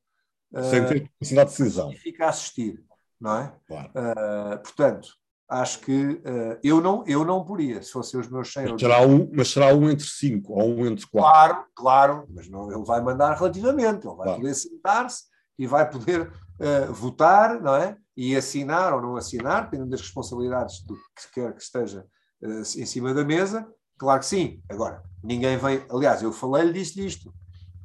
sem 0.62 0.86
ter 0.86 1.08
capacidade 1.08 1.50
de 1.50 1.56
decisão. 1.56 1.92
E 1.92 1.96
fica 1.96 2.26
a 2.26 2.28
assistir, 2.28 2.84
não 3.20 3.36
é? 3.38 3.52
Claro. 3.66 3.88
Uh, 3.88 4.58
portanto, 4.62 5.08
acho 5.48 5.80
que 5.80 5.92
uh, 5.92 6.58
eu, 6.62 6.80
não, 6.80 7.04
eu 7.06 7.24
não 7.24 7.44
poria, 7.44 7.82
se 7.82 7.90
fossem 7.90 8.18
os 8.20 8.28
meus 8.28 8.52
100 8.52 8.72
mas 8.72 8.80
será, 8.80 9.00
um, 9.02 9.30
mas 9.32 9.48
será 9.48 9.74
um 9.74 9.90
entre 9.90 10.06
5 10.06 10.52
ou 10.52 10.74
um 10.74 10.86
entre 10.86 11.06
4. 11.06 11.10
Claro, 11.10 11.66
claro, 11.74 12.26
mas 12.30 12.48
não, 12.48 12.70
ele 12.70 12.84
vai 12.84 13.00
mandar 13.00 13.34
relativamente, 13.34 14.06
ele 14.06 14.16
vai 14.16 14.26
claro. 14.26 14.40
poder 14.40 14.54
sentar-se 14.54 15.24
e 15.58 15.66
vai 15.66 15.88
poder 15.88 16.22
uh, 16.28 16.92
votar, 16.92 17.60
não 17.60 17.74
é? 17.74 17.96
E 18.16 18.36
assinar 18.36 18.92
ou 18.92 19.00
não 19.00 19.16
assinar, 19.16 19.64
dependendo 19.64 19.90
das 19.90 20.00
responsabilidades 20.00 20.82
do 20.84 20.94
que 20.94 21.32
quer 21.34 21.54
que 21.54 21.62
esteja 21.62 22.06
em 22.42 22.86
cima 22.86 23.12
da 23.14 23.24
mesa. 23.24 23.66
Claro 23.98 24.20
que 24.20 24.26
sim. 24.26 24.62
Agora, 24.68 25.02
ninguém 25.22 25.56
vem. 25.56 25.84
Aliás, 25.90 26.22
eu 26.22 26.32
falei-lhe 26.32 26.72
disso 26.72 26.94
disto. 26.94 27.34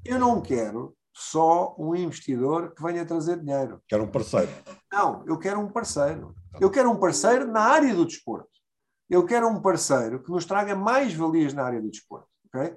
Eu 0.06 0.20
não 0.20 0.42
quero 0.42 0.96
só 1.14 1.76
um 1.78 1.96
investidor 1.96 2.74
que 2.74 2.82
venha 2.82 3.06
trazer 3.06 3.40
dinheiro. 3.40 3.82
Quero 3.88 4.04
um 4.04 4.12
parceiro. 4.12 4.52
Não, 4.92 5.24
eu 5.28 5.38
quero 5.38 5.60
um 5.60 5.70
parceiro. 5.70 6.36
Eu 6.60 6.70
quero 6.70 6.90
um 6.90 6.96
parceiro 6.96 7.48
na 7.48 7.62
área 7.62 7.94
do 7.94 8.06
desporto. 8.06 8.50
Eu 9.10 9.26
quero 9.26 9.48
um 9.48 9.62
parceiro 9.62 10.22
que 10.22 10.32
nos 10.32 10.46
traga 10.46 10.76
mais 10.76 11.14
valias 11.14 11.54
na 11.54 11.64
área 11.64 11.82
do 11.82 11.90
desporto. 11.90 12.28
Okay? 12.48 12.76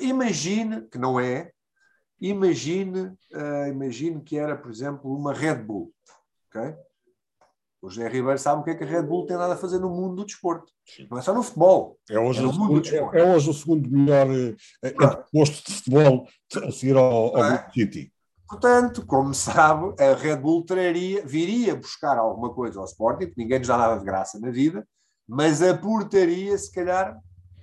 Imagine, 0.00 0.82
que 0.88 0.98
não 0.98 1.18
é, 1.18 1.52
imagine, 2.20 3.16
uh, 3.32 3.68
imagine 3.68 4.20
que 4.22 4.38
era, 4.38 4.56
por 4.56 4.70
exemplo, 4.70 5.14
uma 5.14 5.32
Red 5.32 5.62
Bull. 5.62 5.92
Okay? 6.48 6.74
O 7.80 7.88
José 7.88 8.08
Ribeiro 8.08 8.38
sabe 8.38 8.60
o 8.60 8.64
que 8.64 8.70
é 8.70 8.74
que 8.74 8.82
a 8.82 8.86
Red 8.86 9.04
Bull 9.04 9.26
tem 9.26 9.36
nada 9.36 9.54
a 9.54 9.56
fazer 9.56 9.78
no 9.78 9.88
mundo 9.88 10.16
do 10.16 10.24
desporto. 10.24 10.72
Não 11.08 11.18
é 11.18 11.22
só 11.22 11.32
no 11.32 11.44
futebol. 11.44 11.96
É 12.10 12.18
hoje, 12.18 12.42
é 12.42 12.46
o, 12.46 12.52
segundo, 12.52 12.88
é, 12.88 13.20
é 13.20 13.34
hoje 13.34 13.50
o 13.50 13.54
segundo 13.54 13.88
melhor 13.88 14.26
é, 14.82 14.90
posto 15.32 15.64
de 15.64 15.76
futebol 15.76 16.26
a 16.56 16.72
seguir 16.72 16.96
ao, 16.96 17.36
ao 17.36 17.44
é? 17.44 17.70
City. 17.72 18.12
Portanto, 18.48 19.04
como 19.06 19.32
sabe, 19.32 19.94
a 20.02 20.14
Red 20.14 20.38
Bull 20.38 20.64
traria, 20.64 21.24
viria 21.24 21.76
buscar 21.76 22.16
alguma 22.16 22.52
coisa 22.52 22.80
ao 22.80 22.86
Sporting, 22.86 23.26
porque 23.26 23.42
ninguém 23.42 23.58
nos 23.58 23.68
dá 23.68 23.76
nada 23.76 23.98
de 23.98 24.04
graça 24.04 24.40
na 24.40 24.50
vida, 24.50 24.88
mas 25.28 25.62
aportaria, 25.62 26.56
se 26.56 26.72
calhar, 26.72 27.16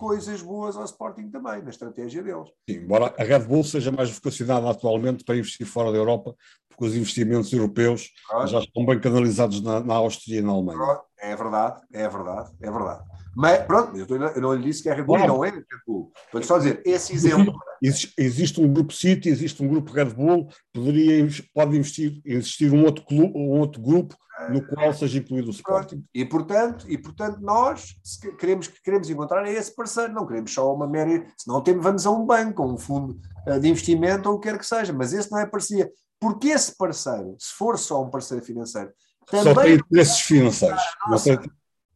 coisas 0.06 0.40
boas 0.40 0.78
ao 0.78 0.86
Sporting 0.86 1.32
também, 1.32 1.64
na 1.64 1.72
estratégia 1.72 2.22
deles. 2.22 2.48
Sim, 2.70 2.78
embora 2.78 3.12
a 3.18 3.24
Red 3.24 3.40
Bull 3.40 3.64
seja 3.64 3.92
mais 3.92 4.12
vocacionada 4.12 4.70
atualmente 4.70 5.24
para 5.24 5.36
investir 5.36 5.66
fora 5.66 5.92
da 5.92 5.98
Europa, 5.98 6.36
porque 6.70 6.86
os 6.86 6.96
investimentos 6.96 7.52
europeus 7.52 8.12
já 8.46 8.60
estão 8.60 8.86
bem 8.86 9.00
canalizados 9.00 9.64
na, 9.64 9.80
na 9.80 9.96
Áustria 9.96 10.40
e 10.40 10.42
na 10.44 10.52
Alemanha. 10.52 11.02
É 11.18 11.36
verdade, 11.36 11.82
é 11.92 12.08
verdade, 12.08 12.52
é 12.62 12.72
verdade. 12.72 13.04
Mas 13.36 13.66
pronto, 13.66 13.98
eu, 13.98 14.06
eu 14.08 14.42
não 14.42 14.54
lhe 14.54 14.64
disse 14.64 14.82
que 14.82 14.90
a 14.90 14.94
Red 14.94 15.04
Bull 15.04 15.20
não 15.20 15.44
é 15.44 15.50
Red 15.50 15.64
Bull. 15.86 16.12
Estou 16.26 16.44
só 16.44 16.56
a 16.56 16.60
dizer, 16.60 16.82
esse 16.86 17.14
exemplo. 17.14 17.54
Existe, 17.82 18.14
existe, 18.18 18.62
um 18.62 18.72
grupo 18.72 18.94
City, 18.94 19.30
existe 19.30 19.62
um 19.62 19.68
grupo 19.68 19.92
Red 19.92 20.06
Bull, 20.06 20.48
poderia, 20.74 21.28
pode 21.54 21.78
investir, 21.78 22.22
existir 22.24 22.72
um 22.72 22.86
outro, 22.86 23.06
clube, 23.06 23.34
um 23.36 23.50
outro 23.60 23.82
grupo 23.82 24.16
no 24.50 24.66
qual 24.66 24.94
seja 24.94 25.20
incluído 25.20 25.48
o 25.48 25.52
Sporting. 25.52 26.04
E 26.14 26.26
portanto, 26.26 26.86
e 26.90 26.98
portanto 26.98 27.40
nós 27.42 27.96
queremos, 28.40 28.68
queremos 28.68 29.10
encontrar 29.10 29.48
esse 29.48 29.74
parceiro, 29.74 30.14
não 30.14 30.26
queremos 30.26 30.54
só 30.54 30.74
uma 30.74 30.88
mera, 30.88 31.26
senão 31.38 31.62
temos, 31.62 31.84
vamos 31.84 32.06
a 32.06 32.12
um 32.12 32.26
banco, 32.26 32.62
a 32.62 32.66
um 32.66 32.78
fundo 32.78 33.20
eh, 33.48 33.60
de 33.60 33.68
investimento 33.70 34.30
ou 34.30 34.36
o 34.36 34.40
que 34.40 34.50
quer 34.50 34.58
que 34.58 34.66
seja, 34.66 34.94
mas 34.94 35.14
esse 35.14 35.32
não 35.32 35.40
é 35.40 35.46
parceria. 35.46 35.90
Porque 36.20 36.50
esse 36.50 36.76
parceiro, 36.78 37.36
se 37.40 37.54
for 37.54 37.78
só 37.78 38.04
um 38.04 38.10
parceiro 38.10 38.44
financeiro, 38.44 38.92
também 39.28 39.54
só 39.54 39.62
tem 39.62 39.74
interesses 39.76 40.20
financeiros. 40.20 40.82
Nossa, 41.10 41.42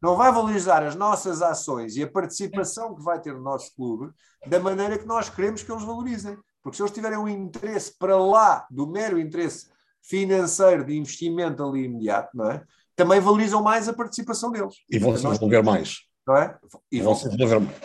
não, 0.02 0.16
vai 0.16 0.32
valorizar 0.32 0.84
as 0.84 0.96
nossas 0.96 1.42
ações 1.42 1.96
e 1.96 2.04
a 2.04 2.10
participação 2.10 2.96
que 2.96 3.04
vai 3.04 3.20
ter 3.20 3.36
o 3.36 3.42
nosso 3.42 3.76
clube 3.76 4.12
da 4.48 4.60
maneira 4.60 4.98
que 4.98 5.06
nós 5.06 5.30
queremos 5.30 5.62
que 5.62 5.72
eles 5.72 5.84
valorizem. 5.84 6.38
Porque 6.62 6.78
se 6.78 6.82
eles 6.82 6.94
tiverem 6.94 7.18
um 7.18 7.28
interesse 7.28 7.98
para 7.98 8.18
lá 8.18 8.66
do 8.70 8.88
mero 8.88 9.20
interesse 9.20 9.68
financeiro 10.02 10.86
de 10.86 10.98
investimento 10.98 11.64
ali 11.64 11.84
imediato, 11.84 12.36
não 12.36 12.52
é? 12.52 12.64
também 13.00 13.22
valorizam 13.22 13.64
mais 13.64 13.88
a 13.88 13.94
participação 13.94 14.52
deles. 14.52 14.76
E 14.90 15.00
vão 15.00 15.16
se 15.16 15.26
desenvolver 15.26 15.64
mais. 15.64 16.00
Não 16.28 16.36
é? 16.36 16.58
E 16.92 17.02
vão 17.02 17.16
se 17.16 17.30
desenvolver 17.30 17.60
mais. 17.62 17.78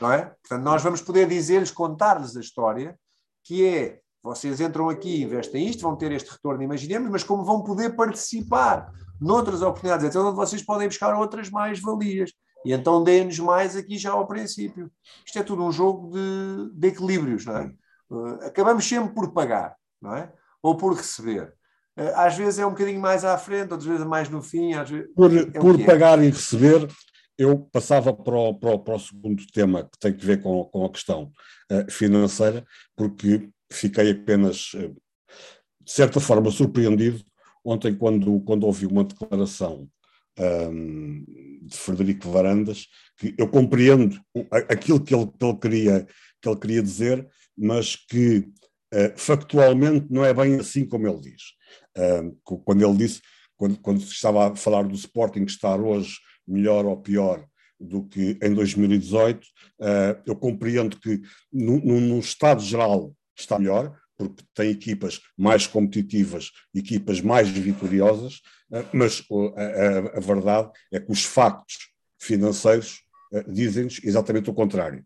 Não 0.00 0.12
é? 0.12 0.22
Portanto, 0.22 0.62
nós 0.62 0.80
vamos 0.80 1.02
poder 1.02 1.28
dizer-lhes, 1.28 1.72
contar-lhes 1.72 2.36
a 2.36 2.40
história, 2.40 2.96
que 3.42 3.66
é, 3.66 3.98
vocês 4.22 4.60
entram 4.60 4.88
aqui, 4.88 5.22
investem 5.22 5.66
isto, 5.66 5.82
vão 5.82 5.96
ter 5.96 6.12
este 6.12 6.30
retorno, 6.30 6.62
imaginemos, 6.62 7.10
mas 7.10 7.24
como 7.24 7.44
vão 7.44 7.62
poder 7.62 7.96
participar 7.96 8.92
noutras 9.20 9.60
oportunidades, 9.62 10.06
então 10.06 10.26
onde 10.26 10.36
vocês 10.36 10.62
podem 10.62 10.88
buscar 10.88 11.14
outras 11.14 11.50
mais-valias. 11.50 12.32
E 12.64 12.72
então 12.72 13.02
deem-nos 13.02 13.38
mais 13.38 13.76
aqui 13.76 13.96
já 13.98 14.12
ao 14.12 14.26
princípio. 14.26 14.90
Isto 15.24 15.38
é 15.38 15.42
tudo 15.42 15.64
um 15.64 15.72
jogo 15.72 16.10
de, 16.10 16.70
de 16.74 16.88
equilíbrios, 16.88 17.46
não 17.46 17.56
é? 17.56 17.72
Uh, 18.10 18.46
acabamos 18.46 18.86
sempre 18.86 19.14
por 19.14 19.32
pagar, 19.32 19.76
não 20.00 20.14
é? 20.14 20.32
Ou 20.62 20.76
por 20.76 20.94
receber. 20.94 21.54
Uh, 21.98 22.12
às 22.16 22.36
vezes 22.36 22.58
é 22.58 22.66
um 22.66 22.70
bocadinho 22.70 23.00
mais 23.00 23.24
à 23.24 23.36
frente, 23.38 23.72
outras 23.72 23.84
vezes 23.84 24.06
mais 24.06 24.28
no 24.28 24.42
fim. 24.42 24.74
Vezes, 24.74 25.06
por 25.14 25.34
é 25.34 25.46
por 25.46 25.80
é. 25.80 25.84
pagar 25.84 26.18
é. 26.18 26.24
e 26.24 26.30
receber, 26.30 26.86
eu 27.38 27.58
passava 27.72 28.12
para 28.12 28.36
o, 28.36 28.54
para, 28.54 28.74
o, 28.74 28.78
para 28.78 28.94
o, 28.94 29.00
segundo 29.00 29.42
tema, 29.52 29.84
que 29.84 29.98
tem 29.98 30.12
que 30.12 30.24
ver 30.26 30.42
com, 30.42 30.64
com 30.64 30.84
a 30.84 30.90
questão 30.90 31.32
uh, 31.72 31.90
financeira, 31.90 32.64
porque 32.94 33.48
fiquei 33.72 34.10
apenas, 34.10 34.72
de 35.80 35.92
certa 35.92 36.20
forma, 36.20 36.50
surpreendido 36.50 37.24
ontem 37.64 37.94
quando, 37.94 38.40
quando 38.40 38.64
ouvi 38.64 38.86
uma 38.86 39.04
declaração 39.04 39.88
um, 40.38 41.24
de 41.62 41.76
Frederico 41.76 42.30
Varandas, 42.30 42.86
que 43.18 43.34
eu 43.36 43.48
compreendo 43.48 44.20
aquilo 44.68 45.00
que 45.00 45.14
ele, 45.14 45.26
que 45.26 45.44
ele, 45.44 45.58
queria, 45.58 46.06
que 46.40 46.48
ele 46.48 46.58
queria 46.58 46.82
dizer, 46.82 47.28
mas 47.56 47.96
que 47.96 48.38
uh, 48.94 49.12
factualmente 49.16 50.06
não 50.10 50.24
é 50.24 50.32
bem 50.32 50.58
assim 50.58 50.86
como 50.86 51.06
ele 51.06 51.20
diz. 51.20 51.42
Uh, 51.96 52.36
quando 52.64 52.84
ele 52.84 52.96
disse, 52.96 53.20
quando, 53.56 53.78
quando 53.80 54.00
estava 54.00 54.52
a 54.52 54.56
falar 54.56 54.84
do 54.84 54.94
Sporting 54.94 55.42
estar 55.42 55.78
hoje 55.80 56.16
melhor 56.46 56.86
ou 56.86 56.96
pior 56.96 57.44
do 57.80 58.04
que 58.04 58.38
em 58.42 58.54
2018. 58.54 59.46
Uh, 59.80 60.22
eu 60.26 60.36
compreendo 60.36 60.98
que, 61.00 61.20
num, 61.52 62.18
estado 62.18 62.60
geral, 62.60 63.14
está 63.36 63.58
melhor, 63.58 63.98
porque 64.20 64.44
tem 64.54 64.70
equipas 64.70 65.20
mais 65.36 65.66
competitivas, 65.66 66.50
equipas 66.74 67.22
mais 67.22 67.48
vitoriosas, 67.48 68.42
uh, 68.70 68.84
mas 68.92 69.20
uh, 69.30 69.54
a, 69.56 70.18
a, 70.18 70.20
verdade 70.20 70.70
é 70.92 71.00
que 71.00 71.10
os 71.10 71.24
factos 71.24 71.90
financeiros 72.20 73.02
dizem-nos 73.48 74.00
exatamente 74.04 74.50
o 74.50 74.54
contrário. 74.54 75.04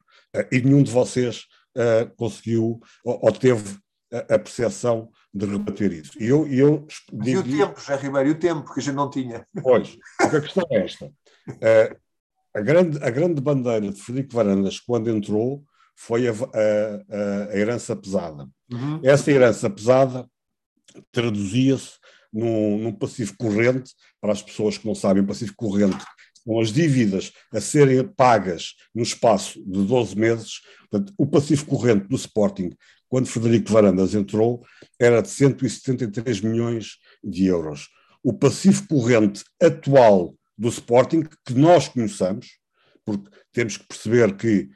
e 0.50 0.60
nenhum 0.60 0.82
de 0.82 0.90
vocês 0.90 1.44
conseguiu 2.16 2.80
ou, 3.04 3.26
ou 3.26 3.32
teve 3.32 3.76
a, 4.10 4.34
a 4.34 4.38
percepção 4.38 5.10
de 5.32 5.44
rebater 5.44 5.92
isso. 5.92 6.12
E 6.18 6.26
eu, 6.26 6.46
eu 6.48 6.86
e 7.22 7.36
o 7.36 7.42
tempo, 7.42 7.78
José 7.78 7.96
Ribeiro, 7.96 8.28
e 8.30 8.32
o 8.32 8.38
tempo 8.38 8.72
que 8.72 8.80
a 8.80 8.82
gente 8.82 8.94
não 8.94 9.10
tinha. 9.10 9.46
Pois, 9.62 9.96
porque 10.18 10.36
a 10.36 10.40
questão 10.40 10.64
é 10.70 10.84
esta. 10.84 11.12
A, 12.54 12.60
grande, 12.60 12.98
a 13.04 13.10
grande 13.10 13.40
bandeira 13.42 13.92
de 13.92 14.00
Frederico 14.00 14.34
Varandas, 14.34 14.80
quando 14.80 15.10
entrou, 15.10 15.62
foi 15.94 16.28
a, 16.28 16.32
a, 16.32 17.50
a 17.50 17.56
herança 17.56 17.94
pesada. 17.94 18.48
Uhum. 18.70 19.00
Essa 19.02 19.30
herança 19.30 19.70
pesada 19.70 20.28
traduzia-se 21.12 21.92
num, 22.32 22.78
num 22.78 22.92
passivo 22.92 23.34
corrente, 23.38 23.92
para 24.20 24.32
as 24.32 24.42
pessoas 24.42 24.76
que 24.76 24.86
não 24.86 24.94
sabem, 24.94 25.24
passivo 25.24 25.54
corrente 25.56 26.04
com 26.44 26.60
as 26.60 26.72
dívidas 26.72 27.32
a 27.52 27.60
serem 27.60 28.06
pagas 28.06 28.74
no 28.94 29.02
espaço 29.02 29.62
de 29.64 29.82
12 29.84 30.16
meses. 30.16 30.60
Portanto, 30.90 31.14
o 31.16 31.26
passivo 31.26 31.64
corrente 31.66 32.06
do 32.06 32.16
Sporting, 32.16 32.70
quando 33.08 33.26
Frederico 33.26 33.72
Varandas 33.72 34.14
entrou, 34.14 34.64
era 34.98 35.22
de 35.22 35.28
173 35.28 36.40
milhões 36.42 36.98
de 37.22 37.46
euros. 37.46 37.88
O 38.22 38.32
passivo 38.32 38.86
corrente 38.86 39.42
atual 39.62 40.34
do 40.56 40.68
Sporting, 40.68 41.24
que 41.44 41.54
nós 41.54 41.88
conheçamos, 41.88 42.58
porque 43.04 43.30
temos 43.52 43.76
que 43.76 43.86
perceber 43.86 44.36
que 44.36 44.68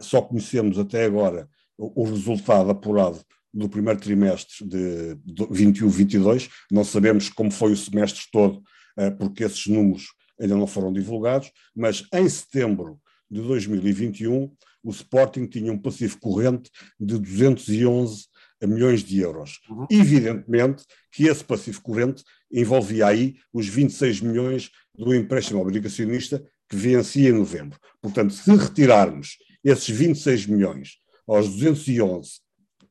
só 0.00 0.20
conhecemos 0.20 0.78
até 0.78 1.04
agora 1.04 1.48
o, 1.80 2.04
resultado 2.04 2.70
apurado 2.70 3.20
do 3.52 3.68
primeiro 3.68 3.98
trimestre 3.98 4.66
de, 4.66 5.14
de 5.16 5.44
21-22, 5.46 6.48
não 6.70 6.84
sabemos 6.84 7.28
como 7.28 7.50
foi 7.50 7.72
o 7.72 7.76
semestre 7.76 8.22
todo, 8.30 8.58
uh, 8.98 9.16
porque 9.18 9.44
esses 9.44 9.66
números 9.66 10.08
ainda 10.40 10.56
não 10.56 10.66
foram 10.66 10.92
divulgados, 10.92 11.50
mas 11.74 12.04
em 12.12 12.28
setembro 12.28 13.00
de 13.30 13.40
2021 13.42 14.52
o 14.82 14.90
Sporting 14.90 15.46
tinha 15.46 15.72
um 15.72 15.78
passivo 15.78 16.18
corrente 16.18 16.70
de 16.98 17.18
211 17.18 18.26
milhões 18.62 19.02
de 19.02 19.20
euros. 19.20 19.58
Uhum. 19.68 19.86
Evidentemente 19.90 20.84
que 21.12 21.26
esse 21.26 21.44
passivo 21.44 21.82
corrente 21.82 22.22
envolvia 22.52 23.06
aí 23.06 23.36
os 23.52 23.66
26 23.66 24.20
milhões 24.20 24.70
do 24.94 25.14
empréstimo 25.14 25.60
obrigacionista 25.60 26.42
que 26.68 26.76
vencia 26.76 27.28
em 27.28 27.32
novembro. 27.32 27.78
Portanto, 28.00 28.32
se 28.32 28.50
retirarmos 28.54 29.36
esses 29.64 29.88
26 29.88 30.46
milhões 30.46 30.98
aos 31.26 31.48
211 31.48 32.40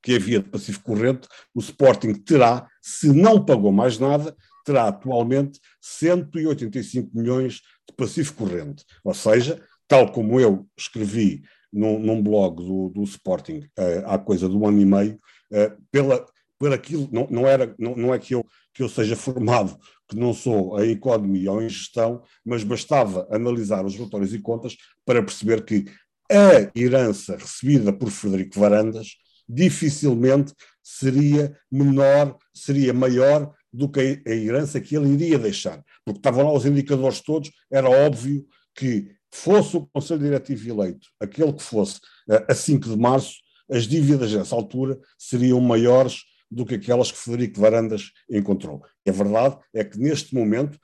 que 0.01 0.15
havia 0.15 0.39
de 0.39 0.49
passivo 0.49 0.82
corrente, 0.82 1.28
o 1.53 1.59
Sporting 1.59 2.13
terá, 2.13 2.67
se 2.82 3.11
não 3.11 3.43
pagou 3.43 3.72
mais 3.72 3.99
nada, 3.99 4.36
terá 4.65 4.88
atualmente 4.88 5.59
185 5.82 7.09
milhões 7.13 7.55
de 7.88 7.95
passivo 7.97 8.34
corrente. 8.34 8.86
Ou 9.03 9.13
seja, 9.13 9.61
tal 9.88 10.11
como 10.11 10.39
eu 10.39 10.67
escrevi 10.78 11.41
num, 11.72 11.99
num 11.99 12.22
blog 12.22 12.63
do, 12.63 12.89
do 12.89 13.03
Sporting 13.03 13.59
uh, 13.78 14.05
há 14.05 14.17
coisa 14.17 14.47
de 14.47 14.55
um 14.55 14.67
ano 14.67 14.80
e 14.80 14.86
meio, 14.86 15.20
uh, 15.51 15.82
pela, 15.91 16.26
por 16.57 16.74
aquilo, 16.74 17.09
não, 17.11 17.28
não, 17.30 17.47
era, 17.47 17.74
não, 17.78 17.95
não 17.95 18.13
é 18.13 18.20
que 18.20 18.36
eu, 18.36 18.45
que 18.74 18.84
eu 18.84 18.89
seja 18.89 19.15
formado, 19.15 19.78
que 20.07 20.15
não 20.15 20.34
sou 20.34 20.82
em 20.82 20.91
economia 20.91 21.51
ou 21.51 21.61
em 21.61 21.70
gestão, 21.70 22.22
mas 22.45 22.63
bastava 22.63 23.28
analisar 23.32 23.86
os 23.86 23.95
relatórios 23.95 24.34
e 24.34 24.39
contas 24.39 24.76
para 25.05 25.24
perceber 25.24 25.63
que 25.63 25.86
a 26.32 26.80
herança 26.80 27.36
recebida 27.36 27.92
por 27.92 28.10
Frederico 28.10 28.60
Varandas 28.60 29.16
dificilmente 29.48 30.54
seria 30.84 31.58
menor, 31.72 32.38
seria 32.54 32.94
maior 32.94 33.54
do 33.72 33.90
que 33.90 34.22
a 34.26 34.32
herança 34.32 34.80
que 34.80 34.96
ele 34.96 35.10
iria 35.10 35.40
deixar, 35.40 35.84
porque 36.06 36.20
estavam 36.20 36.44
lá 36.44 36.54
os 36.54 36.66
indicadores 36.66 37.22
todos, 37.22 37.52
era 37.72 37.90
óbvio 37.90 38.46
que 38.76 39.12
fosse 39.32 39.78
o 39.78 39.88
Conselho 39.88 40.22
Diretivo 40.22 40.70
eleito, 40.70 41.08
aquele 41.20 41.54
que 41.54 41.64
fosse 41.64 42.00
a 42.48 42.54
5 42.54 42.90
de 42.90 42.98
março, 42.98 43.36
as 43.70 43.84
dívidas 43.84 44.32
nessa 44.34 44.56
altura 44.56 45.00
seriam 45.18 45.60
maiores 45.62 46.24
do 46.50 46.66
que 46.66 46.76
aquelas 46.76 47.12
que 47.12 47.18
Federico 47.18 47.60
Varandas 47.60 48.12
encontrou. 48.30 48.84
A 49.08 49.12
verdade 49.12 49.58
é 49.74 49.84
que 49.84 50.00
neste 50.00 50.34
momento, 50.34 50.80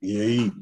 e 0.00 0.20
aí 0.20 0.52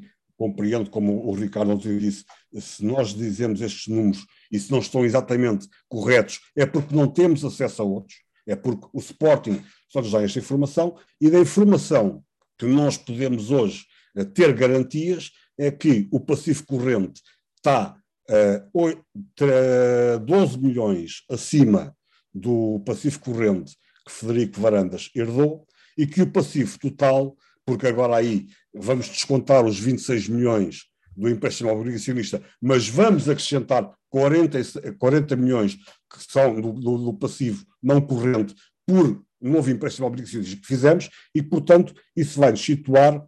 compreendo 0.41 0.89
como 0.89 1.29
o 1.29 1.35
Ricardo 1.35 1.73
ontem 1.73 1.99
disse, 1.99 2.25
se 2.59 2.83
nós 2.83 3.13
dizemos 3.15 3.61
estes 3.61 3.95
números 3.95 4.25
e 4.51 4.59
se 4.59 4.71
não 4.73 4.79
estão 4.79 5.05
exatamente 5.05 5.69
corretos, 5.87 6.41
é 6.57 6.65
porque 6.65 6.97
não 6.97 7.07
temos 7.07 7.45
acesso 7.45 7.83
a 7.83 7.85
outros, 7.85 8.17
é 8.47 8.57
porque 8.57 8.89
o 8.91 8.99
Sporting 9.01 9.63
só 9.87 10.01
nos 10.01 10.11
dá 10.11 10.23
esta 10.23 10.39
informação 10.39 10.97
e 11.21 11.29
da 11.29 11.39
informação 11.39 12.25
que 12.57 12.65
nós 12.65 12.97
podemos 12.97 13.51
hoje 13.51 13.85
eh, 14.17 14.25
ter 14.25 14.55
garantias 14.55 15.31
é 15.59 15.71
que 15.71 16.09
o 16.11 16.19
passivo 16.19 16.65
corrente 16.65 17.21
está 17.57 17.99
uh, 18.31 20.21
12 20.25 20.59
milhões 20.59 21.23
acima 21.29 21.95
do 22.33 22.81
passivo 22.87 23.21
corrente 23.21 23.77
que 24.07 24.11
Federico 24.11 24.59
Varandas 24.59 25.11
herdou 25.15 25.67
e 25.99 26.07
que 26.07 26.23
o 26.23 26.33
passivo 26.33 26.79
total, 26.79 27.37
porque 27.71 27.87
agora 27.87 28.17
aí 28.17 28.49
vamos 28.75 29.07
descontar 29.07 29.65
os 29.65 29.79
26 29.79 30.29
milhões 30.29 30.87
do 31.17 31.29
empréstimo 31.29 31.71
obrigacionista, 31.71 32.43
mas 32.61 32.89
vamos 32.89 33.29
acrescentar 33.29 33.95
40, 34.09 34.93
40 34.99 35.37
milhões 35.37 35.77
que 35.77 36.21
são 36.29 36.61
do, 36.61 36.73
do, 36.73 36.99
do 36.99 37.15
passivo 37.15 37.65
não 37.81 38.01
corrente 38.01 38.57
por 38.85 39.23
novo 39.41 39.71
empréstimo 39.71 40.09
obrigacionista 40.09 40.57
que 40.57 40.67
fizemos 40.67 41.09
e, 41.33 41.41
portanto, 41.41 41.95
isso 42.17 42.41
vai 42.41 42.51
nos 42.51 42.61
situar 42.61 43.25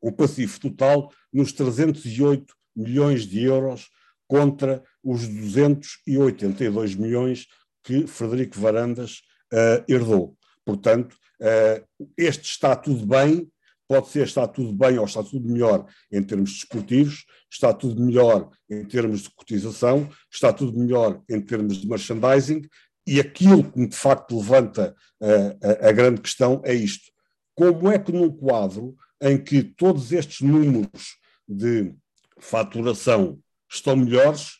o 0.00 0.12
passivo 0.12 0.60
total 0.60 1.10
nos 1.32 1.52
308 1.52 2.54
milhões 2.76 3.26
de 3.26 3.42
euros 3.42 3.88
contra 4.28 4.84
os 5.02 5.26
282 5.26 6.94
milhões 6.94 7.48
que 7.82 8.06
Frederico 8.06 8.56
Varandas 8.56 9.22
uh, 9.52 9.84
herdou. 9.88 10.36
Portanto, 10.64 11.16
uh, 11.40 11.84
este 12.16 12.44
está 12.44 12.76
tudo 12.76 13.04
bem, 13.04 13.50
pode 13.90 14.08
ser 14.08 14.24
está 14.24 14.46
tudo 14.46 14.72
bem 14.72 15.00
ou 15.00 15.04
está 15.04 15.20
tudo 15.20 15.48
melhor 15.48 15.84
em 16.12 16.22
termos 16.22 16.52
desportivos, 16.52 17.24
está 17.50 17.74
tudo 17.74 18.00
melhor 18.00 18.48
em 18.70 18.84
termos 18.84 19.22
de 19.22 19.30
cotização, 19.30 20.08
está 20.30 20.52
tudo 20.52 20.78
melhor 20.78 21.20
em 21.28 21.40
termos 21.40 21.78
de 21.78 21.88
merchandising, 21.88 22.62
e 23.04 23.18
aquilo 23.18 23.68
que 23.68 23.84
de 23.88 23.96
facto 23.96 24.36
levanta 24.36 24.94
uh, 25.20 25.84
a, 25.84 25.88
a 25.88 25.92
grande 25.92 26.20
questão 26.20 26.62
é 26.64 26.72
isto. 26.72 27.10
Como 27.52 27.90
é 27.90 27.98
que 27.98 28.12
num 28.12 28.30
quadro 28.30 28.94
em 29.20 29.36
que 29.42 29.60
todos 29.60 30.12
estes 30.12 30.40
números 30.40 31.16
de 31.48 31.92
faturação 32.38 33.40
estão 33.68 33.96
melhores 33.96 34.58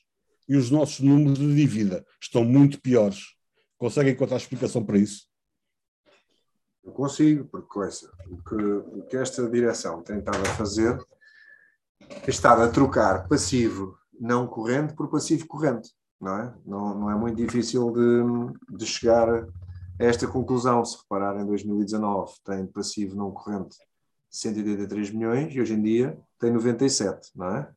e 0.48 0.56
os 0.56 0.72
nossos 0.72 0.98
números 0.98 1.38
de 1.38 1.54
dívida 1.54 2.04
estão 2.20 2.44
muito 2.44 2.80
piores. 2.80 3.26
Conseguem 3.78 4.12
encontrar 4.12 4.38
explicação 4.38 4.84
para 4.84 4.98
isso? 4.98 5.29
Eu 6.84 6.92
consigo, 6.92 7.44
porque 7.44 7.78
o 8.30 8.42
que, 8.42 8.54
o 8.54 9.06
que 9.08 9.16
esta 9.16 9.48
direção 9.48 10.02
tem 10.02 10.18
estado 10.18 10.40
a 10.40 10.54
fazer 10.54 10.98
é 12.26 12.30
estar 12.30 12.60
a 12.60 12.68
trocar 12.68 13.28
passivo 13.28 13.98
não 14.18 14.46
corrente 14.46 14.94
por 14.94 15.08
passivo 15.08 15.46
corrente, 15.46 15.90
não 16.20 16.36
é? 16.36 16.54
Não, 16.66 16.94
não 16.98 17.10
é 17.10 17.14
muito 17.14 17.36
difícil 17.36 17.90
de, 17.92 18.76
de 18.76 18.86
chegar 18.86 19.28
a 19.28 19.46
esta 19.98 20.26
conclusão. 20.26 20.84
Se 20.84 20.98
reparar, 20.98 21.40
em 21.40 21.46
2019 21.46 22.32
tem 22.44 22.66
passivo 22.66 23.16
não 23.16 23.30
corrente 23.30 23.76
183 24.30 25.10
milhões 25.10 25.54
e 25.54 25.60
hoje 25.60 25.74
em 25.74 25.82
dia 25.82 26.18
tem 26.38 26.52
97, 26.52 27.30
não 27.34 27.56
é? 27.56 27.70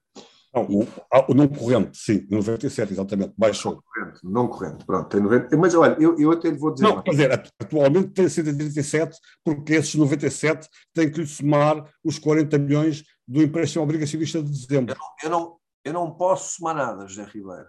Não, 0.54 0.64
o, 0.64 0.88
o 1.30 1.34
não 1.34 1.48
corrente, 1.48 1.98
sim, 1.98 2.28
97, 2.30 2.94
exatamente, 2.94 3.34
baixou. 3.36 3.74
Não 3.74 3.82
corrente, 3.82 4.20
não 4.24 4.48
corrente, 4.48 4.86
pronto, 4.86 5.10
tem 5.10 5.20
90. 5.20 5.58
Mas 5.58 5.74
olha, 5.74 5.98
eu, 6.00 6.20
eu 6.20 6.32
até 6.32 6.50
lhe 6.50 6.58
vou 6.58 6.72
dizer. 6.72 6.86
Não, 6.86 7.02
quer 7.02 7.12
dizer, 7.12 7.32
atualmente 7.60 8.10
tem 8.10 8.30
137, 8.30 9.18
porque 9.44 9.74
esses 9.74 9.96
97 9.96 10.68
têm 10.94 11.12
que 11.12 11.22
lhe 11.22 11.28
somar 11.28 11.84
os 12.04 12.20
40 12.20 12.58
milhões 12.60 13.04
do 13.28 13.42
empréstimo 13.42 13.84
obrigacionista 13.84 14.44
de 14.44 14.52
dezembro. 14.52 14.96
Eu 14.96 15.00
não, 15.00 15.08
eu 15.24 15.30
não, 15.30 15.58
eu 15.86 15.94
não 15.94 16.12
posso 16.12 16.58
somar 16.58 16.76
nada, 16.76 17.08
José 17.08 17.24
Ribeiro. 17.24 17.68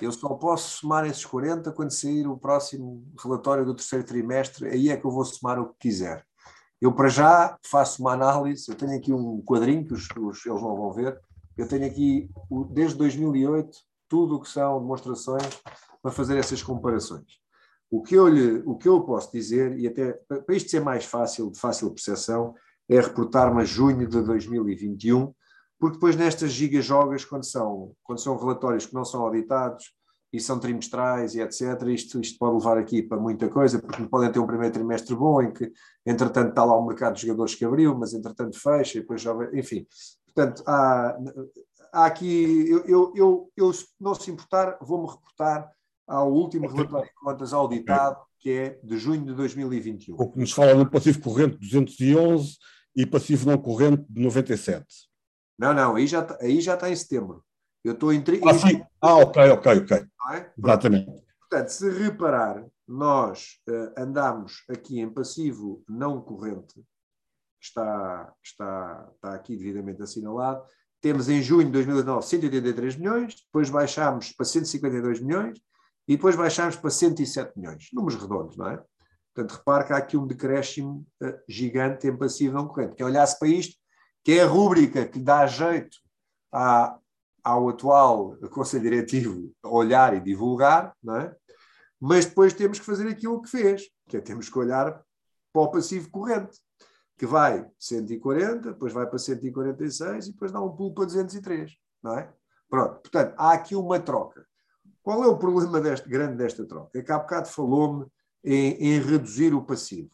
Eu 0.00 0.12
só 0.12 0.28
posso 0.34 0.80
somar 0.80 1.06
esses 1.06 1.24
40 1.24 1.72
quando 1.72 1.90
sair 1.90 2.26
o 2.26 2.36
próximo 2.36 3.04
relatório 3.22 3.64
do 3.64 3.74
terceiro 3.74 4.04
trimestre, 4.04 4.68
aí 4.68 4.90
é 4.90 4.96
que 4.96 5.06
eu 5.06 5.10
vou 5.10 5.24
somar 5.24 5.58
o 5.58 5.70
que 5.70 5.88
quiser. 5.88 6.24
Eu, 6.80 6.92
para 6.92 7.08
já, 7.08 7.58
faço 7.66 8.02
uma 8.02 8.12
análise, 8.12 8.68
eu 8.68 8.76
tenho 8.76 8.96
aqui 8.96 9.12
um 9.12 9.42
quadrinho 9.42 9.84
que 9.84 9.94
os, 9.94 10.06
os, 10.16 10.46
eles 10.46 10.62
não 10.62 10.76
vão 10.76 10.92
ver, 10.92 11.18
eu 11.58 11.68
tenho 11.68 11.84
aqui, 11.84 12.30
desde 12.70 12.96
2008, 12.96 13.76
tudo 14.08 14.36
o 14.36 14.40
que 14.40 14.48
são 14.48 14.80
demonstrações 14.80 15.60
para 16.00 16.12
fazer 16.12 16.38
essas 16.38 16.62
comparações. 16.62 17.26
O 17.90 18.00
que, 18.00 18.14
eu 18.14 18.28
lhe, 18.28 18.62
o 18.64 18.76
que 18.76 18.88
eu 18.88 19.02
posso 19.02 19.32
dizer, 19.32 19.76
e 19.78 19.88
até 19.88 20.12
para 20.28 20.54
isto 20.54 20.70
ser 20.70 20.80
mais 20.80 21.04
fácil, 21.04 21.50
de 21.50 21.58
fácil 21.58 21.90
percepção, 21.90 22.54
é 22.88 23.00
reportar-me 23.00 23.60
a 23.60 23.64
junho 23.64 24.06
de 24.06 24.22
2021, 24.22 25.34
porque 25.80 25.96
depois 25.96 26.16
nestas 26.16 26.52
gigajogas, 26.52 27.24
quando 27.24 27.44
são, 27.44 27.92
quando 28.02 28.20
são 28.20 28.36
relatórios 28.36 28.86
que 28.86 28.94
não 28.94 29.04
são 29.04 29.22
auditados 29.22 29.92
e 30.32 30.38
são 30.38 30.60
trimestrais 30.60 31.34
e 31.34 31.40
etc., 31.40 31.82
isto, 31.88 32.20
isto 32.20 32.38
pode 32.38 32.56
levar 32.56 32.78
aqui 32.78 33.02
para 33.02 33.18
muita 33.18 33.48
coisa, 33.48 33.80
porque 33.80 34.06
podem 34.06 34.30
ter 34.30 34.38
um 34.38 34.46
primeiro 34.46 34.72
trimestre 34.72 35.14
bom 35.16 35.42
em 35.42 35.52
que, 35.52 35.72
entretanto, 36.06 36.50
está 36.50 36.64
lá 36.64 36.76
o 36.76 36.86
mercado 36.86 37.14
de 37.14 37.22
jogadores 37.22 37.54
que 37.54 37.64
abriu, 37.64 37.96
mas 37.98 38.12
entretanto 38.12 38.60
fecha 38.60 38.98
e 38.98 39.00
depois 39.00 39.24
enfim. 39.54 39.86
Portanto, 40.38 40.62
há, 40.68 41.18
há 41.92 42.06
aqui, 42.06 42.70
eu, 42.70 42.84
eu, 42.86 43.12
eu, 43.16 43.52
eu, 43.56 43.72
não 44.00 44.14
se 44.14 44.30
importar, 44.30 44.78
vou-me 44.80 45.10
reportar 45.10 45.68
ao 46.06 46.32
último 46.32 46.68
relatório 46.68 47.08
de 47.08 47.14
contas 47.14 47.52
auditado, 47.52 48.20
que 48.38 48.50
é 48.52 48.80
de 48.84 48.96
junho 48.98 49.24
de 49.24 49.34
2021. 49.34 50.14
O 50.16 50.30
que 50.30 50.38
nos 50.38 50.52
fala 50.52 50.74
no 50.74 50.88
passivo 50.88 51.20
corrente 51.20 51.58
211 51.58 52.56
e 52.94 53.04
passivo 53.04 53.50
não 53.50 53.58
corrente 53.58 54.04
de 54.08 54.22
97. 54.22 54.86
Não, 55.58 55.74
não, 55.74 55.96
aí 55.96 56.06
já, 56.06 56.24
aí 56.40 56.60
já 56.60 56.74
está 56.74 56.88
em 56.88 56.94
setembro. 56.94 57.44
Eu 57.82 57.94
estou 57.94 58.12
em. 58.12 58.22
Ah, 58.46 58.54
sim. 58.54 58.80
ah, 59.02 59.16
ok, 59.16 59.50
ok, 59.50 59.78
ok. 59.78 59.96
É? 60.34 60.52
Exatamente. 60.56 61.24
Portanto, 61.40 61.68
se 61.68 61.90
reparar, 61.90 62.64
nós 62.86 63.58
uh, 63.68 64.00
andamos 64.00 64.62
aqui 64.68 65.00
em 65.00 65.10
passivo 65.10 65.82
não 65.88 66.20
corrente, 66.20 66.80
está, 67.68 68.32
está, 68.42 69.08
está 69.14 69.34
aqui 69.34 69.56
devidamente 69.56 70.02
assinalado. 70.02 70.62
Temos 71.00 71.28
em 71.28 71.40
junho 71.42 71.66
de 71.66 71.72
2019 71.72 72.26
183 72.26 72.96
milhões, 72.96 73.34
depois 73.36 73.70
baixámos 73.70 74.32
para 74.32 74.44
152 74.44 75.20
milhões 75.20 75.58
e 76.06 76.16
depois 76.16 76.34
baixámos 76.34 76.76
para 76.76 76.90
107 76.90 77.52
milhões. 77.56 77.88
Números 77.92 78.20
redondos, 78.20 78.56
não 78.56 78.68
é? 78.68 78.82
Portanto, 79.34 79.58
repare 79.58 79.86
que 79.86 79.92
há 79.92 79.96
aqui 79.98 80.16
um 80.16 80.26
decréscimo 80.26 81.06
uh, 81.22 81.38
gigante 81.48 82.08
em 82.08 82.16
passivo 82.16 82.54
não 82.54 82.66
corrente. 82.66 82.96
Quem 82.96 83.06
olhasse 83.06 83.38
para 83.38 83.48
isto 83.48 83.76
que 84.24 84.32
é 84.32 84.42
a 84.42 84.46
rúbrica 84.46 85.06
que 85.06 85.18
dá 85.18 85.46
jeito 85.46 85.96
à, 86.52 86.98
ao 87.42 87.68
atual 87.68 88.36
Conselho 88.50 88.82
Diretivo 88.82 89.52
olhar 89.64 90.14
e 90.14 90.20
divulgar, 90.20 90.92
não 91.02 91.16
é? 91.16 91.34
mas 92.00 92.26
depois 92.26 92.52
temos 92.52 92.78
que 92.78 92.84
fazer 92.84 93.08
aquilo 93.08 93.40
que 93.40 93.48
fez, 93.48 93.88
que 94.08 94.16
é 94.16 94.20
temos 94.20 94.48
que 94.48 94.58
olhar 94.58 95.02
para 95.52 95.62
o 95.62 95.70
passivo 95.70 96.10
corrente, 96.10 96.58
que 97.18 97.26
vai 97.26 97.68
140, 97.78 98.72
depois 98.72 98.92
vai 98.92 99.06
para 99.06 99.18
146 99.18 100.28
e 100.28 100.32
depois 100.32 100.52
dá 100.52 100.60
um 100.60 100.74
pulo 100.74 100.94
para 100.94 101.06
203, 101.06 101.76
não 102.00 102.16
é? 102.16 102.32
Pronto, 102.70 103.00
portanto, 103.00 103.34
há 103.36 103.52
aqui 103.52 103.74
uma 103.74 103.98
troca. 103.98 104.46
Qual 105.02 105.24
é 105.24 105.26
o 105.26 105.36
problema 105.36 105.80
deste, 105.80 106.08
grande 106.08 106.36
desta 106.36 106.64
troca? 106.64 106.96
É 106.96 107.02
que 107.02 107.10
há 107.10 107.18
bocado 107.18 107.48
falou-me 107.48 108.06
em, 108.44 108.74
em 108.74 109.00
reduzir 109.00 109.52
o 109.52 109.64
passivo. 109.64 110.10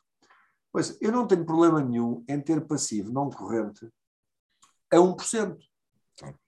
Pois, 0.72 0.96
eu 1.00 1.12
não 1.12 1.26
tenho 1.26 1.44
problema 1.44 1.82
nenhum 1.82 2.24
em 2.26 2.40
ter 2.40 2.60
passivo 2.62 3.12
não 3.12 3.28
corrente 3.28 3.86
a 4.90 4.96
1%. 4.96 5.58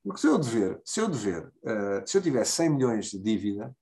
Porque 0.02 0.20
se 0.20 0.26
eu 0.26 0.38
dever, 0.38 0.80
se 0.84 1.00
eu 1.00 1.08
dever, 1.08 1.46
uh, 1.46 2.06
se 2.06 2.16
eu 2.16 2.22
tiver 2.22 2.44
100 2.44 2.70
milhões 2.70 3.10
de 3.10 3.18
dívida, 3.18 3.76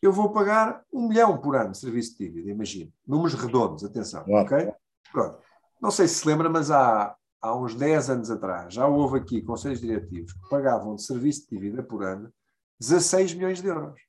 eu 0.00 0.12
vou 0.12 0.32
pagar 0.32 0.84
um 0.92 1.08
milhão 1.08 1.36
por 1.38 1.56
ano 1.56 1.72
de 1.72 1.78
serviço 1.78 2.16
de 2.16 2.26
dívida, 2.28 2.50
imagino. 2.50 2.92
Números 3.06 3.34
redondos, 3.34 3.84
atenção, 3.84 4.24
claro. 4.24 4.46
ok? 4.46 4.72
Pronto. 5.12 5.47
Não 5.80 5.90
sei 5.90 6.08
se 6.08 6.16
se 6.16 6.26
lembra, 6.26 6.48
mas 6.48 6.70
há, 6.70 7.14
há 7.40 7.56
uns 7.56 7.74
10 7.74 8.10
anos 8.10 8.30
atrás 8.30 8.74
já 8.74 8.86
houve 8.86 9.18
aqui 9.18 9.42
conselhos 9.42 9.80
diretivos 9.80 10.32
que 10.32 10.48
pagavam 10.48 10.94
de 10.94 11.02
serviço 11.02 11.42
de 11.42 11.56
dívida 11.56 11.82
por 11.82 12.04
ano 12.04 12.32
16 12.80 13.34
milhões 13.34 13.60
de 13.60 13.68
euros. 13.68 14.00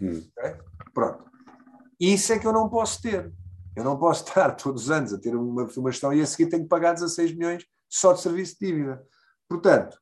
Hum. 0.00 0.22
Okay? 0.38 0.56
Pronto. 0.92 1.24
Isso 1.98 2.32
é 2.32 2.38
que 2.38 2.46
eu 2.46 2.52
não 2.52 2.68
posso 2.68 3.02
ter. 3.02 3.32
Eu 3.74 3.84
não 3.84 3.98
posso 3.98 4.24
estar 4.28 4.52
todos 4.52 4.84
os 4.84 4.90
anos 4.90 5.12
a 5.12 5.18
ter 5.18 5.34
uma, 5.34 5.64
uma 5.64 5.90
gestão 5.90 6.12
e 6.12 6.20
a 6.20 6.26
seguir 6.26 6.48
tenho 6.48 6.62
que 6.62 6.68
pagar 6.68 6.94
16 6.94 7.32
milhões 7.34 7.64
só 7.88 8.12
de 8.12 8.20
serviço 8.20 8.56
de 8.60 8.66
dívida. 8.66 9.02
Portanto, 9.48 9.98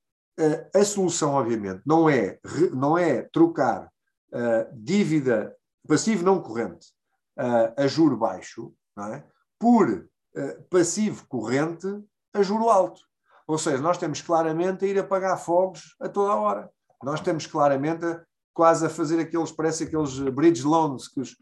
a 0.75 0.85
solução, 0.85 1.33
obviamente, 1.33 1.83
não 1.87 2.11
é, 2.11 2.39
não 2.73 2.99
é 2.99 3.23
trocar 3.23 3.91
dívida 4.75 5.57
passivo 5.87 6.25
não 6.25 6.43
corrente 6.43 6.89
a 7.77 7.87
juro 7.87 8.17
baixo 8.17 8.73
é? 8.99 9.23
por 9.59 10.09
passivo 10.71 11.27
corrente 11.29 11.87
a 12.33 12.43
juro 12.43 12.69
alto. 12.69 13.01
Ou 13.47 13.59
seja, 13.59 13.79
nós 13.79 13.99
temos 13.99 14.21
claramente 14.21 14.85
a 14.85 14.89
ir 14.89 14.99
a 14.99 15.05
pagar 15.05 15.37
fogos 15.37 15.95
a 16.01 16.09
toda 16.09 16.33
a 16.33 16.37
hora. 16.37 16.71
Nós 17.03 17.21
temos 17.21 17.47
claramente 17.47 18.05
a, 18.05 18.23
quase 18.53 18.87
a 18.87 18.91
fazer 18.91 19.21
aqueles, 19.21 19.53
parece 19.53 19.85
aqueles 19.85 20.19
bridge 20.19 20.63
loans 20.65 21.09
que 21.09 21.21
os, 21.21 21.37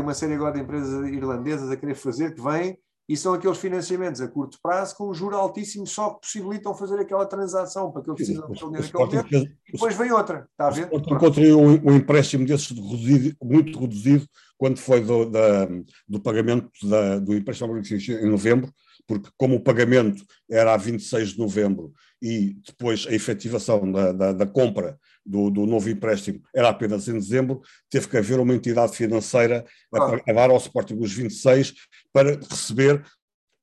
uma 0.00 0.14
série 0.14 0.34
agora 0.34 0.54
de 0.54 0.60
empresas 0.60 1.08
irlandesas 1.08 1.70
a 1.70 1.76
querer 1.76 1.94
fazer, 1.94 2.34
que 2.34 2.42
vêm 2.42 2.78
e 3.08 3.16
são 3.16 3.32
aqueles 3.32 3.58
financiamentos 3.58 4.20
a 4.20 4.28
curto 4.28 4.58
prazo 4.62 4.94
com 4.96 5.08
um 5.08 5.14
juro 5.14 5.36
altíssimo 5.36 5.86
só 5.86 6.10
que 6.10 6.20
possibilitam 6.20 6.74
fazer 6.74 7.00
aquela 7.00 7.24
transação 7.24 7.90
para 7.90 8.02
que 8.02 8.10
eles 8.10 8.18
precisam 8.18 8.50
de 8.50 8.58
dinheiro 8.58 9.10
naquele 9.10 9.32
momento 9.32 9.58
e 9.66 9.72
depois 9.72 9.96
vem 9.96 10.12
outra, 10.12 10.46
está 10.50 10.66
a 10.66 10.70
ver? 10.70 10.90
Encontrei 10.92 11.52
um, 11.52 11.90
um 11.90 11.96
empréstimo 11.96 12.44
desses 12.44 12.68
reduzido, 12.70 13.36
muito 13.42 13.78
reduzido 13.78 14.26
quando 14.58 14.78
foi 14.78 15.00
do, 15.00 15.24
da, 15.24 15.66
do 16.06 16.20
pagamento 16.20 16.70
da, 16.86 17.18
do 17.18 17.34
empréstimo 17.34 17.78
em 17.78 18.30
novembro, 18.30 18.70
porque 19.06 19.30
como 19.38 19.56
o 19.56 19.60
pagamento 19.60 20.22
era 20.50 20.74
a 20.74 20.76
26 20.76 21.30
de 21.30 21.38
novembro 21.38 21.92
e 22.20 22.56
depois 22.66 23.06
a 23.08 23.14
efetivação 23.14 23.90
da, 23.90 24.12
da, 24.12 24.32
da 24.32 24.46
compra 24.46 24.98
do, 25.28 25.50
do, 25.50 25.66
novo 25.66 25.90
empréstimo 25.90 26.40
era 26.54 26.70
apenas 26.70 27.06
em 27.06 27.14
dezembro, 27.14 27.60
teve 27.90 28.08
que 28.08 28.16
haver 28.16 28.40
uma 28.40 28.54
entidade 28.54 28.96
financeira 28.96 29.64
a, 29.94 30.30
a 30.30 30.32
dar 30.32 30.50
ao 30.50 30.56
Sporting 30.56 30.98
os 30.98 31.12
26 31.12 31.74
para 32.12 32.36
receber 32.36 33.04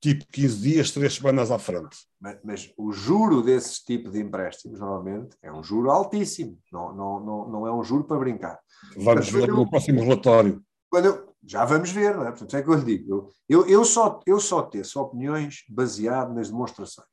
tipo 0.00 0.24
15 0.32 0.60
dias, 0.60 0.90
3 0.92 1.12
semanas 1.12 1.50
à 1.50 1.58
frente. 1.58 1.96
Mas, 2.20 2.38
mas, 2.44 2.72
o 2.76 2.92
juro 2.92 3.42
desses 3.42 3.80
tipos 3.80 4.12
de 4.12 4.20
empréstimos, 4.20 4.78
normalmente, 4.78 5.36
é 5.42 5.52
um 5.52 5.62
juro 5.62 5.90
altíssimo, 5.90 6.58
não, 6.72 6.94
não, 6.94 7.20
não, 7.20 7.48
não 7.48 7.66
é 7.66 7.74
um 7.74 7.82
juro 7.82 8.04
para 8.04 8.18
brincar. 8.18 8.58
Vamos 8.96 9.28
ver 9.28 9.48
no 9.48 9.68
próximo 9.68 10.02
relatório. 10.02 10.62
Quando 10.88 11.06
eu, 11.06 11.34
já 11.44 11.64
vamos 11.64 11.90
ver, 11.90 12.14
não 12.14 12.22
é? 12.22 12.30
Portanto, 12.30 12.56
é 12.56 12.62
que 12.62 12.68
eu 12.68 12.74
lhe 12.74 12.84
digo. 12.84 13.30
Eu, 13.48 13.66
eu, 13.66 13.84
só, 13.84 14.20
eu 14.26 14.38
só 14.38 14.62
teço 14.62 15.00
opiniões 15.00 15.64
baseado 15.68 16.32
nas 16.32 16.50
demonstrações. 16.50 17.06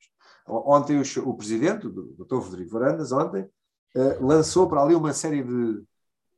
Ontem 0.47 0.99
o, 0.99 1.29
o 1.29 1.33
presidente, 1.35 1.87
o 1.87 1.91
Dr. 1.91 2.35
Rodrigo 2.35 2.71
Varandas, 2.71 3.11
ontem, 3.11 3.47
lançou 4.19 4.67
para 4.67 4.81
ali 4.81 4.95
uma 4.95 5.13
série 5.13 5.43
de, 5.43 5.83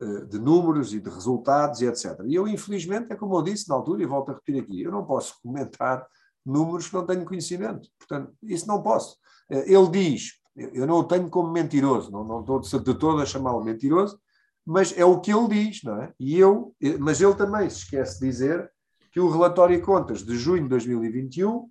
uh, 0.02 0.26
de 0.26 0.38
números 0.38 0.92
e 0.92 1.00
de 1.00 1.08
resultados 1.08 1.80
e 1.80 1.86
etc. 1.86 2.20
E 2.26 2.34
eu, 2.34 2.46
infelizmente, 2.46 3.12
é 3.12 3.16
como 3.16 3.36
eu 3.36 3.42
disse 3.42 3.68
na 3.68 3.74
altura, 3.74 4.02
e 4.02 4.06
volto 4.06 4.30
a 4.30 4.34
repetir 4.34 4.62
aqui, 4.62 4.82
eu 4.82 4.90
não 4.90 5.04
posso 5.04 5.34
comentar 5.42 6.06
números 6.44 6.88
que 6.88 6.94
não 6.94 7.06
tenho 7.06 7.24
conhecimento. 7.24 7.88
Portanto, 7.98 8.32
isso 8.42 8.66
não 8.66 8.82
posso. 8.82 9.16
Uh, 9.50 9.64
ele 9.66 9.88
diz, 9.90 10.32
eu 10.56 10.86
não 10.86 10.96
o 10.96 11.04
tenho 11.04 11.28
como 11.28 11.50
mentiroso, 11.50 12.10
não, 12.10 12.24
não 12.24 12.60
estou 12.60 12.80
de 12.80 12.94
todo 12.94 13.20
a 13.20 13.26
chamá-lo 13.26 13.64
mentiroso, 13.64 14.18
mas 14.64 14.96
é 14.96 15.04
o 15.04 15.20
que 15.20 15.32
ele 15.32 15.48
diz, 15.48 15.82
não 15.84 16.02
é? 16.02 16.12
E 16.18 16.36
eu, 16.36 16.74
mas 16.98 17.20
ele 17.20 17.34
também 17.34 17.70
se 17.70 17.78
esquece 17.78 18.18
de 18.18 18.26
dizer 18.26 18.70
que 19.12 19.20
o 19.20 19.30
relatório 19.30 19.76
de 19.76 19.82
contas 19.82 20.24
de 20.24 20.36
junho 20.36 20.64
de 20.64 20.68
2021, 20.70 21.68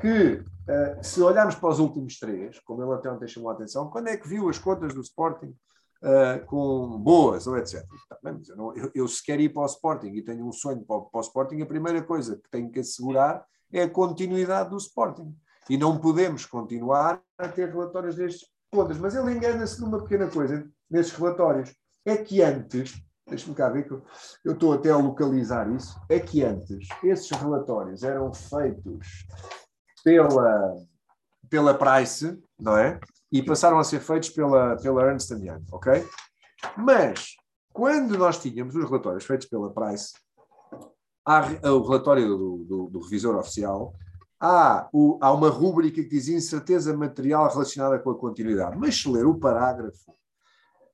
que 0.00 0.42
uh, 0.70 1.04
se 1.04 1.20
olharmos 1.20 1.54
para 1.56 1.68
os 1.68 1.78
últimos 1.78 2.18
três, 2.18 2.58
como 2.60 2.82
ele 2.82 2.92
até 2.92 3.10
ontem 3.10 3.28
chamou 3.28 3.50
a 3.50 3.54
atenção, 3.54 3.90
quando 3.90 4.08
é 4.08 4.16
que 4.16 4.28
viu 4.28 4.48
as 4.48 4.58
contas 4.58 4.94
do 4.94 5.00
Sporting 5.00 5.54
uh, 6.02 6.44
com 6.46 6.98
boas 6.98 7.46
ou 7.46 7.56
etc. 7.58 7.84
Tá 8.08 8.18
bem, 8.22 8.40
eu, 8.48 8.56
não, 8.56 8.76
eu, 8.76 8.90
eu, 8.94 9.08
se 9.08 9.22
quero 9.22 9.42
ir 9.42 9.52
para 9.52 9.62
o 9.62 9.66
Sporting 9.66 10.12
e 10.14 10.22
tenho 10.22 10.46
um 10.46 10.52
sonho 10.52 10.84
para, 10.84 11.00
para 11.00 11.18
o 11.18 11.20
Sporting, 11.20 11.60
a 11.60 11.66
primeira 11.66 12.02
coisa 12.02 12.36
que 12.36 12.50
tenho 12.50 12.70
que 12.70 12.80
assegurar 12.80 13.44
é 13.72 13.82
a 13.82 13.90
continuidade 13.90 14.70
do 14.70 14.76
Sporting. 14.76 15.34
E 15.68 15.76
não 15.76 15.98
podemos 15.98 16.46
continuar 16.46 17.22
a 17.38 17.48
ter 17.48 17.68
relatórios 17.68 18.16
destes 18.16 18.48
contas. 18.72 18.98
Mas 18.98 19.14
ele 19.14 19.32
engana-se 19.32 19.80
numa 19.80 20.02
pequena 20.02 20.26
coisa, 20.28 20.68
nesses 20.90 21.12
relatórios 21.12 21.74
é 22.04 22.16
que 22.16 22.42
antes, 22.42 23.00
deixa-me 23.28 23.54
cá 23.54 23.68
ver 23.68 23.86
que 23.86 23.92
eu 24.44 24.52
estou 24.52 24.72
até 24.72 24.90
a 24.90 24.96
localizar 24.96 25.70
isso, 25.70 26.00
é 26.08 26.18
que 26.18 26.42
antes 26.42 26.88
esses 27.04 27.30
relatórios 27.30 28.02
eram 28.02 28.32
feitos 28.32 29.26
pela, 30.02 30.76
pela 31.48 31.74
Price, 31.74 32.38
não 32.58 32.76
é? 32.76 32.98
E 33.32 33.42
passaram 33.42 33.78
a 33.78 33.84
ser 33.84 34.00
feitos 34.00 34.30
pela, 34.30 34.76
pela 34.76 35.02
Ernst 35.02 35.30
Young, 35.30 35.64
ok? 35.72 36.04
Mas, 36.76 37.36
quando 37.72 38.18
nós 38.18 38.38
tínhamos 38.38 38.74
os 38.74 38.84
relatórios 38.84 39.24
feitos 39.24 39.46
pela 39.46 39.72
Price, 39.72 40.12
há 41.24 41.70
o 41.70 41.82
relatório 41.82 42.26
do, 42.26 42.64
do, 42.64 42.90
do 42.90 43.00
revisor 43.00 43.36
oficial, 43.36 43.94
há, 44.40 44.88
o, 44.92 45.18
há 45.20 45.32
uma 45.32 45.50
rúbrica 45.50 46.02
que 46.02 46.08
diz 46.08 46.28
incerteza 46.28 46.96
material 46.96 47.48
relacionada 47.48 47.98
com 47.98 48.10
a 48.10 48.18
continuidade. 48.18 48.76
Mas 48.78 49.00
se 49.00 49.08
ler 49.08 49.26
o 49.26 49.38
parágrafo, 49.38 50.16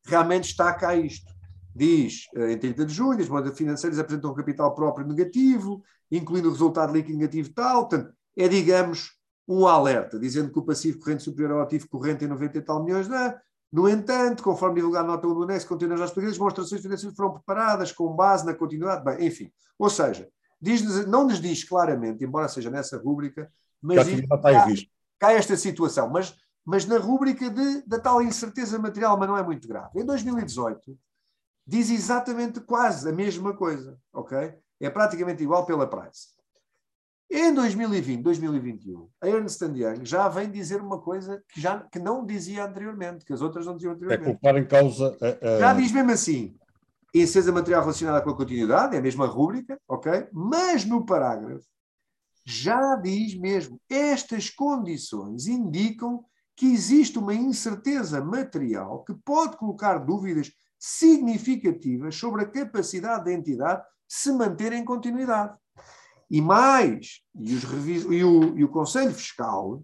realmente 0.05 0.51
está 0.51 0.75
cá 0.75 0.95
isto. 0.95 1.35
Diz, 1.75 2.27
eh, 2.35 2.53
em 2.53 2.59
30 2.59 2.87
de 2.87 2.95
junho, 2.95 3.21
as 3.21 3.29
moedas 3.29 3.57
financeiras 3.57 3.99
apresentam 3.99 4.31
um 4.31 4.35
capital 4.35 4.75
próprio 4.75 5.07
negativo, 5.07 5.83
incluindo 6.11 6.49
o 6.49 6.53
resultado 6.53 6.93
líquido 6.93 7.19
negativo 7.19 7.53
tal. 7.53 7.87
Portanto, 7.87 8.16
é, 8.37 8.49
digamos, 8.49 9.13
um 9.49 9.67
alerta, 9.67 10.19
dizendo 10.19 10.53
que 10.53 10.59
o 10.59 10.63
passivo 10.63 10.99
corrente 10.99 11.23
superior 11.23 11.53
ao 11.53 11.63
ativo 11.63 11.89
corrente 11.89 12.25
em 12.25 12.29
90 12.29 12.59
e 12.59 12.63
tal 12.63 12.85
milhões, 12.85 13.09
não 13.09 13.17
é? 13.17 13.41
No 13.73 13.89
entanto, 13.89 14.43
conforme 14.43 14.77
divulgar 14.77 15.05
a 15.05 15.07
nota 15.07 15.27
1 15.27 15.35
do 15.35 15.43
anexo, 15.43 15.67
contendo 15.67 15.95
as 15.95 16.01
nossas 16.01 16.33
demonstrações 16.33 16.81
financeiras 16.81 17.17
foram 17.17 17.35
preparadas 17.35 17.93
com 17.93 18.15
base 18.15 18.45
na 18.47 18.55
continuidade. 18.55 19.05
Bem, 19.05 19.27
enfim, 19.27 19.53
ou 19.79 19.91
seja, 19.91 20.29
diz 20.61 21.07
não 21.07 21.25
nos 21.25 21.41
diz 21.41 21.65
claramente, 21.65 22.25
embora 22.25 22.49
seja 22.49 22.71
nessa 22.71 22.97
rúbrica, 22.99 23.51
mas 23.81 24.07
diz, 24.07 24.21
cá, 24.29 24.67
cá 25.19 25.33
esta 25.33 25.57
situação, 25.57 26.09
mas, 26.09 26.35
mas 26.65 26.87
na 26.87 26.99
rúbrica 26.99 27.51
de, 27.51 27.83
da 27.87 27.99
tal 27.99 28.23
incerteza 28.23 28.79
material, 28.79 29.19
mas 29.19 29.29
não 29.29 29.37
é 29.37 29.43
muito 29.43 29.69
grave. 29.69 30.01
Em 30.01 30.05
2018, 30.05 30.97
diz 31.67 31.91
exatamente 31.91 32.61
quase 32.61 33.09
a 33.09 33.13
mesma 33.13 33.55
coisa, 33.55 33.99
ok? 34.13 34.55
É 34.81 34.91
praticamente 34.91 35.43
igual 35.43 35.67
pela 35.67 35.89
Price. 35.89 36.36
Em 37.29 37.53
2020, 37.53 38.23
2021, 38.23 39.09
a 39.21 39.29
Ernst 39.29 39.61
Young 39.61 40.05
já 40.05 40.29
vem 40.29 40.51
dizer 40.51 40.81
uma 40.81 41.01
coisa 41.01 41.43
que, 41.49 41.61
já, 41.61 41.81
que 41.81 41.99
não 41.99 42.25
dizia 42.25 42.65
anteriormente, 42.65 43.25
que 43.25 43.33
as 43.33 43.41
outras 43.41 43.67
não 43.67 43.75
diziam 43.75 43.93
é 43.93 43.95
anteriormente. 43.97 44.31
É 44.31 44.35
colocar 44.37 44.59
em 44.59 44.67
causa. 44.67 45.17
A, 45.21 45.57
a... 45.57 45.59
Já 45.59 45.75
diz 45.75 45.91
mesmo 45.91 46.13
assim: 46.13 46.57
incesa 47.13 47.51
material 47.51 47.83
relacionada 47.83 48.23
com 48.23 48.31
a 48.31 48.37
continuidade, 48.37 48.95
é 48.95 48.99
a 48.99 49.03
mesma 49.03 49.27
rúbrica, 49.27 49.79
ok? 49.89 50.29
Mas 50.33 50.85
no 50.85 51.05
parágrafo 51.05 51.67
já 52.45 52.95
diz 52.95 53.37
mesmo: 53.37 53.81
estas 53.91 54.49
condições 54.49 55.49
indicam 55.49 56.25
que 56.55 56.73
existe 56.73 57.19
uma 57.19 57.35
incerteza 57.35 58.25
material 58.25 59.05
que 59.05 59.15
pode 59.15 59.57
colocar 59.57 59.99
dúvidas 59.99 60.53
significativas 60.79 62.15
sobre 62.15 62.43
a 62.43 62.49
capacidade 62.49 63.25
da 63.25 63.33
entidade 63.33 63.83
se 64.09 64.31
manter 64.33 64.73
em 64.73 64.85
continuidade. 64.85 65.57
E 66.31 66.41
mais, 66.41 67.21
e, 67.35 67.55
os 67.55 67.65
revis... 67.65 68.05
e, 68.05 68.25
o, 68.25 68.59
e 68.59 68.65
o 68.65 68.69
Conselho 68.69 69.13
Fiscal, 69.13 69.83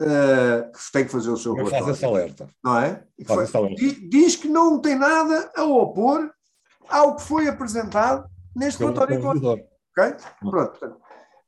uh, 0.00 0.72
que 0.72 0.92
tem 0.92 1.04
que 1.04 1.12
fazer 1.12 1.30
o 1.30 1.36
seu 1.36 1.52
Mas 1.54 1.68
relatório, 1.68 1.84
faz 1.84 1.96
esse 1.96 2.04
alerta. 2.04 2.48
Não 2.64 2.78
é? 2.78 3.04
Faz 3.26 3.54
alerta. 3.54 3.76
Diz 4.08 4.36
que 4.36 4.48
não 4.48 4.80
tem 4.80 4.96
nada 4.96 5.52
a 5.54 5.64
opor 5.64 6.30
ao 6.88 7.16
que 7.16 7.22
foi 7.22 7.48
apresentado 7.48 8.28
neste 8.56 8.78
Pelo 8.78 8.92
relatório 8.92 9.18
económico. 9.18 9.68
Okay? 9.90 10.14
Pronto, 10.40 10.70
portanto, 10.70 11.00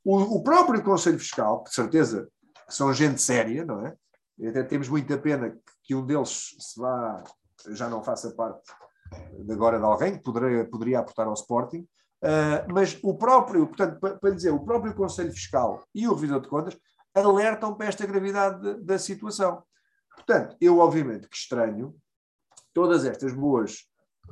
o, 0.05 0.17
o, 0.37 0.43
próprio 0.43 0.83
Conselho 0.83 1.19
Fiscal, 1.19 1.63
de 1.65 1.75
certeza 1.75 2.29
que 2.67 2.75
são 2.75 2.93
gente 2.93 3.21
séria, 3.21 3.65
não 3.65 3.87
é? 3.87 3.95
E 4.39 4.49
até 4.49 4.63
temos 4.63 4.89
muita 4.89 5.19
pena 5.19 5.51
que, 5.51 5.59
que 5.85 5.95
um 5.95 6.05
deles 6.05 6.57
se 6.59 6.81
vá, 6.81 7.23
já 7.71 7.89
não 7.89 8.03
faça 8.03 8.31
parte 8.33 8.73
de 9.45 9.53
agora 9.53 9.79
de 9.79 9.85
alguém 9.85 10.17
que 10.17 10.23
poderia, 10.23 10.65
poderia 10.65 10.99
aportar 11.01 11.27
ao 11.27 11.35
Sporting, 11.35 11.87
Uh, 12.23 12.73
mas 12.73 12.99
o 13.03 13.17
próprio, 13.17 13.67
portanto, 13.67 13.99
para, 13.99 14.35
dizer, 14.35 14.51
o 14.51 14.65
próprio 14.65 14.95
Conselho 14.95 15.33
Fiscal 15.33 15.83
e 15.95 16.07
o 16.07 16.15
Revisor 16.15 16.41
de 16.41 16.49
Contas 16.49 16.79
alertam 17.15 17.75
para 17.75 17.87
esta 17.87 18.07
gravidade 18.07 18.61
de, 18.61 18.85
da 18.85 18.99
situação. 18.99 19.63
Portanto, 20.15 20.57
eu 20.61 20.79
obviamente 20.79 21.29
que 21.29 21.37
estranho 21.37 21.95
todas 22.75 23.05
estas 23.05 23.33
boas 23.33 23.87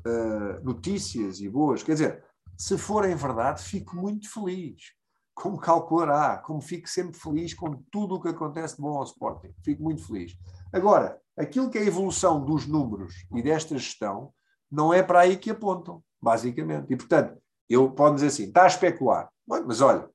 uh, 0.07 0.62
notícias 0.62 1.41
e 1.41 1.49
boas, 1.49 1.82
quer 1.82 1.93
dizer, 1.93 2.24
se 2.57 2.76
forem 2.76 3.14
verdade, 3.14 3.62
fico 3.62 3.97
muito 3.97 4.30
feliz. 4.30 4.93
Como 5.34 5.59
calculará, 5.59 6.39
como 6.39 6.61
fico 6.61 6.89
sempre 6.89 7.18
feliz 7.18 7.55
com 7.55 7.82
tudo 7.93 8.16
o 8.16 8.20
que 8.20 8.28
acontece 8.28 8.76
de 8.76 8.82
bom 8.82 8.99
ao 8.99 9.05
Sporting. 9.05 9.55
Fico 9.64 9.82
muito 9.82 10.05
feliz. 10.05 10.36
Agora, 10.72 11.18
aquilo 11.39 11.70
que 11.70 11.78
é 11.78 11.82
a 11.82 11.86
evolução 11.86 12.45
dos 12.45 12.66
números 12.66 13.14
e 13.32 13.41
desta 13.41 13.78
gestão, 13.78 14.34
não 14.70 14.93
é 14.93 15.01
para 15.03 15.20
aí 15.20 15.36
que 15.36 15.51
apontam, 15.51 16.03
basicamente. 16.20 16.93
E, 16.93 16.97
portanto, 16.97 17.41
eu 17.69 17.91
posso 17.91 18.14
dizer 18.16 18.27
assim, 18.29 18.45
está 18.45 18.64
a 18.64 18.69
especular. 18.69 19.29
Mas 19.47 19.81
olha, 19.81 20.09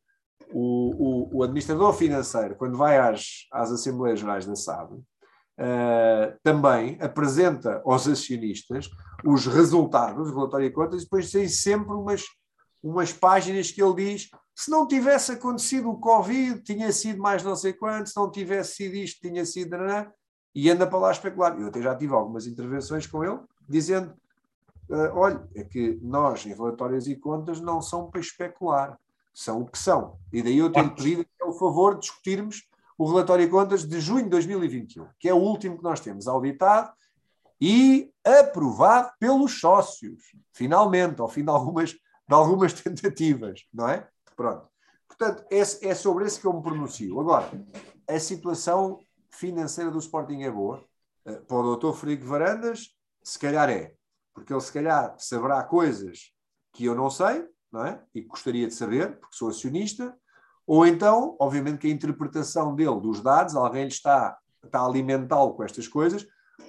o, 0.51 1.29
o, 1.33 1.37
o 1.37 1.43
administrador 1.43 1.93
financeiro, 1.93 2.55
quando 2.55 2.77
vai 2.77 2.97
às, 2.97 3.47
às 3.51 3.71
Assembleias 3.71 4.19
Gerais 4.19 4.45
da 4.45 4.55
SAD, 4.55 4.93
uh, 4.93 5.03
também 6.43 6.97
apresenta 7.01 7.81
aos 7.85 8.07
acionistas 8.07 8.89
os 9.25 9.45
resultados, 9.47 10.29
o 10.29 10.35
relatório 10.35 10.67
de 10.67 10.73
contas, 10.73 11.01
e 11.01 11.03
depois 11.05 11.31
tem 11.31 11.47
sempre 11.47 11.93
umas, 11.93 12.23
umas 12.81 13.11
páginas 13.11 13.71
que 13.71 13.81
ele 13.81 13.95
diz 13.95 14.29
se 14.55 14.69
não 14.69 14.87
tivesse 14.87 15.31
acontecido 15.31 15.89
o 15.89 15.97
Covid, 15.97 16.61
tinha 16.61 16.91
sido 16.91 17.19
mais 17.19 17.43
não 17.43 17.55
sei 17.55 17.73
quanto, 17.73 18.09
se 18.09 18.15
não 18.15 18.29
tivesse 18.29 18.75
sido 18.75 18.95
isto, 18.95 19.19
tinha 19.19 19.45
sido. 19.45 19.75
E 20.53 20.69
anda 20.69 20.85
para 20.85 20.99
lá 20.99 21.11
especular. 21.11 21.59
Eu 21.59 21.67
até 21.67 21.81
já 21.81 21.95
tive 21.95 22.13
algumas 22.13 22.45
intervenções 22.45 23.07
com 23.07 23.23
ele, 23.23 23.39
dizendo 23.67 24.13
Uh, 24.89 25.15
olha, 25.15 25.47
é 25.55 25.63
que 25.63 25.99
nós, 26.01 26.45
em 26.45 26.53
relatórios 26.53 27.07
e 27.07 27.15
contas, 27.15 27.59
não 27.59 27.81
são 27.81 28.09
para 28.09 28.19
especular, 28.19 28.99
são 29.33 29.61
o 29.61 29.65
que 29.65 29.77
são. 29.77 30.17
E 30.31 30.41
daí 30.41 30.57
eu 30.57 30.71
tenho 30.71 30.93
pedido 30.93 31.25
o 31.43 31.53
favor 31.53 31.95
de 31.95 32.01
discutirmos 32.01 32.67
o 32.97 33.07
relatório 33.07 33.45
e 33.45 33.49
contas 33.49 33.85
de 33.85 33.99
junho 33.99 34.25
de 34.25 34.29
2021, 34.29 35.07
que 35.19 35.27
é 35.27 35.33
o 35.33 35.37
último 35.37 35.77
que 35.77 35.83
nós 35.83 35.99
temos 35.99 36.27
auditado 36.27 36.91
e 37.59 38.11
aprovado 38.23 39.11
pelos 39.19 39.59
sócios, 39.59 40.21
finalmente, 40.51 41.19
ao 41.21 41.27
fim 41.27 41.43
de 41.43 41.49
algumas, 41.49 41.91
de 41.91 41.99
algumas 42.29 42.73
tentativas, 42.79 43.65
não 43.73 43.87
é? 43.87 44.07
Pronto. 44.35 44.67
Portanto, 45.07 45.45
é, 45.51 45.59
é 45.59 45.95
sobre 45.95 46.25
esse 46.25 46.39
que 46.39 46.45
eu 46.45 46.53
me 46.53 46.61
pronuncio. 46.61 47.19
Agora, 47.19 47.49
a 48.07 48.19
situação 48.19 48.99
financeira 49.29 49.91
do 49.91 49.99
Sporting 49.99 50.41
é 50.41 50.51
boa. 50.51 50.83
Uh, 51.25 51.41
para 51.45 51.57
o 51.57 51.63
doutor 51.63 51.95
Frederico 51.95 52.27
Varandas, 52.27 52.89
se 53.23 53.39
calhar 53.39 53.69
é 53.69 53.93
porque 54.33 54.53
ele 54.53 54.61
se 54.61 54.71
calhar 54.71 55.15
saberá 55.17 55.63
coisas 55.63 56.31
que 56.73 56.85
eu 56.85 56.95
não 56.95 57.09
sei, 57.09 57.47
não 57.71 57.85
é? 57.85 58.01
E 58.13 58.21
gostaria 58.21 58.67
de 58.67 58.73
saber, 58.73 59.19
porque 59.19 59.35
sou 59.35 59.49
acionista, 59.49 60.15
ou 60.65 60.85
então, 60.85 61.35
obviamente, 61.39 61.79
que 61.79 61.87
a 61.87 61.91
interpretação 61.91 62.73
dele 62.75 62.99
dos 63.01 63.21
dados, 63.21 63.55
alguém 63.55 63.87
está, 63.87 64.37
está 64.63 64.79
a 64.79 64.85
alimentá-lo 64.85 65.53
com 65.53 65.63
estas 65.63 65.87
coisas, 65.87 66.25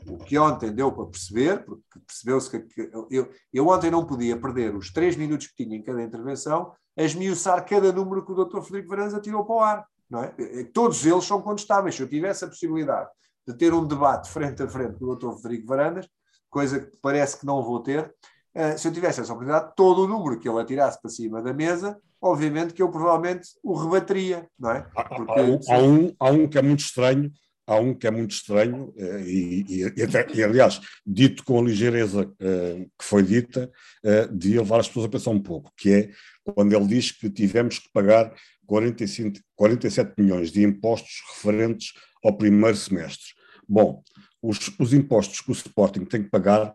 o 0.07 0.19
que 0.19 0.39
ontem 0.39 0.73
deu 0.73 0.91
para 0.93 1.07
perceber, 1.07 1.65
porque 1.65 2.01
percebeu-se 2.07 2.51
que, 2.51 2.61
que 2.61 2.91
eu, 3.11 3.31
eu, 3.53 3.69
ontem 3.69 3.91
não 3.91 4.05
podia 4.05 4.39
perder 4.39 4.75
os 4.75 4.91
três 4.91 5.17
minutos 5.17 5.47
que 5.47 5.65
tinha 5.65 5.77
em 5.77 5.83
cada 5.83 6.03
intervenção 6.03 6.73
a 6.97 7.03
esmiuçar 7.03 7.65
cada 7.67 7.93
número 7.93 8.25
que 8.25 8.33
o 8.33 8.45
Dr. 8.45 8.61
Frederico 8.61 8.89
Varanza 8.89 9.21
tirou 9.21 9.45
para 9.45 9.55
o 9.55 9.61
ar. 9.61 9.87
Não 10.09 10.23
é? 10.23 10.35
Todos 10.73 11.05
eles 11.05 11.25
são 11.25 11.41
contestáveis. 11.41 11.95
Se 11.95 12.03
eu 12.03 12.09
tivesse 12.09 12.45
a 12.45 12.49
possibilidade 12.49 13.09
de 13.47 13.55
ter 13.57 13.73
um 13.75 13.87
debate 13.87 14.31
frente 14.31 14.63
a 14.63 14.69
frente 14.69 14.99
com 14.99 15.07
o 15.07 15.17
Dr. 15.17 15.33
Frederico 15.41 15.67
Varandas, 15.67 16.09
coisa 16.55 16.79
que 16.79 16.97
parece 17.03 17.41
que 17.41 17.45
não 17.45 17.65
vou 17.65 17.81
ter. 17.81 18.15
Uh, 18.55 18.79
se 18.79 18.87
eu 18.87 18.93
tivesse 18.93 19.21
essa 19.21 19.33
oportunidade, 19.33 19.73
todo 19.75 20.05
o 20.05 20.09
número 20.09 20.39
que 20.39 20.49
ele 20.49 20.61
atirasse 20.61 21.03
para 21.03 21.11
cima 21.11 21.43
da 21.43 21.53
mesa, 21.53 21.99
obviamente 22.23 22.73
que 22.73 22.81
eu 22.81 22.89
provavelmente 22.89 23.49
o 23.61 23.75
rebateria, 23.75 24.49
não 24.57 24.71
é? 24.71 24.87
Porque, 24.95 25.33
há, 25.33 25.43
um, 25.43 25.59
há, 25.69 25.79
um, 25.79 26.15
há 26.21 26.31
um 26.31 26.49
que 26.49 26.57
é 26.57 26.63
muito 26.63 26.79
estranho, 26.79 27.33
há 27.67 27.75
um 27.75 27.93
que 27.93 28.07
é 28.07 28.11
muito 28.13 28.31
estranho, 28.31 28.95
eh, 28.97 29.23
e, 29.27 29.65
e, 29.69 29.93
e, 29.97 30.03
até, 30.05 30.25
e 30.33 30.45
aliás, 30.45 30.81
dito 31.05 31.43
com 31.45 31.59
a 31.59 31.63
ligeireza 31.63 32.23
uh, 32.23 32.91
que 32.97 33.05
foi 33.05 33.25
dita, 33.25 33.69
uh, 34.05 34.33
devia 34.33 34.61
levar 34.61 34.79
as 34.79 34.87
pessoas 34.87 35.07
a 35.07 35.09
pensar 35.09 35.31
um 35.31 35.43
pouco, 35.43 35.73
que 35.77 35.91
é 35.91 36.11
quando 36.55 36.73
ele 36.73 36.87
diz 36.87 37.11
que 37.11 37.29
tivemos 37.29 37.81
que 37.81 37.91
pagar 37.93 38.33
45, 38.67 39.41
47 39.57 40.13
milhões 40.17 40.53
de 40.53 40.63
impostos 40.63 41.21
referentes 41.35 41.93
ao 42.23 42.37
primeiro 42.37 42.77
semestre. 42.77 43.35
Bom, 43.69 44.03
os, 44.45 44.71
os 44.79 44.93
impostos 44.93 45.41
que 45.41 45.51
o 45.51 45.53
Sporting 45.53 46.05
tem 46.05 46.23
que 46.23 46.29
pagar 46.29 46.75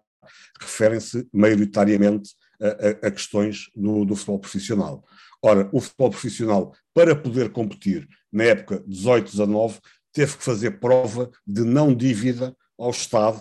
referem-se 0.59 1.27
maioritariamente 1.31 2.31
a, 2.59 2.67
a, 2.67 3.07
a 3.07 3.11
questões 3.11 3.69
do, 3.75 4.03
do, 4.05 4.15
futebol 4.15 4.39
profissional. 4.39 5.05
Ora, 5.41 5.69
o 5.71 5.79
futebol 5.79 6.09
profissional, 6.09 6.73
para 6.93 7.15
poder 7.15 7.51
competir 7.51 8.07
na 8.31 8.43
época 8.45 8.83
18-19, 8.87 9.79
teve 10.11 10.37
que 10.37 10.43
fazer 10.43 10.79
prova 10.79 11.29
de 11.45 11.61
não 11.63 11.93
dívida 11.93 12.55
ao 12.77 12.89
Estado 12.89 13.37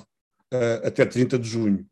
uh, 0.53 0.87
até 0.87 1.05
30 1.05 1.39
de 1.39 1.49
junho. 1.49 1.87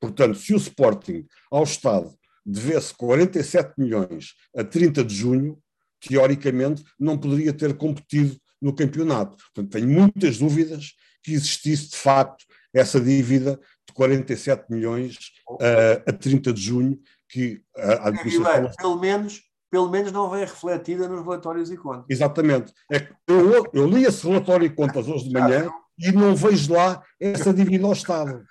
Portanto, 0.00 0.38
se 0.38 0.52
o 0.52 0.56
Sporting 0.56 1.24
ao 1.50 1.62
Estado 1.62 2.12
devesse 2.44 2.92
47 2.94 3.74
milhões 3.78 4.34
a 4.56 4.64
30 4.64 5.04
de 5.04 5.14
junho, 5.14 5.58
teoricamente 6.00 6.82
não 6.98 7.16
poderia 7.16 7.52
ter 7.52 7.76
competido 7.76 8.36
no 8.60 8.74
campeonato. 8.74 9.36
Portanto, 9.36 9.70
tenho 9.70 9.88
muitas 9.88 10.38
dúvidas 10.38 10.94
que 11.22 11.32
existisse 11.32 11.90
de 11.90 11.96
facto 11.96 12.44
essa 12.72 13.00
dívida 13.00 13.58
de 13.86 13.92
47 13.94 14.66
milhões 14.70 15.16
uh, 15.50 16.08
a 16.08 16.12
30 16.12 16.52
de 16.52 16.60
junho 16.60 16.98
que 17.28 17.62
a 17.76 18.08
administração... 18.08 18.70
Pelo 18.78 18.98
menos, 18.98 19.42
pelo 19.70 19.88
menos 19.88 20.12
não 20.12 20.30
vem 20.30 20.40
refletida 20.40 21.08
nos 21.08 21.22
relatórios 21.22 21.70
e 21.70 21.76
contas. 21.76 22.06
Exatamente. 22.08 22.72
É 22.90 23.08
eu, 23.26 23.66
eu 23.72 23.86
li 23.86 24.04
esse 24.04 24.26
relatório 24.26 24.66
e 24.66 24.70
contas 24.70 25.08
hoje 25.08 25.28
de 25.28 25.32
manhã 25.32 25.70
e 25.98 26.12
não 26.12 26.34
vejo 26.34 26.72
lá 26.72 27.02
essa 27.20 27.52
dívida 27.52 27.86
ao 27.86 27.92
Estado. 27.92 28.44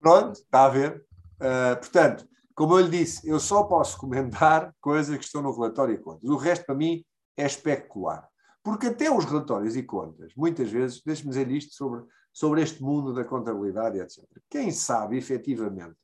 Pronto, 0.00 0.32
está 0.32 0.64
a 0.66 0.68
ver. 0.68 1.04
Uh, 1.40 1.76
portanto, 1.76 2.26
como 2.54 2.78
eu 2.78 2.86
lhe 2.86 2.98
disse, 2.98 3.28
eu 3.28 3.40
só 3.40 3.64
posso 3.64 3.98
comentar 3.98 4.72
coisas 4.80 5.16
que 5.16 5.24
estão 5.24 5.42
no 5.42 5.54
relatório 5.54 5.94
e 5.94 5.98
contas. 5.98 6.28
O 6.28 6.36
resto, 6.36 6.64
para 6.64 6.74
mim, 6.74 7.04
é 7.36 7.44
especular. 7.44 8.28
Porque 8.64 8.86
até 8.86 9.10
os 9.10 9.26
relatórios 9.26 9.76
e 9.76 9.82
contas, 9.82 10.32
muitas 10.34 10.70
vezes, 10.70 11.02
deixe-me 11.04 11.28
dizer 11.28 11.50
isto 11.50 11.74
sobre, 11.74 12.02
sobre 12.32 12.62
este 12.62 12.82
mundo 12.82 13.12
da 13.12 13.22
contabilidade, 13.22 14.00
etc. 14.00 14.24
Quem 14.48 14.70
sabe 14.70 15.18
efetivamente 15.18 15.96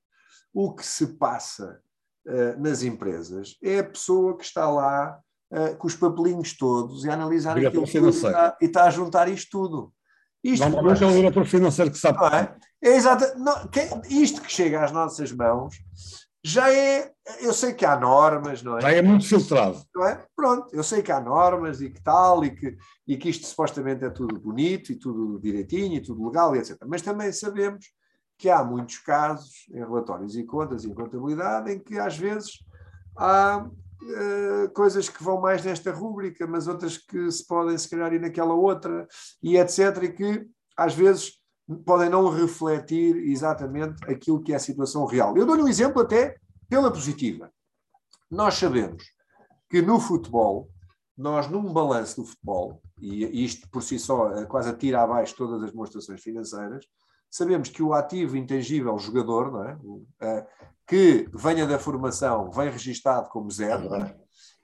o 0.52 0.74
que 0.74 0.84
se 0.84 1.06
passa 1.14 1.80
uh, 2.26 2.60
nas 2.60 2.82
empresas 2.82 3.56
é 3.62 3.78
a 3.78 3.84
pessoa 3.84 4.36
que 4.36 4.44
está 4.44 4.68
lá 4.68 5.18
uh, 5.50 5.74
com 5.78 5.86
os 5.86 5.96
papelinhos 5.96 6.54
todos 6.54 7.06
e 7.06 7.08
a 7.08 7.14
analisar 7.14 7.56
aquilo 7.56 7.86
tudo 7.86 8.06
e 8.06 8.10
está, 8.10 8.58
e 8.60 8.64
está, 8.66 8.84
a 8.84 8.90
juntar 8.90 9.26
isto 9.28 9.50
tudo. 9.50 9.94
Isto, 10.44 10.68
Normalmente 10.68 11.02
é 11.02 11.06
o 11.06 11.12
diretor 11.12 11.46
financeiro 11.46 11.90
que 11.90 11.98
sabe. 11.98 12.18
Não 12.18 12.26
é? 12.28 12.56
é 12.82 12.96
exato. 12.96 13.38
Não, 13.38 13.68
que, 13.68 13.80
isto 14.10 14.42
que 14.42 14.52
chega 14.52 14.84
às 14.84 14.92
nossas 14.92 15.32
mãos 15.32 15.76
já 16.42 16.72
é. 16.72 17.12
Eu 17.40 17.52
sei 17.52 17.74
que 17.74 17.84
há 17.84 17.98
normas, 17.98 18.62
não 18.62 18.78
é? 18.78 18.80
Já 18.80 18.92
é 18.92 19.02
muito 19.02 19.26
filtrado. 19.26 19.82
Não 19.94 20.06
é? 20.06 20.24
Pronto, 20.34 20.74
eu 20.74 20.82
sei 20.82 21.02
que 21.02 21.12
há 21.12 21.20
normas 21.20 21.80
e 21.80 21.90
que 21.90 22.02
tal, 22.02 22.44
e 22.44 22.50
que, 22.50 22.76
e 23.06 23.16
que 23.16 23.28
isto 23.28 23.46
supostamente 23.46 24.04
é 24.04 24.10
tudo 24.10 24.38
bonito 24.40 24.90
e 24.90 24.96
tudo 24.96 25.38
direitinho 25.40 25.96
e 25.96 26.00
tudo 26.00 26.24
legal, 26.26 26.56
etc. 26.56 26.78
Mas 26.86 27.02
também 27.02 27.30
sabemos 27.32 27.86
que 28.38 28.48
há 28.48 28.64
muitos 28.64 28.98
casos 28.98 29.66
em 29.70 29.80
relatórios 29.80 30.34
e 30.34 30.44
contas, 30.44 30.84
em 30.84 30.94
contabilidade, 30.94 31.72
em 31.72 31.78
que 31.78 31.98
às 31.98 32.16
vezes 32.16 32.64
há 33.16 33.66
uh, 34.02 34.70
coisas 34.72 35.10
que 35.10 35.22
vão 35.22 35.40
mais 35.40 35.62
nesta 35.62 35.92
rúbrica, 35.92 36.46
mas 36.46 36.66
outras 36.66 36.96
que 36.96 37.30
se 37.30 37.46
podem, 37.46 37.76
se 37.76 37.88
calhar, 37.88 38.12
ir 38.14 38.20
naquela 38.20 38.54
outra, 38.54 39.06
e 39.42 39.58
etc. 39.58 40.04
E 40.04 40.08
que 40.08 40.46
às 40.74 40.94
vezes 40.94 41.39
podem 41.76 42.08
não 42.08 42.28
refletir 42.28 43.16
exatamente 43.16 44.04
aquilo 44.10 44.40
que 44.40 44.52
é 44.52 44.56
a 44.56 44.60
situação 44.60 45.04
real. 45.06 45.36
Eu 45.36 45.46
dou-lhe 45.46 45.62
um 45.62 45.68
exemplo 45.68 46.02
até 46.02 46.36
pela 46.68 46.92
positiva. 46.92 47.50
Nós 48.30 48.54
sabemos 48.54 49.04
que 49.68 49.80
no 49.80 50.00
futebol, 50.00 50.68
nós 51.16 51.48
num 51.48 51.72
balanço 51.72 52.20
do 52.20 52.26
futebol, 52.26 52.82
e 53.00 53.44
isto 53.44 53.68
por 53.70 53.82
si 53.82 53.98
só 53.98 54.30
eh, 54.32 54.46
quase 54.46 54.68
atira 54.68 55.02
abaixo 55.02 55.36
todas 55.36 55.62
as 55.62 55.70
demonstrações 55.70 56.20
financeiras, 56.22 56.84
sabemos 57.30 57.68
que 57.68 57.82
o 57.82 57.94
ativo 57.94 58.36
intangível 58.36 58.98
jogador, 58.98 59.52
não 59.52 59.64
é? 59.64 59.78
Eh, 60.20 60.46
que 60.86 61.28
venha 61.32 61.66
da 61.66 61.78
formação, 61.78 62.50
vem 62.50 62.68
registado 62.68 63.28
como 63.28 63.50
zero, 63.50 63.94
é? 63.94 64.16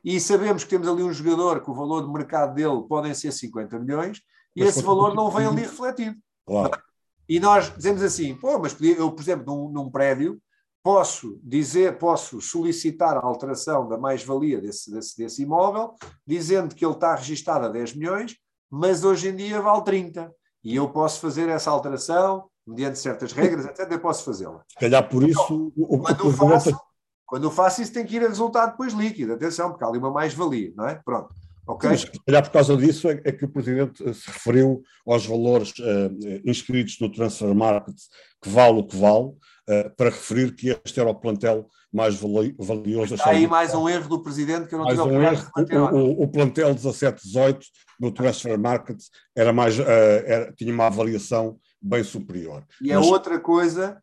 e 0.04 0.18
sabemos 0.20 0.64
que 0.64 0.70
temos 0.70 0.88
ali 0.88 1.02
um 1.02 1.12
jogador 1.12 1.62
que 1.62 1.70
o 1.70 1.74
valor 1.74 2.04
de 2.04 2.12
mercado 2.12 2.54
dele 2.54 2.82
podem 2.88 3.14
ser 3.14 3.30
50 3.30 3.78
milhões, 3.78 4.20
e 4.54 4.60
mas 4.60 4.70
esse 4.70 4.82
valor 4.82 5.14
não 5.14 5.30
vem 5.30 5.46
ali 5.46 5.62
refletido. 5.62 6.16
Claro. 6.44 6.85
E 7.28 7.40
nós 7.40 7.74
dizemos 7.74 8.02
assim, 8.02 8.34
pô, 8.34 8.58
mas 8.58 8.76
eu, 8.80 9.10
por 9.10 9.20
exemplo, 9.20 9.46
num, 9.46 9.70
num 9.70 9.90
prédio, 9.90 10.40
posso 10.82 11.40
dizer, 11.42 11.98
posso 11.98 12.40
solicitar 12.40 13.16
a 13.16 13.26
alteração 13.26 13.88
da 13.88 13.98
mais-valia 13.98 14.60
desse, 14.60 14.88
desse, 14.92 15.16
desse 15.18 15.42
imóvel, 15.42 15.94
dizendo 16.24 16.76
que 16.76 16.84
ele 16.84 16.94
está 16.94 17.14
registado 17.16 17.66
a 17.66 17.68
10 17.68 17.94
milhões, 17.96 18.36
mas 18.70 19.02
hoje 19.02 19.30
em 19.30 19.34
dia 19.34 19.60
vale 19.60 19.82
30. 19.82 20.32
E 20.62 20.76
eu 20.76 20.88
posso 20.88 21.20
fazer 21.20 21.48
essa 21.48 21.72
alteração, 21.72 22.48
mediante 22.64 23.00
certas 23.00 23.32
regras, 23.32 23.66
até 23.66 23.92
eu 23.92 23.98
posso 23.98 24.24
fazê-la. 24.24 24.62
Se 24.68 24.78
calhar 24.78 25.08
por 25.08 25.28
isso. 25.28 25.42
Então, 25.42 25.72
o, 25.76 25.98
quando, 25.98 26.28
o, 26.28 26.32
faço, 26.32 26.80
quando 27.26 27.44
eu 27.44 27.50
faço 27.50 27.82
isso, 27.82 27.92
tem 27.92 28.06
que 28.06 28.14
ir 28.14 28.24
a 28.24 28.28
resultado 28.28 28.70
depois 28.70 28.92
líquido. 28.92 29.32
Atenção, 29.32 29.70
porque 29.70 29.84
há 29.84 29.88
ali 29.88 29.98
uma 29.98 30.12
mais-valia, 30.12 30.72
não 30.76 30.86
é? 30.86 31.00
Pronto. 31.04 31.34
Okay. 31.66 31.90
Mas, 31.90 32.00
se 32.02 32.24
calhar 32.24 32.42
por 32.42 32.52
causa 32.52 32.76
disso 32.76 33.08
é, 33.08 33.20
é, 33.24 33.32
que 33.32 33.44
o 33.44 33.48
Presidente 33.48 34.14
se 34.14 34.30
referiu 34.30 34.82
aos 35.06 35.26
valores 35.26 35.72
uh, 35.80 36.42
inscritos 36.44 36.98
no 37.00 37.10
Transfer 37.10 37.52
Market, 37.54 37.96
que 38.40 38.48
vale 38.48 38.78
o 38.78 38.86
que 38.86 38.96
vale, 38.96 39.26
uh, 39.26 39.96
para 39.96 40.10
referir 40.10 40.54
que 40.54 40.68
este 40.84 41.00
era 41.00 41.10
o 41.10 41.14
plantel 41.14 41.68
mais 41.92 42.14
valioso. 42.14 43.14
Está 43.14 43.30
aí 43.30 43.46
mais 43.46 43.74
um 43.74 43.88
erro 43.88 44.08
do 44.08 44.22
Presidente 44.22 44.68
que 44.68 44.74
eu 44.74 44.78
não 44.78 44.86
mais 44.86 45.00
tive 45.00 45.16
um 45.16 45.22
erro, 45.22 45.50
o, 45.92 45.96
o, 45.96 46.22
o, 46.22 46.28
plantel 46.28 46.74
17-18 46.74 47.64
no 47.98 48.12
Transfer 48.12 48.58
Market 48.58 49.00
era 49.34 49.52
mais, 49.52 49.78
uh, 49.78 49.82
era, 49.82 50.52
tinha 50.52 50.72
uma 50.72 50.86
avaliação 50.86 51.58
bem 51.80 52.04
superior. 52.04 52.64
E 52.80 52.92
é 52.92 52.96
Mas... 52.96 53.06
outra 53.06 53.40
coisa 53.40 54.00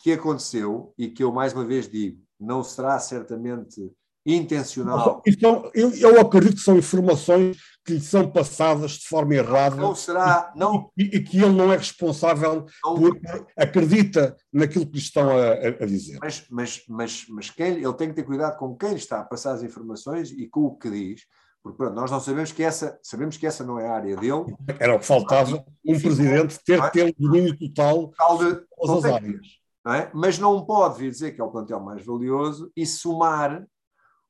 que 0.00 0.12
aconteceu 0.12 0.92
e 0.98 1.08
que 1.08 1.22
eu 1.22 1.32
mais 1.32 1.52
uma 1.52 1.64
vez 1.64 1.88
digo, 1.88 2.18
não 2.38 2.64
será 2.64 2.98
certamente 2.98 3.80
intencional. 4.24 5.22
Então, 5.26 5.70
eu, 5.74 5.90
eu 5.94 6.20
acredito 6.20 6.56
que 6.56 6.62
são 6.62 6.76
informações 6.76 7.58
que 7.84 7.92
lhe 7.92 8.00
são 8.00 8.30
passadas 8.30 8.92
de 8.92 9.06
forma 9.06 9.34
errada. 9.34 9.76
Não 9.76 9.94
será, 9.94 10.52
não. 10.56 10.90
E, 10.96 11.16
e 11.16 11.22
que 11.22 11.36
ele 11.38 11.52
não 11.52 11.70
é 11.70 11.76
responsável 11.76 12.66
não, 12.82 12.94
por 12.94 13.20
acredita 13.56 14.34
naquilo 14.50 14.86
que 14.86 14.92
lhe 14.92 14.98
estão 14.98 15.28
a, 15.28 15.52
a, 15.52 15.86
dizer. 15.86 16.18
Mas, 16.22 16.46
mas, 16.50 16.82
mas, 16.88 17.26
mas 17.28 17.50
quem, 17.50 17.74
ele 17.74 17.92
tem 17.92 18.08
que 18.08 18.14
ter 18.14 18.22
cuidado 18.22 18.56
com 18.56 18.74
quem 18.74 18.94
está 18.94 19.20
a 19.20 19.24
passar 19.24 19.52
as 19.52 19.62
informações 19.62 20.30
e 20.30 20.46
com 20.48 20.62
o 20.62 20.76
que 20.76 20.90
diz. 20.90 21.22
Porque 21.62 21.78
pronto, 21.78 21.94
nós 21.94 22.10
não 22.10 22.20
sabemos 22.20 22.52
que 22.52 22.62
essa, 22.62 22.98
sabemos 23.02 23.36
que 23.36 23.46
essa 23.46 23.64
não 23.64 23.78
é 23.78 23.88
a 23.88 23.94
área 23.94 24.16
dele. 24.16 24.54
Era 24.78 24.96
o 24.96 24.98
que 24.98 25.06
faltava, 25.06 25.64
um 25.84 26.00
presidente 26.00 26.58
ter 26.64 26.78
é? 26.78 26.90
ter 26.90 27.08
o 27.08 27.22
domínio 27.22 27.58
total 27.58 28.10
de 28.38 28.60
todas 28.76 29.04
as 29.04 29.12
áreas. 29.12 29.46
Não 29.84 29.92
é? 29.92 30.10
Mas 30.14 30.38
não 30.38 30.64
pode 30.64 30.98
vir 30.98 31.10
dizer 31.10 31.32
que 31.32 31.40
é 31.40 31.44
o 31.44 31.50
plantel 31.50 31.80
mais 31.80 32.04
valioso 32.04 32.70
e 32.74 32.86
somar 32.86 33.66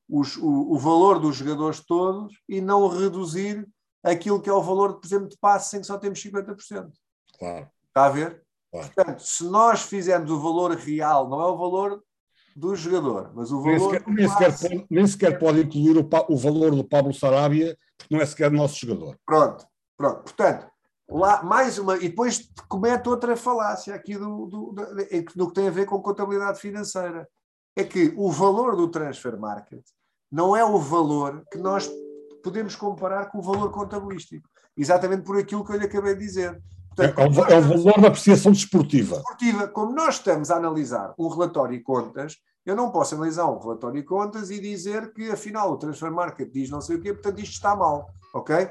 os, 0.09 0.37
o, 0.37 0.73
o, 0.73 0.77
valor 0.77 1.19
dos 1.19 1.37
jogadores 1.37 1.79
todos 1.79 2.33
e 2.47 2.61
não 2.61 2.87
reduzir 2.87 3.67
aquilo 4.03 4.41
que 4.41 4.49
é 4.49 4.53
o 4.53 4.61
valor, 4.61 4.99
por 4.99 5.05
exemplo, 5.05 5.29
de 5.29 5.37
passe 5.37 5.77
em 5.77 5.81
que 5.81 5.87
só 5.87 5.97
temos 5.97 6.21
50%. 6.21 6.91
Claro. 7.39 7.69
Está 7.87 8.05
a 8.05 8.09
ver? 8.09 8.43
Claro. 8.71 8.91
Portanto, 8.93 9.19
se 9.19 9.43
nós 9.45 9.81
fizermos 9.81 10.29
o 10.29 10.39
valor 10.39 10.71
real, 10.71 11.29
não 11.29 11.41
é 11.41 11.45
o 11.45 11.57
valor 11.57 12.03
do 12.55 12.75
jogador, 12.75 13.31
mas 13.35 13.51
o 13.51 13.61
valor. 13.61 13.79
Nem 13.79 13.79
sequer, 13.79 14.13
nem 14.13 14.27
sequer, 14.27 14.59
pode, 14.59 14.87
nem 14.89 15.07
sequer 15.07 15.39
pode 15.39 15.61
incluir 15.61 15.97
o, 15.97 16.09
o, 16.29 16.37
valor 16.37 16.75
do 16.75 16.83
Pablo 16.83 17.13
Sarabia, 17.13 17.77
porque 17.97 18.13
não 18.13 18.21
é 18.21 18.25
sequer 18.25 18.51
nosso 18.51 18.77
jogador. 18.77 19.17
Pronto, 19.25 19.65
pronto. 19.97 20.23
Portanto, 20.23 20.67
lá 21.09 21.43
mais 21.43 21.77
uma. 21.77 21.97
E 21.97 22.09
depois 22.09 22.49
comete 22.69 23.09
outra 23.09 23.35
falácia 23.35 23.93
aqui 23.93 24.17
do, 24.17 24.45
do, 24.45 24.71
do, 24.71 24.85
do 25.35 25.47
que 25.47 25.53
tem 25.53 25.67
a 25.67 25.71
ver 25.71 25.85
com 25.85 26.01
contabilidade 26.01 26.59
financeira 26.59 27.27
é 27.75 27.83
que 27.83 28.13
o 28.15 28.31
valor 28.31 28.75
do 28.75 28.87
transfer 28.87 29.37
market 29.37 29.83
não 30.31 30.55
é 30.55 30.63
o 30.63 30.77
valor 30.79 31.43
que 31.51 31.57
nós 31.57 31.89
podemos 32.43 32.75
comparar 32.75 33.27
com 33.27 33.39
o 33.39 33.41
valor 33.41 33.71
contabilístico. 33.71 34.47
Exatamente 34.77 35.23
por 35.23 35.37
aquilo 35.37 35.63
que 35.65 35.71
eu 35.71 35.77
lhe 35.77 35.85
acabei 35.85 36.13
de 36.13 36.25
dizer. 36.25 36.61
Portanto, 36.95 37.19
é, 37.19 37.23
o, 37.23 37.45
é 37.45 37.57
o 37.57 37.61
valor 37.61 38.01
da 38.01 38.07
apreciação 38.07 38.51
desportiva. 38.51 39.15
Desportiva. 39.15 39.67
Como 39.67 39.93
nós 39.93 40.15
estamos 40.15 40.51
a 40.51 40.57
analisar 40.57 41.13
um 41.17 41.27
relatório 41.27 41.75
e 41.75 41.81
contas, 41.81 42.37
eu 42.65 42.75
não 42.75 42.91
posso 42.91 43.15
analisar 43.15 43.45
um 43.45 43.59
relatório 43.59 43.99
e 43.99 44.03
contas 44.03 44.49
e 44.49 44.59
dizer 44.59 45.13
que 45.13 45.29
afinal 45.29 45.71
o 45.71 45.77
transfer 45.77 46.11
market 46.11 46.51
diz 46.51 46.69
não 46.69 46.81
sei 46.81 46.95
o 46.95 47.01
quê, 47.01 47.13
portanto 47.13 47.39
isto 47.39 47.53
está 47.53 47.75
mal. 47.75 48.09
Ok? 48.33 48.69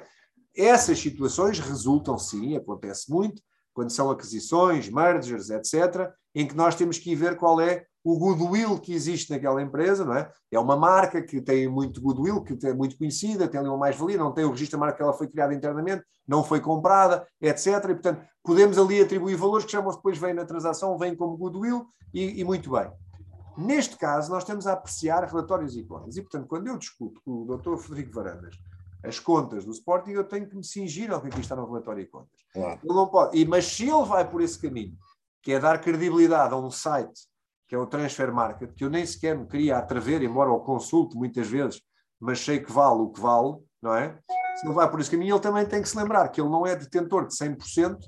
Essas 0.57 0.99
situações 0.99 1.59
resultam 1.59 2.19
sim, 2.19 2.57
acontece 2.57 3.11
muito, 3.11 3.43
quando 3.73 3.91
são 3.91 4.11
aquisições, 4.11 4.89
mergers, 4.89 5.51
etc., 5.51 6.11
em 6.35 6.47
que 6.47 6.57
nós 6.57 6.75
temos 6.75 6.99
que 6.99 7.11
ir 7.11 7.17
ver 7.17 7.37
qual 7.37 7.61
é 7.61 7.87
o 8.05 8.19
goodwill 8.19 8.79
que 8.79 8.93
existe 8.93 9.31
naquela 9.33 9.63
empresa, 9.63 10.05
não 10.05 10.15
é? 10.15 10.31
É 10.53 10.61
uma 10.61 10.77
marca 10.77 11.23
que 11.23 11.41
tem 11.41 11.67
muito 11.67 12.03
goodwill, 12.03 12.43
que 12.43 12.55
é 12.67 12.75
muito 12.75 12.99
conhecida, 12.99 13.49
tem 13.49 13.59
ali 13.59 13.69
uma 13.69 13.79
mais-valia, 13.79 14.19
não 14.19 14.31
tem 14.31 14.45
o 14.45 14.51
registro 14.51 14.79
da 14.79 14.85
marca 14.85 14.99
que 14.99 15.03
ela 15.03 15.15
foi 15.15 15.27
criada 15.27 15.55
internamente, 15.55 16.05
não 16.29 16.45
foi 16.45 16.61
comprada, 16.61 17.27
etc. 17.41 17.67
E, 17.67 17.95
portanto, 17.95 18.23
podemos 18.43 18.77
ali 18.77 19.01
atribuir 19.01 19.37
valores 19.37 19.65
que 19.65 19.73
chamam 19.73 19.91
depois, 19.91 20.19
vêm 20.19 20.35
na 20.35 20.45
transação, 20.45 20.99
vêm 20.99 21.17
como 21.17 21.35
goodwill 21.39 21.87
e, 22.13 22.41
e, 22.41 22.45
muito 22.45 22.71
bem. 22.71 22.93
Neste 23.57 23.97
caso, 23.97 24.31
nós 24.31 24.43
estamos 24.43 24.67
a 24.67 24.75
apreciar 24.75 25.25
relatórios 25.25 25.75
e 25.75 25.83
contas. 25.83 26.17
E, 26.19 26.21
portanto, 26.21 26.47
quando 26.47 26.67
eu 26.67 26.77
discuto 26.77 27.23
com 27.25 27.43
o 27.43 27.57
Dr. 27.57 27.77
Frederico 27.79 28.15
Varandas 28.15 28.55
as 29.03 29.19
contas 29.19 29.67
do 29.67 29.71
Sporting, 29.71 30.13
eu 30.13 30.25
tenho 30.25 30.49
que 30.49 30.57
me 30.57 30.65
cingir 30.65 31.13
ao 31.13 31.21
que 31.21 31.29
aqui 31.29 31.41
está 31.41 31.55
no 31.55 31.67
relatório 31.67 32.03
e 32.03 32.07
contas. 32.07 32.41
Claro. 32.53 32.81
Ele 32.83 32.95
não 32.95 33.07
pode. 33.07 33.39
E, 33.39 33.45
mas 33.45 33.67
se 33.67 33.83
ele 33.83 34.05
vai 34.07 34.29
por 34.29 34.41
esse 34.41 34.59
caminho, 34.59 34.97
que 35.43 35.53
é 35.53 35.61
dar 35.61 35.79
credibilidade 35.79 36.55
a 36.55 36.57
um 36.57 36.71
site 36.71 37.29
que 37.75 37.77
é 37.77 37.79
o 37.79 37.87
Transfer 37.87 38.33
Market, 38.33 38.73
que 38.73 38.85
eu 38.85 38.91
nem 38.91 39.05
sequer 39.05 39.37
me 39.37 39.47
queria 39.49 39.79
atrever, 39.79 40.23
embora 40.23 40.49
o 40.49 40.61
consulte 40.61 41.17
muitas 41.17 41.49
vezes, 41.49 41.83
mas 42.21 42.39
sei 42.39 42.61
que 42.61 42.71
vale 42.71 43.01
o 43.01 43.11
que 43.11 43.21
vale, 43.21 43.57
não 43.83 43.93
é? 43.97 44.17
Se 44.57 44.65
ele 44.65 44.75
vai 44.75 44.89
por 44.89 45.01
esse 45.01 45.11
caminho, 45.11 45.35
ele 45.35 45.43
também 45.43 45.67
tem 45.67 45.83
que 45.83 45.89
se 45.89 45.97
lembrar 45.97 46.29
que 46.29 46.41
ele 46.41 46.49
não 46.49 46.65
é 46.65 46.77
detentor 46.77 47.27
de 47.27 47.35
100% 47.35 47.99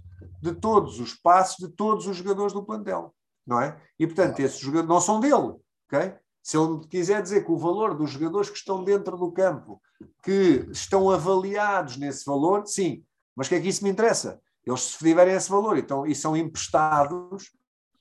de 0.41 0.55
todos 0.55 1.01
os 1.01 1.15
passos 1.15 1.57
de 1.57 1.75
todos 1.75 2.07
os 2.07 2.17
jogadores 2.17 2.53
do 2.53 2.65
plantel, 2.65 3.13
não 3.45 3.61
é? 3.61 3.77
E, 3.99 4.07
portanto, 4.07 4.39
esses 4.39 4.61
jogadores 4.61 4.89
não 4.89 5.01
são 5.01 5.19
dele, 5.19 5.57
ok? 5.91 6.15
Se 6.45 6.57
ele 6.57 6.87
quiser 6.87 7.21
dizer 7.21 7.45
que 7.45 7.51
o 7.51 7.59
valor 7.59 7.97
dos 7.97 8.11
jogadores 8.11 8.49
que 8.49 8.59
estão 8.59 8.85
dentro 8.85 9.17
do 9.17 9.33
campo, 9.33 9.83
que 10.23 10.65
estão 10.71 11.11
avaliados 11.11 11.97
nesse 11.97 12.25
valor, 12.25 12.65
sim, 12.67 13.03
mas 13.35 13.49
o 13.49 13.51
que 13.51 13.57
é 13.57 13.61
que 13.61 13.69
isso 13.69 13.83
me 13.83 13.91
interessa? 13.91 14.41
Eles, 14.65 14.83
se 14.83 14.99
tiverem 14.99 15.35
esse 15.35 15.51
valor 15.51 15.77
então, 15.77 16.07
e 16.07 16.15
são 16.15 16.37
emprestados, 16.37 17.51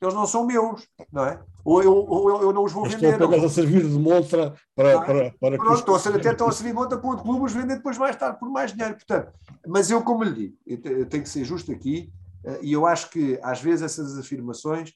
eles 0.02 0.14
não 0.14 0.26
são 0.26 0.46
meus, 0.46 0.88
não 1.12 1.26
é? 1.26 1.40
Ou 1.64 1.82
eu, 1.82 1.94
ou 1.94 2.30
eu, 2.30 2.42
eu 2.44 2.54
não 2.54 2.64
os 2.64 2.72
vou 2.72 2.84
vender. 2.84 3.14
Estou 3.14 3.28
apenas 3.28 3.44
a 3.44 3.50
servir 3.50 3.82
de 3.82 3.98
montra 3.98 4.54
para, 4.76 4.90
é? 4.90 5.00
para, 5.00 5.32
para 5.40 5.58
Pronto, 5.58 5.80
estou 5.80 5.96
a 5.96 6.00
ser, 6.00 6.16
até 6.16 6.32
estão 6.32 6.48
a 6.48 6.52
servir 6.52 6.70
de 6.70 6.76
montra 6.76 6.98
para 6.98 7.10
outro 7.10 7.24
clube, 7.24 7.46
os 7.46 7.54
vendem 7.54 7.78
depois 7.78 7.98
mais 7.98 8.16
tarde 8.16 8.40
por 8.40 8.50
mais 8.50 8.72
dinheiro. 8.72 8.96
Portanto, 8.96 9.32
mas 9.68 9.90
eu, 9.90 10.04
como 10.04 10.24
lhe 10.24 10.34
digo, 10.34 10.58
eu 10.66 11.06
tenho 11.06 11.24
que 11.24 11.30
ser 11.30 11.44
justo 11.44 11.72
aqui, 11.72 12.12
eh, 12.44 12.60
e 12.62 12.74
eu 12.74 12.86
acho 12.86 13.10
que 13.10 13.40
às 13.42 13.62
vezes 13.62 13.82
essas 13.82 14.18
afirmações 14.18 14.94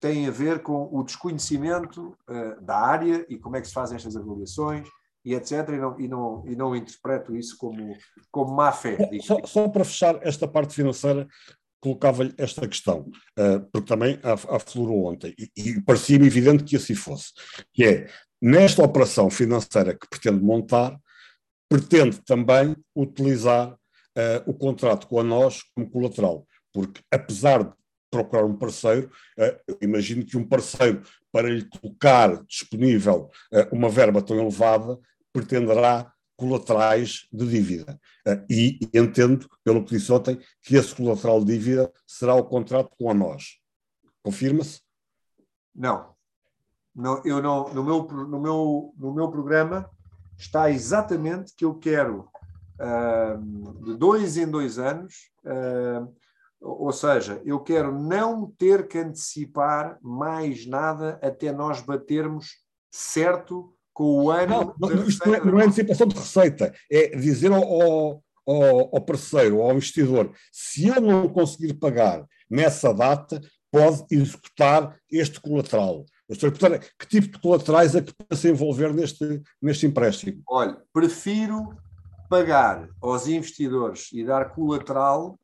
têm 0.00 0.26
a 0.26 0.30
ver 0.30 0.62
com 0.62 0.88
o 0.90 1.02
desconhecimento 1.02 2.16
uh, 2.28 2.60
da 2.62 2.78
área 2.78 3.24
e 3.28 3.38
como 3.38 3.56
é 3.56 3.60
que 3.60 3.68
se 3.68 3.74
fazem 3.74 3.96
estas 3.96 4.16
avaliações 4.16 4.88
e 5.24 5.34
etc. 5.34 5.68
E 5.68 5.76
não, 5.76 6.00
e 6.00 6.08
não, 6.08 6.44
e 6.46 6.56
não 6.56 6.76
interpreto 6.76 7.36
isso 7.36 7.56
como, 7.58 7.94
como 8.30 8.54
má 8.54 8.72
fé. 8.72 8.96
Só, 9.20 9.36
só, 9.44 9.68
para 9.68 9.84
fechar 9.84 10.18
esta 10.26 10.48
parte 10.48 10.74
financeira, 10.74 11.28
colocava-lhe 11.80 12.34
esta 12.36 12.68
questão, 12.68 13.10
uh, 13.38 13.60
porque 13.72 13.88
também 13.88 14.18
aflorou 14.22 15.06
ontem, 15.06 15.34
e, 15.38 15.50
e 15.56 15.80
parecia-me 15.80 16.26
evidente 16.26 16.64
que 16.64 16.76
assim 16.76 16.94
fosse, 16.94 17.32
que 17.72 17.84
é, 17.84 18.10
nesta 18.40 18.82
operação 18.82 19.30
financeira 19.30 19.94
que 19.94 20.08
pretende 20.08 20.42
montar, 20.42 20.96
pretende 21.68 22.20
também 22.22 22.76
utilizar 22.94 23.72
uh, 23.72 24.50
o 24.50 24.54
contrato 24.54 25.06
com 25.06 25.20
a 25.20 25.24
nós 25.24 25.62
como 25.74 25.90
colateral, 25.90 26.46
porque 26.72 27.00
apesar 27.10 27.64
de 27.64 27.72
procurar 28.10 28.44
um 28.44 28.56
parceiro, 28.56 29.10
uh, 29.38 29.76
imagino 29.80 30.24
que 30.24 30.36
um 30.36 30.46
parceiro, 30.46 31.02
para 31.32 31.48
lhe 31.48 31.64
colocar 31.64 32.44
disponível 32.44 33.30
uma 33.70 33.88
verba 33.88 34.20
tão 34.20 34.36
elevada, 34.36 34.98
pretenderá 35.32 36.12
colaterais 36.40 37.28
de 37.30 37.46
dívida. 37.46 38.00
Eh, 38.26 38.44
e 38.48 38.90
entendo, 38.94 39.46
pelo 39.62 39.84
que 39.84 39.94
disse 39.94 40.10
ontem, 40.10 40.40
que 40.62 40.74
esse 40.74 40.94
colateral 40.94 41.44
de 41.44 41.52
dívida 41.52 41.92
será 42.06 42.34
o 42.34 42.44
contrato 42.44 42.90
com 42.98 43.10
a 43.10 43.14
nós. 43.14 43.60
Confirma-se? 44.22 44.80
Não. 45.74 46.14
não. 46.96 47.22
Eu 47.26 47.42
não 47.42 47.68
no, 47.74 47.84
meu, 47.84 48.02
no, 48.04 48.40
meu, 48.40 48.94
no 48.96 49.14
meu 49.14 49.30
programa 49.30 49.90
está 50.38 50.70
exatamente 50.70 51.54
que 51.54 51.66
eu 51.66 51.74
quero 51.74 52.26
uh, 52.80 53.84
de 53.84 53.98
dois 53.98 54.38
em 54.38 54.50
dois 54.50 54.78
anos, 54.78 55.30
uh, 55.44 56.10
ou 56.58 56.92
seja, 56.92 57.42
eu 57.44 57.60
quero 57.60 57.92
não 57.92 58.50
ter 58.50 58.88
que 58.88 58.98
antecipar 58.98 59.98
mais 60.00 60.66
nada 60.66 61.18
até 61.22 61.52
nós 61.52 61.82
batermos 61.82 62.64
certo 62.90 63.74
com 64.00 64.24
o 64.24 64.30
ano. 64.30 64.74
Não, 64.80 64.88
não, 64.88 65.06
isto 65.06 65.28
não 65.28 65.34
é, 65.34 65.44
não 65.44 65.60
é, 65.60 65.64
antecipação 65.66 66.08
de 66.08 66.16
receita, 66.16 66.74
é 66.90 67.08
dizer 67.08 67.52
ao, 67.52 67.62
ao, 67.62 68.22
ao 68.46 69.00
parceiro, 69.02 69.60
ao 69.60 69.72
investidor, 69.72 70.32
se 70.50 70.88
eu 70.88 71.02
não 71.02 71.28
conseguir 71.28 71.74
pagar 71.74 72.24
nessa 72.48 72.94
data, 72.94 73.42
pode 73.70 74.02
executar 74.10 74.96
este 75.12 75.38
colateral. 75.38 76.06
Que 76.98 77.06
tipo 77.06 77.28
de 77.28 77.38
colaterais 77.42 77.94
é 77.94 78.00
que 78.00 78.14
se 78.34 78.48
envolver 78.48 78.94
neste, 78.94 79.42
neste 79.60 79.84
empréstimo? 79.84 80.42
Olha, 80.48 80.78
prefiro 80.94 81.76
pagar 82.30 82.88
aos 83.02 83.26
investidores 83.26 84.08
e 84.14 84.24
dar 84.24 84.54
colateral 84.54 85.38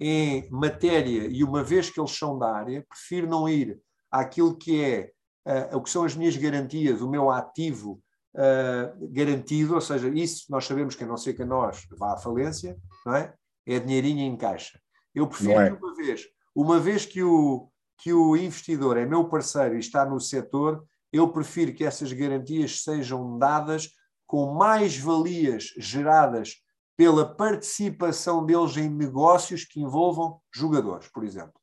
em 0.00 0.48
matéria, 0.50 1.28
e 1.30 1.44
uma 1.44 1.62
vez 1.62 1.90
que 1.90 2.00
eles 2.00 2.16
são 2.16 2.38
da 2.38 2.50
área, 2.50 2.82
prefiro 2.88 3.28
não 3.28 3.46
ir 3.46 3.78
àquilo 4.10 4.56
que 4.56 4.82
é 4.82 5.10
uh, 5.50 5.76
o 5.76 5.82
que 5.82 5.90
são 5.90 6.04
as 6.04 6.14
minhas 6.14 6.36
garantias, 6.36 7.00
o 7.00 7.10
meu 7.10 7.30
ativo 7.30 8.02
uh, 8.34 9.08
garantido, 9.12 9.74
ou 9.74 9.80
seja, 9.80 10.08
isso 10.08 10.46
nós 10.48 10.64
sabemos 10.64 10.94
que 10.94 11.04
a 11.04 11.06
não 11.06 11.16
ser 11.16 11.34
que 11.34 11.42
a 11.42 11.46
nós 11.46 11.86
vá 11.98 12.14
à 12.14 12.16
falência, 12.16 12.76
não 13.04 13.14
é? 13.14 13.34
É 13.66 13.78
dinheirinho 13.78 14.20
em 14.20 14.36
caixa. 14.36 14.80
Eu 15.14 15.26
prefiro 15.26 15.60
é. 15.60 15.70
que 15.70 15.76
uma 15.76 15.94
vez, 15.94 16.26
uma 16.54 16.80
vez 16.80 17.06
que 17.06 17.22
o, 17.22 17.68
que 17.98 18.12
o 18.12 18.36
investidor 18.36 18.96
é 18.96 19.04
meu 19.04 19.28
parceiro 19.28 19.76
e 19.76 19.80
está 19.80 20.04
no 20.04 20.20
setor, 20.20 20.84
eu 21.12 21.28
prefiro 21.28 21.74
que 21.74 21.84
essas 21.84 22.12
garantias 22.12 22.82
sejam 22.82 23.38
dadas 23.38 23.90
com 24.26 24.54
mais 24.54 24.96
valias 24.96 25.74
geradas 25.76 26.62
pela 26.96 27.34
participação 27.34 28.44
deles 28.44 28.76
em 28.76 28.88
negócios 28.88 29.64
que 29.64 29.80
envolvam 29.80 30.40
jogadores, 30.54 31.08
por 31.08 31.24
exemplo. 31.24 31.54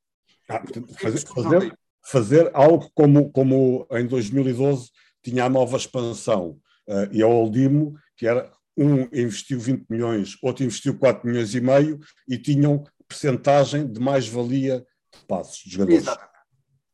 Ah, 0.50 0.60
portanto, 0.60 0.94
fazer, 1.00 1.28
fazer, 1.28 1.78
fazer 2.08 2.50
algo 2.54 2.90
como, 2.96 3.30
como 3.32 3.86
em 3.92 4.08
2012 4.08 4.90
tinha 5.22 5.44
a 5.44 5.50
nova 5.50 5.76
expansão 5.76 6.58
uh, 6.88 7.12
e 7.12 7.22
a 7.22 7.28
Oldimo, 7.28 7.96
que 8.16 8.26
era 8.26 8.50
um 8.78 9.02
investiu 9.12 9.60
20 9.60 9.88
milhões, 9.90 10.38
outro 10.42 10.64
investiu 10.64 10.98
4 10.98 11.28
milhões 11.28 11.54
e 11.54 11.60
meio 11.60 12.00
e 12.28 12.38
tinham 12.38 12.86
percentagem 13.08 13.86
de 13.86 14.00
mais-valia 14.00 14.86
de 15.14 15.26
passos 15.28 15.58
de 15.58 15.72
jogadores. 15.72 16.04
Exatamente. 16.04 16.32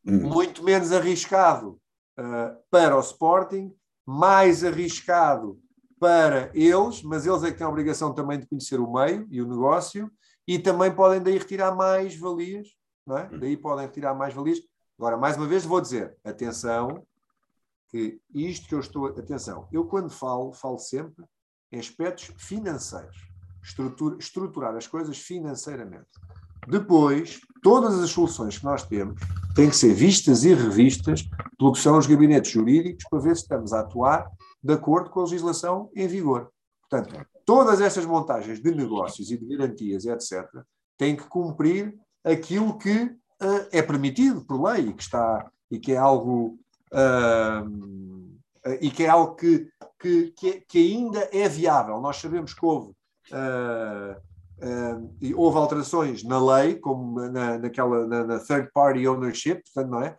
Hum. 0.05 0.29
Muito 0.29 0.63
menos 0.63 0.91
arriscado 0.91 1.79
uh, 2.19 2.57
para 2.71 2.97
o 2.97 2.99
Sporting, 2.99 3.71
mais 4.05 4.63
arriscado 4.63 5.59
para 5.99 6.49
eles, 6.55 7.03
mas 7.03 7.27
eles 7.27 7.43
é 7.43 7.51
que 7.51 7.57
têm 7.57 7.67
a 7.67 7.69
obrigação 7.69 8.13
também 8.13 8.39
de 8.39 8.47
conhecer 8.47 8.79
o 8.79 8.91
meio 8.91 9.27
e 9.29 9.41
o 9.41 9.47
negócio 9.47 10.11
e 10.47 10.57
também 10.57 10.91
podem 10.91 11.21
daí 11.21 11.37
retirar 11.37 11.75
mais 11.75 12.15
valias, 12.15 12.67
não 13.05 13.17
é? 13.17 13.29
Hum. 13.31 13.39
Daí 13.39 13.55
podem 13.55 13.85
retirar 13.85 14.15
mais 14.15 14.33
valias 14.33 14.59
Agora, 14.97 15.17
mais 15.17 15.37
uma 15.37 15.47
vez, 15.47 15.65
vou 15.65 15.81
dizer: 15.81 16.15
atenção, 16.23 17.05
que 17.89 18.19
isto 18.33 18.67
que 18.67 18.75
eu 18.75 18.79
estou. 18.79 19.05
Atenção, 19.07 19.67
eu 19.71 19.85
quando 19.85 20.09
falo, 20.09 20.51
falo 20.53 20.79
sempre 20.79 21.23
em 21.71 21.79
aspectos 21.79 22.31
financeiros. 22.37 23.17
Estrutura, 23.63 24.17
estruturar 24.19 24.75
as 24.75 24.87
coisas 24.87 25.17
financeiramente. 25.17 26.09
Depois, 26.67 27.39
todas 27.61 27.99
as 27.99 28.09
soluções 28.09 28.57
que 28.57 28.65
nós 28.65 28.83
temos 28.83 29.19
têm 29.55 29.69
que 29.69 29.75
ser 29.75 29.93
vistas 29.93 30.43
e 30.43 30.53
revistas 30.53 31.23
pelo 31.57 31.73
que 31.73 31.79
são 31.79 31.97
os 31.97 32.07
gabinetes 32.07 32.51
jurídicos 32.51 33.05
para 33.09 33.19
ver 33.19 33.35
se 33.35 33.43
estamos 33.43 33.73
a 33.73 33.81
atuar 33.81 34.29
de 34.61 34.73
acordo 34.73 35.09
com 35.09 35.19
a 35.19 35.23
legislação 35.23 35.89
em 35.95 36.07
vigor. 36.07 36.49
Portanto, 36.89 37.25
todas 37.45 37.81
estas 37.81 38.05
montagens 38.05 38.61
de 38.61 38.73
negócios 38.73 39.29
e 39.29 39.37
de 39.37 39.45
garantias, 39.45 40.05
etc., 40.05 40.47
têm 40.97 41.15
que 41.15 41.27
cumprir 41.27 41.97
aquilo 42.23 42.77
que 42.77 43.15
uh, 43.41 43.67
é 43.71 43.81
permitido 43.81 44.43
por 44.43 44.61
lei 44.61 44.89
e 44.89 44.93
que 44.93 45.03
está 45.03 45.49
e 45.69 45.79
que 45.79 45.93
é 45.93 45.97
algo 45.97 46.59
uh, 46.91 48.33
e 48.79 48.89
que 48.89 49.03
é 49.03 49.09
algo 49.09 49.35
que, 49.35 49.69
que, 49.99 50.61
que, 50.67 50.93
ainda 50.93 51.29
é 51.31 51.49
viável. 51.49 51.99
Nós 51.99 52.17
sabemos 52.17 52.53
que 52.53 52.65
houve 52.65 52.91
uh, 53.31 54.21
e 55.19 55.33
houve 55.33 55.57
alterações 55.57 56.23
na 56.23 56.39
lei, 56.39 56.75
como 56.75 57.19
na, 57.29 57.57
naquela 57.57 58.07
na, 58.07 58.23
na 58.23 58.39
third 58.39 58.71
party 58.73 59.05
ownership, 59.05 59.61
portanto, 59.63 59.91
não 59.91 60.01
é? 60.01 60.17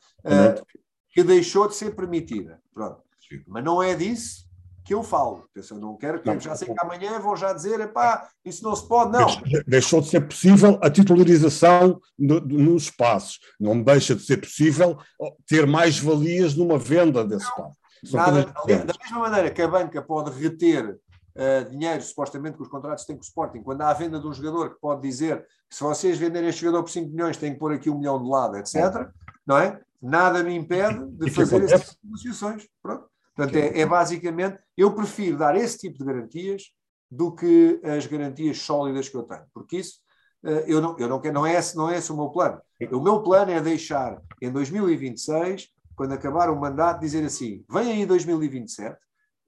que 1.11 1.23
deixou 1.23 1.69
de 1.69 1.75
ser 1.75 1.95
permitida. 1.95 2.61
Pronto. 2.75 3.03
Mas 3.47 3.65
não 3.65 3.83
é 3.83 3.95
disso 3.95 4.45
que 4.85 4.93
eu 4.93 5.03
falo. 5.03 5.49
Eu 5.55 5.79
não 5.79 5.97
quero 5.97 6.21
que 6.21 6.27
não, 6.27 6.39
já 6.39 6.55
sei 6.55 6.69
que 6.69 6.81
amanhã 6.81 7.19
vão 7.19 7.35
já 7.35 7.53
dizer, 7.53 7.81
epá, 7.81 8.29
isso 8.45 8.63
não 8.63 8.77
se 8.77 8.87
pode, 8.87 9.13
não. 9.13 9.27
Deixou 9.67 10.01
de 10.01 10.09
ser 10.09 10.21
possível 10.21 10.79
a 10.83 10.91
titularização 10.91 12.01
no, 12.19 12.41
nos 12.41 12.85
espaços. 12.85 13.41
Não 13.59 13.83
deixa 13.83 14.15
de 14.15 14.23
ser 14.23 14.37
possível 14.37 14.99
ter 15.47 15.67
mais 15.67 15.99
valias 15.99 16.55
numa 16.55 16.79
venda 16.79 17.25
desse 17.25 17.47
espaço. 17.47 17.77
Nada, 18.13 18.45
da 18.45 18.95
mesma 19.03 19.19
maneira 19.19 19.51
que 19.51 19.63
a 19.63 19.69
banca 19.69 20.03
pode 20.03 20.31
reter 20.39 20.91
uh, 20.91 21.71
dinheiro, 21.71 22.03
supostamente, 22.03 22.59
que 22.59 22.63
os 22.63 22.69
contratos 22.69 23.07
têm 23.07 23.17
com 23.17 23.23
o 23.23 23.25
Sporting, 23.25 23.63
quando 23.63 23.81
há 23.81 23.89
a 23.89 23.95
venda 23.95 24.21
de 24.21 24.27
um 24.27 24.33
jogador 24.33 24.75
que 24.75 24.81
pode 24.81 25.01
dizer 25.01 25.47
que 25.71 25.77
se 25.77 25.83
vocês 25.83 26.19
venderem 26.19 26.51
este 26.51 26.61
jogador 26.61 26.83
por 26.83 26.91
5 26.91 27.11
milhões, 27.11 27.39
têm 27.39 27.55
que 27.55 27.59
pôr 27.59 27.73
aqui 27.73 27.89
um 27.89 27.99
milhão 27.99 28.23
de 28.23 28.29
lado, 28.29 28.59
etc. 28.59 29.09
Não 29.47 29.57
é? 29.57 29.81
Nada 30.03 30.43
me 30.43 30.55
impede 30.55 31.07
de 31.13 31.31
fazer 31.31 31.65
essas 31.65 31.97
negociações. 32.05 32.69
Pronto. 32.83 33.09
Portanto, 33.35 33.57
é, 33.57 33.81
é, 33.81 33.87
basicamente, 33.87 34.59
eu 34.77 34.95
prefiro 34.95 35.39
dar 35.39 35.57
esse 35.57 35.79
tipo 35.79 35.99
de 35.99 36.05
garantias 36.05 36.63
do 37.11 37.35
que 37.35 37.81
as 37.83 38.07
garantias 38.07 38.59
sólidas 38.59 39.09
que 39.09 39.17
eu 39.17 39.23
tenho, 39.25 39.45
porque 39.53 39.79
isso 39.79 40.05
eh, 40.45 40.65
eu 40.69 40.81
não, 40.81 40.97
eu 40.99 41.09
não 41.09 41.21
quero, 41.21 41.35
não 41.35 41.47
é, 41.47 41.55
esse, 41.55 41.77
não 41.77 41.91
é 41.91 41.97
esse 41.97 42.13
o 42.13 42.17
meu 42.17 42.29
plano. 42.29 42.61
O 42.93 43.01
meu 43.01 43.23
plano 43.23 43.51
é 43.51 43.61
deixar 43.61 44.21
em 44.41 44.51
2026, 44.53 45.69
quando 45.97 46.13
acabar 46.13 46.51
o 46.51 46.61
mandato, 46.61 47.01
dizer 47.01 47.25
assim: 47.25 47.65
vem 47.71 47.93
aí 47.93 48.07
2027, 48.07 48.97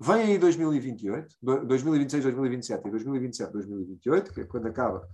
vem 0.01 0.23
aí 0.23 0.39
2028, 0.39 1.37
2026, 1.43 2.25
2027 2.25 2.87
e 2.87 2.91
2027, 2.91 3.53
2028, 3.53 4.33
que 4.33 4.41
é 4.41 4.45
quando 4.45 4.67
acaba 4.67 5.07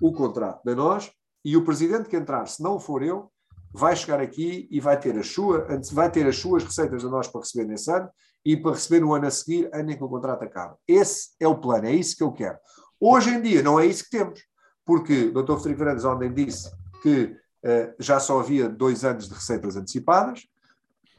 o 0.00 0.12
contrato 0.12 0.62
da 0.64 0.74
nós, 0.74 1.10
e 1.44 1.56
o 1.56 1.64
presidente 1.64 2.08
que 2.08 2.16
entrar, 2.16 2.46
se 2.46 2.62
não 2.62 2.78
for 2.78 3.02
eu, 3.02 3.30
vai 3.72 3.94
chegar 3.94 4.20
aqui 4.20 4.68
e 4.70 4.80
vai 4.80 4.98
ter, 4.98 5.16
a 5.18 5.22
sua, 5.22 5.66
vai 5.92 6.10
ter 6.10 6.26
as 6.26 6.36
suas 6.36 6.64
receitas 6.64 7.04
a 7.04 7.08
nós 7.08 7.28
para 7.28 7.40
receber 7.40 7.64
nesse 7.66 7.90
ano 7.90 8.08
e 8.44 8.56
para 8.56 8.72
receber 8.72 9.00
no 9.00 9.14
ano 9.14 9.26
a 9.26 9.30
seguir, 9.30 9.70
ano 9.72 9.96
que 9.96 10.02
o 10.02 10.08
contrato 10.08 10.42
acaba. 10.42 10.76
Esse 10.86 11.30
é 11.38 11.46
o 11.46 11.58
plano, 11.58 11.86
é 11.86 11.92
isso 11.92 12.16
que 12.16 12.22
eu 12.22 12.32
quero. 12.32 12.58
Hoje 12.98 13.30
em 13.30 13.40
dia 13.40 13.62
não 13.62 13.78
é 13.78 13.86
isso 13.86 14.04
que 14.04 14.10
temos, 14.10 14.40
porque 14.84 15.28
o 15.34 15.42
Dr. 15.42 15.54
Frederico 15.54 15.78
Fernandes 15.78 16.04
ontem 16.04 16.32
disse 16.32 16.70
que 17.02 17.36
uh, 17.64 17.94
já 17.98 18.18
só 18.18 18.40
havia 18.40 18.68
dois 18.68 19.04
anos 19.04 19.28
de 19.28 19.34
receitas 19.34 19.76
antecipadas. 19.76 20.46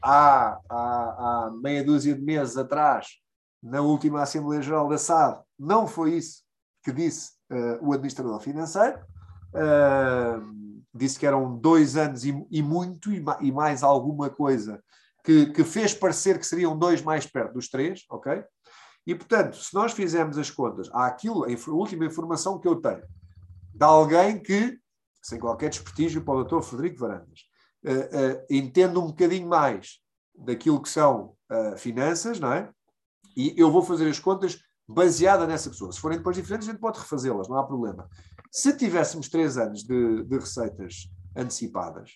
Há, 0.02 0.58
há, 0.68 0.76
há 0.76 1.50
meia 1.62 1.82
dúzia 1.84 2.14
de 2.14 2.20
meses 2.20 2.56
atrás, 2.56 3.06
na 3.62 3.80
última 3.80 4.22
Assembleia 4.22 4.60
Geral 4.60 4.88
da 4.88 4.98
SAD, 4.98 5.40
não 5.56 5.86
foi 5.86 6.14
isso 6.14 6.42
que 6.82 6.90
disse 6.90 7.30
uh, 7.50 7.78
o 7.86 7.92
administrador 7.92 8.40
financeiro. 8.40 8.98
Uh, 9.54 10.61
disse 10.94 11.18
que 11.18 11.26
eram 11.26 11.56
dois 11.56 11.96
anos 11.96 12.24
e, 12.24 12.46
e 12.50 12.62
muito, 12.62 13.12
e, 13.12 13.24
e, 13.40 13.52
mais 13.52 13.82
alguma 13.82 14.28
coisa, 14.28 14.82
que, 15.24 15.46
que 15.46 15.64
fez 15.64 15.94
parecer 15.94 16.38
que 16.38 16.46
seriam 16.46 16.76
dois 16.76 17.00
mais 17.00 17.26
perto 17.26 17.54
dos 17.54 17.68
três, 17.68 18.04
ok? 18.10 18.44
E, 19.06 19.14
portanto, 19.14 19.56
se 19.56 19.74
nós 19.74 19.92
fizermos 19.92 20.38
as 20.38 20.50
contas, 20.50 20.88
há 20.92 21.06
aquilo, 21.06 21.44
a 21.44 21.70
última 21.70 22.04
informação 22.04 22.58
que 22.58 22.68
eu 22.68 22.76
tenho, 22.76 23.02
de 23.74 23.84
alguém 23.84 24.38
que, 24.40 24.78
sem 25.22 25.38
qualquer 25.38 25.70
desprestígio 25.70 26.22
para 26.22 26.34
o 26.34 26.36
doutor 26.38 26.62
Frederico 26.62 27.00
Varandas, 27.00 27.40
uh, 27.84 27.90
uh, 27.90 28.46
entende 28.50 28.98
um 28.98 29.06
bocadinho 29.06 29.48
mais 29.48 29.98
daquilo 30.34 30.80
que 30.80 30.88
são 30.88 31.34
uh, 31.50 31.76
finanças, 31.76 32.38
não 32.38 32.52
é? 32.52 32.70
E 33.36 33.54
eu 33.56 33.70
vou 33.70 33.82
fazer 33.82 34.08
as 34.08 34.18
contas 34.18 34.58
baseada 34.86 35.46
nessa 35.46 35.70
pessoa. 35.70 35.92
Se 35.92 36.00
forem 36.00 36.18
depois 36.18 36.36
diferentes, 36.36 36.68
a 36.68 36.72
gente 36.72 36.80
pode 36.80 36.98
refazê-las, 36.98 37.48
não 37.48 37.56
há 37.56 37.66
problema. 37.66 38.08
Se 38.54 38.76
tivéssemos 38.76 39.30
três 39.30 39.56
anos 39.56 39.82
de, 39.82 40.24
de 40.24 40.38
receitas 40.38 41.10
antecipadas, 41.34 42.10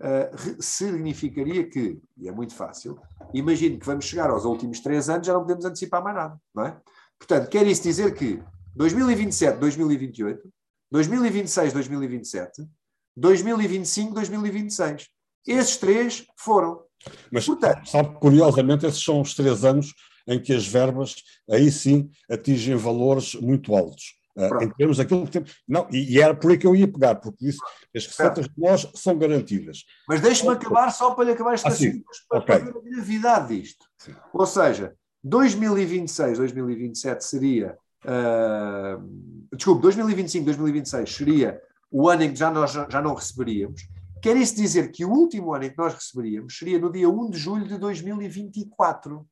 uh, 0.00 0.62
significaria 0.62 1.68
que, 1.68 2.00
e 2.16 2.26
é 2.26 2.32
muito 2.32 2.54
fácil, 2.54 2.98
imagino 3.34 3.78
que 3.78 3.84
vamos 3.84 4.06
chegar 4.06 4.30
aos 4.30 4.46
últimos 4.46 4.80
três 4.80 5.10
anos, 5.10 5.26
já 5.26 5.34
não 5.34 5.42
podemos 5.42 5.66
antecipar 5.66 6.02
mais 6.02 6.16
nada, 6.16 6.40
não 6.54 6.64
é? 6.64 6.80
Portanto, 7.18 7.50
quer 7.50 7.66
isso 7.66 7.82
dizer 7.82 8.14
que 8.14 8.42
2027, 8.74 9.58
2028, 9.58 10.52
2026, 10.90 11.72
2027, 11.74 12.68
2025, 13.14 14.14
2026. 14.14 15.08
Esses 15.46 15.76
três 15.76 16.26
foram. 16.38 16.82
Mas, 17.30 17.44
Portanto, 17.44 17.86
sabe, 17.86 18.18
curiosamente, 18.18 18.86
esses 18.86 19.04
são 19.04 19.20
os 19.20 19.34
três 19.34 19.64
anos 19.64 19.92
em 20.26 20.40
que 20.40 20.54
as 20.54 20.66
verbas, 20.66 21.16
aí 21.50 21.70
sim, 21.70 22.10
atingem 22.30 22.74
valores 22.74 23.34
muito 23.34 23.74
altos. 23.74 24.14
Uh, 24.36 24.64
em 24.64 24.70
termos 24.70 24.96
daquilo 24.96 25.24
que 25.24 25.30
temos. 25.30 25.56
Não, 25.66 25.86
e, 25.92 26.14
e, 26.14 26.20
era 26.20 26.34
por 26.34 26.50
aí 26.50 26.58
que 26.58 26.66
eu 26.66 26.74
ia 26.74 26.90
pegar, 26.90 27.14
porque 27.14 27.46
disse 27.46 27.58
as 27.94 28.04
receitas 28.04 28.46
de 28.46 28.54
nós 28.56 28.90
são 28.94 29.16
garantidas. 29.16 29.84
Mas 30.08 30.20
deixe-me 30.20 30.50
acabar 30.52 30.90
só 30.90 31.14
para 31.14 31.24
lhe 31.24 31.30
acabar 31.30 31.54
esta 31.54 31.68
assim, 31.68 32.02
para, 32.28 32.40
okay. 32.40 32.58
ver 32.58 32.76
a 32.76 32.96
gravidade 32.96 33.56
disto. 33.56 33.86
Sim. 33.96 34.14
Ou 34.32 34.44
seja, 34.44 34.92
2026, 35.22 36.38
2027 36.38 37.24
seria. 37.24 37.78
Uh, 38.04 39.56
desculpe, 39.56 39.82
2025, 39.82 40.44
2026 40.44 41.14
seria 41.14 41.60
o 41.90 42.08
ano 42.08 42.24
em 42.24 42.32
que 42.32 42.38
já 42.38 42.50
nós 42.50 42.72
já 42.72 43.00
não 43.00 43.14
receberíamos. 43.14 43.82
Quer 44.20 44.36
isso 44.36 44.56
dizer 44.56 44.90
que 44.90 45.04
o 45.04 45.10
último 45.10 45.54
ano 45.54 45.64
em 45.66 45.70
que 45.70 45.78
nós 45.78 45.94
receberíamos 45.94 46.58
seria 46.58 46.78
no 46.78 46.90
dia 46.90 47.08
1 47.08 47.30
de 47.30 47.38
julho 47.38 47.68
de 47.68 47.78
2024 47.78 49.24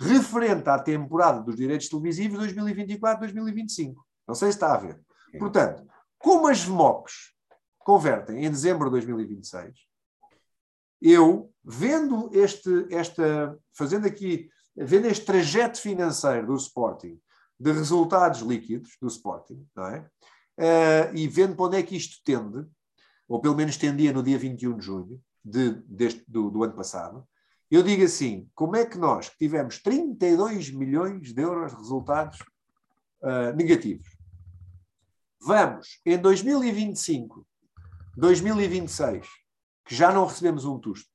referente 0.00 0.68
à 0.68 0.78
temporada 0.78 1.42
dos 1.42 1.56
direitos 1.56 1.88
televisivos 1.88 2.38
2024-2025. 2.54 3.94
Não 4.28 4.34
sei 4.34 4.52
se 4.52 4.58
está 4.58 4.74
a 4.74 4.76
ver. 4.76 5.00
Portanto, 5.38 5.82
como 6.18 6.48
as 6.48 6.62
VMOCs 6.62 7.32
convertem 7.78 8.44
em 8.44 8.50
dezembro 8.50 8.84
de 8.84 8.90
2026, 8.92 9.88
eu, 11.00 11.50
vendo 11.64 12.28
este, 12.32 12.86
esta, 12.90 13.58
fazendo 13.72 14.06
aqui, 14.06 14.50
vendo 14.76 15.06
este 15.06 15.24
trajeto 15.24 15.80
financeiro 15.80 16.48
do 16.48 16.56
Sporting, 16.56 17.18
de 17.58 17.72
resultados 17.72 18.40
líquidos 18.40 18.96
do 19.00 19.08
Sporting, 19.08 19.66
não 19.74 19.86
é? 19.86 20.00
Uh, 20.58 21.14
e 21.14 21.28
vendo 21.28 21.54
para 21.54 21.66
onde 21.66 21.76
é 21.78 21.82
que 21.82 21.96
isto 21.96 22.20
tende, 22.24 22.66
ou 23.28 23.40
pelo 23.40 23.54
menos 23.54 23.76
tendia 23.76 24.12
no 24.12 24.22
dia 24.22 24.38
21 24.38 24.76
de 24.76 24.84
junho 24.84 25.22
de, 25.44 25.70
deste, 25.86 26.24
do, 26.28 26.50
do 26.50 26.64
ano 26.64 26.74
passado, 26.74 27.26
eu 27.70 27.82
digo 27.82 28.04
assim: 28.04 28.50
como 28.54 28.76
é 28.76 28.84
que 28.84 28.98
nós, 28.98 29.28
que 29.28 29.38
tivemos 29.38 29.80
32 29.80 30.70
milhões 30.70 31.32
de 31.32 31.40
euros 31.40 31.72
de 31.72 31.78
resultados 31.78 32.40
uh, 33.22 33.54
negativos, 33.56 34.17
vamos 35.40 36.00
em 36.04 36.18
2025, 36.18 37.46
2026, 38.16 39.26
que 39.84 39.94
já 39.94 40.12
não 40.12 40.26
recebemos 40.26 40.64
um 40.64 40.78
tusto, 40.78 41.10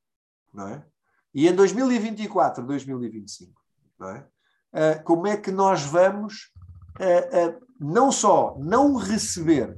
não 0.53 0.67
é? 0.67 0.86
E 1.34 1.47
em 1.47 1.55
2024, 1.55 2.65
2025, 2.65 3.61
não 3.99 4.09
é? 4.09 4.28
Uh, 4.74 5.03
como 5.03 5.28
é 5.28 5.38
que 5.38 5.51
nós 5.51 5.84
vamos 5.84 6.51
uh, 6.99 7.65
não 7.80 8.11
só 8.11 8.55
não 8.59 8.95
receber 8.95 9.78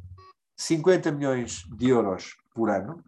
50 0.58 1.12
milhões 1.12 1.64
de 1.76 1.90
euros 1.90 2.36
por 2.54 2.70
ano, 2.70 3.04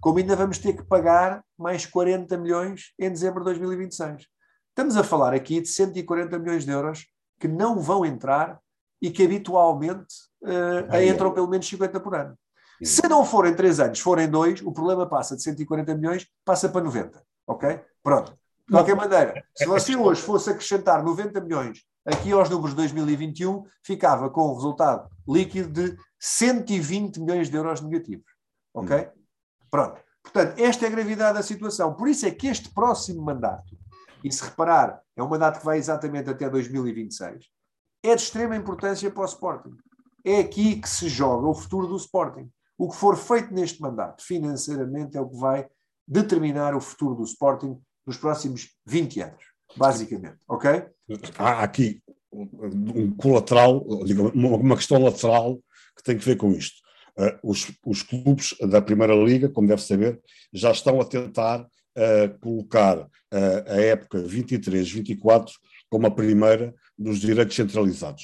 como 0.00 0.18
ainda 0.18 0.34
vamos 0.34 0.58
ter 0.58 0.72
que 0.72 0.82
pagar 0.82 1.44
mais 1.58 1.86
40 1.86 2.36
milhões 2.38 2.92
em 2.98 3.10
dezembro 3.10 3.40
de 3.40 3.44
2026. 3.44 4.26
Estamos 4.70 4.96
a 4.96 5.04
falar 5.04 5.34
aqui 5.34 5.60
de 5.60 5.68
140 5.68 6.38
milhões 6.38 6.64
de 6.64 6.72
euros 6.72 7.06
que 7.38 7.46
não 7.46 7.78
vão 7.78 8.04
entrar 8.04 8.58
e 9.00 9.10
que 9.10 9.22
habitualmente 9.24 10.14
uh, 10.42 11.02
entram 11.02 11.32
pelo 11.32 11.48
menos 11.48 11.66
50 11.68 12.00
por 12.00 12.14
ano. 12.14 12.36
Se 12.82 13.06
não 13.08 13.24
forem 13.24 13.54
3 13.54 13.80
anos, 13.80 14.00
forem 14.00 14.28
2, 14.28 14.62
o 14.62 14.72
problema 14.72 15.06
passa 15.06 15.36
de 15.36 15.42
140 15.42 15.94
milhões, 15.94 16.26
passa 16.44 16.68
para 16.68 16.82
90. 16.82 17.22
Ok? 17.46 17.80
Pronto. 18.02 18.32
De 18.66 18.72
qualquer 18.72 18.96
maneira, 18.96 19.44
se 19.54 19.66
você 19.66 19.96
hoje 19.96 20.22
fosse 20.22 20.50
acrescentar 20.50 21.02
90 21.02 21.40
milhões 21.40 21.84
aqui 22.04 22.32
aos 22.32 22.48
números 22.48 22.70
de 22.70 22.76
2021, 22.76 23.64
ficava 23.84 24.30
com 24.30 24.50
um 24.50 24.54
resultado 24.54 25.10
líquido 25.28 25.68
de 25.68 25.96
120 26.18 27.20
milhões 27.20 27.50
de 27.50 27.56
euros 27.56 27.80
negativos. 27.80 28.26
Ok? 28.72 28.96
Hum. 28.96 29.20
Pronto. 29.70 30.00
Portanto, 30.22 30.58
esta 30.58 30.84
é 30.84 30.88
a 30.88 30.90
gravidade 30.90 31.38
da 31.38 31.42
situação. 31.42 31.94
Por 31.94 32.08
isso 32.08 32.26
é 32.26 32.30
que 32.30 32.46
este 32.46 32.70
próximo 32.72 33.22
mandato, 33.22 33.76
e 34.22 34.30
se 34.30 34.44
reparar, 34.44 35.00
é 35.16 35.22
um 35.22 35.28
mandato 35.28 35.60
que 35.60 35.64
vai 35.64 35.78
exatamente 35.78 36.28
até 36.30 36.48
2026, 36.48 37.46
é 38.02 38.14
de 38.14 38.22
extrema 38.22 38.56
importância 38.56 39.10
para 39.10 39.22
o 39.22 39.26
Sporting. 39.26 39.76
É 40.24 40.38
aqui 40.38 40.76
que 40.76 40.88
se 40.88 41.08
joga 41.08 41.46
o 41.46 41.54
futuro 41.54 41.86
do 41.86 41.96
Sporting. 41.96 42.48
O 42.78 42.88
que 42.88 42.96
for 42.96 43.16
feito 43.16 43.52
neste 43.52 43.80
mandato, 43.80 44.22
financeiramente, 44.22 45.16
é 45.16 45.20
o 45.20 45.28
que 45.28 45.36
vai 45.36 45.68
determinar 46.06 46.74
o 46.74 46.80
futuro 46.80 47.14
do 47.14 47.24
Sporting 47.24 47.78
nos 48.06 48.16
próximos 48.16 48.70
20 48.86 49.20
anos, 49.20 49.44
basicamente. 49.76 50.38
Ok? 50.48 50.84
Há 51.38 51.62
aqui 51.62 52.02
um 52.32 53.14
colateral, 53.16 53.80
uma 54.34 54.76
questão 54.76 55.02
lateral 55.02 55.58
que 55.96 56.02
tem 56.02 56.16
que 56.16 56.24
ver 56.24 56.36
com 56.36 56.52
isto. 56.52 56.80
Uh, 57.18 57.50
os, 57.50 57.70
os, 57.84 58.02
clubes 58.02 58.54
da 58.60 58.80
Primeira 58.80 59.14
Liga, 59.14 59.48
como 59.48 59.68
deve 59.68 59.82
saber, 59.82 60.20
já 60.52 60.70
estão 60.70 61.00
a 61.00 61.04
tentar 61.04 61.60
uh, 61.60 62.38
colocar 62.40 62.98
uh, 62.98 63.08
a 63.66 63.80
época 63.80 64.22
23-24 64.22 65.50
como 65.90 66.06
a 66.06 66.10
primeira 66.10 66.74
dos 66.98 67.18
direitos 67.18 67.56
centralizados. 67.56 68.22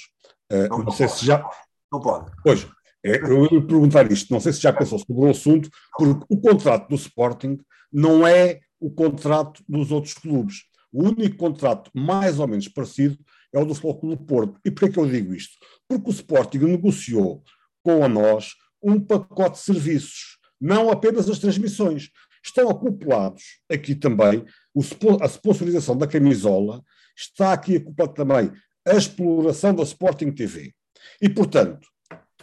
não, 0.50 0.84
não 0.84 0.92
sei 0.92 1.06
pode. 1.06 1.18
se 1.18 1.26
já. 1.26 1.50
Não 1.92 2.00
pode. 2.00 2.30
Pois, 2.42 2.66
é, 3.04 3.18
eu 3.18 3.44
ia 3.44 3.66
perguntar 3.66 4.10
isto, 4.10 4.32
não 4.32 4.40
sei 4.40 4.52
se 4.52 4.60
já 4.60 4.72
pensou 4.72 4.98
sobre 4.98 5.26
o 5.26 5.30
assunto, 5.30 5.68
porque 5.96 6.24
o 6.28 6.40
contrato 6.40 6.88
do 6.88 6.94
Sporting 6.94 7.58
não 7.92 8.26
é 8.26 8.60
o 8.80 8.90
contrato 8.90 9.62
dos 9.68 9.92
outros 9.92 10.14
clubes. 10.14 10.64
O 10.92 11.04
único 11.04 11.36
contrato 11.36 11.90
mais 11.94 12.38
ou 12.38 12.48
menos 12.48 12.68
parecido 12.68 13.18
é 13.52 13.60
o 13.60 13.64
do 13.64 13.74
Futebol 13.74 14.00
Clube 14.00 14.26
Porto. 14.26 14.60
E 14.64 14.70
por 14.70 14.90
que 14.90 14.98
eu 14.98 15.06
digo 15.06 15.34
isto? 15.34 15.56
Porque 15.88 16.10
o 16.10 16.12
Sporting 16.12 16.58
negociou 16.58 17.42
com 17.82 18.04
a 18.04 18.08
nós 18.08 18.54
um 18.82 19.00
pacote 19.00 19.58
de 19.58 19.64
serviços, 19.64 20.38
não 20.60 20.90
apenas 20.90 21.28
as 21.30 21.38
transmissões. 21.38 22.10
Estão 22.46 22.70
acoplados 22.70 23.42
aqui 23.68 23.94
também 23.94 24.44
a 25.20 25.26
sponsorização 25.26 25.98
da 25.98 26.06
camisola, 26.06 26.80
está 27.16 27.52
aqui 27.52 27.76
acoplado 27.76 28.14
também 28.14 28.52
a 28.86 28.94
exploração 28.94 29.74
da 29.74 29.82
Sporting 29.82 30.30
TV. 30.30 30.72
E, 31.20 31.28
portanto, 31.28 31.88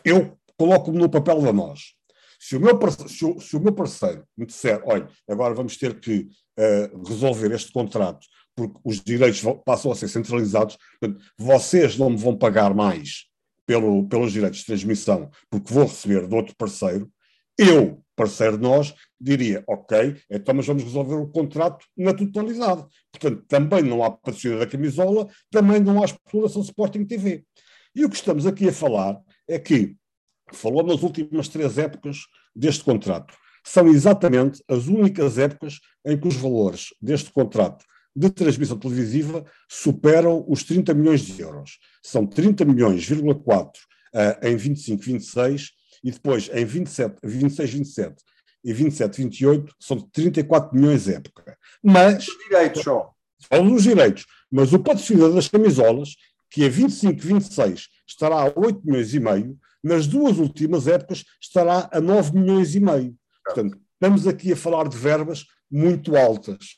eu 0.03 0.37
coloco-me 0.57 0.97
no 0.97 1.09
papel 1.09 1.41
da 1.41 1.53
nós. 1.53 1.93
Se 2.37 2.57
o, 2.57 2.59
meu, 2.59 2.77
se, 3.07 3.25
o, 3.25 3.39
se 3.39 3.55
o 3.55 3.61
meu 3.61 3.71
parceiro 3.71 4.27
me 4.37 4.45
disser, 4.45 4.81
olha, 4.83 5.07
agora 5.29 5.53
vamos 5.53 5.77
ter 5.77 5.97
que 5.97 6.27
uh, 6.59 7.03
resolver 7.07 7.53
este 7.53 7.71
contrato 7.71 8.27
porque 8.55 8.77
os 8.83 9.01
direitos 9.01 9.41
passam 9.65 9.91
a 9.91 9.95
ser 9.95 10.07
centralizados, 10.07 10.77
portanto, 10.99 11.23
vocês 11.37 11.97
não 11.97 12.09
me 12.11 12.17
vão 12.17 12.37
pagar 12.37 12.73
mais 12.73 13.25
pelo, 13.65 14.07
pelos 14.07 14.31
direitos 14.31 14.59
de 14.59 14.65
transmissão, 14.65 15.31
porque 15.49 15.73
vou 15.73 15.85
receber 15.85 16.27
de 16.27 16.35
outro 16.35 16.55
parceiro, 16.55 17.09
eu, 17.67 18.03
parceiro 18.15 18.57
de 18.57 18.63
nós, 18.63 18.93
diria, 19.19 19.63
ok, 19.67 20.17
então 20.29 20.53
mas 20.53 20.65
vamos 20.65 20.83
resolver 20.83 21.15
o 21.15 21.27
contrato 21.27 21.85
na 21.97 22.13
totalidade. 22.13 22.85
Portanto, 23.11 23.43
também 23.47 23.81
não 23.81 24.03
há 24.03 24.11
patrocínio 24.11 24.59
da 24.59 24.67
camisola, 24.67 25.27
também 25.49 25.79
não 25.79 26.01
há 26.01 26.05
exploração 26.05 26.61
Sporting 26.61 27.05
TV. 27.05 27.43
E 27.95 28.05
o 28.05 28.09
que 28.09 28.15
estamos 28.15 28.45
aqui 28.45 28.69
a 28.69 28.73
falar 28.73 29.19
é 29.47 29.57
que, 29.59 29.95
falou 30.51 30.83
nas 30.83 31.01
últimas 31.01 31.47
três 31.47 31.77
épocas 31.77 32.17
deste 32.55 32.83
contrato, 32.83 33.33
são 33.63 33.87
exatamente 33.87 34.61
as 34.67 34.87
únicas 34.87 35.37
épocas 35.37 35.79
em 36.05 36.19
que 36.19 36.27
os 36.27 36.35
valores 36.35 36.87
deste 37.01 37.31
contrato 37.31 37.85
de 38.15 38.29
transmissão 38.29 38.77
televisiva 38.77 39.45
superam 39.69 40.45
os 40.47 40.63
30 40.63 40.93
milhões 40.93 41.21
de 41.21 41.41
euros. 41.41 41.79
São 42.03 42.27
30 42.27 42.65
milhões,4 42.65 43.67
uh, 43.67 44.45
em 44.45 44.55
25, 44.55 45.01
26 45.01 45.71
e 46.03 46.11
depois 46.11 46.49
em 46.53 46.65
27, 46.65 47.17
26, 47.23 47.69
27 47.69 48.23
e 48.63 48.73
27, 48.73 49.17
28 49.23 49.75
são 49.79 49.99
34 49.99 50.75
milhões 50.75 51.03
de 51.03 51.13
época. 51.13 51.57
Mas. 51.83 52.27
Os 52.27 52.37
direitos 52.47 52.81
só. 52.81 53.13
São 53.51 53.73
os 53.73 53.83
direitos. 53.83 54.25
Mas 54.49 54.71
o 54.71 54.79
patrocínio 54.79 55.33
das 55.33 55.47
camisolas, 55.47 56.15
que 56.49 56.63
é 56.63 56.69
25, 56.69 57.19
26, 57.19 57.87
estará 58.07 58.41
a 58.41 58.53
8 58.55 58.81
milhões 58.85 59.13
e 59.13 59.19
meio, 59.19 59.57
nas 59.83 60.07
duas 60.07 60.37
últimas 60.37 60.87
épocas 60.87 61.25
estará 61.41 61.89
a 61.91 61.99
9 61.99 62.39
milhões 62.39 62.73
e 62.73 62.79
meio. 62.79 63.15
Portanto, 63.43 63.77
estamos 63.93 64.27
aqui 64.27 64.53
a 64.53 64.55
falar 64.55 64.87
de 64.87 64.97
verbas 64.97 65.45
muito 65.69 66.15
altas. 66.15 66.77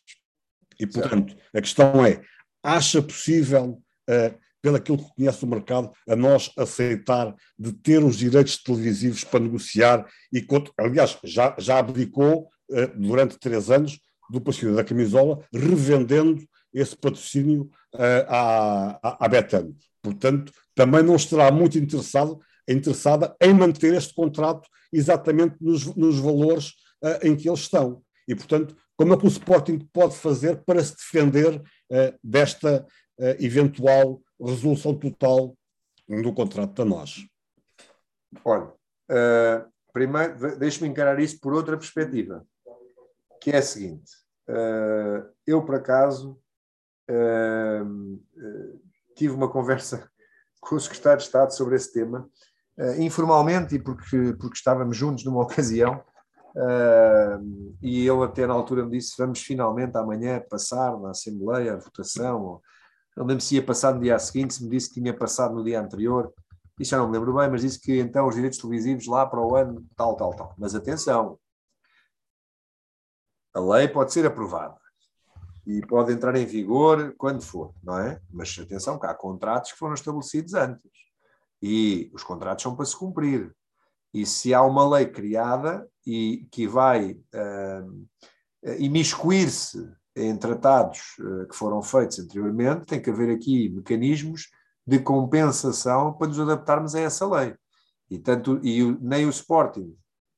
E, 0.80 0.88
portanto, 0.88 1.35
a 1.53 1.61
questão 1.61 2.03
é: 2.03 2.22
acha 2.64 3.02
possível, 3.02 3.81
uh, 4.10 4.39
pelo 4.65 4.77
aquilo 4.77 4.97
que 4.97 5.15
conhece 5.15 5.45
o 5.45 5.47
mercado, 5.47 5.91
a 6.09 6.15
nós 6.15 6.51
aceitar 6.57 7.35
de 7.57 7.71
ter 7.71 8.03
os 8.03 8.15
direitos 8.15 8.57
televisivos 8.57 9.23
para 9.23 9.41
negociar 9.41 10.07
e, 10.33 10.43
aliás, 10.75 11.19
já, 11.23 11.55
já 11.59 11.77
abdicou 11.77 12.49
uh, 12.71 12.99
durante 12.99 13.37
três 13.37 13.69
anos 13.69 13.99
do 14.27 14.41
patrocínio 14.41 14.75
da 14.75 14.83
camisola, 14.83 15.45
revendendo 15.53 16.43
esse 16.73 16.97
patrocínio 16.97 17.69
uh, 17.93 18.25
à, 18.27 19.23
à, 19.23 19.27
Betano. 19.27 19.75
Portanto, 20.01 20.51
também 20.73 21.03
não 21.03 21.15
estará 21.15 21.51
muito 21.51 21.77
interessado, 21.77 22.39
interessada 22.67 23.35
em 23.39 23.53
manter 23.53 23.93
este 23.93 24.15
contrato 24.15 24.67
exatamente 24.91 25.57
nos, 25.61 25.95
nos 25.95 26.17
valores 26.17 26.69
uh, 27.03 27.19
em 27.21 27.35
que 27.35 27.47
eles 27.47 27.59
estão. 27.59 28.01
E, 28.27 28.33
portanto, 28.33 28.75
como 28.97 29.13
é 29.13 29.17
que 29.17 29.27
o 29.27 29.29
Sporting 29.29 29.77
pode 29.93 30.15
fazer 30.15 30.63
para 30.65 30.83
se 30.83 30.95
defender 30.95 31.53
uh, 31.55 32.17
desta 32.23 32.83
eventual 33.39 34.21
resolução 34.39 34.97
total 34.97 35.55
do 36.07 36.33
contrato 36.33 36.73
da 36.73 36.85
nós? 36.85 37.25
Olha, 38.43 38.73
primeiro, 39.93 40.57
deixe-me 40.57 40.89
encarar 40.89 41.19
isso 41.19 41.39
por 41.39 41.53
outra 41.53 41.77
perspectiva, 41.77 42.45
que 43.41 43.51
é 43.51 43.57
a 43.57 43.61
seguinte. 43.61 44.11
eu, 45.47 45.63
por 45.63 45.75
acaso, 45.75 46.39
tive 49.15 49.33
uma 49.33 49.49
conversa 49.49 50.09
com 50.61 50.75
o 50.75 50.79
secretário 50.79 51.19
de 51.19 51.25
Estado 51.25 51.51
sobre 51.53 51.75
esse 51.75 51.91
tema, 51.93 52.29
uh, 52.77 53.01
informalmente 53.01 53.75
e 53.75 53.79
porque, 53.79 54.35
porque 54.39 54.57
estávamos 54.57 54.95
juntos 54.95 55.23
numa 55.23 55.41
ocasião, 55.43 56.03
uh, 56.55 57.75
e 57.81 58.07
ele 58.07 58.23
até 58.23 58.45
na 58.45 58.53
altura 58.53 58.85
me 58.85 58.91
disse, 58.91 59.15
vamos 59.17 59.41
finalmente 59.41 59.97
amanhã 59.97 60.43
passar 60.49 60.99
na 60.99 61.11
Assembleia 61.11 61.73
a 61.73 61.77
votação, 61.77 62.61
não 63.15 63.25
lembro 63.25 63.43
se 63.43 63.55
ia 63.55 63.63
passar 63.63 63.93
no 63.93 64.01
dia 64.01 64.19
seguinte, 64.19 64.55
se 64.55 64.63
me 64.63 64.69
disse 64.69 64.89
que 64.89 65.01
tinha 65.01 65.13
passado 65.13 65.55
no 65.55 65.63
dia 65.63 65.79
anterior, 65.79 66.33
isso 66.79 66.91
já 66.91 66.97
não 66.97 67.07
me 67.07 67.13
lembro 67.13 67.33
bem, 67.33 67.49
mas 67.49 67.61
disse 67.61 67.79
que 67.79 67.99
então 67.99 68.27
os 68.27 68.35
direitos 68.35 68.59
televisivos 68.59 69.07
lá 69.07 69.25
para 69.25 69.39
o 69.39 69.55
ano 69.55 69.85
tal, 69.95 70.15
tal, 70.17 70.35
tal. 70.35 70.53
Mas 70.57 70.75
atenção, 70.75 71.39
a 73.53 73.59
lei 73.59 73.87
pode 73.87 74.11
ser 74.11 74.25
aprovada 74.25 74.77
e 75.65 75.81
pode 75.87 76.11
entrar 76.11 76.35
em 76.35 76.45
vigor 76.45 77.15
quando 77.17 77.41
for, 77.41 77.73
não 77.81 77.97
é? 77.97 78.21
Mas 78.29 78.57
atenção, 78.59 78.99
que 78.99 79.05
há 79.05 79.13
contratos 79.13 79.71
que 79.71 79.77
foram 79.77 79.93
estabelecidos 79.93 80.53
antes 80.53 80.91
e 81.61 82.11
os 82.13 82.23
contratos 82.23 82.63
são 82.63 82.75
para 82.75 82.85
se 82.85 82.97
cumprir. 82.97 83.55
E 84.13 84.25
se 84.25 84.53
há 84.53 84.61
uma 84.61 84.87
lei 84.87 85.07
criada 85.07 85.87
e 86.05 86.47
que 86.51 86.67
vai 86.67 87.13
uh, 87.13 88.07
imiscuir-se 88.77 89.89
em 90.15 90.35
tratados 90.37 91.15
uh, 91.19 91.47
que 91.47 91.55
foram 91.55 91.81
feitos 91.81 92.19
anteriormente, 92.19 92.85
tem 92.85 93.01
que 93.01 93.09
haver 93.09 93.29
aqui 93.29 93.69
mecanismos 93.69 94.49
de 94.85 94.99
compensação 94.99 96.13
para 96.13 96.27
nos 96.27 96.39
adaptarmos 96.39 96.95
a 96.95 97.01
essa 97.01 97.27
lei. 97.27 97.55
E, 98.09 98.19
tanto, 98.19 98.59
e 98.63 98.83
nem 99.01 99.25
o 99.25 99.29
Sporting 99.29 99.95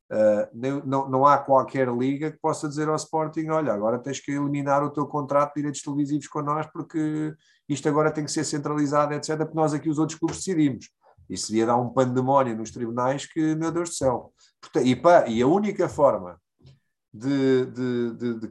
Uh, 0.09 0.47
não, 0.85 1.09
não 1.09 1.25
há 1.25 1.37
qualquer 1.37 1.89
liga 1.89 2.31
que 2.31 2.39
possa 2.39 2.67
dizer 2.67 2.87
ao 2.87 2.95
Sporting: 2.95 3.49
olha, 3.49 3.73
agora 3.73 3.99
tens 3.99 4.21
que 4.21 4.31
eliminar 4.31 4.81
o 4.81 4.89
teu 4.89 5.05
contrato 5.05 5.49
de 5.49 5.55
direitos 5.55 5.81
televisivos 5.81 6.27
com 6.27 6.41
nós, 6.41 6.65
porque 6.67 7.35
isto 7.67 7.89
agora 7.89 8.09
tem 8.09 8.23
que 8.23 8.31
ser 8.31 8.45
centralizado, 8.45 9.13
etc. 9.13 9.37
Porque 9.39 9.55
nós 9.55 9.73
aqui, 9.73 9.89
os 9.89 9.99
outros 9.99 10.17
clubes, 10.17 10.37
decidimos. 10.37 10.89
Isso 11.29 11.53
ia 11.53 11.65
dar 11.65 11.75
um 11.75 11.89
pandemónio 11.89 12.55
nos 12.55 12.71
tribunais 12.71 13.25
que, 13.25 13.53
meu 13.55 13.69
Deus 13.69 13.89
do 13.89 13.95
céu. 13.95 14.33
E, 14.81 14.95
pá, 14.95 15.27
e 15.27 15.41
a 15.41 15.47
única 15.47 15.89
forma 15.89 16.39
de, 17.17 17.65
de, 17.65 18.13
de, 18.13 18.39
de, 18.39 18.47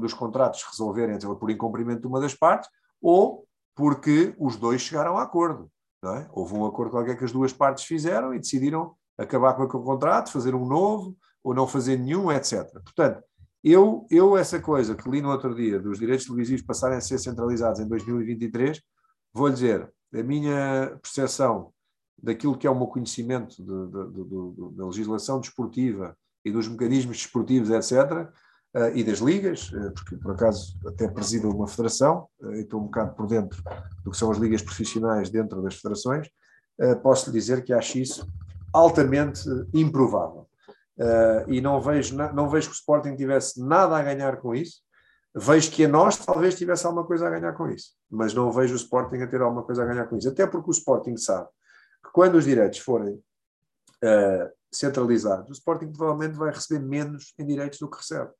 dos 0.00 0.14
contratos 0.14 0.64
resolverem 0.70 1.18
por 1.18 1.50
incumprimento 1.50 2.00
de 2.00 2.06
uma 2.06 2.20
das 2.20 2.34
partes, 2.34 2.68
ou 3.00 3.46
porque 3.74 4.34
os 4.38 4.56
dois 4.56 4.80
chegaram 4.80 5.16
a 5.16 5.22
acordo. 5.22 5.70
É? 6.04 6.26
Houve 6.32 6.54
um 6.54 6.66
acordo 6.66 6.92
qualquer 6.92 7.16
que 7.16 7.24
as 7.24 7.32
duas 7.32 7.52
partes 7.52 7.84
fizeram 7.84 8.34
e 8.34 8.38
decidiram 8.38 8.94
acabar 9.18 9.54
com 9.54 9.62
aquele 9.62 9.82
contrato, 9.82 10.32
fazer 10.32 10.54
um 10.54 10.66
novo, 10.66 11.16
ou 11.42 11.54
não 11.54 11.66
fazer 11.66 11.98
nenhum, 11.98 12.32
etc. 12.32 12.70
Portanto, 12.72 13.22
eu, 13.62 14.06
eu 14.10 14.36
essa 14.36 14.58
coisa 14.60 14.94
que 14.94 15.08
li 15.08 15.20
no 15.20 15.30
outro 15.30 15.54
dia, 15.54 15.78
dos 15.78 15.98
direitos 15.98 16.26
televisivos 16.26 16.64
passarem 16.64 16.96
a 16.96 17.00
ser 17.00 17.18
centralizados 17.18 17.80
em 17.80 17.86
2023, 17.86 18.80
vou 19.32 19.50
dizer, 19.50 19.90
a 20.14 20.22
minha 20.22 20.98
percepção 21.02 21.72
daquilo 22.22 22.56
que 22.56 22.66
é 22.66 22.70
o 22.70 22.74
meu 22.74 22.86
conhecimento 22.86 23.56
de, 23.62 23.64
de, 23.64 24.24
de, 24.24 24.76
da 24.76 24.86
legislação 24.86 25.40
desportiva 25.40 26.16
e 26.44 26.50
dos 26.50 26.68
mecanismos 26.68 27.18
desportivos, 27.18 27.70
etc., 27.70 28.30
Uh, 28.72 28.94
e 28.94 29.02
das 29.02 29.18
ligas, 29.18 29.72
uh, 29.72 29.90
porque 29.90 30.14
por 30.16 30.30
acaso 30.30 30.78
até 30.86 31.08
presido 31.08 31.50
uma 31.50 31.66
federação 31.66 32.28
uh, 32.40 32.52
estou 32.52 32.80
um 32.80 32.84
bocado 32.84 33.16
por 33.16 33.26
dentro 33.26 33.60
do 34.04 34.12
que 34.12 34.16
são 34.16 34.30
as 34.30 34.38
ligas 34.38 34.62
profissionais 34.62 35.28
dentro 35.28 35.60
das 35.60 35.74
federações, 35.74 36.30
posso 37.02 37.28
lhe 37.28 37.32
dizer 37.36 37.64
que 37.64 37.72
acho 37.72 37.98
isso 37.98 38.26
altamente 38.72 39.42
improvável. 39.74 40.48
E 41.48 41.60
não 41.60 41.80
vejo, 41.80 42.16
não 42.16 42.48
vejo 42.48 42.68
que 42.68 42.74
o 42.74 42.78
Sporting 42.78 43.16
tivesse 43.16 43.60
nada 43.60 43.96
a 43.96 44.02
ganhar 44.02 44.36
com 44.38 44.54
isso. 44.54 44.80
Vejo 45.34 45.70
que 45.72 45.84
a 45.84 45.88
nós 45.88 46.16
talvez 46.16 46.54
tivesse 46.54 46.86
alguma 46.86 47.04
coisa 47.04 47.26
a 47.26 47.30
ganhar 47.30 47.52
com 47.52 47.68
isso, 47.68 47.90
mas 48.08 48.32
não 48.32 48.50
vejo 48.50 48.72
o 48.72 48.76
Sporting 48.76 49.16
a 49.16 49.26
ter 49.26 49.42
alguma 49.42 49.62
coisa 49.62 49.82
a 49.82 49.86
ganhar 49.86 50.06
com 50.06 50.16
isso. 50.16 50.28
Até 50.28 50.46
porque 50.46 50.70
o 50.70 50.72
Sporting 50.72 51.16
sabe 51.16 51.48
que 52.02 52.12
quando 52.12 52.36
os 52.36 52.44
direitos 52.44 52.78
forem 52.78 53.20
centralizados, 54.72 55.48
o 55.48 55.52
Sporting 55.52 55.92
provavelmente 55.92 56.36
vai 56.36 56.52
receber 56.52 56.84
menos 56.84 57.34
em 57.38 57.46
direitos 57.46 57.78
do 57.78 57.90
que 57.90 57.98
recebe. 57.98 58.30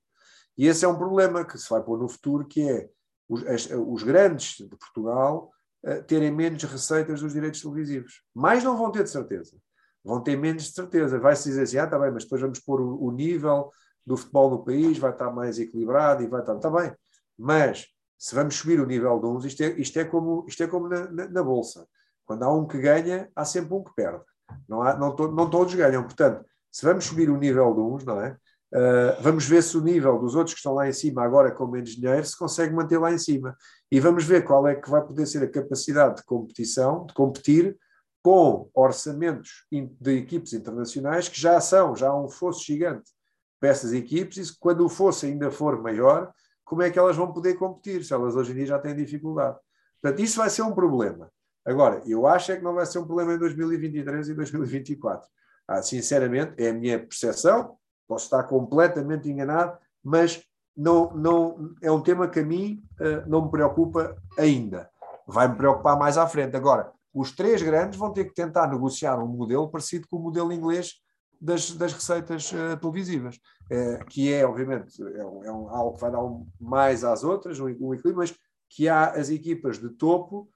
E 0.57 0.67
esse 0.67 0.85
é 0.85 0.89
um 0.89 0.97
problema 0.97 1.45
que 1.45 1.59
se 1.59 1.69
vai 1.69 1.83
pôr 1.83 1.99
no 1.99 2.09
futuro, 2.09 2.47
que 2.47 2.69
é 2.69 2.89
os, 3.29 3.47
as, 3.47 3.69
os 3.71 4.03
grandes 4.03 4.57
de 4.59 4.77
Portugal 4.77 5.51
uh, 5.85 6.03
terem 6.05 6.31
menos 6.31 6.63
receitas 6.65 7.21
dos 7.21 7.33
direitos 7.33 7.61
televisivos. 7.61 8.23
Mais 8.35 8.63
não 8.63 8.77
vão 8.77 8.91
ter 8.91 9.05
de 9.05 9.11
certeza 9.11 9.57
vão 10.05 10.21
ter 10.21 10.37
menos 10.37 10.65
de 10.65 10.73
certeza. 10.73 11.19
Vai-se 11.19 11.49
dizer 11.49 11.63
assim, 11.63 11.79
ah, 11.79 11.85
está 11.85 11.99
bem, 11.99 12.11
mas 12.11 12.25
depois 12.25 12.41
vamos 12.41 12.59
pôr 12.59 12.81
o, 12.81 13.03
o, 13.05 13.11
nível 13.11 13.71
do 14.07 14.17
futebol 14.17 14.51
no 14.51 14.65
país, 14.65 14.99
vai 14.99 15.13
estar 15.13 15.31
mais 15.31 15.59
equilibrado 15.59 16.23
e 16.23 16.27
vai 16.27 16.41
estar, 16.41 16.57
está 16.57 16.71
bem. 16.71 16.93
Mas 17.39 17.87
se 18.19 18.35
vamos 18.35 18.57
subir 18.57 18.81
o 18.81 18.87
nível 18.87 19.19
de 19.19 19.27
uns, 19.27 19.45
isto 19.45 19.63
é, 19.63 19.69
isto 19.79 19.99
é 19.99 20.05
como, 20.05 20.45
isto 20.49 20.63
é 20.63 20.67
como 20.67 20.89
na, 20.89 21.11
na, 21.11 21.29
na 21.29 21.43
Bolsa. 21.43 21.87
Quando 22.25 22.43
há 22.43 22.53
um 22.53 22.67
que 22.67 22.79
ganha, 22.79 23.31
há 23.35 23.45
sempre 23.45 23.75
um 23.75 23.83
que 23.83 23.95
perde. 23.95 24.25
Não, 24.69 24.83
há, 24.83 24.97
não, 24.97 25.15
não 25.15 25.51
todos 25.51 25.75
ganham. 25.75 26.03
Portanto, 26.03 26.45
se 26.71 26.85
vamos 26.85 27.05
subir 27.05 27.31
o 27.31 27.37
nível 27.37 27.75
de 27.75 27.81
uns, 27.81 28.05
não 28.05 28.21
é? 28.21 28.37
Uh, 28.73 29.21
vamos 29.21 29.49
ver 29.49 29.63
se 29.63 29.77
o 29.77 29.81
nível 29.81 30.17
dos 30.19 30.37
outros 30.37 30.55
que 30.55 30.59
estão 30.59 30.75
lá 30.75 30.89
em 30.89 30.93
cima, 30.93 31.25
agora 31.25 31.51
com 31.51 31.67
menos 31.67 31.91
dinheiro, 31.91 32.25
se 32.25 32.39
consegue 32.39 32.73
manter 32.73 32.99
lá 32.99 33.13
em 33.13 33.19
cima. 33.19 33.57
E 33.91 33.99
vamos 33.99 34.25
ver 34.25 34.45
qual 34.45 34.67
é 34.69 34.77
que 34.77 34.89
vai 34.89 35.05
poder 35.05 35.27
ser 35.27 35.43
a 35.43 35.51
capacidade 35.51 36.17
de 36.17 36.25
competição, 36.25 37.05
de 37.05 37.13
competir 37.13 37.77
com 38.23 38.71
orçamentos 38.75 39.67
de 39.71 40.19
equipes 40.19 40.53
internacionais 40.53 41.29
que 41.29 41.41
já 41.41 41.61
são, 41.61 41.97
já 41.97 42.09
há 42.09 42.21
um 42.21 42.29
fosso 42.29 42.65
gigante 42.65 43.11
para 43.59 43.71
essas 43.71 43.93
equipes, 43.93 44.37
e 44.37 44.59
quando 44.59 44.85
o 44.85 44.89
fosso 44.89 45.27
ainda 45.27 45.51
for 45.51 45.83
maior, 45.83 46.33
como 46.65 46.83
é 46.83 46.91
que 46.91 46.99
elas 46.99 47.17
vão 47.17 47.33
poder 47.33 47.55
competir, 47.55 48.05
se 48.05 48.13
elas 48.13 48.37
hoje 48.37 48.53
em 48.53 48.55
dia 48.55 48.67
já 48.67 48.79
têm 48.79 48.95
dificuldade. 48.95 49.59
Portanto, 50.01 50.23
isso 50.23 50.37
vai 50.37 50.49
ser 50.49 50.63
um 50.63 50.73
problema. 50.73 51.31
Agora, 51.65 52.03
eu 52.07 52.27
acho 52.27 52.53
é 52.53 52.57
que 52.57 52.63
não 52.65 52.75
vai 52.75 52.87
ser 52.87 52.99
um 52.99 53.07
problema 53.07 53.35
em 53.35 53.39
2023 53.39 54.29
e 54.29 54.35
2024. 54.35 55.29
Ah, 55.69 55.83
sinceramente, 55.83 56.55
é 56.63 56.71
a 56.71 56.75
minha 56.75 56.99
percepção, 56.99 57.77
posso 58.09 58.25
estar 58.25 58.43
completamente 58.45 59.31
enganado, 59.31 59.79
mas 60.03 60.43
não, 60.77 61.15
não, 61.15 61.75
é 61.83 61.93
um 61.93 62.01
tema 62.01 62.27
que 62.29 62.41
a 62.41 62.45
mim 62.45 62.83
uh, 63.01 63.29
não 63.29 63.45
me 63.45 63.51
preocupa 63.51 64.17
ainda. 64.39 64.91
Vai 65.27 65.47
me 65.47 65.57
preocupar 65.57 65.99
mais 65.99 66.17
à 66.17 66.27
frente. 66.27 66.57
Agora, 66.57 66.91
os 67.13 67.33
três 67.33 67.63
grandes 67.63 67.99
vão 67.99 68.13
ter 68.13 68.25
que 68.25 68.35
tentar 68.35 68.67
negociar 68.67 69.19
um 69.19 69.27
modelo 69.27 69.69
parecido 69.69 70.09
com 70.09 70.17
o 70.17 70.23
modelo 70.23 70.53
inglês 70.53 70.95
das, 71.41 71.71
das 71.73 71.93
receitas 71.93 72.53
uh, 72.53 72.77
televisivas, 72.81 73.37
uh, 73.71 74.05
que 74.07 74.33
é, 74.33 74.45
obviamente, 74.45 75.03
é, 75.03 75.25
um, 75.25 75.45
é 75.45 75.53
um, 75.53 75.69
algo 75.69 75.95
que 75.95 76.01
vai 76.01 76.11
dar 76.11 76.23
um, 76.23 76.47
mais 76.61 77.05
às 77.05 77.25
outras, 77.25 77.59
um, 77.59 77.65
um, 77.65 77.95
equilíbrio, 77.95 78.17
mas 78.17 78.35
que 78.69 78.89
há 78.89 79.11
as 79.11 79.31
equipas 79.31 79.79
de 79.79 79.89
topo 79.89 80.49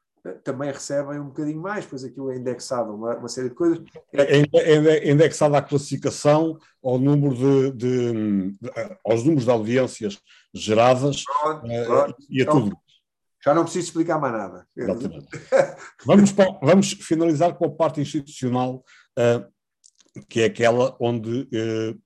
também 0.42 0.72
recebem 0.72 1.20
um 1.20 1.26
bocadinho 1.26 1.60
mais, 1.60 1.84
pois 1.84 2.02
aquilo 2.02 2.30
é 2.30 2.36
indexado 2.36 2.94
uma, 2.94 3.16
uma 3.16 3.28
série 3.28 3.50
de 3.50 3.54
coisas. 3.54 3.82
É, 4.12 4.40
é, 4.40 4.46
é 4.60 5.10
indexado 5.10 5.54
à 5.54 5.60
classificação, 5.60 6.58
ao 6.82 6.98
número 6.98 7.34
de, 7.34 7.72
de, 7.72 8.12
de, 8.52 8.70
aos 9.04 9.22
números 9.22 9.44
de 9.44 9.50
audiências 9.50 10.18
geradas 10.54 11.24
pronto, 11.24 11.66
pronto. 11.86 12.16
e 12.30 12.40
a 12.40 12.42
então, 12.42 12.60
tudo. 12.62 12.78
Já 13.44 13.52
não 13.52 13.64
preciso 13.64 13.88
explicar 13.88 14.18
mais 14.18 14.32
nada. 14.32 14.66
vamos, 16.06 16.32
vamos 16.62 16.92
finalizar 16.92 17.54
com 17.54 17.66
a 17.66 17.70
parte 17.70 18.00
institucional, 18.00 18.82
uh, 19.18 20.22
que 20.30 20.40
é 20.40 20.44
aquela 20.46 20.96
onde, 20.98 21.42
uh, 21.42 22.00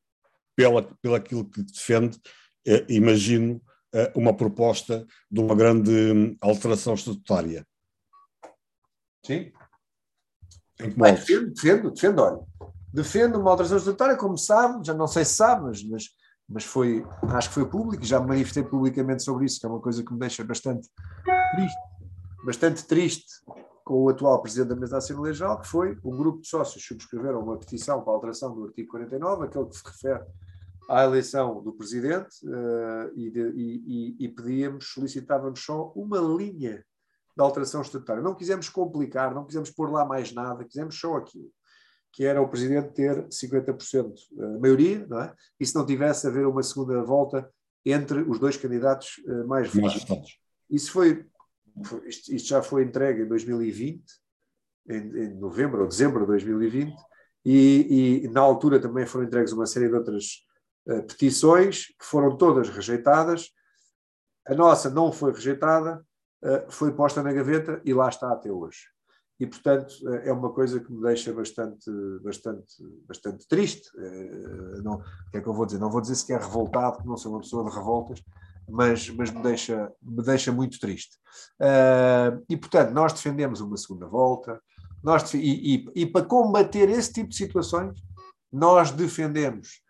pela, 0.57 0.82
pela 1.01 1.19
aquilo 1.19 1.49
que 1.49 1.62
defende, 1.62 2.16
uh, 2.16 2.85
imagino 2.89 3.62
uma 4.15 4.36
proposta 4.36 5.07
de 5.31 5.40
uma 5.40 5.55
grande 5.55 6.36
alteração 6.43 6.93
estatutária. 6.93 7.66
Sim. 9.24 9.53
Bem, 10.78 11.15
defendo, 11.15 11.51
defendo, 11.53 11.90
defendo, 11.90 12.19
olha. 12.20 12.40
Defendo 12.93 13.40
uma 13.40 13.51
alteração 13.51 13.77
estatutária, 13.77 14.16
como 14.16 14.39
sabe, 14.39 14.85
já 14.86 14.95
não 14.95 15.07
sei 15.07 15.24
se 15.24 15.35
sabe, 15.35 15.65
mas, 15.65 15.82
mas, 15.85 16.05
mas 16.49 16.65
foi, 16.65 17.05
acho 17.35 17.49
que 17.49 17.55
foi 17.55 17.69
público, 17.69 18.05
já 18.05 18.20
me 18.20 18.28
manifestei 18.28 18.62
publicamente 18.62 19.23
sobre 19.23 19.45
isso, 19.45 19.61
que 19.61 19.66
é 19.66 19.69
uma 19.69 19.81
coisa 19.81 20.03
que 20.03 20.12
me 20.12 20.19
deixa 20.19 20.43
bastante 20.45 20.89
triste, 21.55 21.78
bastante 22.45 22.86
triste 22.86 23.27
com 23.85 24.05
o 24.05 24.09
atual 24.09 24.40
Presidente 24.40 24.69
da 24.69 24.77
Mesa 24.77 24.93
da 24.93 24.99
Assembleia 24.99 25.35
Geral, 25.35 25.61
que 25.61 25.66
foi 25.66 25.99
um 26.05 26.16
grupo 26.16 26.40
de 26.40 26.49
sócios 26.49 26.85
subscreveram 26.85 27.40
uma 27.40 27.59
petição 27.59 28.03
para 28.03 28.12
a 28.12 28.16
alteração 28.16 28.55
do 28.55 28.66
artigo 28.66 28.89
49, 28.90 29.47
aquele 29.47 29.66
que 29.66 29.77
se 29.77 29.82
refere 29.85 30.24
à 30.89 31.05
eleição 31.05 31.62
do 31.62 31.73
Presidente, 31.73 32.28
uh, 32.45 33.11
e, 33.16 33.31
de, 33.31 33.40
e, 33.51 34.16
e, 34.20 34.24
e 34.24 34.28
pedíamos, 34.28 34.93
solicitávamos 34.93 35.65
só 35.65 35.93
uma 35.97 36.19
linha 36.19 36.85
de 37.39 37.44
alteração 37.44 37.81
estatutária. 37.81 38.20
Não 38.20 38.35
quisemos 38.35 38.69
complicar, 38.69 39.32
não 39.32 39.47
quisemos 39.47 39.70
pôr 39.70 39.93
lá 39.93 40.05
mais 40.05 40.32
nada, 40.32 40.65
quisemos 40.65 40.98
só 40.98 41.19
aquilo, 41.19 41.48
que 42.12 42.24
era 42.24 42.43
o 42.43 42.48
Presidente 42.48 42.93
ter 42.93 43.28
50% 43.28 44.12
a 44.40 44.44
eh, 44.44 44.59
maioria, 44.59 45.06
não 45.06 45.20
é? 45.20 45.32
e 45.60 45.65
se 45.65 45.73
não 45.77 45.86
tivesse 45.86 46.27
haver 46.27 46.48
uma 46.48 46.65
segunda 46.65 47.01
volta 47.05 47.48
entre 47.86 48.23
os 48.23 48.40
dois 48.40 48.56
candidatos 48.56 49.19
uh, 49.19 49.47
mais 49.47 49.73
votados. 49.73 50.36
Isso 50.69 50.90
foi 50.90 51.24
isto, 52.06 52.35
isto, 52.35 52.48
já 52.48 52.60
foi 52.60 52.82
entregue 52.82 53.23
em 53.23 53.28
2020, 53.28 54.02
em, 54.89 54.97
em, 54.97 55.35
novembro 55.36 55.82
ou 55.82 55.89
dezembro 55.89 56.23
de 56.23 56.27
2020, 56.27 56.93
e, 57.44 58.24
e, 58.24 58.28
na 58.28 58.40
altura 58.40 58.81
também 58.81 59.06
foram 59.06 59.27
entregues 59.27 59.52
uma 59.52 59.65
série 59.65 59.89
de 59.89 59.94
outras 59.94 60.44
uh, 60.89 61.06
petições 61.06 61.86
que 61.86 62.05
foram 62.05 62.36
todas 62.36 62.69
rejeitadas. 62.69 63.51
A 64.44 64.56
nossa 64.56 64.90
não 64.90 65.12
foi 65.12 65.32
rejeitada, 65.32 66.05
foi 66.69 66.93
posta 66.93 67.23
na 67.23 67.32
gaveta 67.32 67.81
e 67.85 67.93
lá 67.93 68.09
está 68.09 68.32
até 68.32 68.51
hoje. 68.51 68.86
E, 69.40 69.47
portanto, 69.47 69.93
uh, 70.02 70.15
é 70.24 70.32
uma 70.32 70.51
coisa 70.52 70.81
que 70.81 70.93
me 70.93 71.01
deixa 71.02 71.32
bastante, 71.32 71.90
bastante, 72.23 72.74
bastante 73.06 73.47
triste. 73.47 73.89
Não, 74.82 74.94
o 74.94 75.31
que 75.31 75.39
é 75.39 75.40
que 75.40 75.47
eu 75.47 75.55
vou 75.55 75.65
dizer? 75.65 75.78
Não 75.78 75.90
vou 75.90 76.01
dizer 76.01 76.16
sequer 76.16 76.40
revoltado, 76.40 76.97
porque 76.97 77.09
não 77.09 77.16
sou 77.16 77.32
uma 77.32 77.40
pessoa 77.40 77.69
de 77.69 77.74
revoltas, 77.74 78.23
mas, 78.69 79.09
mas 79.10 79.31
me, 79.31 79.43
deixa, 79.43 79.93
me 80.02 80.23
deixa 80.23 80.51
muito 80.51 80.81
triste. 80.81 81.16
E, 82.48 82.56
portanto, 82.56 82.90
nós 82.90 83.12
defendemos 83.12 83.60
uma 83.60 83.77
segunda 83.77 84.06
volta, 84.06 84.60
nós, 85.02 85.32
e, 85.32 85.39
e, 85.39 86.02
e, 86.02 86.06
para 86.06 86.27
combater 86.27 86.89
esse 86.89 87.12
tipo 87.12 87.28
de 87.28 87.36
situações, 87.36 88.02
nós 88.52 88.90
defendemos 88.90 89.81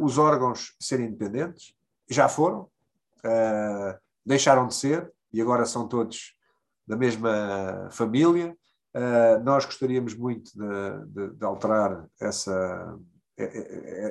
os 0.00 0.18
órgãos 0.18 0.74
serem 0.80 1.06
independentes, 1.06 1.74
já 2.10 2.28
foram, 2.28 2.68
deixaram 4.26 4.66
de 4.66 4.74
ser, 4.74 5.12
e 5.32 5.40
agora 5.40 5.64
são 5.64 5.88
todos 5.88 6.34
da 6.86 6.96
mesma 6.96 7.88
família. 7.90 8.56
nós 9.44 9.64
gostaríamos 9.64 10.14
muito 10.14 10.50
de, 10.52 11.06
de, 11.06 11.36
de 11.36 11.44
alterar 11.44 12.06
essa, 12.20 12.98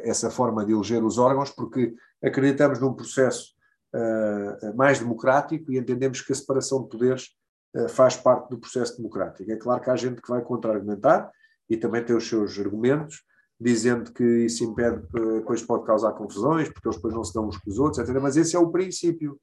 essa 0.03 0.29
forma 0.31 0.65
de 0.65 0.71
eleger 0.71 1.03
os 1.03 1.17
órgãos, 1.17 1.49
porque 1.51 1.93
acreditamos 2.23 2.79
num 2.79 2.93
processo 2.93 3.53
uh, 3.93 4.75
mais 4.75 4.99
democrático 4.99 5.71
e 5.71 5.77
entendemos 5.77 6.21
que 6.21 6.31
a 6.31 6.35
separação 6.35 6.83
de 6.83 6.89
poderes 6.89 7.29
uh, 7.75 7.89
faz 7.89 8.15
parte 8.15 8.49
do 8.49 8.59
processo 8.59 8.97
democrático. 8.97 9.49
É 9.51 9.55
claro 9.55 9.81
que 9.81 9.89
há 9.89 9.95
gente 9.95 10.21
que 10.21 10.29
vai 10.29 10.41
contra-argumentar 10.41 11.31
e 11.69 11.77
também 11.77 12.03
tem 12.03 12.15
os 12.15 12.27
seus 12.27 12.57
argumentos, 12.59 13.23
dizendo 13.59 14.11
que 14.11 14.23
isso 14.23 14.63
impede, 14.63 15.03
depois 15.11 15.61
pode 15.61 15.85
causar 15.85 16.13
confusões, 16.13 16.67
porque 16.67 16.87
eles 16.87 16.97
depois 16.97 17.13
não 17.13 17.23
se 17.23 17.33
dão 17.33 17.47
uns 17.47 17.57
com 17.57 17.69
os 17.69 17.77
outros, 17.77 17.99
etc. 17.99 18.19
Mas 18.21 18.35
esse 18.35 18.55
é 18.55 18.59
o 18.59 18.71
princípio. 18.71 19.39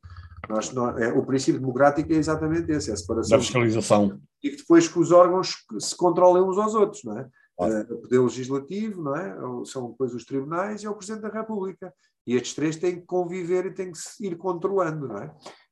Nós, 0.49 0.75
é, 0.99 1.09
o 1.09 1.25
princípio 1.25 1.61
democrático 1.61 2.13
é 2.13 2.17
exatamente 2.17 2.71
esse, 2.71 2.91
é 2.91 2.95
a 2.95 2.97
separação. 2.97 3.37
Da 3.37 3.43
fiscalização. 3.43 4.21
E 4.43 4.57
depois 4.57 4.89
que 4.89 4.99
os 4.99 5.11
órgãos 5.11 5.65
se 5.79 5.97
controlem 5.97 6.43
uns 6.43 6.59
aos 6.59 6.75
outros, 6.75 7.05
não 7.05 7.19
é? 7.19 7.29
Claro. 7.57 7.95
O 7.95 8.01
Poder 8.03 8.21
Legislativo, 8.21 9.03
não 9.03 9.17
é? 9.17 9.37
São 9.65 9.91
depois 9.91 10.15
os 10.15 10.25
tribunais 10.25 10.83
e 10.83 10.87
é 10.87 10.91
o 10.91 10.95
Presidente 10.95 11.23
da 11.23 11.29
República. 11.29 11.93
E 12.25 12.35
estes 12.37 12.55
três 12.55 12.77
têm 12.77 13.01
que 13.01 13.07
conviver 13.07 13.67
e 13.67 13.75
têm 13.75 13.91
que 13.91 13.99
se 13.99 14.25
ir 14.25 14.37
controlando, 14.37 15.09
não 15.09 15.19
é? 15.19 15.27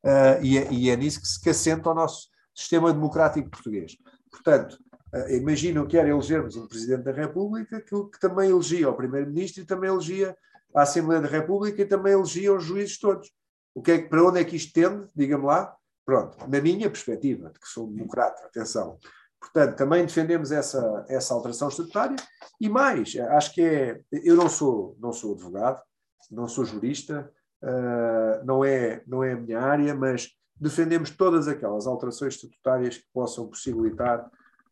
Uh, 0.04 0.42
e, 0.42 0.58
é 0.58 0.72
e, 0.72 0.90
é 0.90 0.96
nisso 0.96 1.20
que 1.20 1.28
se 1.28 1.48
assenta 1.48 1.90
o 1.90 1.94
nosso 1.94 2.28
sistema 2.54 2.92
democrático 2.92 3.50
português. 3.50 3.96
Portanto, 4.30 4.78
uh, 5.14 5.30
imaginam 5.32 5.86
que 5.86 5.96
era 5.96 6.08
elegermos 6.08 6.56
um 6.56 6.66
Presidente 6.66 7.04
da 7.04 7.12
República 7.12 7.80
que, 7.80 7.94
que 8.10 8.18
também 8.18 8.50
elegia 8.50 8.88
o 8.88 8.96
Primeiro-Ministro 8.96 9.62
e 9.62 9.66
também 9.66 9.90
elegia 9.90 10.36
a 10.74 10.82
Assembleia 10.82 11.20
da 11.20 11.28
República 11.28 11.82
e 11.82 11.86
também 11.86 12.14
elegia 12.14 12.52
os 12.52 12.64
juízes 12.64 12.98
todos. 12.98 13.30
O 13.76 13.82
que 13.82 13.92
é, 13.92 13.98
para 13.98 14.24
onde 14.24 14.40
é 14.40 14.44
que 14.44 14.56
isto 14.56 14.72
tende? 14.72 15.06
Diga-me 15.14 15.44
lá. 15.44 15.76
Pronto, 16.02 16.38
na 16.48 16.60
minha 16.62 16.88
perspectiva, 16.88 17.50
de 17.50 17.60
que 17.60 17.68
sou 17.68 17.86
democrata, 17.86 18.46
atenção. 18.46 18.98
Portanto, 19.38 19.76
também 19.76 20.06
defendemos 20.06 20.50
essa, 20.50 21.04
essa 21.10 21.34
alteração 21.34 21.68
estatutária 21.68 22.16
e 22.58 22.70
mais, 22.70 23.14
acho 23.16 23.52
que 23.52 23.60
é. 23.60 24.00
Eu 24.10 24.34
não 24.34 24.48
sou, 24.48 24.96
não 24.98 25.12
sou 25.12 25.34
advogado, 25.34 25.82
não 26.30 26.48
sou 26.48 26.64
jurista, 26.64 27.30
uh, 27.62 28.44
não, 28.46 28.64
é, 28.64 29.02
não 29.06 29.22
é 29.22 29.32
a 29.32 29.36
minha 29.36 29.60
área, 29.60 29.94
mas 29.94 30.30
defendemos 30.58 31.10
todas 31.10 31.46
aquelas 31.46 31.86
alterações 31.86 32.34
estatutárias 32.34 32.96
que 32.96 33.04
possam 33.12 33.46
possibilitar 33.46 34.24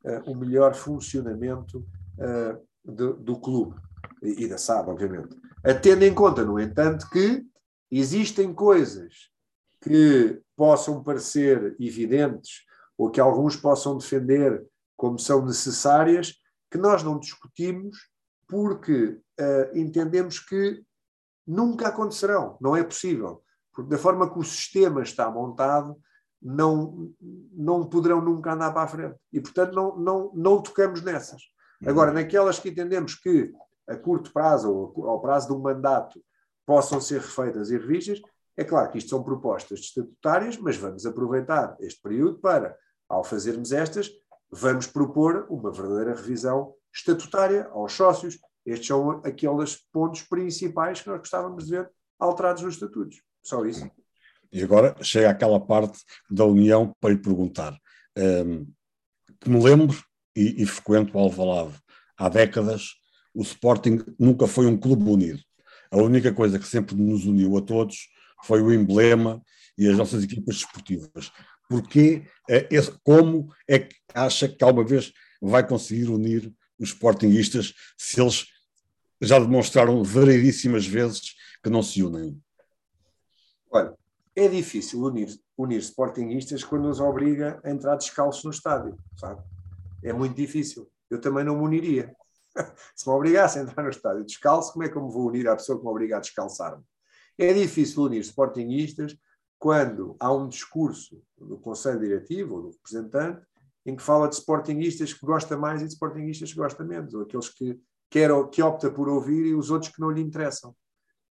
uh, 0.02 0.30
um 0.30 0.34
melhor 0.34 0.74
funcionamento 0.74 1.86
uh, 2.18 2.58
do, 2.82 3.12
do, 3.12 3.38
clube 3.38 3.76
e, 4.22 4.44
e 4.44 4.48
da 4.48 4.56
SAD, 4.56 4.88
obviamente. 4.88 5.36
Tendo 5.82 6.04
em 6.04 6.14
conta, 6.14 6.42
no 6.42 6.58
entanto, 6.58 7.08
que 7.10 7.44
existem 7.98 8.52
coisas 8.52 9.30
que 9.80 10.40
possam 10.56 11.02
parecer 11.02 11.76
evidentes 11.78 12.64
ou 12.96 13.10
que 13.10 13.20
alguns 13.20 13.56
possam 13.56 13.98
defender 13.98 14.64
como 14.96 15.18
são 15.18 15.44
necessárias, 15.44 16.34
que 16.70 16.78
nós 16.78 17.02
não 17.02 17.18
discutimos 17.18 18.08
porque 18.48 19.20
uh, 19.40 19.78
entendemos 19.78 20.38
que 20.38 20.82
nunca 21.46 21.88
acontecerão, 21.88 22.56
não 22.60 22.76
é 22.76 22.82
possível, 22.82 23.42
porque 23.72 23.90
da 23.90 23.98
forma 23.98 24.32
que 24.32 24.38
o 24.38 24.44
sistema 24.44 25.02
está 25.02 25.30
montado, 25.30 25.96
não, 26.40 27.10
não 27.52 27.86
poderão 27.86 28.20
nunca 28.20 28.52
andar 28.52 28.72
para 28.72 28.82
a 28.82 28.88
frente. 28.88 29.16
E, 29.32 29.40
portanto, 29.40 29.74
não, 29.74 29.96
não, 29.96 30.30
não 30.34 30.62
tocamos 30.62 31.02
nessas. 31.02 31.42
Uhum. 31.82 31.88
Agora, 31.88 32.12
naquelas 32.12 32.58
que 32.58 32.68
entendemos 32.68 33.14
que 33.14 33.52
a 33.88 33.96
curto 33.96 34.32
prazo 34.32 34.72
ou 34.72 35.08
ao 35.08 35.20
prazo 35.20 35.48
de 35.48 35.54
um 35.54 35.60
mandato 35.60 36.22
possam 36.66 37.00
ser 37.00 37.20
refeitas 37.20 37.70
e 37.70 37.78
revistas, 37.78 38.20
é 38.56 38.64
claro 38.64 38.90
que 38.90 38.98
isto 38.98 39.10
são 39.10 39.22
propostas 39.22 39.80
estatutárias, 39.80 40.56
mas 40.56 40.76
vamos 40.76 41.04
aproveitar 41.04 41.76
este 41.80 42.00
período 42.00 42.38
para, 42.38 42.76
ao 43.08 43.24
fazermos 43.24 43.72
estas, 43.72 44.10
vamos 44.50 44.86
propor 44.86 45.46
uma 45.50 45.72
verdadeira 45.72 46.14
revisão 46.14 46.74
estatutária 46.94 47.66
aos 47.72 47.92
sócios, 47.92 48.38
estes 48.64 48.86
são 48.86 49.10
aqueles 49.24 49.76
pontos 49.92 50.22
principais 50.22 51.00
que 51.00 51.08
nós 51.08 51.18
gostávamos 51.18 51.66
de 51.66 51.72
ver 51.72 51.90
alterados 52.18 52.62
nos 52.62 52.74
estatutos. 52.74 53.20
Só 53.42 53.64
isso. 53.66 53.90
E 54.50 54.62
agora 54.62 54.94
chega 55.02 55.28
aquela 55.28 55.60
parte 55.60 55.98
da 56.30 56.44
União 56.44 56.94
para 57.00 57.10
lhe 57.10 57.18
perguntar. 57.18 57.76
Um, 58.16 58.66
que 59.40 59.50
me 59.50 59.62
lembro, 59.62 59.98
e, 60.34 60.62
e 60.62 60.66
frequento 60.66 61.16
o 61.16 61.20
Alvalade 61.20 61.74
há 62.16 62.28
décadas, 62.28 62.94
o 63.34 63.42
Sporting 63.42 63.98
nunca 64.18 64.46
foi 64.46 64.66
um 64.66 64.78
clube 64.78 65.10
unido. 65.10 65.40
A 65.94 66.02
única 66.02 66.34
coisa 66.34 66.58
que 66.58 66.66
sempre 66.66 66.96
nos 66.96 67.24
uniu 67.24 67.56
a 67.56 67.62
todos 67.62 68.08
foi 68.42 68.60
o 68.60 68.74
emblema 68.74 69.40
e 69.78 69.88
as 69.88 69.96
nossas 69.96 70.24
equipas 70.24 70.56
desportivas. 70.56 71.30
Porquê, 71.68 72.26
é, 72.50 72.68
como 73.04 73.48
é 73.68 73.78
que 73.78 73.94
acha 74.12 74.48
que 74.48 74.64
alguma 74.64 74.84
vez 74.84 75.12
vai 75.40 75.64
conseguir 75.64 76.08
unir 76.08 76.52
os 76.80 76.88
Sportingistas 76.88 77.74
se 77.96 78.20
eles 78.20 78.44
já 79.20 79.38
demonstraram 79.38 80.02
variedíssimas 80.02 80.84
vezes 80.84 81.36
que 81.62 81.70
não 81.70 81.80
se 81.80 82.02
unem. 82.02 82.42
Olha, 83.70 83.94
é 84.34 84.48
difícil 84.48 85.00
unir, 85.00 85.28
unir 85.56 85.78
sportinguistas 85.78 86.64
quando 86.64 86.88
os 86.88 86.98
obriga 86.98 87.60
a 87.62 87.70
entrar 87.70 87.94
descalços 87.94 88.42
no 88.42 88.50
estádio, 88.50 88.98
sabe? 89.16 89.40
É 90.02 90.12
muito 90.12 90.34
difícil. 90.34 90.90
Eu 91.08 91.20
também 91.20 91.44
não 91.44 91.56
me 91.56 91.62
uniria. 91.62 92.12
Se 92.94 93.08
me 93.08 93.14
obrigasse 93.14 93.58
a 93.58 93.62
entrar 93.62 93.82
no 93.82 93.90
estádio 93.90 94.24
descalço, 94.24 94.72
como 94.72 94.84
é 94.84 94.88
que 94.88 94.96
eu 94.96 95.04
me 95.04 95.12
vou 95.12 95.28
unir 95.28 95.48
à 95.48 95.56
pessoa 95.56 95.78
que 95.78 95.84
me 95.84 95.90
obriga 95.90 96.16
a 96.16 96.20
descalçar-me? 96.20 96.82
É 97.38 97.52
difícil 97.52 98.02
unir 98.02 98.20
sportinguistas 98.20 99.16
quando 99.58 100.16
há 100.20 100.32
um 100.32 100.48
discurso 100.48 101.22
do 101.36 101.58
Conselho 101.58 101.98
Diretivo 101.98 102.56
ou 102.56 102.62
do 102.62 102.70
representante 102.70 103.44
em 103.86 103.96
que 103.96 104.02
fala 104.02 104.28
de 104.28 104.36
sportinguistas 104.36 105.12
que 105.12 105.26
gosta 105.26 105.56
mais 105.56 105.82
e 105.82 105.86
de 105.86 105.92
sportinguistas 105.92 106.50
que 106.50 106.58
gosta 106.58 106.84
menos, 106.84 107.12
ou 107.12 107.22
aqueles 107.22 107.48
que 107.48 107.78
quer, 108.08 108.30
que 108.50 108.62
opta 108.62 108.90
por 108.90 109.08
ouvir 109.08 109.46
e 109.46 109.54
os 109.54 109.70
outros 109.70 109.92
que 109.92 110.00
não 110.00 110.10
lhe 110.10 110.22
interessam. 110.22 110.74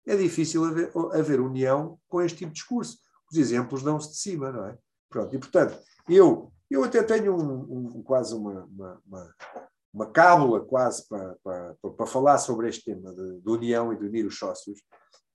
É 0.05 0.15
difícil 0.17 0.65
haver, 0.65 0.91
haver 1.13 1.39
união 1.39 1.97
com 2.09 2.21
este 2.21 2.39
tipo 2.39 2.51
de 2.51 2.55
discurso. 2.55 2.97
Os 3.31 3.37
exemplos 3.37 3.83
dão-se 3.83 4.09
de 4.09 4.17
cima, 4.17 4.51
não 4.51 4.65
é? 4.65 4.77
Pronto, 5.09 5.33
e 5.35 5.39
portanto, 5.39 5.79
eu, 6.09 6.51
eu 6.69 6.83
até 6.83 7.03
tenho 7.03 7.35
um, 7.35 7.97
um, 7.97 8.03
quase 8.03 8.33
uma, 8.33 8.65
uma, 8.65 9.01
uma, 9.05 9.35
uma 9.93 10.09
cábula 10.09 10.61
quase 10.61 11.07
para, 11.07 11.35
para, 11.43 11.75
para, 11.75 12.05
falar 12.07 12.37
sobre 12.37 12.69
este 12.69 12.85
tema 12.85 13.13
de, 13.13 13.41
de, 13.41 13.49
união 13.49 13.91
e 13.91 13.97
de 13.97 14.05
unir 14.05 14.25
os 14.25 14.37
sócios, 14.37 14.79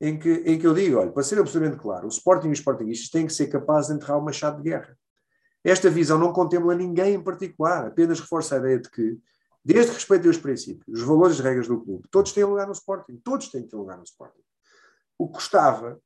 em 0.01 0.19
que, 0.19 0.31
em 0.47 0.59
que 0.59 0.67
eu 0.67 0.75
digo, 0.75 0.99
olha, 0.99 1.13
para 1.13 1.23
ser 1.23 1.39
absolutamente 1.39 1.81
claro, 1.81 2.07
o 2.07 2.09
Sporting 2.09 2.49
e 2.49 2.53
os 2.53 2.59
Sportingistas 2.59 3.11
têm 3.11 3.27
que 3.27 3.33
ser 3.33 3.49
capazes 3.49 3.89
de 3.89 3.97
enterrar 3.97 4.19
o 4.19 4.25
machado 4.25 4.63
de 4.63 4.71
guerra. 4.71 4.97
Esta 5.63 5.91
visão 5.91 6.19
não 6.19 6.33
contempla 6.33 6.75
ninguém 6.75 7.15
em 7.15 7.23
particular, 7.23 7.87
apenas 7.87 8.21
reforça 8.21 8.55
a 8.55 8.59
ideia 8.59 8.79
de 8.79 8.91
que 8.91 9.19
desde 9.67 9.91
que 9.91 9.97
respeitem 9.97 10.31
os 10.31 10.39
princípios, 10.39 11.01
os 11.01 11.05
valores 11.05 11.37
e 11.37 11.41
as 11.41 11.45
regras 11.45 11.67
do 11.67 11.81
clube, 11.81 12.07
todos 12.09 12.33
têm 12.33 12.45
lugar 12.45 12.69
no 12.69 12.73
Sporting. 12.73 13.17
Todos 13.17 13.49
têm 13.49 13.65
que 13.65 13.69
ter 13.69 13.77
lugar 13.77 13.97
no 13.97 14.05
Sporting. 14.05 14.41
O 15.19 15.27
que 15.27 15.35
gostava 15.35 16.01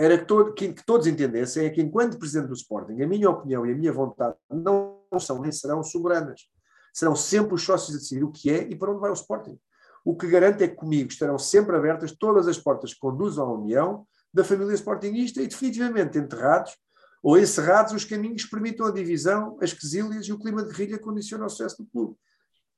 era 0.00 0.16
que, 0.16 0.24
todo, 0.24 0.54
que, 0.54 0.72
que, 0.72 0.82
todos 0.82 1.06
entendessem 1.06 1.66
é 1.66 1.70
que, 1.70 1.82
enquanto 1.82 2.18
presidente 2.18 2.48
do 2.48 2.54
Sporting, 2.54 3.02
a 3.02 3.06
minha 3.06 3.28
opinião 3.28 3.66
e 3.66 3.72
a 3.72 3.76
minha 3.76 3.92
vontade 3.92 4.34
não 4.50 5.02
são 5.20 5.42
nem 5.42 5.52
serão 5.52 5.82
soberanas. 5.82 6.48
Serão 6.96 7.14
sempre 7.14 7.54
os 7.54 7.62
sócios 7.62 7.94
a 7.94 7.98
decidir 7.98 8.24
o 8.24 8.32
que 8.32 8.50
é 8.50 8.62
e 8.62 8.74
para 8.74 8.90
onde 8.90 9.00
vai 9.00 9.10
o 9.10 9.12
Sporting. 9.12 9.58
O 10.02 10.16
que 10.16 10.26
garante 10.26 10.64
é 10.64 10.68
que 10.68 10.76
comigo 10.76 11.10
estarão 11.10 11.38
sempre 11.38 11.76
abertas 11.76 12.10
todas 12.12 12.48
as 12.48 12.56
portas 12.56 12.94
que 12.94 13.00
conduzam 13.00 13.46
à 13.46 13.52
união 13.52 14.06
da 14.32 14.42
família 14.42 14.74
Sportingista 14.74 15.42
e 15.42 15.46
definitivamente 15.46 16.16
enterrados 16.16 16.74
ou 17.22 17.38
encerrados 17.38 17.92
os 17.92 18.06
caminhos 18.06 18.44
que 18.44 18.50
permitam 18.50 18.86
a 18.86 18.90
divisão, 18.90 19.58
as 19.60 19.74
quesílias 19.74 20.26
e 20.26 20.32
o 20.32 20.38
clima 20.38 20.62
de 20.62 20.70
guerrilha 20.70 20.96
que 20.96 21.04
condiciona 21.04 21.44
o 21.44 21.50
sucesso 21.50 21.82
do 21.82 21.90
clube. 21.90 22.16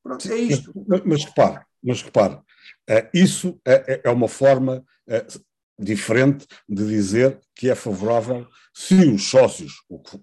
Pronto, 0.02 0.32
é 0.32 0.36
isto. 0.36 0.72
Mas, 0.88 1.02
mas 1.04 1.24
repare, 1.24 1.64
mas 1.80 2.02
repare, 2.02 2.40
eh, 2.88 3.08
isso 3.14 3.60
é, 3.64 3.94
é, 3.94 4.00
é 4.06 4.10
uma 4.10 4.26
forma 4.26 4.84
eh, 5.06 5.26
diferente 5.78 6.46
de 6.68 6.86
dizer 6.86 7.38
que 7.54 7.70
é 7.70 7.74
favorável, 7.74 8.46
se 8.74 8.94
os 8.94 9.28
sócios 9.28 9.72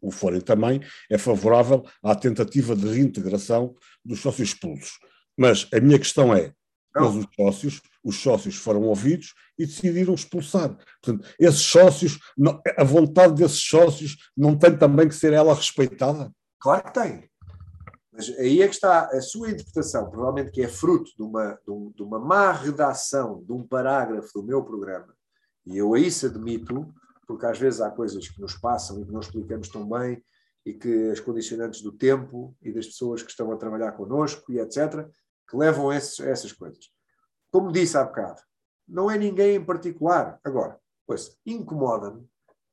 o 0.02 0.12
forem 0.12 0.42
também, 0.42 0.82
é 1.10 1.18
favorável 1.18 1.84
à 2.04 2.14
tentativa 2.16 2.76
de 2.76 2.88
reintegração 2.88 3.76
dos 4.04 4.22
sócios 4.22 4.50
expulsos. 4.50 5.00
Mas 5.38 5.68
a 5.74 5.80
minha 5.80 6.00
questão 6.00 6.34
é, 6.34 6.54
mas 6.96 7.16
os 7.16 7.28
sócios, 7.36 7.82
os 8.04 8.22
sócios 8.22 8.56
foram 8.56 8.84
ouvidos 8.84 9.34
e 9.58 9.66
decidiram 9.66 10.14
expulsar. 10.14 10.78
Portanto, 11.02 11.28
esses 11.40 11.62
sócios, 11.62 12.20
a 12.78 12.84
vontade 12.84 13.36
desses 13.36 13.62
sócios 13.62 14.16
não 14.36 14.58
tem 14.58 14.78
também 14.78 15.08
que 15.08 15.16
ser 15.16 15.34
ela 15.34 15.54
respeitada? 15.54 16.32
Claro 16.60 16.84
que 16.84 16.94
tem. 16.94 17.30
Mas 18.12 18.30
aí 18.40 18.62
é 18.62 18.68
que 18.68 18.74
está 18.74 19.08
a 19.08 19.22
sua 19.22 19.52
interpretação, 19.52 20.10
provavelmente 20.10 20.52
que 20.52 20.62
é 20.62 20.70
fruto 20.70 21.12
de 21.18 21.22
uma, 21.22 21.60
de, 21.66 21.70
um, 21.70 21.92
de 21.92 22.02
uma 22.02 22.18
má 22.18 22.54
redação 22.54 23.44
de 23.44 23.52
um 23.52 23.62
parágrafo 23.68 24.30
do 24.34 24.44
meu 24.44 24.64
programa, 24.64 25.14
e 25.66 25.78
eu 25.78 25.94
a 25.94 26.00
isso 26.00 26.26
admito, 26.26 26.94
porque 27.28 27.46
às 27.46 27.58
vezes 27.58 27.82
há 27.82 27.90
coisas 27.90 28.28
que 28.28 28.40
nos 28.40 28.56
passam 28.56 29.00
e 29.00 29.06
que 29.06 29.12
não 29.12 29.20
explicamos 29.20 29.70
tão 29.70 29.88
bem, 29.88 30.24
e 30.66 30.74
que 30.74 31.10
as 31.10 31.20
condicionantes 31.20 31.82
do 31.82 31.92
tempo 31.92 32.56
e 32.62 32.72
das 32.72 32.88
pessoas 32.88 33.22
que 33.22 33.30
estão 33.30 33.52
a 33.52 33.58
trabalhar 33.58 33.92
connosco 33.94 34.52
e 34.52 34.60
etc., 34.60 35.08
que 35.48 35.56
levam 35.56 35.90
a, 35.90 35.96
essas 35.96 36.52
coisas. 36.52 36.90
Como 37.52 37.72
disse 37.72 37.98
há 37.98 38.04
bocado, 38.04 38.42
não 38.88 39.10
é 39.10 39.18
ninguém 39.18 39.56
em 39.56 39.64
particular. 39.64 40.40
Agora, 40.44 40.80
pois, 41.06 41.38
incomoda-me, 41.46 42.28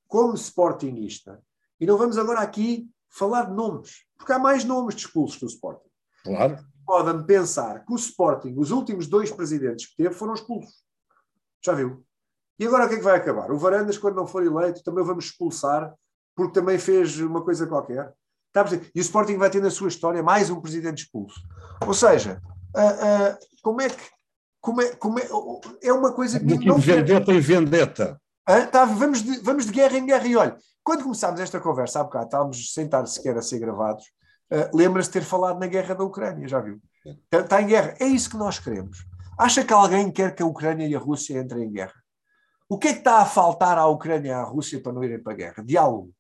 como 0.09 0.35
sportingista, 0.35 1.43
e 1.79 1.87
não 1.87 1.99
vamos 1.99 2.17
agora 2.17 2.41
aqui 2.41 2.91
falar 3.11 3.47
de 3.47 3.55
nomes, 3.55 4.05
porque 4.17 4.33
há 4.33 4.39
mais 4.39 4.65
nomes 4.65 4.95
de 4.95 5.03
expulsos 5.03 5.39
do 5.39 5.47
Sporting. 5.47 5.89
Claro. 6.25 6.59
Podem 6.87 7.25
pensar 7.25 7.85
que 7.85 7.93
o 7.93 7.97
Sporting, 7.97 8.55
os 8.57 8.71
últimos 8.71 9.07
dois 9.07 9.31
presidentes 9.31 9.87
que 9.87 9.97
teve, 9.97 10.15
foram 10.15 10.35
expulsos. 10.35 10.83
Já 11.65 11.75
viu? 11.75 12.05
E 12.63 12.67
agora 12.67 12.87
o 12.87 12.89
que 12.89 12.95
é 12.95 12.99
que 12.99 13.03
vai 13.03 13.17
acabar? 13.17 13.51
O 13.51 13.59
Varandas, 13.59 13.99
quando 13.99 14.15
não 14.15 14.25
for 14.25 14.47
eleito, 14.47 14.85
também 14.85 15.03
o 15.03 15.07
vamos 15.07 15.25
expulsar, 15.25 15.93
porque 16.37 16.53
também 16.53 16.79
fez 16.79 17.19
uma 17.19 17.43
coisa 17.43 17.67
qualquer. 17.67 18.13
E 18.95 19.01
o 19.01 19.03
Sporting 19.03 19.37
vai 19.37 19.51
ter 19.51 19.61
na 19.61 19.69
sua 19.69 19.89
história 19.89 20.23
mais 20.23 20.49
um 20.49 20.61
presidente 20.61 21.03
expulso. 21.03 21.41
Ou 21.85 21.93
seja, 21.93 22.41
uh, 22.77 23.33
uh, 23.33 23.39
como 23.65 23.81
é 23.81 23.89
que. 23.89 24.05
Como 24.61 24.81
é, 24.81 24.95
como 24.95 25.19
é, 25.19 25.29
é 25.83 25.93
uma 25.93 26.13
coisa 26.13 26.39
que. 26.39 26.65
Não 26.65 26.79
vendetta 26.79 27.33
e 27.33 27.41
vendetta. 27.41 28.21
Ah, 28.47 28.65
tá, 28.65 28.85
vamos, 28.85 29.25
de, 29.25 29.41
vamos 29.41 29.67
de 29.67 29.73
guerra 29.73 29.99
em 29.99 30.07
guerra. 30.07 30.27
E 30.29 30.37
olha, 30.37 30.57
quando 30.85 31.03
começámos 31.03 31.41
esta 31.41 31.59
conversa 31.59 31.99
há 31.99 32.05
bocado, 32.05 32.27
estávamos 32.27 32.73
sem 32.73 32.85
estar 32.85 33.05
sequer 33.07 33.37
a 33.37 33.43
ser 33.43 33.59
gravados, 33.59 34.05
uh, 34.53 34.77
lembra-se 34.77 35.09
de 35.09 35.15
ter 35.15 35.25
falado 35.25 35.59
na 35.59 35.67
guerra 35.67 35.97
da 35.97 36.05
Ucrânia, 36.05 36.47
já 36.47 36.61
viu? 36.61 36.81
Está, 37.05 37.41
está 37.41 37.61
em 37.61 37.67
guerra. 37.67 37.97
É 37.99 38.07
isso 38.07 38.31
que 38.31 38.37
nós 38.37 38.61
queremos. 38.61 39.05
Acha 39.37 39.65
que 39.65 39.73
alguém 39.73 40.13
quer 40.13 40.33
que 40.33 40.45
a 40.45 40.47
Ucrânia 40.47 40.87
e 40.87 40.95
a 40.95 40.99
Rússia 41.01 41.41
entrem 41.41 41.65
em 41.65 41.73
guerra? 41.73 42.02
O 42.73 42.79
que 42.79 42.89
é 42.89 42.93
que 42.95 43.01
está 43.01 43.21
a 43.21 43.27
faltar 43.27 43.77
à 43.77 43.85
Ucrânia 43.87 44.31
e 44.31 44.33
à 44.33 44.43
Rússia 44.43 44.81
para 44.81 44.95
não 44.95 45.05
irem 45.05 45.23
para 45.23 45.35
a 45.35 45.37
guerra? 45.37 45.63
Diálogo. 45.63 46.11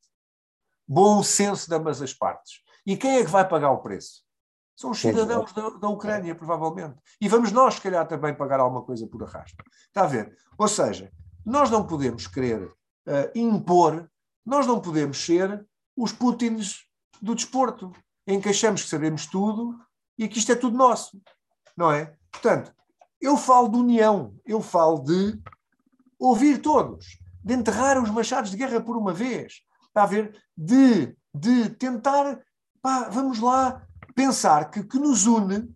Bom 0.86 1.22
senso 1.22 1.66
de 1.66 1.74
ambas 1.74 2.02
as 2.02 2.12
partes. 2.12 2.60
E 2.84 2.94
quem 2.94 3.16
é 3.16 3.24
que 3.24 3.30
vai 3.30 3.48
pagar 3.48 3.70
o 3.70 3.78
preço? 3.78 4.22
São 4.76 4.90
os 4.90 5.00
cidadãos 5.00 5.50
da, 5.54 5.70
da, 5.70 5.88
Ucrânia, 5.88 6.34
provavelmente. 6.34 6.96
E 7.18 7.26
vamos 7.26 7.52
nós, 7.52 7.76
se 7.76 7.80
calhar, 7.80 8.06
também 8.06 8.34
pagar 8.34 8.60
alguma 8.60 8.82
coisa 8.82 9.06
por 9.06 9.22
arrasto. 9.22 9.64
Está 9.86 10.02
a 10.02 10.06
ver? 10.06 10.36
Ou 10.58 10.68
seja, 10.68 11.10
nós 11.42 11.70
não 11.70 11.86
podemos 11.86 12.26
querer 12.26 12.64
uh, 12.64 13.30
impor 13.34 14.06
nós 14.44 14.66
não 14.66 14.78
podemos 14.78 15.24
ser 15.24 15.66
os 15.96 16.12
Putins 16.12 16.84
do 17.22 17.34
desporto, 17.34 17.92
em 18.26 18.38
que 18.38 18.50
achamos 18.50 18.82
que 18.82 18.90
sabemos 18.90 19.24
tudo 19.24 19.78
e 20.18 20.28
que 20.28 20.38
isto 20.38 20.52
é 20.52 20.56
tudo 20.56 20.76
nosso, 20.76 21.18
não 21.74 21.90
é? 21.90 22.14
Portanto, 22.30 22.74
eu 23.20 23.38
falo 23.38 23.68
de 23.68 23.78
união, 23.78 24.36
eu 24.44 24.60
falo 24.60 24.98
de 24.98 25.40
ouvir 26.26 26.58
todos, 26.58 27.18
de 27.44 27.54
enterrar 27.54 28.02
os 28.02 28.10
machados 28.10 28.50
de 28.50 28.56
guerra 28.56 28.80
por 28.80 28.96
uma 28.96 29.12
vez, 29.12 29.54
a 29.94 30.06
ver? 30.06 30.36
De, 30.56 31.16
de 31.34 31.70
tentar, 31.70 32.40
pá, 32.80 33.08
vamos 33.08 33.40
lá, 33.40 33.86
pensar 34.14 34.70
que 34.70 34.80
o 34.80 34.88
que 34.88 34.98
nos 34.98 35.26
une 35.26 35.74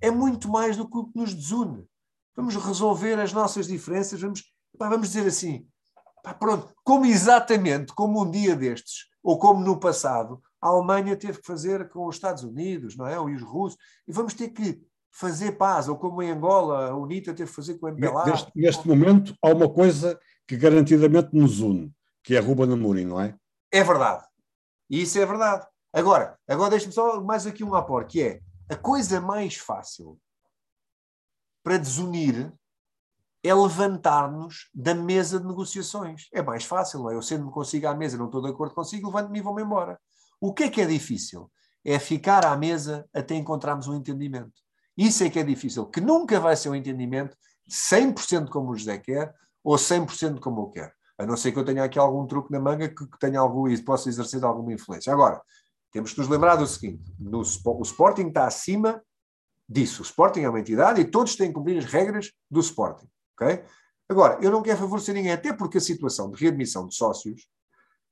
é 0.00 0.10
muito 0.10 0.48
mais 0.48 0.76
do 0.76 0.88
que 0.88 0.96
o 0.96 1.06
que 1.06 1.18
nos 1.18 1.34
desune. 1.34 1.84
Vamos 2.36 2.56
resolver 2.56 3.20
as 3.20 3.32
nossas 3.32 3.66
diferenças, 3.66 4.20
vamos, 4.20 4.42
pá, 4.78 4.88
vamos 4.88 5.08
dizer 5.08 5.26
assim, 5.26 5.66
Pá, 6.24 6.32
pronto, 6.32 6.74
como 6.82 7.04
exatamente 7.04 7.92
como 7.92 8.22
um 8.22 8.30
dia 8.30 8.56
destes, 8.56 9.10
ou 9.22 9.38
como 9.38 9.60
no 9.60 9.78
passado, 9.78 10.42
a 10.58 10.68
Alemanha 10.68 11.14
teve 11.14 11.38
que 11.38 11.46
fazer 11.46 11.90
com 11.90 12.06
os 12.06 12.16
Estados 12.16 12.42
Unidos, 12.42 12.96
não 12.96 13.06
é? 13.06 13.20
Ou 13.20 13.26
os 13.26 13.42
russos, 13.42 13.78
e 14.08 14.12
vamos 14.12 14.32
ter 14.32 14.48
que 14.48 14.80
fazer 15.14 15.52
paz, 15.52 15.88
ou 15.88 15.96
como 15.96 16.20
em 16.22 16.30
Angola, 16.32 16.88
a 16.88 16.96
UNITA 16.96 17.32
teve 17.32 17.48
que 17.48 17.56
fazer 17.56 17.78
com 17.78 17.86
o 17.86 17.88
MPLA. 17.88 18.26
Neste, 18.26 18.52
neste 18.54 18.88
momento, 18.88 19.34
há 19.40 19.48
uma 19.48 19.72
coisa 19.72 20.18
que 20.46 20.56
garantidamente 20.56 21.28
nos 21.32 21.60
une, 21.60 21.94
que 22.22 22.34
é 22.34 22.38
a 22.38 22.42
Ruba 22.42 22.66
Namurim, 22.66 23.04
não 23.04 23.20
é? 23.20 23.36
É 23.72 23.84
verdade. 23.84 24.24
E 24.90 25.02
isso 25.02 25.18
é 25.18 25.24
verdade. 25.24 25.66
Agora, 25.92 26.36
agora 26.48 26.70
deixe-me 26.70 26.92
só 26.92 27.20
mais 27.22 27.46
aqui 27.46 27.62
um 27.62 27.74
apor, 27.74 28.06
que 28.06 28.20
é 28.20 28.40
a 28.68 28.74
coisa 28.74 29.20
mais 29.20 29.56
fácil 29.56 30.18
para 31.62 31.78
desunir 31.78 32.52
é 33.42 33.54
levantar-nos 33.54 34.68
da 34.74 34.94
mesa 34.94 35.38
de 35.38 35.46
negociações. 35.46 36.28
É 36.32 36.42
mais 36.42 36.64
fácil, 36.64 37.00
não 37.00 37.10
é? 37.10 37.14
Eu 37.14 37.22
sendo-me 37.22 37.52
consigo 37.52 37.86
à 37.86 37.94
mesa, 37.94 38.16
não 38.16 38.26
estou 38.26 38.42
de 38.42 38.48
acordo 38.48 38.74
consigo, 38.74 39.06
levanto-me 39.08 39.38
e 39.38 39.42
vou-me 39.42 39.62
embora. 39.62 40.00
O 40.40 40.52
que 40.52 40.64
é 40.64 40.70
que 40.70 40.80
é 40.80 40.86
difícil? 40.86 41.50
É 41.84 41.98
ficar 41.98 42.44
à 42.46 42.56
mesa 42.56 43.06
até 43.14 43.34
encontrarmos 43.34 43.86
um 43.86 43.94
entendimento. 43.94 44.63
Isso 44.96 45.24
é 45.24 45.30
que 45.30 45.38
é 45.38 45.42
difícil, 45.42 45.86
que 45.86 46.00
nunca 46.00 46.38
vai 46.38 46.56
ser 46.56 46.68
um 46.68 46.74
entendimento 46.74 47.36
100% 47.68 48.48
como 48.48 48.70
o 48.70 48.76
José 48.76 48.98
quer 48.98 49.34
ou 49.62 49.76
100% 49.76 50.38
como 50.40 50.62
eu 50.62 50.66
quero. 50.68 50.92
A 51.18 51.26
não 51.26 51.36
ser 51.36 51.52
que 51.52 51.58
eu 51.58 51.64
tenha 51.64 51.84
aqui 51.84 51.98
algum 51.98 52.26
truque 52.26 52.52
na 52.52 52.60
manga 52.60 52.88
que, 52.88 53.06
que 53.06 53.18
tenha 53.18 53.40
algum 53.40 53.68
e 53.68 53.82
possa 53.82 54.08
exercer 54.08 54.44
alguma 54.44 54.72
influência. 54.72 55.12
Agora, 55.12 55.40
temos 55.92 56.12
que 56.12 56.18
nos 56.18 56.28
lembrar 56.28 56.56
do 56.56 56.66
seguinte: 56.66 57.14
no, 57.18 57.40
o 57.40 57.82
Sporting 57.82 58.28
está 58.28 58.46
acima 58.46 59.00
disso. 59.68 60.02
O 60.02 60.04
Sporting 60.04 60.40
é 60.40 60.48
uma 60.48 60.60
entidade 60.60 61.00
e 61.00 61.04
todos 61.04 61.36
têm 61.36 61.48
que 61.48 61.54
cumprir 61.54 61.78
as 61.78 61.84
regras 61.84 62.32
do 62.50 62.60
Sporting. 62.60 63.08
Okay? 63.34 63.64
Agora, 64.08 64.38
eu 64.42 64.50
não 64.50 64.62
quero 64.62 64.78
favorecer 64.78 65.14
ninguém, 65.14 65.32
até 65.32 65.52
porque 65.52 65.78
a 65.78 65.80
situação 65.80 66.30
de 66.30 66.42
readmissão 66.42 66.86
de 66.86 66.94
sócios 66.94 67.42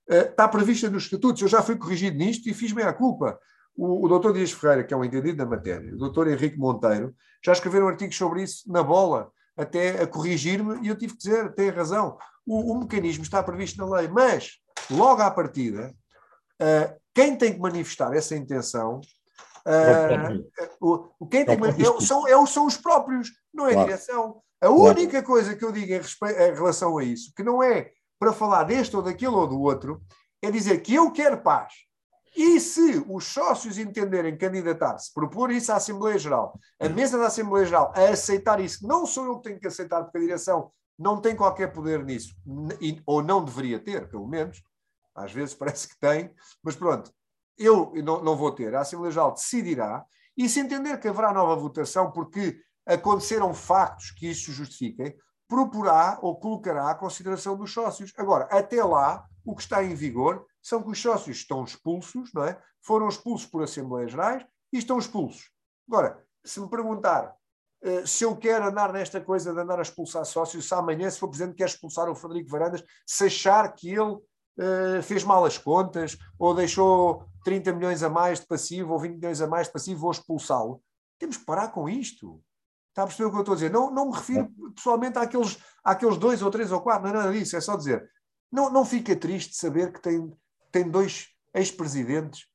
uh, 0.08 0.30
está 0.30 0.48
prevista 0.48 0.88
nos 0.88 1.04
estatutos. 1.04 1.42
Eu 1.42 1.48
já 1.48 1.60
fui 1.60 1.76
corrigido 1.76 2.16
nisto 2.16 2.48
e 2.48 2.54
fiz-me 2.54 2.82
a 2.82 2.92
culpa. 2.92 3.38
O, 3.76 4.04
o 4.04 4.08
doutor 4.08 4.32
Dias 4.32 4.52
Ferreira, 4.52 4.84
que 4.84 4.92
é 4.92 4.96
um 4.96 5.04
entendido 5.04 5.38
da 5.38 5.46
matéria, 5.46 5.94
o 5.94 5.98
doutor 5.98 6.28
Henrique 6.28 6.58
Monteiro, 6.58 7.14
já 7.44 7.52
escreveram 7.52 7.88
artigos 7.88 8.16
sobre 8.16 8.42
isso 8.42 8.70
na 8.70 8.82
bola, 8.82 9.30
até 9.56 10.02
a 10.02 10.06
corrigir-me, 10.06 10.84
e 10.84 10.88
eu 10.88 10.96
tive 10.96 11.14
que 11.14 11.18
dizer, 11.18 11.52
tem 11.54 11.70
razão, 11.70 12.16
o, 12.46 12.72
o, 12.72 12.80
mecanismo 12.80 13.22
está 13.22 13.42
previsto 13.42 13.78
na 13.78 13.96
lei, 13.96 14.08
mas, 14.08 14.58
logo 14.90 15.22
à 15.22 15.30
partida, 15.30 15.94
uh, 16.60 17.00
quem 17.14 17.36
tem 17.36 17.54
que 17.54 17.60
manifestar 17.60 18.14
essa 18.14 18.36
intenção 18.36 19.00
Uh, 19.64 20.44
o, 21.20 21.26
quem 21.26 21.44
tem, 21.44 21.54
é, 21.56 22.00
são, 22.00 22.26
é, 22.26 22.46
são 22.46 22.66
os 22.66 22.76
próprios, 22.76 23.30
não 23.54 23.68
é 23.68 23.76
a 23.76 23.84
direção. 23.84 24.42
A 24.60 24.68
única 24.68 25.22
coisa 25.22 25.54
que 25.56 25.64
eu 25.64 25.72
digo 25.72 25.92
em, 25.92 25.98
respeito, 25.98 26.40
em 26.40 26.54
relação 26.54 26.98
a 26.98 27.04
isso, 27.04 27.32
que 27.34 27.42
não 27.42 27.62
é 27.62 27.90
para 28.18 28.32
falar 28.32 28.64
deste 28.64 28.96
ou 28.96 29.02
daquele 29.02 29.34
ou 29.34 29.46
do 29.46 29.60
outro, 29.60 30.02
é 30.40 30.50
dizer 30.50 30.80
que 30.80 30.94
eu 30.94 31.10
quero 31.12 31.42
paz. 31.42 31.72
E 32.34 32.58
se 32.58 33.04
os 33.08 33.24
sócios 33.26 33.76
entenderem 33.78 34.36
candidatar-se, 34.36 35.12
propor 35.12 35.50
isso 35.50 35.70
à 35.70 35.76
Assembleia 35.76 36.18
Geral, 36.18 36.58
a 36.80 36.88
mesa 36.88 37.18
da 37.18 37.26
Assembleia 37.26 37.66
Geral 37.66 37.92
a 37.94 38.10
aceitar 38.10 38.58
isso, 38.58 38.86
não 38.86 39.04
sou 39.04 39.26
eu 39.26 39.36
que 39.36 39.48
tenho 39.48 39.60
que 39.60 39.66
aceitar, 39.66 40.02
porque 40.02 40.18
a 40.18 40.22
direção 40.22 40.72
não 40.98 41.20
tem 41.20 41.36
qualquer 41.36 41.72
poder 41.72 42.04
nisso, 42.04 42.34
ou 43.04 43.22
não 43.22 43.44
deveria 43.44 43.78
ter, 43.78 44.08
pelo 44.08 44.26
menos, 44.26 44.62
às 45.14 45.30
vezes 45.32 45.54
parece 45.56 45.88
que 45.88 45.98
tem, 45.98 46.32
mas 46.62 46.74
pronto, 46.74 47.12
eu 47.58 47.92
não, 48.02 48.22
não 48.22 48.36
vou 48.36 48.50
ter, 48.50 48.74
a 48.74 48.80
Assembleia 48.80 49.12
Geral 49.12 49.32
decidirá, 49.32 50.04
e 50.36 50.48
se 50.48 50.60
entender 50.60 50.98
que 50.98 51.08
haverá 51.08 51.32
nova 51.32 51.54
votação, 51.54 52.10
porque 52.10 52.58
aconteceram 52.86 53.52
factos 53.52 54.10
que 54.10 54.30
isso 54.30 54.50
justifiquem, 54.52 55.14
proporá 55.46 56.18
ou 56.22 56.40
colocará 56.40 56.90
à 56.90 56.94
consideração 56.94 57.54
dos 57.56 57.70
sócios. 57.70 58.12
Agora, 58.16 58.44
até 58.50 58.82
lá, 58.82 59.26
o 59.44 59.54
que 59.54 59.60
está 59.60 59.84
em 59.84 59.94
vigor 59.94 60.46
são 60.62 60.82
que 60.82 60.90
os 60.90 61.00
sócios 61.00 61.38
estão 61.38 61.64
expulsos, 61.64 62.32
não 62.32 62.44
é? 62.44 62.58
foram 62.80 63.08
expulsos 63.08 63.46
por 63.46 63.62
Assembleias 63.62 64.12
Gerais 64.12 64.46
e 64.72 64.78
estão 64.78 64.98
expulsos. 64.98 65.50
Agora, 65.88 66.24
se 66.44 66.60
me 66.60 66.68
perguntar 66.68 67.34
uh, 67.84 68.06
se 68.06 68.24
eu 68.24 68.36
quero 68.36 68.66
andar 68.66 68.92
nesta 68.92 69.20
coisa 69.20 69.52
de 69.52 69.60
andar 69.60 69.78
a 69.78 69.82
expulsar 69.82 70.24
sócios, 70.24 70.66
se 70.66 70.74
amanhã, 70.74 71.10
se 71.10 71.18
for 71.18 71.28
presidente, 71.28 71.56
quer 71.56 71.66
expulsar 71.66 72.08
o 72.08 72.14
Frederico 72.14 72.50
Varandas, 72.50 72.84
se 73.06 73.24
achar 73.24 73.72
que 73.72 73.90
ele 73.90 74.12
uh, 74.12 75.02
fez 75.02 75.24
mal 75.24 75.44
as 75.44 75.58
contas 75.58 76.16
ou 76.38 76.54
deixou 76.54 77.24
30 77.44 77.72
milhões 77.72 78.02
a 78.02 78.08
mais 78.08 78.40
de 78.40 78.46
passivo 78.46 78.92
ou 78.92 78.98
20 78.98 79.16
milhões 79.16 79.40
a 79.40 79.46
mais 79.46 79.66
de 79.66 79.72
passivo, 79.72 80.00
vou 80.00 80.10
expulsá-lo. 80.10 80.82
Temos 81.18 81.36
que 81.36 81.44
parar 81.44 81.68
com 81.68 81.88
isto. 81.88 82.42
Está 82.90 83.04
a 83.04 83.06
perceber 83.06 83.28
o 83.28 83.30
que 83.30 83.36
eu 83.36 83.40
estou 83.40 83.52
a 83.52 83.56
dizer? 83.56 83.70
Não, 83.70 83.90
não 83.90 84.10
me 84.10 84.14
refiro 84.14 84.50
pessoalmente 84.74 85.18
àqueles, 85.18 85.58
àqueles 85.82 86.18
dois 86.18 86.42
ou 86.42 86.50
três 86.50 86.70
ou 86.70 86.80
quatro, 86.80 87.04
não 87.04 87.10
é 87.10 87.18
nada 87.18 87.32
disso, 87.32 87.56
é 87.56 87.60
só 87.60 87.76
dizer. 87.76 88.06
Não, 88.50 88.70
não 88.70 88.84
fica 88.84 89.16
triste 89.16 89.56
saber 89.56 89.92
que 89.92 90.02
tem, 90.02 90.30
tem 90.72 90.90
dois 90.90 91.28
ex-presidentes 91.54 92.46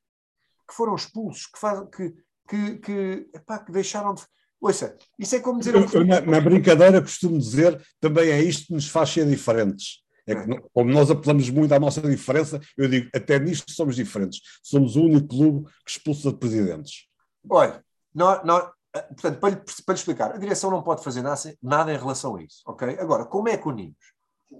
que 0.68 0.74
foram 0.74 0.96
expulsos, 0.96 1.46
que, 1.46 1.58
faz, 1.58 1.88
que, 1.96 2.14
que, 2.50 2.78
que, 2.80 3.30
epá, 3.34 3.60
que 3.60 3.72
deixaram 3.72 4.14
de. 4.14 4.24
Ouça, 4.60 4.98
isso 5.18 5.36
é 5.36 5.40
como 5.40 5.60
dizer. 5.60 5.76
Eu, 5.76 6.06
na, 6.06 6.20
na, 6.20 6.42
brincadeira, 6.42 7.02
costumo 7.02 7.38
dizer, 7.38 7.82
também 8.00 8.30
é 8.30 8.42
isto 8.42 8.68
que 8.68 8.74
nos 8.74 8.90
faz 8.90 9.10
ser 9.10 9.26
diferentes. 9.28 10.04
É 10.26 10.36
que, 10.36 10.52
é. 10.52 10.62
como 10.74 10.92
nós 10.92 11.10
apelamos 11.10 11.50
muito 11.50 11.72
à 11.74 11.80
nossa 11.80 12.02
diferença, 12.02 12.60
eu 12.76 12.90
digo, 12.90 13.10
até 13.16 13.40
nisto 13.40 13.72
somos 13.72 13.96
diferentes. 13.96 14.42
Somos 14.62 14.96
o 14.96 15.04
único 15.04 15.28
clube 15.28 15.72
que 15.86 15.92
expulsa 15.92 16.32
de 16.32 16.38
presidentes. 16.38 17.08
Olha, 17.50 17.82
nós, 18.14 18.44
nós, 18.44 18.70
eh, 18.94 19.02
portanto, 19.04 19.40
para 19.40 19.50
lhe, 19.52 19.56
para 19.56 19.94
lhe 19.94 20.00
explicar, 20.00 20.32
a 20.34 20.38
direção 20.38 20.70
não 20.70 20.84
pode 20.84 21.04
fazer 21.04 21.22
nada, 21.22 21.40
nada 21.62 21.94
em 21.94 21.98
relação 21.98 22.36
a 22.36 22.44
isso, 22.44 22.62
ok? 22.66 22.98
Agora, 23.00 23.26
como 23.26 23.48
é 23.48 23.56
que 23.56 23.68
unimos? 23.68 23.96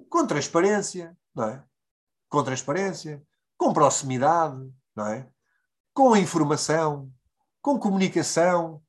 Com 0.10 0.26
transparência, 0.26 1.18
não 1.36 1.46
é? 1.46 1.64
Com 2.30 2.44
transparência, 2.44 3.22
com 3.58 3.74
proximidade, 3.74 4.72
não 4.96 5.08
é? 5.08 5.28
Com 5.94 6.16
informação, 6.16 7.10
com 7.62 7.80
comunicação, 7.80 8.82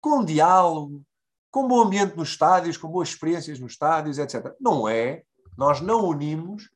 com 0.00 0.24
diálogo, 0.24 1.04
com 1.50 1.68
bom 1.68 1.82
ambiente 1.82 2.16
nos 2.16 2.30
estádios, 2.30 2.76
com 2.76 2.88
boas 2.88 3.10
experiências 3.10 3.58
nos 3.58 3.72
estádios, 3.72 4.18
etc. 4.18 4.54
Não 4.60 4.88
é, 4.88 5.22
nós 5.56 5.80
não 5.80 6.06
unimos 6.06 6.70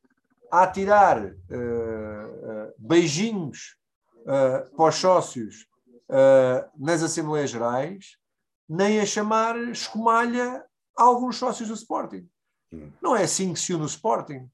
a 0.51 0.67
tirar 0.67 1.25
uh, 1.25 1.29
uh, 1.29 2.73
beijinhos 2.77 3.75
uh, 4.21 4.75
para 4.75 4.89
os 4.89 4.95
sócios 4.95 5.65
nas 6.77 7.03
Assembleias 7.03 7.49
Gerais, 7.49 8.17
nem 8.69 9.01
a 9.01 9.05
chamar 9.05 9.57
escumalha 9.67 10.63
a 10.97 11.03
alguns 11.03 11.35
sócios 11.35 11.67
do 11.67 11.73
Sporting. 11.73 12.25
Hum. 12.71 12.93
Não 13.01 13.13
é 13.13 13.23
assim 13.23 13.53
que 13.53 13.59
se 13.59 13.73
une 13.73 13.83
o 13.83 13.87
Sporting. 13.87 14.49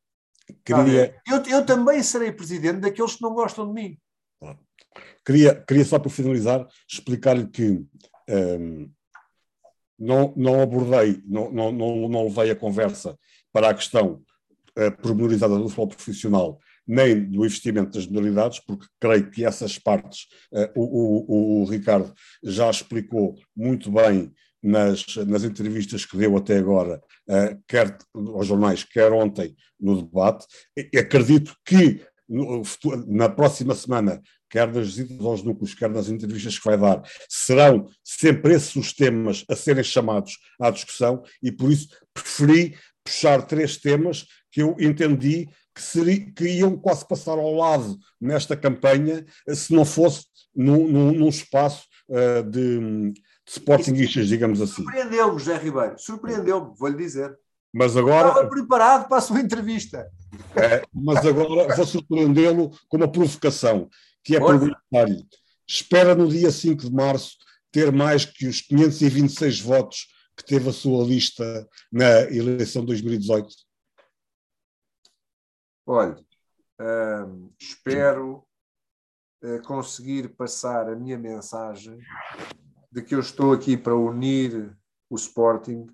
Queria... 0.65 1.15
Eu, 1.27 1.43
eu 1.43 1.65
também 1.65 2.01
serei 2.03 2.31
presidente 2.31 2.79
daqueles 2.79 3.15
que 3.15 3.21
não 3.21 3.33
gostam 3.33 3.67
de 3.67 3.73
mim. 3.73 3.97
Queria, 5.25 5.55
queria 5.55 5.85
só 5.85 5.97
para 5.97 6.09
finalizar 6.09 6.67
explicar-lhe 6.87 7.47
que 7.47 7.85
um, 8.29 8.91
não, 9.97 10.33
não 10.35 10.61
abordei, 10.61 11.21
não, 11.25 11.51
não, 11.51 11.71
não, 11.71 12.09
não 12.09 12.23
levei 12.25 12.51
a 12.51 12.55
conversa 12.55 13.17
para 13.51 13.69
a 13.69 13.73
questão 13.73 14.21
uh, 14.77 14.91
pormenorizada 15.01 15.55
do 15.57 15.63
futebol 15.63 15.87
profissional 15.87 16.59
nem 16.85 17.23
do 17.23 17.45
investimento 17.45 17.91
das 17.91 18.05
modalidades, 18.05 18.59
porque 18.59 18.85
creio 18.99 19.31
que 19.31 19.45
essas 19.45 19.79
partes 19.79 20.27
uh, 20.51 20.69
o, 20.75 21.61
o, 21.61 21.61
o, 21.61 21.65
Ricardo 21.65 22.13
já 22.43 22.69
explicou 22.69 23.35
muito 23.55 23.89
bem 23.89 24.33
nas, 24.63 25.05
nas 25.27 25.43
entrevistas 25.43 26.05
que 26.05 26.17
deu 26.17 26.37
até 26.37 26.57
agora, 26.57 27.01
uh, 27.29 27.61
quer 27.67 27.97
aos 28.13 28.47
jornais, 28.47 28.83
quer 28.83 29.11
ontem 29.11 29.55
no 29.79 30.01
debate. 30.01 30.45
E, 30.77 30.97
acredito 30.97 31.53
que 31.65 32.01
no, 32.27 32.63
na 33.07 33.27
próxima 33.27 33.75
semana, 33.75 34.21
quer 34.49 34.71
nas 34.71 34.87
visitas 34.87 35.19
aos 35.19 35.43
núcleos, 35.43 35.73
quer 35.73 35.89
nas 35.89 36.07
entrevistas 36.09 36.57
que 36.57 36.65
vai 36.65 36.77
dar, 36.77 37.03
serão 37.27 37.89
sempre 38.03 38.53
esses 38.53 38.75
os 38.75 38.93
temas 38.93 39.43
a 39.49 39.55
serem 39.55 39.83
chamados 39.83 40.37
à 40.59 40.69
discussão 40.69 41.23
e 41.41 41.51
por 41.51 41.71
isso 41.71 41.89
preferi 42.13 42.75
puxar 43.03 43.41
três 43.41 43.77
temas 43.77 44.25
que 44.51 44.61
eu 44.61 44.75
entendi 44.79 45.49
que, 45.75 45.81
seria, 45.81 46.31
que 46.31 46.45
iam 46.45 46.77
quase 46.77 47.05
passar 47.07 47.37
ao 47.37 47.53
lado 47.53 47.97
nesta 48.21 48.55
campanha 48.55 49.25
se 49.49 49.73
não 49.73 49.83
fosse 49.83 50.25
num, 50.55 50.87
num, 50.87 51.11
num 51.13 51.29
espaço 51.29 51.87
uh, 52.09 52.43
de, 52.49 53.13
de 53.45 53.51
sportingistas, 53.51 54.27
digamos 54.27 54.61
assim. 54.61 54.83
Surpreendeu-me, 54.83 55.39
José 55.39 55.57
Ribeiro, 55.57 55.95
surpreendeu-me, 55.97 56.73
vou-lhe 56.77 56.97
dizer. 56.97 57.37
Mas 57.73 57.97
agora. 57.97 58.29
Estava 58.29 58.49
preparado 58.49 59.07
para 59.07 59.17
a 59.17 59.21
sua 59.21 59.39
entrevista. 59.39 60.09
É, 60.55 60.83
mas 60.93 61.25
agora 61.25 61.75
vou 61.75 61.85
surpreendê-lo 61.85 62.71
com 62.87 62.97
uma 62.97 63.11
provocação, 63.11 63.89
que 64.23 64.35
é 64.35 64.39
perguntar-lhe: 64.39 65.27
espera 65.67 66.13
no 66.15 66.27
dia 66.27 66.51
5 66.51 66.83
de 66.83 66.93
março 66.93 67.37
ter 67.71 67.91
mais 67.91 68.23
que 68.23 68.47
os 68.47 68.61
526 68.61 69.59
votos 69.59 70.07
que 70.37 70.45
teve 70.45 70.69
a 70.69 70.73
sua 70.73 71.03
lista 71.03 71.67
na 71.91 72.21
eleição 72.31 72.83
de 72.83 72.87
2018? 72.87 73.47
Olha, 75.85 76.15
hum, 76.79 77.51
espero 77.59 78.45
uh, 79.43 79.61
conseguir 79.63 80.29
passar 80.29 80.87
a 80.87 80.95
minha 80.95 81.17
mensagem 81.17 81.99
de 82.93 83.01
que 83.01 83.15
eu 83.15 83.19
estou 83.19 83.53
aqui 83.53 83.75
para 83.75 83.95
unir 83.95 84.77
o 85.09 85.15
Sporting 85.15 85.87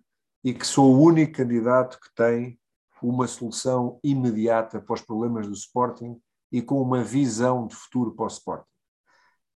e 0.43 0.53
que 0.53 0.67
sou 0.67 0.93
o 0.93 1.01
único 1.01 1.37
candidato 1.37 1.97
que 1.97 2.13
tem 2.13 2.59
uma 3.01 3.25
solução 3.25 3.97
imediata 4.03 4.81
para 4.81 4.95
os 4.95 5.01
problemas 5.01 5.47
do 5.47 5.53
Sporting 5.53 6.21
e 6.51 6.61
com 6.61 6.81
uma 6.81 7.01
visão 7.01 7.65
de 7.67 7.73
futuro 7.73 8.13
para 8.13 8.25
o 8.25 8.27
Sporting. 8.27 8.67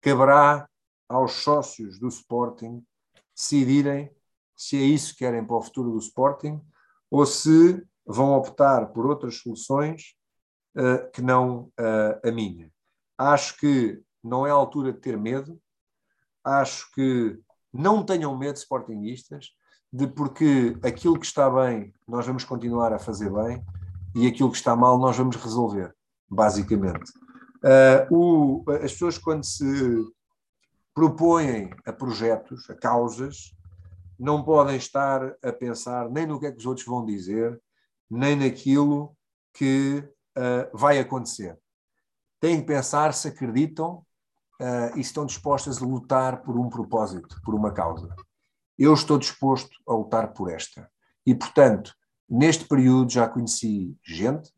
Caberá 0.00 0.68
aos 1.08 1.32
sócios 1.32 1.98
do 1.98 2.06
Sporting 2.06 2.80
decidirem 3.34 4.14
se 4.56 4.76
é 4.76 4.84
isso 4.84 5.12
que 5.12 5.18
querem 5.24 5.44
para 5.44 5.56
o 5.56 5.62
futuro 5.62 5.90
do 5.90 5.98
Sporting 5.98 6.60
ou 7.10 7.26
se 7.26 7.84
vão 8.06 8.34
optar 8.34 8.92
por 8.92 9.04
outras 9.04 9.38
soluções 9.38 10.14
uh, 10.76 11.10
que 11.10 11.20
não 11.20 11.72
uh, 11.80 12.20
a 12.24 12.30
minha. 12.30 12.72
Acho 13.18 13.56
que 13.58 14.00
não 14.22 14.46
é 14.46 14.50
a 14.50 14.54
altura 14.54 14.92
de 14.92 15.00
ter 15.00 15.16
medo, 15.16 15.60
acho 16.44 16.90
que 16.92 17.38
não 17.72 18.04
tenham 18.04 18.36
medo, 18.36 18.56
sportinguistas, 18.56 19.50
de 19.92 20.06
porque 20.06 20.76
aquilo 20.82 21.18
que 21.18 21.26
está 21.26 21.50
bem 21.50 21.92
nós 22.08 22.26
vamos 22.26 22.44
continuar 22.44 22.92
a 22.92 22.98
fazer 22.98 23.30
bem 23.30 23.64
e 24.14 24.26
aquilo 24.26 24.50
que 24.50 24.56
está 24.56 24.74
mal 24.74 24.98
nós 24.98 25.16
vamos 25.16 25.36
resolver, 25.36 25.94
basicamente. 26.28 27.12
Uh, 27.62 28.16
o, 28.16 28.64
as 28.72 28.92
pessoas, 28.92 29.18
quando 29.18 29.44
se 29.44 29.64
propõem 30.94 31.70
a 31.86 31.92
projetos, 31.92 32.68
a 32.68 32.74
causas, 32.74 33.54
não 34.18 34.42
podem 34.42 34.76
estar 34.76 35.34
a 35.42 35.52
pensar 35.52 36.08
nem 36.10 36.26
no 36.26 36.38
que 36.38 36.46
é 36.46 36.52
que 36.52 36.58
os 36.58 36.66
outros 36.66 36.86
vão 36.86 37.04
dizer, 37.04 37.60
nem 38.10 38.36
naquilo 38.36 39.16
que 39.54 40.04
uh, 40.36 40.76
vai 40.76 40.98
acontecer. 40.98 41.58
Têm 42.40 42.60
que 42.60 42.66
pensar 42.66 43.14
se 43.14 43.28
acreditam 43.28 44.04
uh, 44.62 44.96
e 44.96 45.00
estão 45.00 45.26
dispostas 45.26 45.82
a 45.82 45.86
lutar 45.86 46.42
por 46.42 46.56
um 46.56 46.68
propósito, 46.68 47.40
por 47.44 47.54
uma 47.54 47.72
causa. 47.72 48.14
Eu 48.78 48.94
estou 48.94 49.18
disposto 49.18 49.70
a 49.86 49.92
lutar 49.92 50.32
por 50.32 50.50
esta. 50.50 50.88
E, 51.26 51.34
portanto, 51.34 51.92
neste 52.30 52.64
período 52.64 53.10
já 53.10 53.28
conheci 53.28 53.96
gente, 54.04 54.50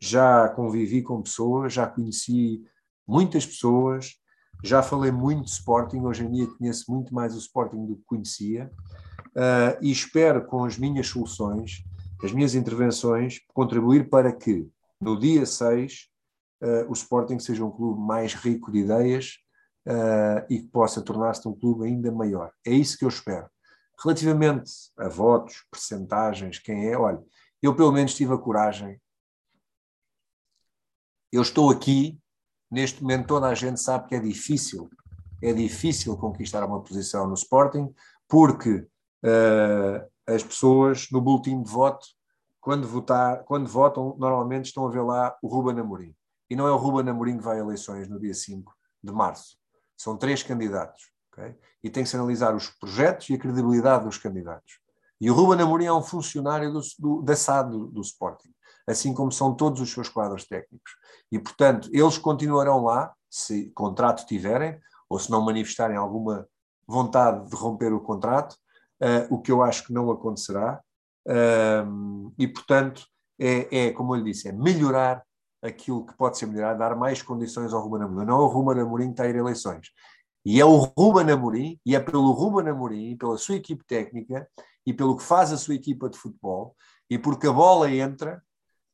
já 0.00 0.48
convivi 0.48 1.02
com 1.02 1.22
pessoas, 1.22 1.72
já 1.72 1.86
conheci 1.86 2.64
muitas 3.06 3.46
pessoas, 3.46 4.14
já 4.62 4.82
falei 4.82 5.12
muito 5.12 5.44
de 5.44 5.50
Sporting, 5.50 6.00
hoje 6.00 6.24
em 6.24 6.30
dia 6.30 6.46
conheço 6.46 6.90
muito 6.90 7.14
mais 7.14 7.34
o 7.34 7.38
Sporting 7.38 7.86
do 7.86 7.96
que 7.96 8.04
conhecia, 8.06 8.70
uh, 9.36 9.78
e 9.80 9.90
espero 9.90 10.46
com 10.46 10.64
as 10.64 10.78
minhas 10.78 11.06
soluções, 11.06 11.84
as 12.22 12.32
minhas 12.32 12.54
intervenções, 12.54 13.40
contribuir 13.52 14.08
para 14.08 14.32
que 14.32 14.66
no 15.00 15.18
dia 15.18 15.44
6 15.44 16.08
uh, 16.64 16.88
o 16.88 16.92
Sporting 16.92 17.38
seja 17.38 17.64
um 17.64 17.70
clube 17.70 18.00
mais 18.00 18.34
rico 18.34 18.72
de 18.72 18.78
ideias 18.78 19.38
uh, 19.86 20.44
e 20.48 20.60
que 20.60 20.68
possa 20.68 21.02
tornar-se 21.02 21.46
um 21.46 21.54
clube 21.54 21.84
ainda 21.84 22.10
maior. 22.10 22.50
É 22.66 22.72
isso 22.72 22.98
que 22.98 23.04
eu 23.04 23.08
espero. 23.08 23.48
Relativamente 24.02 24.72
a 24.98 25.08
votos, 25.08 25.64
percentagens, 25.70 26.58
quem 26.58 26.88
é, 26.88 26.96
olha, 26.96 27.22
eu 27.62 27.74
pelo 27.76 27.92
menos 27.92 28.14
tive 28.14 28.32
a 28.32 28.38
coragem. 28.38 29.00
Eu 31.30 31.42
estou 31.42 31.70
aqui, 31.70 32.18
neste 32.70 33.02
momento 33.02 33.26
toda 33.26 33.46
a 33.46 33.54
gente 33.54 33.80
sabe 33.80 34.08
que 34.08 34.14
é 34.14 34.20
difícil, 34.20 34.88
é 35.42 35.52
difícil 35.52 36.16
conquistar 36.16 36.64
uma 36.64 36.82
posição 36.82 37.26
no 37.26 37.34
Sporting, 37.34 37.92
porque 38.28 38.86
uh, 39.24 40.10
as 40.26 40.42
pessoas 40.42 41.08
no 41.10 41.20
boletim 41.20 41.62
de 41.62 41.70
voto 41.70 42.06
quando, 42.60 42.88
votar, 42.88 43.44
quando 43.44 43.68
votam, 43.68 44.16
normalmente 44.18 44.66
estão 44.66 44.86
a 44.86 44.90
ver 44.90 45.02
lá 45.02 45.36
o 45.42 45.48
Ruben 45.48 45.78
Amorim. 45.78 46.14
E 46.54 46.56
não 46.56 46.68
é 46.68 46.70
o 46.70 46.76
Ruben 46.76 47.10
Amorim 47.10 47.36
que 47.36 47.42
vai 47.42 47.56
a 47.56 47.60
eleições 47.60 48.08
no 48.08 48.16
dia 48.20 48.32
5 48.32 48.72
de 49.02 49.12
março. 49.12 49.58
São 49.96 50.16
três 50.16 50.40
candidatos. 50.44 51.10
Okay? 51.32 51.58
E 51.82 51.90
tem 51.90 52.04
que 52.04 52.08
se 52.08 52.14
analisar 52.14 52.54
os 52.54 52.68
projetos 52.68 53.28
e 53.28 53.34
a 53.34 53.38
credibilidade 53.38 54.04
dos 54.04 54.18
candidatos. 54.18 54.78
E 55.20 55.28
o 55.28 55.34
Ruben 55.34 55.60
Amorim 55.60 55.86
é 55.86 55.92
um 55.92 56.00
funcionário 56.00 56.72
do, 56.72 56.80
do, 56.96 57.22
da 57.22 57.34
SAD 57.34 57.72
do, 57.72 57.86
do 57.88 58.00
Sporting, 58.02 58.54
assim 58.86 59.12
como 59.12 59.32
são 59.32 59.52
todos 59.52 59.80
os 59.80 59.90
seus 59.90 60.08
quadros 60.08 60.44
técnicos. 60.44 60.92
E, 61.32 61.40
portanto, 61.40 61.90
eles 61.92 62.18
continuarão 62.18 62.84
lá, 62.84 63.12
se 63.28 63.70
contrato 63.70 64.24
tiverem, 64.24 64.78
ou 65.08 65.18
se 65.18 65.32
não 65.32 65.44
manifestarem 65.44 65.96
alguma 65.96 66.46
vontade 66.86 67.50
de 67.50 67.56
romper 67.56 67.92
o 67.92 68.00
contrato, 68.00 68.52
uh, 69.02 69.34
o 69.34 69.42
que 69.42 69.50
eu 69.50 69.60
acho 69.60 69.88
que 69.88 69.92
não 69.92 70.08
acontecerá. 70.08 70.80
Uh, 71.26 72.32
e, 72.38 72.46
portanto, 72.46 73.04
é, 73.40 73.86
é, 73.86 73.90
como 73.90 74.14
eu 74.14 74.20
lhe 74.20 74.30
disse, 74.30 74.46
é 74.46 74.52
melhorar 74.52 75.24
aquilo 75.64 76.04
que 76.04 76.14
pode 76.14 76.36
ser 76.36 76.46
melhorado, 76.46 76.78
dar 76.78 76.94
mais 76.94 77.22
condições 77.22 77.72
ao 77.72 77.80
Ruben 77.80 78.04
Amorim. 78.04 78.26
Não 78.26 78.40
é 78.40 78.44
o 78.44 78.46
Ruben 78.46 78.82
Amorim 78.82 79.06
que 79.06 79.12
está 79.12 79.24
a 79.24 79.28
ir 79.28 79.36
a 79.36 79.38
eleições. 79.38 79.88
E 80.44 80.60
é 80.60 80.64
o 80.64 80.76
Ruben 80.76 81.30
Amorim, 81.30 81.80
e 81.86 81.96
é 81.96 82.00
pelo 82.00 82.30
Ruben 82.32 82.68
Amorim, 82.68 83.16
pela 83.16 83.38
sua 83.38 83.56
equipe 83.56 83.82
técnica 83.86 84.46
e 84.86 84.92
pelo 84.92 85.16
que 85.16 85.22
faz 85.22 85.50
a 85.50 85.56
sua 85.56 85.74
equipa 85.74 86.10
de 86.10 86.18
futebol, 86.18 86.76
e 87.08 87.18
porque 87.18 87.46
a 87.46 87.52
bola 87.52 87.90
entra, 87.90 88.42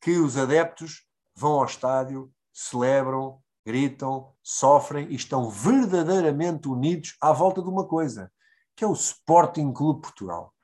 que 0.01 0.16
os 0.16 0.36
adeptos 0.36 1.05
vão 1.34 1.55
ao 1.55 1.64
estádio, 1.64 2.30
celebram, 2.52 3.40
gritam, 3.66 4.32
sofrem 4.42 5.09
e 5.10 5.16
estão 5.16 5.51
verdadeiramente 5.51 6.68
unidos 6.68 7.16
à 7.20 7.32
volta 7.32 7.60
de 7.60 7.68
uma 7.68 7.86
coisa, 7.86 8.30
que 8.76 8.84
é 8.84 8.86
o 8.86 8.92
Sporting 8.92 9.72
Clube 9.72 10.02
Portugal. 10.02 10.55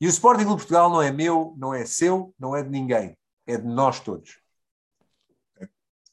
E 0.00 0.06
o 0.06 0.10
Sporting 0.10 0.44
Clube 0.44 0.60
Portugal 0.60 0.88
não 0.88 1.02
é 1.02 1.10
meu, 1.10 1.54
não 1.58 1.74
é 1.74 1.84
seu, 1.84 2.32
não 2.38 2.54
é 2.54 2.62
de 2.62 2.70
ninguém, 2.70 3.16
é 3.46 3.56
de 3.56 3.66
nós 3.66 4.00
todos. 4.00 4.38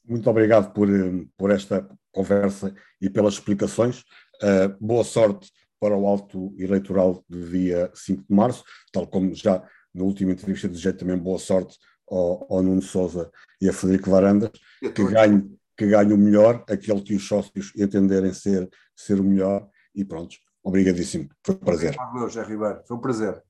Muito 0.05 0.29
obrigado 0.29 0.73
por, 0.73 0.89
eh, 0.89 1.25
por 1.37 1.49
esta 1.49 1.87
conversa 2.11 2.73
e 3.01 3.09
pelas 3.09 3.35
explicações. 3.35 4.03
Uh, 4.41 4.75
boa 4.79 5.03
sorte 5.03 5.51
para 5.79 5.95
o 5.95 6.07
alto 6.07 6.53
eleitoral 6.57 7.23
do 7.27 7.49
dia 7.49 7.91
5 7.93 8.23
de 8.29 8.35
março, 8.35 8.63
tal 8.91 9.07
como 9.07 9.33
já 9.33 9.63
na 9.93 10.03
última 10.03 10.31
entrevista 10.31 10.67
desejei 10.67 10.93
também 10.93 11.17
boa 11.17 11.39
sorte 11.39 11.77
ao, 12.09 12.47
ao 12.51 12.63
Nuno 12.63 12.81
Souza 12.81 13.31
e 13.61 13.69
a 13.69 13.73
Federico 13.73 14.09
Varandas, 14.09 14.51
que 14.79 15.03
ganhe, 15.05 15.57
que 15.77 15.87
ganhe 15.87 16.13
o 16.13 16.17
melhor, 16.17 16.63
aquele 16.69 17.01
que 17.01 17.15
os 17.15 17.27
sócios 17.27 17.73
entenderem 17.75 18.33
ser, 18.33 18.69
ser 18.95 19.19
o 19.19 19.23
melhor, 19.23 19.67
e 19.95 20.03
pronto, 20.03 20.35
obrigadíssimo, 20.63 21.29
foi 21.45 21.55
um 21.55 21.59
prazer. 21.59 21.95
Obrigado, 21.99 22.47
Ribeiro, 22.47 22.81
foi 22.87 22.97
um 22.97 23.01
prazer. 23.01 23.43